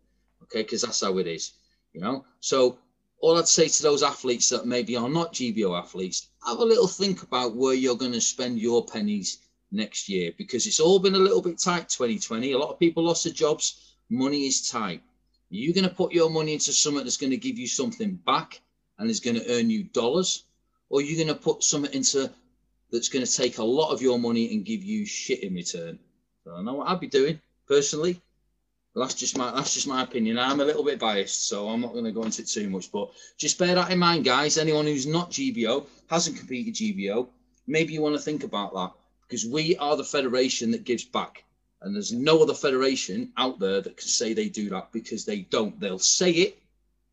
okay? 0.44 0.62
Because 0.62 0.82
that's 0.82 1.00
how 1.00 1.18
it 1.18 1.26
is, 1.26 1.52
you 1.92 2.00
know? 2.00 2.24
So 2.40 2.78
all 3.20 3.38
I'd 3.38 3.48
say 3.48 3.66
to 3.66 3.82
those 3.82 4.02
athletes 4.02 4.50
that 4.50 4.66
maybe 4.66 4.94
are 4.94 5.08
not 5.08 5.32
GBO 5.32 5.76
athletes, 5.78 6.28
have 6.46 6.58
a 6.58 6.64
little 6.64 6.86
think 6.86 7.22
about 7.22 7.56
where 7.56 7.74
you're 7.74 7.96
going 7.96 8.12
to 8.12 8.20
spend 8.20 8.58
your 8.58 8.84
pennies 8.84 9.38
next 9.72 10.08
year 10.08 10.32
because 10.36 10.66
it's 10.66 10.80
all 10.80 10.98
been 10.98 11.14
a 11.14 11.18
little 11.18 11.42
bit 11.42 11.58
tight 11.58 11.88
2020. 11.88 12.52
A 12.52 12.58
lot 12.58 12.70
of 12.70 12.78
people 12.78 13.04
lost 13.04 13.24
their 13.24 13.32
jobs. 13.32 13.94
Money 14.10 14.46
is 14.46 14.68
tight. 14.68 15.02
Are 15.52 15.56
you 15.56 15.72
going 15.72 15.88
to 15.88 15.94
put 15.94 16.12
your 16.12 16.28
money 16.28 16.52
into 16.52 16.72
something 16.72 17.04
that's 17.04 17.16
going 17.16 17.30
to 17.30 17.36
give 17.36 17.58
you 17.58 17.66
something 17.66 18.14
back 18.14 18.60
and 18.98 19.10
is 19.10 19.20
going 19.20 19.36
to 19.36 19.50
earn 19.50 19.70
you 19.70 19.84
dollars? 19.84 20.44
Or 20.90 21.00
you 21.00 21.16
going 21.16 21.28
to 21.28 21.34
put 21.34 21.62
something 21.62 21.92
into 21.94 22.30
that's 22.90 23.08
going 23.08 23.24
to 23.24 23.32
take 23.32 23.58
a 23.58 23.64
lot 23.64 23.92
of 23.92 24.02
your 24.02 24.18
money 24.18 24.52
and 24.52 24.64
give 24.64 24.84
you 24.84 25.06
shit 25.06 25.42
in 25.42 25.54
return? 25.54 25.98
I 26.46 26.56
don't 26.56 26.64
know 26.64 26.74
what 26.74 26.88
I'd 26.88 27.00
be 27.00 27.08
doing 27.08 27.40
personally 27.66 28.20
that's 28.94 29.14
just 29.14 29.38
my 29.38 29.52
that's 29.52 29.74
just 29.74 29.86
my 29.86 30.02
opinion. 30.02 30.38
I'm 30.38 30.60
a 30.60 30.64
little 30.64 30.84
bit 30.84 30.98
biased, 30.98 31.46
so 31.46 31.68
I'm 31.68 31.80
not 31.80 31.92
going 31.92 32.04
to 32.04 32.12
go 32.12 32.24
into 32.24 32.42
it 32.42 32.48
too 32.48 32.68
much. 32.68 32.90
But 32.90 33.10
just 33.36 33.58
bear 33.58 33.74
that 33.74 33.90
in 33.90 33.98
mind, 33.98 34.24
guys. 34.24 34.58
Anyone 34.58 34.86
who's 34.86 35.06
not 35.06 35.30
GBO 35.30 35.86
hasn't 36.08 36.36
competed 36.36 36.74
GBO, 36.74 37.28
maybe 37.66 37.92
you 37.92 38.02
want 38.02 38.16
to 38.16 38.22
think 38.22 38.42
about 38.42 38.74
that 38.74 38.92
because 39.22 39.46
we 39.46 39.76
are 39.76 39.96
the 39.96 40.04
federation 40.04 40.72
that 40.72 40.84
gives 40.84 41.04
back, 41.04 41.44
and 41.82 41.94
there's 41.94 42.12
no 42.12 42.42
other 42.42 42.54
federation 42.54 43.32
out 43.36 43.60
there 43.60 43.80
that 43.80 43.96
can 43.96 44.08
say 44.08 44.32
they 44.32 44.48
do 44.48 44.70
that 44.70 44.90
because 44.92 45.24
they 45.24 45.40
don't. 45.42 45.78
They'll 45.78 45.98
say 46.00 46.32
it, 46.32 46.58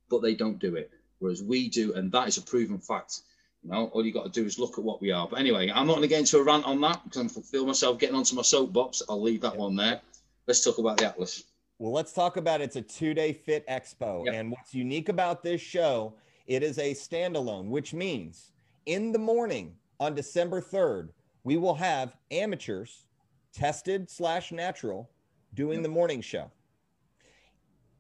but 0.09 0.23
they 0.23 0.33
don't 0.33 0.59
do 0.59 0.75
it, 0.75 0.91
whereas 1.19 1.43
we 1.43 1.69
do, 1.69 1.93
and 1.93 2.11
that 2.11 2.27
is 2.27 2.37
a 2.37 2.41
proven 2.41 2.79
fact. 2.79 3.21
Know, 3.68 3.88
all 3.88 4.06
you 4.06 4.14
got 4.14 4.23
to 4.23 4.30
do 4.30 4.45
is 4.45 4.57
look 4.57 4.77
at 4.77 4.84
what 4.84 5.02
we 5.02 5.11
are. 5.11 5.27
But 5.27 5.39
anyway, 5.39 5.69
I'm 5.69 5.88
not 5.88 5.95
going 5.95 6.03
to 6.03 6.07
get 6.07 6.19
into 6.19 6.38
a 6.38 6.44
rant 6.44 6.65
on 6.65 6.80
that 6.81 7.03
because 7.03 7.38
I 7.38 7.41
feel 7.41 7.65
myself 7.65 7.99
getting 7.99 8.15
onto 8.15 8.34
my 8.34 8.41
soapbox. 8.41 9.02
I'll 9.10 9.22
leave 9.22 9.41
that 9.41 9.57
one 9.57 9.76
there. 9.76 9.99
Let's 10.48 10.64
talk 10.64 10.77
about 10.77 10.98
the 10.98 11.07
Atlas. 11.07 11.44
Well, 11.77 11.91
let's 11.91 12.14
talk 12.14 12.38
about 12.38 12.61
it's 12.61 12.77
a 12.77 12.81
two-day 12.81 13.34
fit 13.34 13.68
expo. 13.68 14.26
Yep. 14.26 14.34
And 14.34 14.52
what's 14.52 14.73
unique 14.73 15.10
about 15.10 15.44
this 15.44 15.60
show, 15.60 16.14
it 16.48 16.64
is 16.64 16.77
a 16.77 16.94
standalone, 16.94 17.68
which 17.68 17.94
means 17.94 18.53
in 18.85 19.11
the 19.11 19.19
morning 19.19 19.76
on 19.99 20.15
December 20.15 20.61
3rd, 20.61 21.10
we 21.44 21.57
will 21.57 21.76
have 21.76 22.15
amateurs 22.31 23.06
tested 23.53 24.10
slash 24.10 24.53
natural 24.53 25.10
doing 25.56 25.80
yep. 25.80 25.84
the 25.84 25.89
morning 25.89 26.22
show. 26.22 26.49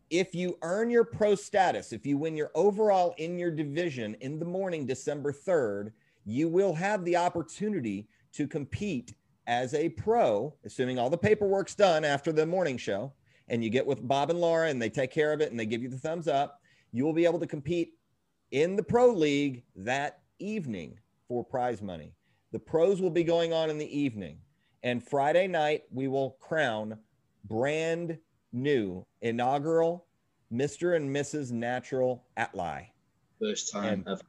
If 0.09 0.33
you 0.33 0.57
earn 0.61 0.89
your 0.89 1.03
pro 1.03 1.35
status, 1.35 1.91
if 1.91 2.05
you 2.05 2.17
win 2.17 2.37
your 2.37 2.51
overall 2.55 3.13
in 3.17 3.37
your 3.37 3.51
division 3.51 4.15
in 4.21 4.39
the 4.39 4.45
morning, 4.45 4.85
December 4.85 5.33
3rd, 5.33 5.91
you 6.23 6.47
will 6.47 6.73
have 6.73 7.03
the 7.03 7.17
opportunity 7.17 8.07
to 8.33 8.47
compete 8.47 9.15
as 9.47 9.73
a 9.73 9.89
pro, 9.89 10.53
assuming 10.65 10.97
all 10.99 11.09
the 11.09 11.17
paperwork's 11.17 11.75
done 11.75 12.05
after 12.05 12.31
the 12.31 12.45
morning 12.45 12.77
show 12.77 13.13
and 13.49 13.63
you 13.63 13.69
get 13.69 13.85
with 13.85 14.07
Bob 14.07 14.29
and 14.29 14.39
Laura 14.39 14.69
and 14.69 14.81
they 14.81 14.89
take 14.89 15.11
care 15.11 15.33
of 15.33 15.41
it 15.41 15.51
and 15.51 15.59
they 15.59 15.65
give 15.65 15.81
you 15.81 15.89
the 15.89 15.97
thumbs 15.97 16.27
up, 16.27 16.61
you 16.91 17.05
will 17.05 17.13
be 17.13 17.25
able 17.25 17.39
to 17.39 17.47
compete 17.47 17.93
in 18.51 18.75
the 18.75 18.83
pro 18.83 19.11
league 19.11 19.63
that 19.75 20.19
evening 20.39 20.99
for 21.27 21.43
prize 21.43 21.81
money. 21.81 22.13
The 22.51 22.59
pros 22.59 23.01
will 23.01 23.09
be 23.09 23.23
going 23.23 23.53
on 23.53 23.69
in 23.69 23.77
the 23.77 23.97
evening. 23.97 24.39
And 24.83 25.05
Friday 25.05 25.47
night, 25.47 25.83
we 25.91 26.07
will 26.07 26.37
crown 26.39 26.97
brand 27.45 28.17
new 28.57 29.05
inaugural 29.21 30.05
Mr. 30.51 30.95
and 30.95 31.13
Mrs. 31.13 31.51
Natural 31.51 32.23
Atli. 32.37 32.91
First 33.39 33.71
time 33.71 33.85
and 33.85 34.07
ever. 34.07 34.21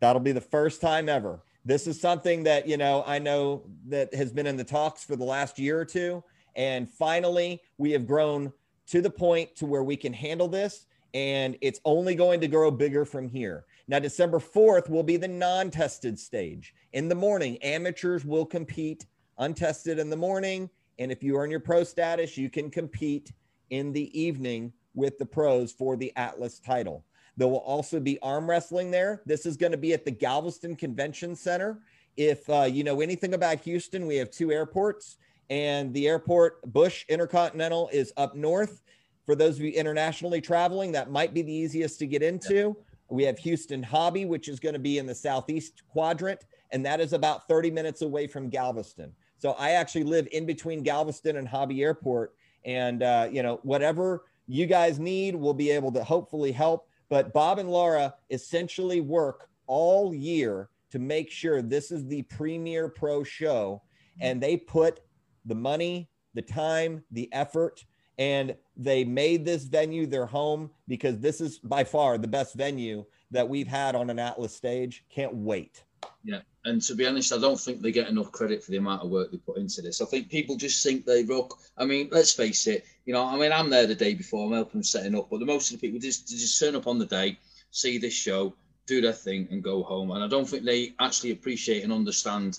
That'll 0.00 0.20
be 0.20 0.32
the 0.32 0.40
first 0.40 0.80
time 0.80 1.08
ever. 1.08 1.42
This 1.64 1.86
is 1.86 2.00
something 2.00 2.42
that, 2.44 2.68
you 2.68 2.76
know, 2.76 3.02
I 3.06 3.18
know 3.18 3.64
that 3.88 4.14
has 4.14 4.32
been 4.32 4.46
in 4.46 4.56
the 4.56 4.64
talks 4.64 5.04
for 5.04 5.16
the 5.16 5.24
last 5.24 5.58
year 5.58 5.80
or 5.80 5.84
two. 5.84 6.22
And 6.54 6.88
finally, 6.88 7.60
we 7.76 7.90
have 7.92 8.06
grown 8.06 8.52
to 8.88 9.00
the 9.00 9.10
point 9.10 9.54
to 9.56 9.66
where 9.66 9.82
we 9.82 9.96
can 9.96 10.12
handle 10.12 10.48
this 10.48 10.86
and 11.16 11.56
it's 11.62 11.80
only 11.86 12.14
going 12.14 12.42
to 12.42 12.46
grow 12.46 12.70
bigger 12.70 13.06
from 13.06 13.26
here. 13.26 13.64
Now, 13.88 13.98
December 13.98 14.38
4th 14.38 14.90
will 14.90 15.02
be 15.02 15.16
the 15.16 15.26
non 15.26 15.70
tested 15.70 16.18
stage. 16.18 16.74
In 16.92 17.08
the 17.08 17.14
morning, 17.14 17.56
amateurs 17.62 18.26
will 18.26 18.44
compete 18.44 19.06
untested 19.38 19.98
in 19.98 20.10
the 20.10 20.16
morning. 20.16 20.68
And 20.98 21.10
if 21.10 21.22
you 21.22 21.36
earn 21.38 21.50
your 21.50 21.60
pro 21.60 21.84
status, 21.84 22.36
you 22.36 22.50
can 22.50 22.70
compete 22.70 23.32
in 23.70 23.92
the 23.92 24.18
evening 24.18 24.72
with 24.94 25.18
the 25.18 25.26
pros 25.26 25.72
for 25.72 25.96
the 25.96 26.12
Atlas 26.16 26.58
title. 26.58 27.04
There 27.36 27.48
will 27.48 27.58
also 27.58 28.00
be 28.00 28.18
arm 28.20 28.48
wrestling 28.48 28.90
there. 28.90 29.22
This 29.26 29.44
is 29.44 29.56
going 29.56 29.72
to 29.72 29.78
be 29.78 29.92
at 29.92 30.04
the 30.04 30.10
Galveston 30.10 30.74
Convention 30.74 31.36
Center. 31.36 31.80
If 32.16 32.48
uh, 32.48 32.62
you 32.62 32.82
know 32.82 33.00
anything 33.00 33.34
about 33.34 33.60
Houston, 33.60 34.06
we 34.06 34.16
have 34.16 34.30
two 34.30 34.50
airports, 34.50 35.18
and 35.50 35.92
the 35.92 36.08
airport 36.08 36.62
Bush 36.72 37.04
Intercontinental 37.08 37.90
is 37.92 38.12
up 38.16 38.34
north. 38.34 38.80
For 39.26 39.34
those 39.34 39.56
of 39.56 39.64
you 39.64 39.72
internationally 39.72 40.40
traveling, 40.40 40.92
that 40.92 41.10
might 41.10 41.34
be 41.34 41.42
the 41.42 41.52
easiest 41.52 41.98
to 41.98 42.06
get 42.06 42.22
into. 42.22 42.76
We 43.08 43.24
have 43.24 43.38
Houston 43.38 43.82
Hobby, 43.82 44.24
which 44.24 44.48
is 44.48 44.58
going 44.58 44.72
to 44.72 44.78
be 44.78 44.98
in 44.98 45.06
the 45.06 45.14
southeast 45.14 45.82
quadrant, 45.88 46.44
and 46.70 46.84
that 46.86 47.00
is 47.00 47.12
about 47.12 47.48
30 47.48 47.70
minutes 47.70 48.02
away 48.02 48.26
from 48.26 48.48
Galveston. 48.48 49.12
So 49.38 49.52
I 49.52 49.72
actually 49.72 50.04
live 50.04 50.26
in 50.32 50.46
between 50.46 50.82
Galveston 50.82 51.36
and 51.36 51.46
Hobby 51.46 51.82
Airport, 51.82 52.34
and 52.66 53.02
uh, 53.02 53.28
you 53.30 53.42
know 53.42 53.60
whatever 53.62 54.24
you 54.46 54.66
guys 54.66 54.98
need, 54.98 55.34
we'll 55.34 55.54
be 55.54 55.70
able 55.70 55.92
to 55.92 56.04
hopefully 56.04 56.52
help. 56.52 56.88
But 57.08 57.32
Bob 57.32 57.58
and 57.58 57.70
Laura 57.70 58.14
essentially 58.30 59.00
work 59.00 59.48
all 59.66 60.14
year 60.14 60.68
to 60.90 60.98
make 60.98 61.30
sure 61.30 61.62
this 61.62 61.90
is 61.90 62.06
the 62.06 62.22
premier 62.22 62.88
pro 62.88 63.24
show, 63.24 63.82
and 64.20 64.40
they 64.40 64.56
put 64.56 65.00
the 65.46 65.54
money, 65.54 66.10
the 66.34 66.42
time, 66.42 67.02
the 67.10 67.32
effort 67.32 67.84
and 68.18 68.56
they 68.76 69.04
made 69.04 69.44
this 69.44 69.64
venue 69.64 70.06
their 70.06 70.26
home 70.26 70.70
because 70.88 71.18
this 71.18 71.40
is 71.40 71.58
by 71.58 71.84
far 71.84 72.18
the 72.18 72.28
best 72.28 72.54
venue 72.54 73.04
that 73.30 73.48
we've 73.48 73.66
had 73.66 73.94
on 73.94 74.10
an 74.10 74.18
Atlas 74.18 74.54
stage. 74.54 75.04
Can't 75.10 75.34
wait. 75.34 75.82
Yeah, 76.24 76.40
and 76.66 76.82
to 76.82 76.94
be 76.96 77.06
honest, 77.06 77.32
I 77.32 77.38
don't 77.38 77.58
think 77.58 77.80
they 77.80 77.92
get 77.92 78.08
enough 78.08 78.32
credit 78.32 78.62
for 78.62 78.72
the 78.72 78.76
amount 78.78 79.02
of 79.02 79.08
work 79.08 79.30
they 79.30 79.38
put 79.38 79.56
into 79.56 79.80
this. 79.82 80.00
I 80.00 80.04
think 80.04 80.28
people 80.28 80.56
just 80.56 80.82
think 80.82 81.06
they 81.06 81.22
rock. 81.22 81.58
I 81.78 81.84
mean, 81.84 82.08
let's 82.10 82.32
face 82.32 82.66
it. 82.66 82.84
You 83.04 83.14
know, 83.14 83.24
I 83.24 83.36
mean, 83.36 83.52
I'm 83.52 83.70
there 83.70 83.86
the 83.86 83.94
day 83.94 84.14
before. 84.14 84.46
I'm 84.46 84.52
helping 84.52 84.80
them 84.80 84.82
setting 84.82 85.14
up, 85.14 85.30
but 85.30 85.38
the 85.38 85.46
most 85.46 85.72
of 85.72 85.80
the 85.80 85.86
people 85.86 86.00
just 86.00 86.28
just 86.28 86.58
turn 86.58 86.74
up 86.74 86.88
on 86.88 86.98
the 86.98 87.06
day, 87.06 87.38
see 87.70 87.98
this 87.98 88.12
show, 88.12 88.52
do 88.86 89.00
their 89.00 89.12
thing, 89.12 89.46
and 89.50 89.62
go 89.62 89.84
home. 89.84 90.10
And 90.10 90.24
I 90.24 90.28
don't 90.28 90.48
think 90.48 90.64
they 90.64 90.94
actually 90.98 91.30
appreciate 91.30 91.84
and 91.84 91.92
understand 91.92 92.58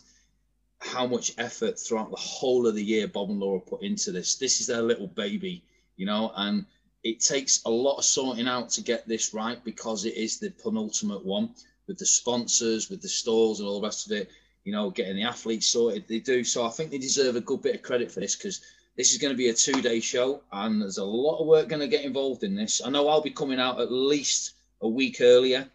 how 0.79 1.05
much 1.05 1.33
effort 1.37 1.77
throughout 1.77 2.09
the 2.09 2.17
whole 2.17 2.65
of 2.65 2.75
the 2.75 2.83
year 2.83 3.07
Bob 3.07 3.29
and 3.29 3.39
Laura 3.39 3.59
put 3.59 3.81
into 3.81 4.13
this. 4.13 4.35
This 4.35 4.61
is 4.61 4.67
their 4.67 4.81
little 4.81 5.07
baby, 5.07 5.63
you 5.97 6.05
know, 6.05 6.31
and 6.37 6.65
it 7.03 7.19
takes 7.19 7.61
a 7.65 7.69
lot 7.69 7.97
of 7.97 8.05
sorting 8.05 8.47
out 8.47 8.69
to 8.69 8.81
get 8.81 9.07
this 9.07 9.33
right 9.33 9.61
because 9.65 10.05
it 10.05 10.15
is 10.15 10.39
the 10.39 10.51
penultimate 10.51 11.25
one 11.25 11.49
with 11.87 11.97
the 11.97 12.05
sponsors, 12.05 12.89
with 12.89 13.01
the 13.01 13.09
stalls, 13.09 13.59
and 13.59 13.67
all 13.67 13.79
the 13.79 13.87
rest 13.87 14.05
of 14.05 14.11
it. 14.17 14.29
You 14.63 14.73
know, 14.73 14.89
getting 14.89 15.15
the 15.15 15.23
athletes 15.23 15.69
sorted. 15.69 16.07
They 16.07 16.19
do 16.19 16.43
so. 16.43 16.65
I 16.65 16.69
think 16.69 16.91
they 16.91 16.97
deserve 16.97 17.37
a 17.37 17.41
good 17.41 17.61
bit 17.61 17.75
of 17.75 17.81
credit 17.81 18.11
for 18.11 18.19
this 18.19 18.35
because 18.35 18.61
this 18.97 19.13
is 19.13 19.17
going 19.19 19.31
to 19.31 19.37
be 19.37 19.49
a 19.49 19.53
two-day 19.53 19.99
show, 19.99 20.41
and 20.51 20.81
there's 20.81 20.97
a 20.97 21.05
lot 21.05 21.39
of 21.39 21.47
work 21.47 21.69
going 21.69 21.79
to 21.79 21.87
get 21.87 22.03
involved 22.03 22.43
in 22.43 22.55
this. 22.55 22.81
I 22.83 22.89
know 22.89 23.07
I'll 23.07 23.21
be 23.21 23.29
coming 23.29 23.59
out 23.59 23.79
at 23.79 23.91
least 23.91 24.55
a 24.81 24.87
week 24.87 25.21
earlier, 25.21 25.69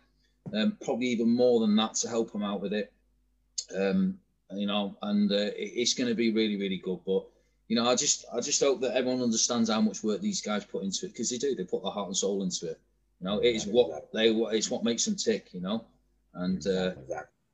um, 0.52 0.76
probably 0.84 1.06
even 1.06 1.30
more 1.30 1.60
than 1.60 1.76
that 1.76 1.94
to 1.94 2.08
help 2.08 2.32
them 2.32 2.42
out 2.42 2.60
with 2.60 2.72
it. 2.72 2.92
Um, 3.74 4.18
you 4.54 4.66
know, 4.66 4.96
and 5.02 5.30
uh, 5.30 5.50
it's 5.56 5.94
going 5.94 6.08
to 6.08 6.14
be 6.14 6.32
really, 6.32 6.56
really 6.56 6.78
good. 6.78 6.98
But 7.06 7.24
you 7.68 7.76
know, 7.76 7.88
I 7.88 7.94
just, 7.94 8.26
I 8.34 8.40
just 8.40 8.60
hope 8.60 8.80
that 8.82 8.96
everyone 8.96 9.22
understands 9.22 9.70
how 9.70 9.80
much 9.80 10.02
work 10.02 10.20
these 10.20 10.42
guys 10.42 10.64
put 10.64 10.82
into 10.82 11.06
it 11.06 11.12
because 11.12 11.30
they 11.30 11.38
do. 11.38 11.54
They 11.54 11.64
put 11.64 11.82
their 11.82 11.92
heart 11.92 12.08
and 12.08 12.16
soul 12.16 12.42
into 12.42 12.70
it. 12.70 12.78
You 13.20 13.26
know, 13.28 13.38
it 13.38 13.54
is 13.54 13.66
what 13.66 14.12
they, 14.12 14.28
it's 14.28 14.70
what 14.70 14.84
makes 14.84 15.04
them 15.04 15.16
tick. 15.16 15.54
You 15.54 15.60
know, 15.60 15.84
and 16.34 16.66
uh, 16.66 16.92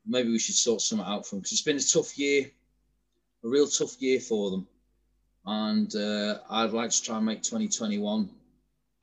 maybe 0.07 0.31
we 0.31 0.39
should 0.39 0.55
sort 0.55 0.81
something 0.81 1.07
out 1.07 1.27
for 1.27 1.37
them 1.37 1.41
because 1.41 1.53
it's 1.53 1.63
been 1.63 1.77
a 1.77 1.81
tough 1.81 2.19
year, 2.19 2.51
a 3.45 3.49
real 3.49 3.67
tough 3.67 4.01
year 4.01 4.21
for 4.21 4.51
them. 4.51 4.67
And 5.47 5.95
uh, 5.95 6.39
I'd 6.51 6.73
like 6.73 6.91
to 6.91 7.03
try 7.03 7.17
and 7.17 7.27
make 7.27 7.43
2021 7.43 8.29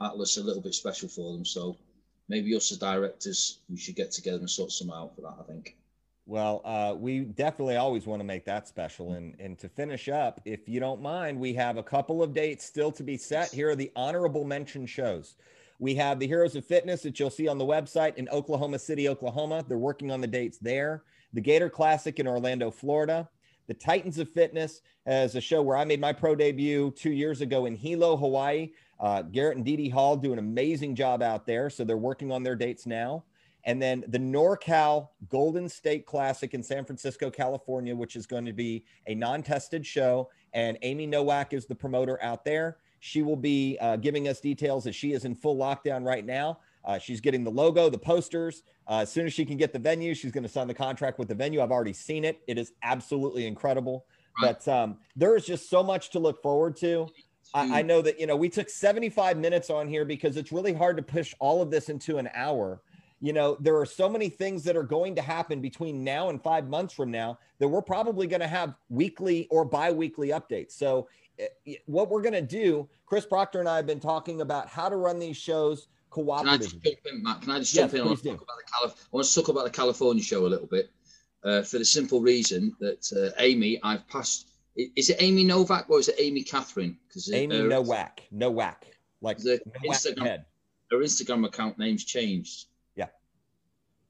Atlas 0.02 0.38
a 0.38 0.44
little 0.44 0.62
bit 0.62 0.74
special 0.74 1.10
for 1.10 1.34
them. 1.34 1.46
So 1.46 1.78
maybe 2.28 2.56
us 2.56 2.72
as 2.72 2.78
directors, 2.78 3.60
we 3.70 3.78
should 3.78 3.96
get 3.96 4.12
together 4.12 4.40
and 4.40 4.50
sort 4.50 4.72
something 4.72 4.96
out 4.96 5.16
for 5.16 5.22
that. 5.22 5.36
I 5.40 5.44
think. 5.44 5.76
Well, 6.28 6.62
uh, 6.66 6.96
we 6.98 7.20
definitely 7.20 7.76
always 7.76 8.08
want 8.08 8.20
to 8.20 8.24
make 8.24 8.46
that 8.46 8.68
special. 8.68 9.14
And, 9.14 9.36
and 9.40 9.60
to 9.60 9.70
finish 9.70 10.10
up, 10.10 10.42
if 10.44 10.68
you 10.68 10.80
don't 10.80 11.02
mind, 11.02 11.40
we 11.40 11.54
have 11.54 11.78
a 11.78 11.84
couple 11.84 12.24
of 12.24 12.34
dates 12.34 12.66
still 12.66 12.92
to 12.94 13.04
be 13.04 13.16
set. 13.16 13.52
Here 13.52 13.70
are 13.70 13.76
the 13.76 13.92
honorable 13.96 14.44
mention 14.44 14.88
shows. 14.88 15.36
We 15.80 15.96
have 15.96 16.20
the 16.20 16.28
Heroes 16.28 16.56
of 16.56 16.66
Fitness 16.66 17.02
that 17.02 17.20
you'll 17.20 17.30
see 17.30 17.48
on 17.48 17.58
the 17.58 17.66
website 17.66 18.16
in 18.16 18.30
Oklahoma 18.30 18.80
City, 18.80 19.10
Oklahoma. 19.10 19.64
They're 19.68 19.78
working 19.78 20.12
on 20.12 20.22
the 20.22 20.28
dates 20.28 20.58
there. 20.58 21.04
The 21.34 21.42
Gator 21.42 21.70
Classic 21.70 22.18
in 22.20 22.28
Orlando, 22.28 22.72
Florida. 22.72 23.30
The 23.68 23.74
Titans 23.74 24.20
of 24.20 24.30
Fitness 24.30 24.82
as 25.06 25.36
a 25.36 25.42
show 25.42 25.62
where 25.62 25.76
I 25.76 25.86
made 25.86 26.00
my 26.00 26.14
pro 26.14 26.36
debut 26.36 26.94
two 26.96 27.12
years 27.12 27.42
ago 27.42 27.66
in 27.66 27.76
Hilo, 27.76 28.16
Hawaii. 28.16 28.72
Uh, 29.00 29.24
Garrett 29.24 29.58
and 29.58 29.66
Dee 29.66 29.76
Dee 29.76 29.90
Hall 29.90 30.16
do 30.16 30.34
an 30.34 30.40
amazing 30.40 30.96
job 30.96 31.22
out 31.22 31.46
there. 31.46 31.70
So 31.70 31.84
they're 31.84 31.98
working 31.98 32.32
on 32.32 32.44
their 32.44 32.56
dates 32.56 32.86
now 32.86 33.24
and 33.66 33.82
then 33.82 34.04
the 34.08 34.20
NorCal 34.20 35.10
Golden 35.28 35.68
State 35.68 36.06
Classic 36.06 36.54
in 36.54 36.62
San 36.62 36.86
Francisco, 36.86 37.32
California, 37.32 37.96
which 37.96 38.16
is 38.16 38.28
going 38.28 38.46
to 38.46 38.54
be 38.54 38.86
a 39.08 39.16
non 39.16 39.42
tested 39.42 39.86
show. 39.86 40.30
And 40.54 40.78
Amy 40.84 41.08
Nowak 41.08 41.52
is 41.52 41.66
the 41.66 41.76
promoter 41.76 42.22
out 42.24 42.46
there. 42.46 42.78
She 43.06 43.22
will 43.22 43.36
be 43.36 43.78
uh, 43.80 43.98
giving 43.98 44.28
us 44.28 44.40
details 44.40 44.88
as 44.88 44.96
she 44.96 45.14
is 45.14 45.26
in 45.26 45.36
full 45.36 45.56
lockdown 45.56 46.04
right 46.04 46.26
now. 46.26 46.58
Uh, 46.84 46.98
she's 46.98 47.22
getting 47.22 47.44
the 47.44 47.52
logo, 47.52 47.88
the 47.88 48.00
posters. 48.00 48.64
Uh, 48.90 49.02
as 49.02 49.12
soon 49.12 49.28
as 49.28 49.34
she 49.34 49.46
can 49.46 49.58
get 49.58 49.72
the 49.72 49.78
venue, 49.78 50.16
she's 50.16 50.32
going 50.32 50.42
to 50.42 50.50
sign 50.50 50.68
the 50.68 50.74
contract 50.74 51.20
with 51.20 51.28
the 51.28 51.36
venue. 51.36 51.62
I've 51.62 51.72
already 51.72 51.94
seen 51.94 52.26
it. 52.26 52.42
It 52.48 52.58
is 52.58 52.74
absolutely 52.82 53.46
incredible. 53.46 54.08
Right. 54.42 54.58
But 54.66 54.74
um, 54.74 54.98
there 55.16 55.36
is 55.36 55.46
just 55.46 55.70
so 55.70 55.84
much 55.84 56.10
to 56.12 56.20
look 56.20 56.42
forward 56.42 56.78
to. 56.78 57.08
I, 57.54 57.80
I 57.80 57.82
know 57.84 58.02
that, 58.02 58.20
you 58.20 58.26
know, 58.26 58.36
we 58.36 58.50
took 58.50 58.72
75 58.72 59.38
minutes 59.38 59.70
on 59.70 59.88
here 59.88 60.04
because 60.04 60.36
it's 60.36 60.52
really 60.52 60.74
hard 60.74 60.98
to 60.98 61.04
push 61.04 61.36
all 61.38 61.62
of 61.62 61.70
this 61.70 61.90
into 61.90 62.18
an 62.18 62.28
hour 62.34 62.82
you 63.22 63.34
know, 63.34 63.58
there 63.60 63.78
are 63.78 63.86
so 63.86 64.10
many 64.10 64.30
things 64.30 64.64
that 64.66 64.76
are 64.76 64.84
going 64.84 65.16
to 65.16 65.22
happen 65.22 65.62
between 65.62 66.04
now 66.04 66.30
and 66.30 66.42
five 66.42 66.68
months 66.68 66.94
from 66.94 67.12
now 67.12 67.40
that 67.60 67.68
we're 67.68 67.82
probably 67.82 68.28
going 68.28 68.42
to 68.42 68.48
have 68.48 68.76
weekly 68.90 69.48
or 69.50 69.64
bi 69.64 69.92
weekly 69.92 70.30
updates. 70.30 70.74
So, 70.74 71.08
what 71.86 72.10
we're 72.10 72.22
going 72.22 72.34
to 72.34 72.42
do, 72.42 72.88
Chris 73.06 73.26
Proctor 73.26 73.60
and 73.60 73.70
I 73.70 73.78
have 73.78 73.86
been 73.86 74.00
talking 74.00 74.42
about 74.42 74.68
how 74.68 74.90
to 74.90 74.96
run 74.96 75.20
these 75.20 75.38
shows 75.38 75.88
cooperatively. 76.12 76.44
Can 76.44 76.50
I 76.50 76.58
just 76.58 76.82
jump 76.84 76.98
in? 77.06 77.24
Can 77.42 77.52
I 77.52 77.60
just 77.60 77.76
jump 77.76 77.94
yes, 77.94 78.00
in? 78.00 78.02
I 78.02 78.06
want, 78.06 78.20
to 78.20 78.30
talk 78.30 78.42
about 78.42 78.58
the 78.58 78.72
Calif- 78.72 79.08
I 79.12 79.16
want 79.16 79.28
to 79.28 79.36
talk 79.36 79.48
about 79.50 79.64
the 79.66 79.70
California 79.72 80.24
show 80.24 80.46
a 80.46 80.48
little 80.48 80.68
bit 80.68 80.90
uh, 81.44 81.62
for 81.62 81.78
the 81.78 81.86
simple 81.86 82.22
reason 82.22 82.76
that 82.80 83.12
uh, 83.14 83.36
Amy, 83.40 83.80
I've 83.84 84.08
passed. 84.08 84.50
Is 84.76 85.10
it 85.10 85.18
Amy 85.22 85.46
Novak 85.46 85.90
or 85.90 86.00
is 86.00 86.10
it 86.10 86.16
Amy 86.20 86.44
Catherine? 86.44 86.98
Because 87.08 87.32
Amy 87.32 87.62
uh, 87.62 87.64
Nowak, 87.64 88.22
Nowak, 88.32 88.86
like 89.22 89.38
the 89.38 89.62
Instagram, 89.86 90.24
head. 90.24 90.46
her 90.92 90.98
Instagram 90.98 91.46
account 91.46 91.80
name's 91.80 92.04
changed. 92.04 92.68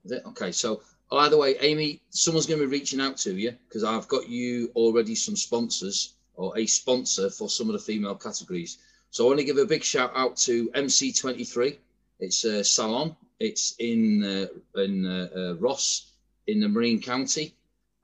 Is 0.05 0.11
it? 0.11 0.23
Okay, 0.27 0.51
so 0.51 0.81
oh, 1.11 1.17
either 1.17 1.37
way, 1.37 1.57
Amy, 1.59 2.01
someone's 2.11 2.45
going 2.45 2.59
to 2.59 2.67
be 2.67 2.71
reaching 2.71 3.01
out 3.01 3.17
to 3.17 3.33
you 3.33 3.55
because 3.67 3.83
I've 3.83 4.07
got 4.07 4.29
you 4.29 4.71
already 4.75 5.15
some 5.15 5.35
sponsors 5.35 6.13
or 6.37 6.57
a 6.57 6.65
sponsor 6.65 7.29
for 7.29 7.49
some 7.49 7.67
of 7.69 7.73
the 7.73 7.79
female 7.79 8.15
categories. 8.15 8.77
So 9.11 9.25
I 9.25 9.27
want 9.27 9.39
to 9.39 9.45
give 9.45 9.57
a 9.57 9.65
big 9.65 9.83
shout 9.83 10.11
out 10.15 10.35
to 10.37 10.69
MC23. 10.71 11.77
It's 12.19 12.43
a 12.43 12.63
salon. 12.63 13.15
It's 13.39 13.75
in 13.79 14.23
uh, 14.23 14.81
in 14.81 15.05
uh, 15.05 15.29
uh, 15.35 15.55
Ross 15.55 16.11
in 16.47 16.59
the 16.59 16.69
Marin 16.69 17.01
County. 17.01 17.53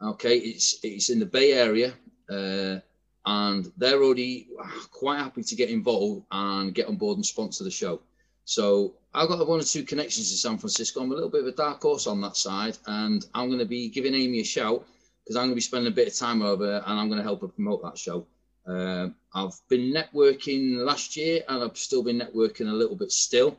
Okay, 0.02 0.38
it's 0.38 0.80
it's 0.84 1.10
in 1.10 1.20
the 1.20 1.26
Bay 1.26 1.54
Area, 1.54 1.94
uh, 2.30 2.80
and 3.26 3.72
they're 3.78 4.04
already 4.04 4.48
quite 4.92 5.20
happy 5.20 5.44
to 5.44 5.56
get 5.56 5.70
involved 5.70 6.26
and 6.32 6.74
get 6.74 6.88
on 6.88 6.96
board 6.96 7.18
and 7.18 7.26
sponsor 7.26 7.64
the 7.64 7.72
show. 7.72 8.02
So 8.46 8.96
I've 9.14 9.28
got 9.28 9.46
one 9.48 9.60
or 9.60 9.64
two 9.64 9.84
connections 9.84 10.32
in 10.32 10.38
San 10.38 10.58
Francisco. 10.58 11.02
I'm 11.02 11.12
a 11.12 11.16
little 11.16 11.30
bit 11.30 11.42
of 11.42 11.48
a 11.48 11.52
dark 11.52 11.82
horse 11.82 12.08
on 12.08 12.22
that 12.22 12.36
side, 12.36 12.78
and 12.88 13.26
I'm 13.34 13.48
going 13.48 13.60
to 13.60 13.66
be 13.66 13.90
giving 13.90 14.16
Amy 14.16 14.40
a 14.40 14.44
shout 14.44 14.86
because 15.32 15.40
I'm 15.40 15.46
going 15.46 15.52
to 15.52 15.56
be 15.56 15.62
spending 15.62 15.94
a 15.94 15.96
bit 15.96 16.10
of 16.10 16.14
time 16.14 16.42
over 16.42 16.84
and 16.86 17.00
I'm 17.00 17.08
going 17.08 17.20
to 17.20 17.24
help 17.24 17.40
her 17.40 17.48
promote 17.48 17.82
that 17.84 17.98
show. 17.98 18.28
Uh, 18.68 19.08
I've 19.34 19.58
been 19.70 19.94
networking 19.94 20.76
last 20.86 21.16
year 21.16 21.42
and 21.48 21.64
I've 21.64 21.78
still 21.78 22.04
been 22.04 22.20
networking 22.20 22.70
a 22.70 22.74
little 22.74 22.98
bit 22.98 23.14
still. 23.14 23.56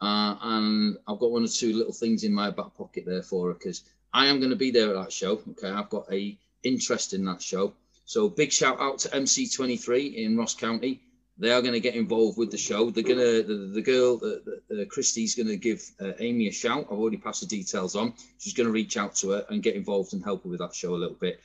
Uh, 0.00 0.36
and 0.40 0.96
I've 1.08 1.18
got 1.18 1.32
one 1.32 1.42
or 1.42 1.48
two 1.48 1.72
little 1.72 1.92
things 1.92 2.22
in 2.22 2.32
my 2.32 2.50
back 2.50 2.72
pocket 2.76 3.02
there 3.04 3.24
for 3.24 3.48
her 3.48 3.54
because 3.54 3.82
I 4.14 4.26
am 4.26 4.38
going 4.38 4.50
to 4.50 4.56
be 4.56 4.70
there 4.70 4.90
at 4.90 5.02
that 5.02 5.12
show. 5.12 5.42
Okay, 5.50 5.68
I've 5.68 5.90
got 5.90 6.06
a 6.12 6.38
interest 6.62 7.14
in 7.14 7.24
that 7.24 7.42
show. 7.42 7.72
So 8.04 8.28
big 8.28 8.52
shout 8.52 8.78
out 8.78 9.00
to 9.00 9.08
MC23 9.08 10.14
in 10.14 10.36
Ross 10.36 10.54
County 10.54 11.00
they 11.38 11.52
are 11.52 11.62
going 11.62 11.74
to 11.74 11.80
get 11.80 11.94
involved 11.94 12.36
with 12.36 12.50
the 12.50 12.58
show. 12.58 12.90
They're 12.90 13.04
going 13.04 13.18
to 13.18 13.42
the, 13.42 13.70
the 13.74 13.82
girl, 13.82 14.18
the, 14.18 14.60
the, 14.68 14.86
Christie's 14.86 15.36
going 15.36 15.48
to 15.48 15.56
give 15.56 15.80
uh, 16.00 16.12
Amy 16.18 16.48
a 16.48 16.52
shout. 16.52 16.86
I've 16.90 16.98
already 16.98 17.16
passed 17.16 17.40
the 17.40 17.46
details 17.46 17.94
on. 17.94 18.14
She's 18.38 18.54
going 18.54 18.66
to 18.66 18.72
reach 18.72 18.96
out 18.96 19.14
to 19.16 19.30
her 19.30 19.46
and 19.48 19.62
get 19.62 19.76
involved 19.76 20.12
and 20.14 20.24
help 20.24 20.42
her 20.42 20.48
with 20.48 20.58
that 20.58 20.74
show 20.74 20.94
a 20.94 20.96
little 20.96 21.16
bit. 21.16 21.40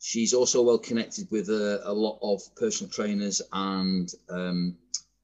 She's 0.00 0.32
also 0.32 0.62
well 0.62 0.78
connected 0.78 1.28
with 1.30 1.50
a, 1.50 1.82
a 1.84 1.92
lot 1.92 2.18
of 2.22 2.40
personal 2.56 2.90
trainers 2.90 3.42
and 3.52 4.10
um, 4.30 4.76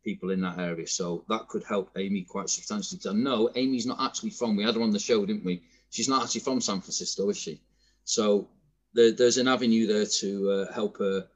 people 0.05 0.31
in 0.31 0.41
that 0.43 0.59
area. 0.59 0.87
So 0.87 1.25
that 1.29 1.49
could 1.49 1.65
help 1.65 1.91
Amy 1.97 2.23
quite 2.23 2.51
substantially. 2.51 3.01
I 3.09 3.15
know 3.15 3.51
Amy's 3.55 3.87
not 3.87 3.99
actually 4.01 4.31
from. 4.31 4.57
We 4.57 4.65
had 4.65 4.75
her 4.75 4.83
on 4.83 4.91
the 4.91 4.99
show, 4.99 5.25
didn't 5.25 5.45
we? 5.45 5.63
She's 5.89 6.09
not 6.09 6.25
actually 6.25 6.43
from 6.43 6.61
San 6.61 6.81
Francisco, 6.81 7.31
is 7.31 7.39
she? 7.39 7.61
So 8.05 8.49
there, 8.93 9.13
there's 9.13 9.39
an 9.39 9.49
avenue 9.49 9.87
there 9.87 10.07
to 10.07 10.51
uh, 10.51 10.73
help 10.73 10.99
her 10.99 11.27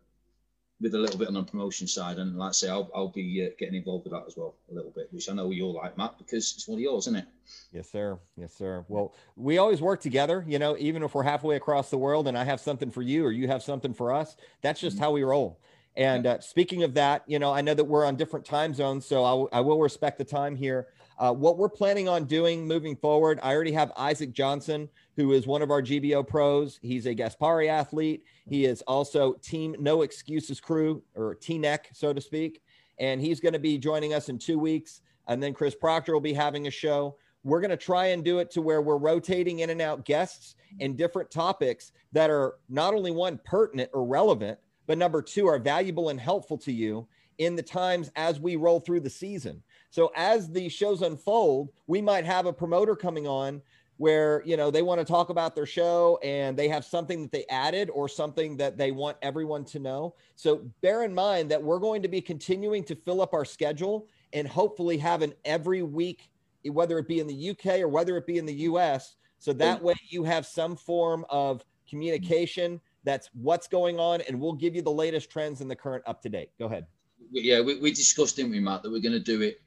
with 0.81 0.95
a 0.95 0.99
little 0.99 1.19
bit 1.19 1.29
on 1.29 1.35
the 1.35 1.43
promotion 1.43 1.87
side. 1.87 2.19
And 2.19 2.37
like 2.39 2.51
I 2.51 2.53
say, 2.53 2.69
I'll, 2.69 2.91
I'll 2.95 3.09
be 3.09 3.45
uh, 3.45 3.51
getting 3.59 3.75
involved 3.75 4.05
with 4.05 4.13
that 4.13 4.25
as 4.27 4.37
well 4.37 4.55
a 4.71 4.75
little 4.75 4.93
bit, 4.93 5.09
which 5.11 5.29
I 5.29 5.35
know 5.35 5.51
you'll 5.51 5.75
like, 5.75 5.99
Matt, 5.99 6.19
because 6.19 6.55
it's 6.57 6.69
one 6.69 6.79
of 6.79 6.83
yours, 6.83 7.05
isn't 7.05 7.17
it? 7.17 7.27
Yes, 7.73 7.91
sir. 7.91 8.19
Yes, 8.37 8.55
sir. 8.55 8.85
Well, 8.89 9.15
we 9.35 9.59
always 9.59 9.81
work 9.81 10.01
together, 10.01 10.45
you 10.47 10.59
know, 10.59 10.77
even 10.79 11.03
if 11.03 11.15
we're 11.15 11.25
halfway 11.25 11.57
across 11.57 11.91
the 11.91 11.99
world 11.99 12.29
and 12.29 12.39
I 12.39 12.45
have 12.45 12.61
something 12.61 12.91
for 12.91 13.03
you 13.03 13.25
or 13.25 13.33
you 13.33 13.49
have 13.49 13.63
something 13.63 13.93
for 13.93 14.13
us, 14.13 14.37
that's 14.63 14.81
just 14.81 14.97
mm-hmm. 14.97 15.05
how 15.05 15.11
we 15.11 15.25
roll. 15.25 15.61
And 15.97 16.27
uh, 16.27 16.39
speaking 16.39 16.85
of 16.85 16.95
that, 16.95 17.25
you 17.27 17.41
know, 17.41 17.53
I 17.53 17.61
know 17.61 17.75
that 17.75 17.85
we're 17.85 18.05
on 18.05 18.15
different 18.15 18.47
time 18.47 18.73
zones, 18.73 19.05
so 19.05 19.25
I, 19.25 19.31
w- 19.31 19.49
I 19.53 19.61
will 19.61 19.81
respect 19.81 20.19
the 20.19 20.25
time 20.25 20.55
here. 20.55 20.87
Uh, 21.19 21.33
what 21.33 21.59
we're 21.59 21.69
planning 21.69 22.09
on 22.09 22.25
doing 22.25 22.67
moving 22.67 22.95
forward, 22.95 23.41
I 23.43 23.53
already 23.53 23.73
have 23.73 23.93
Isaac 23.97 24.33
Johnson, 24.33 24.89
who 25.17 25.33
is 25.33 25.49
one 25.49 25.63
of 25.63 25.71
our 25.71 25.83
GBO 25.83 26.27
pros. 26.27 26.79
He's 26.81 27.07
a 27.07 27.15
Gaspari 27.15 27.69
athlete. 27.69 28.23
He 28.49 28.65
is 28.65 28.83
also 28.83 29.33
Team 29.43 29.75
No 29.81 30.03
Excuses 30.03 30.61
crew 30.61 31.03
or 31.17 31.35
TNEC, 31.35 31.87
so 31.93 32.13
to 32.13 32.21
speak. 32.21 32.63
And 33.01 33.21
he's 33.21 33.41
going 33.41 33.53
to 33.53 33.59
be 33.59 33.79
joining 33.79 34.15
us 34.15 34.29
in 34.29 34.39
two 34.39 34.61
weeks. 34.61 35.01
And 35.27 35.43
then 35.43 35.55
Chris 35.55 35.75
Proctor 35.75 36.13
will 36.13 36.21
be 36.21 36.33
having 36.33 36.69
a 36.69 36.71
show. 36.71 37.17
We're 37.43 37.61
going 37.61 37.71
to 37.71 37.77
try 37.77 38.07
and 38.07 38.25
do 38.25 38.39
it 38.39 38.51
to 38.53 38.63
where 38.63 38.81
we're 38.81 38.97
rotating 38.97 39.61
in 39.61 39.71
and 39.71 39.83
out 39.83 40.05
guests 40.05 40.55
and 40.81 40.97
different 40.97 41.31
topics 41.31 41.93
that 42.13 42.31
are 42.31 42.55
not 42.69 42.95
only 42.95 43.11
one 43.11 43.41
pertinent 43.45 43.91
or 43.93 44.05
relevant, 44.05 44.59
but 44.87 44.99
number 44.99 45.21
two 45.21 45.47
are 45.47 45.59
valuable 45.59 46.11
and 46.11 46.21
helpful 46.21 46.59
to 46.59 46.73
you 46.73 47.09
in 47.39 47.57
the 47.57 47.63
times 47.63 48.11
as 48.17 48.41
we 48.41 48.57
roll 48.57 48.81
through 48.81 49.01
the 49.01 49.11
season. 49.11 49.63
So 49.91 50.13
as 50.15 50.51
the 50.51 50.69
shows 50.69 51.03
unfold, 51.03 51.71
we 51.87 52.03
might 52.03 52.25
have 52.25 52.47
a 52.47 52.53
promoter 52.53 52.95
coming 52.95 53.27
on 53.27 53.63
where 53.99 54.43
you 54.45 54.57
know 54.57 54.71
they 54.71 54.83
want 54.83 55.01
to 55.01 55.05
talk 55.05 55.29
about 55.29 55.55
their 55.55 55.67
show 55.67 56.19
and 56.23 56.57
they 56.57 56.69
have 56.69 56.85
something 56.85 57.23
that 57.23 57.33
they 57.33 57.45
added 57.51 57.91
or 57.91 58.09
something 58.09 58.57
that 58.57 58.79
they 58.79 58.93
want 58.93 59.17
everyone 59.23 59.65
to 59.65 59.79
know. 59.79 60.15
So 60.37 60.65
bear 60.81 61.05
in 61.05 61.15
mind 61.15 61.51
that 61.51 61.63
we're 61.63 61.81
going 61.81 62.03
to 62.03 62.09
be 62.09 62.21
continuing 62.21 62.85
to 62.85 62.95
fill 62.95 63.21
up 63.21 63.35
our 63.35 63.45
schedule 63.45 64.07
and 64.33 64.47
hopefully 64.47 64.97
have 64.99 65.23
an 65.23 65.35
every 65.45 65.83
week 65.83 66.31
whether 66.65 66.99
it 66.99 67.09
be 67.09 67.21
in 67.21 67.27
the 67.27 67.51
UK 67.51 67.81
or 67.81 67.89
whether 67.89 68.17
it 68.17 68.27
be 68.27 68.39
in 68.39 68.47
the 68.47 68.55
US 68.55 69.17
so 69.39 69.53
that 69.53 69.81
mm. 69.81 69.85
way 69.85 69.95
you 70.09 70.25
have 70.25 70.45
some 70.45 70.77
form 70.77 71.25
of 71.31 71.65
communication 71.89 72.81
that's 73.05 73.31
what's 73.33 73.67
going 73.69 73.99
on 73.99 74.21
and 74.23 74.39
we'll 74.39 74.53
give 74.53 74.75
you 74.75 74.83
the 74.83 74.91
latest 74.91 75.31
trends 75.31 75.61
and 75.61 75.71
the 75.71 75.77
current 75.77 76.05
up 76.07 76.21
to 76.23 76.29
date. 76.29 76.51
Go 76.59 76.67
ahead. 76.67 76.87
Yeah, 77.31 77.61
we, 77.61 77.79
we 77.79 77.91
discussed, 77.93 78.37
didn't 78.37 78.53
we, 78.53 78.61
Matt, 78.61 78.83
that 78.83 78.91
we're 78.91 79.01
going 79.01 79.13
to 79.13 79.21
do 79.21 79.43
it 79.43 79.61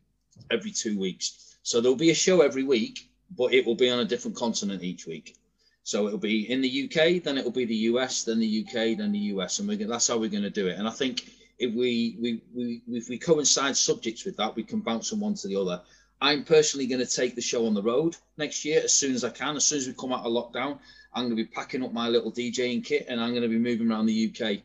every 0.49 0.71
two 0.71 0.97
weeks. 0.97 1.57
So 1.63 1.79
there'll 1.79 1.97
be 1.97 2.11
a 2.11 2.15
show 2.15 2.41
every 2.41 2.63
week, 2.63 3.09
but 3.37 3.53
it 3.53 3.65
will 3.65 3.75
be 3.75 3.89
on 3.89 3.99
a 3.99 4.05
different 4.05 4.37
continent 4.37 4.83
each 4.83 5.05
week. 5.05 5.35
So 5.83 6.07
it'll 6.07 6.19
be 6.19 6.49
in 6.49 6.61
the 6.61 6.85
UK, 6.85 7.23
then 7.23 7.37
it'll 7.37 7.51
be 7.51 7.65
the 7.65 7.89
US, 7.91 8.23
then 8.23 8.39
the 8.39 8.65
UK, 8.65 8.97
then 8.97 9.11
the 9.11 9.33
US, 9.35 9.59
and 9.59 9.67
we're 9.67 9.77
gonna, 9.77 9.89
that's 9.89 10.07
how 10.07 10.17
we're 10.17 10.29
going 10.29 10.43
to 10.43 10.49
do 10.49 10.67
it. 10.67 10.77
And 10.77 10.87
I 10.87 10.91
think 10.91 11.31
if 11.57 11.73
we, 11.73 12.17
we 12.19 12.41
we 12.53 12.81
if 12.89 13.09
we 13.09 13.17
coincide 13.17 13.77
subjects 13.77 14.25
with 14.25 14.37
that, 14.37 14.55
we 14.55 14.63
can 14.63 14.79
bounce 14.79 15.09
from 15.09 15.19
one 15.19 15.35
to 15.35 15.47
the 15.47 15.55
other. 15.55 15.81
I'm 16.21 16.43
personally 16.43 16.85
going 16.85 17.03
to 17.05 17.15
take 17.15 17.35
the 17.35 17.41
show 17.41 17.65
on 17.65 17.73
the 17.73 17.81
road 17.81 18.15
next 18.37 18.63
year 18.63 18.81
as 18.83 18.93
soon 18.93 19.15
as 19.15 19.23
I 19.23 19.31
can. 19.31 19.55
As 19.55 19.65
soon 19.65 19.79
as 19.79 19.87
we 19.87 19.93
come 19.93 20.13
out 20.13 20.23
of 20.23 20.31
lockdown, 20.31 20.77
I'm 21.13 21.23
going 21.23 21.35
to 21.35 21.43
be 21.43 21.45
packing 21.45 21.83
up 21.83 21.93
my 21.93 22.09
little 22.09 22.31
DJing 22.31 22.85
kit 22.85 23.07
and 23.09 23.19
I'm 23.19 23.31
going 23.31 23.41
to 23.41 23.49
be 23.49 23.57
moving 23.57 23.89
around 23.89 24.05
the 24.05 24.29
UK 24.29 24.61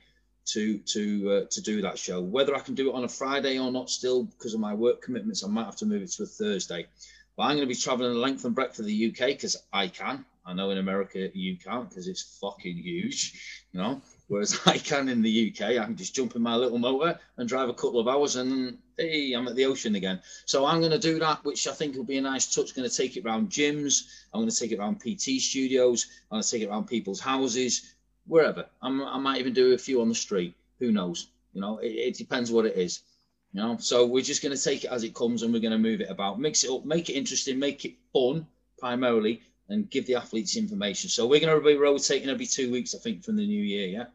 to 0.47 0.79
to 0.79 1.31
uh, 1.31 1.47
to 1.51 1.61
do 1.61 1.83
that 1.83 1.99
show. 1.99 2.21
Whether 2.21 2.55
I 2.55 2.61
can 2.61 2.75
do 2.75 2.91
it 2.91 2.95
on 2.95 3.05
a 3.05 3.09
Friday 3.09 3.59
or 3.59 3.71
not, 3.71 3.91
still 3.91 4.25
because 4.25 4.55
of 4.55 4.61
my 4.61 4.75
work 4.75 5.03
commitments, 5.03 5.45
I 5.45 5.49
might 5.49 5.65
have 5.65 5.77
to 5.77 5.87
move 5.87 6.03
it 6.03 6.13
to 6.13 6.23
a 6.23 6.27
Thursday. 6.27 6.87
But 7.37 7.45
I'm 7.45 7.57
going 7.57 7.69
to 7.69 7.75
be 7.75 7.75
traveling 7.75 8.15
the 8.15 8.19
length 8.19 8.45
and 8.45 8.55
breadth 8.55 8.79
of 8.79 8.87
the 8.87 9.11
UK 9.11 9.29
because 9.29 9.57
I 9.73 9.89
can. 9.89 10.25
I 10.47 10.55
know 10.55 10.71
in 10.71 10.79
America 10.79 11.29
you 11.35 11.59
can't 11.59 11.89
because 11.89 12.07
it's 12.07 12.39
fucking 12.41 12.77
huge, 12.77 13.65
you 13.73 13.81
know. 13.81 14.01
Whereas 14.29 14.59
I 14.67 14.79
can 14.79 15.09
in 15.09 15.21
the 15.21 15.53
UK, 15.53 15.79
I 15.79 15.85
can 15.85 15.97
just 15.97 16.15
jump 16.15 16.37
in 16.37 16.43
my 16.43 16.55
little 16.55 16.79
motor 16.79 17.19
and 17.37 17.49
drive 17.49 17.69
a 17.69 17.75
couple 17.75 18.01
of 18.01 18.09
hours 18.09 18.37
and 18.37 18.79
hey, 18.97 19.33
I'm 19.35 19.47
at 19.49 19.57
the 19.57 19.67
ocean 19.67 19.97
again. 19.97 20.21
So 20.47 20.65
I'm 20.65 20.81
going 20.81 20.93
to 20.93 20.99
do 20.99 21.19
that, 21.19 21.45
which 21.45 21.67
I 21.67 21.73
think 21.73 21.97
will 21.97 22.05
be 22.05 22.17
a 22.17 22.23
nice 22.23 22.55
touch. 22.55 22.75
Going 22.75 22.89
to 22.89 22.97
take 22.97 23.17
it 23.17 23.27
around 23.27 23.51
gyms. 23.51 24.05
I'm 24.33 24.41
going 24.41 24.51
to 24.51 24.57
take 24.57 24.73
it 24.73 24.79
around 24.79 25.01
PT 25.01 25.41
studios. 25.41 26.07
I'm 26.31 26.37
going 26.37 26.43
to 26.43 26.51
take 26.51 26.63
it 26.63 26.69
around 26.69 26.87
people's 26.87 27.21
houses 27.21 27.96
wherever. 28.27 28.67
I'm, 28.83 29.03
i 29.03 29.19
might 29.19 29.41
even 29.41 29.53
do 29.53 29.75
a 29.75 29.79
few 29.79 30.01
on 30.01 30.09
the 30.09 30.15
street. 30.15 30.55
Who 30.79 30.93
knows? 30.93 31.29
You 31.55 31.61
know, 31.61 31.79
it, 31.79 31.89
it 31.89 32.17
depends 32.17 32.51
what 32.51 32.67
it 32.67 32.77
is. 32.77 33.01
You 33.53 33.63
know, 33.63 33.77
so 33.79 34.07
we're 34.07 34.23
just 34.23 34.43
going 34.43 34.55
to 34.55 34.63
take 34.63 34.85
it 34.85 34.91
as 34.91 35.05
it 35.05 35.15
comes 35.15 35.43
and 35.43 35.53
we're 35.53 35.61
going 35.61 35.73
to 35.73 35.79
move 35.79 36.01
it 36.01 36.11
about, 36.11 36.39
mix 36.39 36.65
it 36.65 36.71
up, 36.71 36.85
make 36.85 37.09
it 37.09 37.15
interesting, 37.15 37.59
make 37.59 37.85
it 37.85 37.95
fun 38.13 38.47
primarily, 38.79 39.41
and 39.69 39.91
give 39.91 40.07
the 40.07 40.17
athletes 40.17 40.57
information. 40.57 41.09
So 41.09 41.27
we're 41.27 41.41
going 41.41 41.59
to 41.59 41.65
be 41.65 41.77
rotating 41.77 42.29
every 42.29 42.47
two 42.47 42.71
weeks, 42.71 42.95
I 42.95 42.99
think, 42.99 43.25
from 43.25 43.37
the 43.37 43.47
new 43.47 43.63
year. 43.63 43.89
Yeah, 43.89 44.07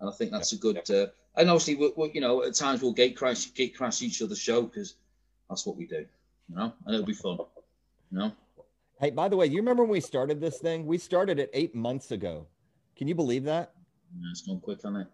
and 0.00 0.08
I 0.08 0.12
think 0.12 0.30
that's 0.30 0.52
a 0.52 0.56
good. 0.56 0.78
Uh, 0.88 1.06
and 1.36 1.50
obviously, 1.50 1.74
we 1.74 1.92
we 1.96 2.12
you 2.14 2.20
know, 2.20 2.44
at 2.44 2.54
times 2.54 2.82
we'll 2.82 2.92
gate 2.92 3.16
crash, 3.16 3.52
gate 3.54 3.76
crash 3.76 4.02
each 4.02 4.22
other's 4.22 4.38
show 4.38 4.62
because 4.62 4.94
that's 5.48 5.66
what 5.66 5.76
we 5.76 5.86
do. 5.86 6.06
You 6.48 6.56
know, 6.56 6.72
and 6.86 6.94
it'll 6.94 7.06
be 7.06 7.14
fun. 7.14 7.38
You 8.12 8.18
know. 8.18 8.32
Hey, 9.00 9.10
by 9.10 9.28
the 9.28 9.36
way, 9.36 9.46
you 9.46 9.56
remember 9.56 9.82
when 9.82 9.90
we 9.90 10.00
started 10.00 10.40
this 10.40 10.58
thing? 10.58 10.86
We 10.86 10.98
started 10.98 11.40
it 11.40 11.50
eight 11.52 11.74
months 11.74 12.12
ago. 12.12 12.46
Can 12.96 13.08
you 13.08 13.14
believe 13.14 13.44
that? 13.44 13.72
Yeah, 14.16 14.30
it's 14.30 14.42
gone 14.42 14.60
quick 14.60 14.84
on 14.84 14.96
it. 14.96 15.08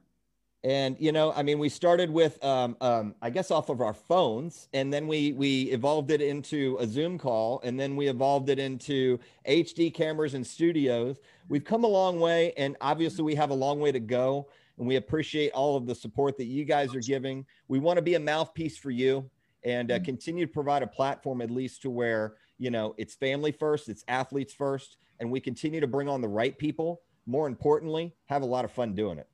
And 0.63 0.97
you 0.99 1.11
know, 1.11 1.33
I 1.33 1.43
mean, 1.43 1.59
we 1.59 1.71
started 1.71 2.11
with, 2.11 2.43
um, 2.45 2.77
um, 2.83 3.15
I 3.23 3.31
guess, 3.31 3.51
off 3.51 3.71
of 3.71 3.81
our 3.81 3.95
phones, 3.95 4.69
and 4.75 4.93
then 4.93 5.09
we 5.09 5.33
we 5.33 5.63
evolved 5.71 6.11
it 6.11 6.21
into 6.21 6.77
a 6.81 6.87
Zoom 6.87 7.17
call, 7.17 7.63
and 7.65 7.81
then 7.81 7.97
we 7.97 8.09
evolved 8.09 8.51
it 8.51 8.59
into 8.59 9.19
HD 9.49 9.93
cameras 9.93 10.35
and 10.35 10.47
studios. 10.47 11.19
We've 11.49 11.65
come 11.65 11.85
a 11.85 11.89
long 11.89 12.21
way, 12.21 12.53
and 12.59 12.77
obviously, 12.83 13.25
we 13.25 13.35
have 13.37 13.51
a 13.51 13.55
long 13.55 13.81
way 13.81 13.91
to 13.91 14.01
go. 14.01 14.49
And 14.77 14.89
we 14.89 14.97
appreciate 14.97 15.53
all 15.53 15.77
of 15.77 15.87
the 15.87 15.95
support 15.95 16.39
that 16.39 16.47
you 16.47 16.65
guys 16.65 16.95
are 16.95 17.01
giving. 17.01 17.45
We 17.69 17.79
want 17.79 17.99
to 17.99 18.03
be 18.03 18.15
a 18.15 18.21
mouthpiece 18.21 18.79
for 18.79 18.91
you 18.91 19.29
and 19.63 19.91
uh, 19.91 19.97
mm-hmm. 19.97 20.05
continue 20.05 20.47
to 20.47 20.53
provide 20.53 20.83
a 20.83 20.87
platform, 20.87 21.43
at 21.43 21.51
least 21.51 21.83
to 21.83 21.91
where 21.91 22.35
you 22.59 22.71
know 22.71 22.95
it's 22.99 23.15
family 23.15 23.53
first, 23.53 23.89
it's 23.89 24.05
athletes 24.09 24.53
first, 24.53 24.99
and 25.21 25.31
we 25.31 25.41
continue 25.41 25.81
to 25.81 25.87
bring 25.87 26.09
on 26.09 26.21
the 26.21 26.29
right 26.29 26.57
people 26.59 27.01
more 27.31 27.47
importantly, 27.47 28.13
have 28.27 28.43
a 28.43 28.47
lot 28.47 28.65
of 28.65 28.73
fun 28.73 28.95
doing 28.95 29.19
it. 29.19 29.29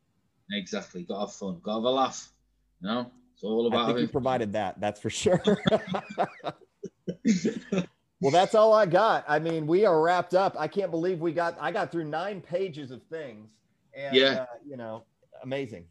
Exactly. 0.52 1.02
Got 1.02 1.14
to 1.14 1.20
have 1.20 1.32
fun. 1.32 1.60
Got 1.62 1.72
to 1.72 1.78
have 1.78 1.84
a 1.84 1.90
laugh. 1.90 2.28
You 2.80 2.88
know, 2.88 3.10
it's 3.34 3.42
all 3.42 3.66
about. 3.66 3.84
I 3.84 3.86
think 3.86 4.00
you 4.00 4.08
provided 4.08 4.52
that. 4.52 4.80
That's 4.80 5.00
for 5.00 5.10
sure. 5.10 5.42
well, 8.20 8.30
that's 8.30 8.54
all 8.54 8.74
I 8.74 8.86
got. 8.86 9.24
I 9.26 9.38
mean, 9.38 9.66
we 9.66 9.84
are 9.86 10.00
wrapped 10.00 10.34
up. 10.34 10.54
I 10.58 10.68
can't 10.68 10.90
believe 10.90 11.20
we 11.20 11.32
got. 11.32 11.56
I 11.60 11.72
got 11.72 11.90
through 11.90 12.04
nine 12.04 12.40
pages 12.40 12.90
of 12.90 13.02
things. 13.04 13.50
And, 13.96 14.14
yeah. 14.14 14.42
Uh, 14.42 14.46
you 14.68 14.76
know, 14.76 15.04
amazing. 15.42 15.86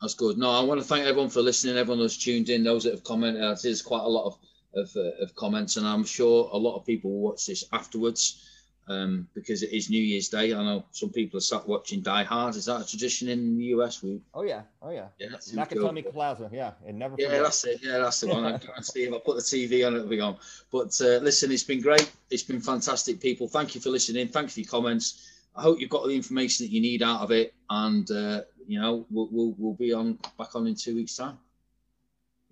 That's 0.00 0.14
good. 0.14 0.38
No, 0.38 0.50
I 0.50 0.60
want 0.62 0.80
to 0.80 0.86
thank 0.86 1.06
everyone 1.06 1.30
for 1.30 1.40
listening. 1.40 1.76
Everyone 1.76 1.98
who's 1.98 2.16
tuned 2.16 2.50
in, 2.50 2.62
those 2.62 2.84
that 2.84 2.92
have 2.92 3.04
commented. 3.04 3.42
There's 3.62 3.82
quite 3.82 4.02
a 4.02 4.08
lot 4.08 4.26
of 4.26 4.38
of, 4.74 4.94
uh, 4.96 5.22
of 5.22 5.34
comments, 5.34 5.78
and 5.78 5.86
I'm 5.86 6.04
sure 6.04 6.50
a 6.52 6.56
lot 6.56 6.76
of 6.76 6.84
people 6.84 7.10
will 7.10 7.20
watch 7.20 7.46
this 7.46 7.64
afterwards 7.72 8.57
um, 8.88 9.28
because 9.34 9.62
it 9.62 9.72
is 9.72 9.90
New 9.90 10.02
Year's 10.02 10.28
Day. 10.28 10.52
I 10.52 10.62
know 10.62 10.84
some 10.90 11.10
people 11.10 11.38
are 11.38 11.42
sat 11.42 11.66
watching 11.68 12.00
Die 12.00 12.22
Hard. 12.24 12.56
Is 12.56 12.66
that 12.66 12.80
a 12.80 12.86
tradition 12.86 13.28
in 13.28 13.56
the 13.56 13.64
US? 13.64 14.02
We 14.02 14.20
oh 14.34 14.42
yeah, 14.42 14.62
oh 14.82 14.90
yeah, 14.90 15.08
yeah, 15.18 15.28
Nakatomi. 15.28 16.10
Plaza, 16.12 16.48
yeah, 16.52 16.72
it 16.86 16.94
never. 16.94 17.14
Yeah, 17.18 17.42
that's 17.42 17.64
it. 17.64 17.80
Yeah, 17.82 17.98
that's 17.98 18.20
the 18.20 18.28
one. 18.28 18.44
I 18.44 18.58
can 18.58 18.82
see 18.82 19.04
if 19.04 19.12
I 19.12 19.18
put 19.18 19.36
the 19.36 19.42
TV 19.42 19.86
on, 19.86 19.94
it'll 19.94 20.08
be 20.08 20.20
on. 20.20 20.36
But 20.70 20.98
uh, 21.00 21.18
listen, 21.18 21.52
it's 21.52 21.64
been 21.64 21.80
great. 21.80 22.10
It's 22.30 22.42
been 22.42 22.60
fantastic, 22.60 23.20
people. 23.20 23.48
Thank 23.48 23.74
you 23.74 23.80
for 23.80 23.90
listening. 23.90 24.28
Thank 24.28 24.48
you 24.48 24.50
for 24.50 24.60
your 24.60 24.70
comments. 24.70 25.34
I 25.54 25.62
hope 25.62 25.80
you've 25.80 25.90
got 25.90 26.06
the 26.06 26.14
information 26.14 26.66
that 26.66 26.72
you 26.72 26.80
need 26.80 27.02
out 27.02 27.20
of 27.20 27.30
it, 27.30 27.54
and 27.68 28.10
uh, 28.10 28.42
you 28.66 28.80
know 28.80 29.06
we'll, 29.10 29.28
we'll 29.30 29.54
we'll 29.58 29.74
be 29.74 29.92
on 29.92 30.18
back 30.38 30.54
on 30.54 30.66
in 30.66 30.74
two 30.74 30.94
weeks' 30.94 31.16
time. 31.16 31.38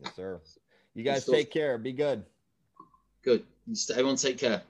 Yes, 0.03 0.15
sir. 0.15 0.41
You 0.95 1.05
guys 1.05 1.25
take 1.25 1.51
care. 1.51 1.79
Be 1.79 1.93
good. 1.93 2.25
Good. 3.23 3.45
Everyone 3.91 4.17
take 4.17 4.39
care. 4.39 4.63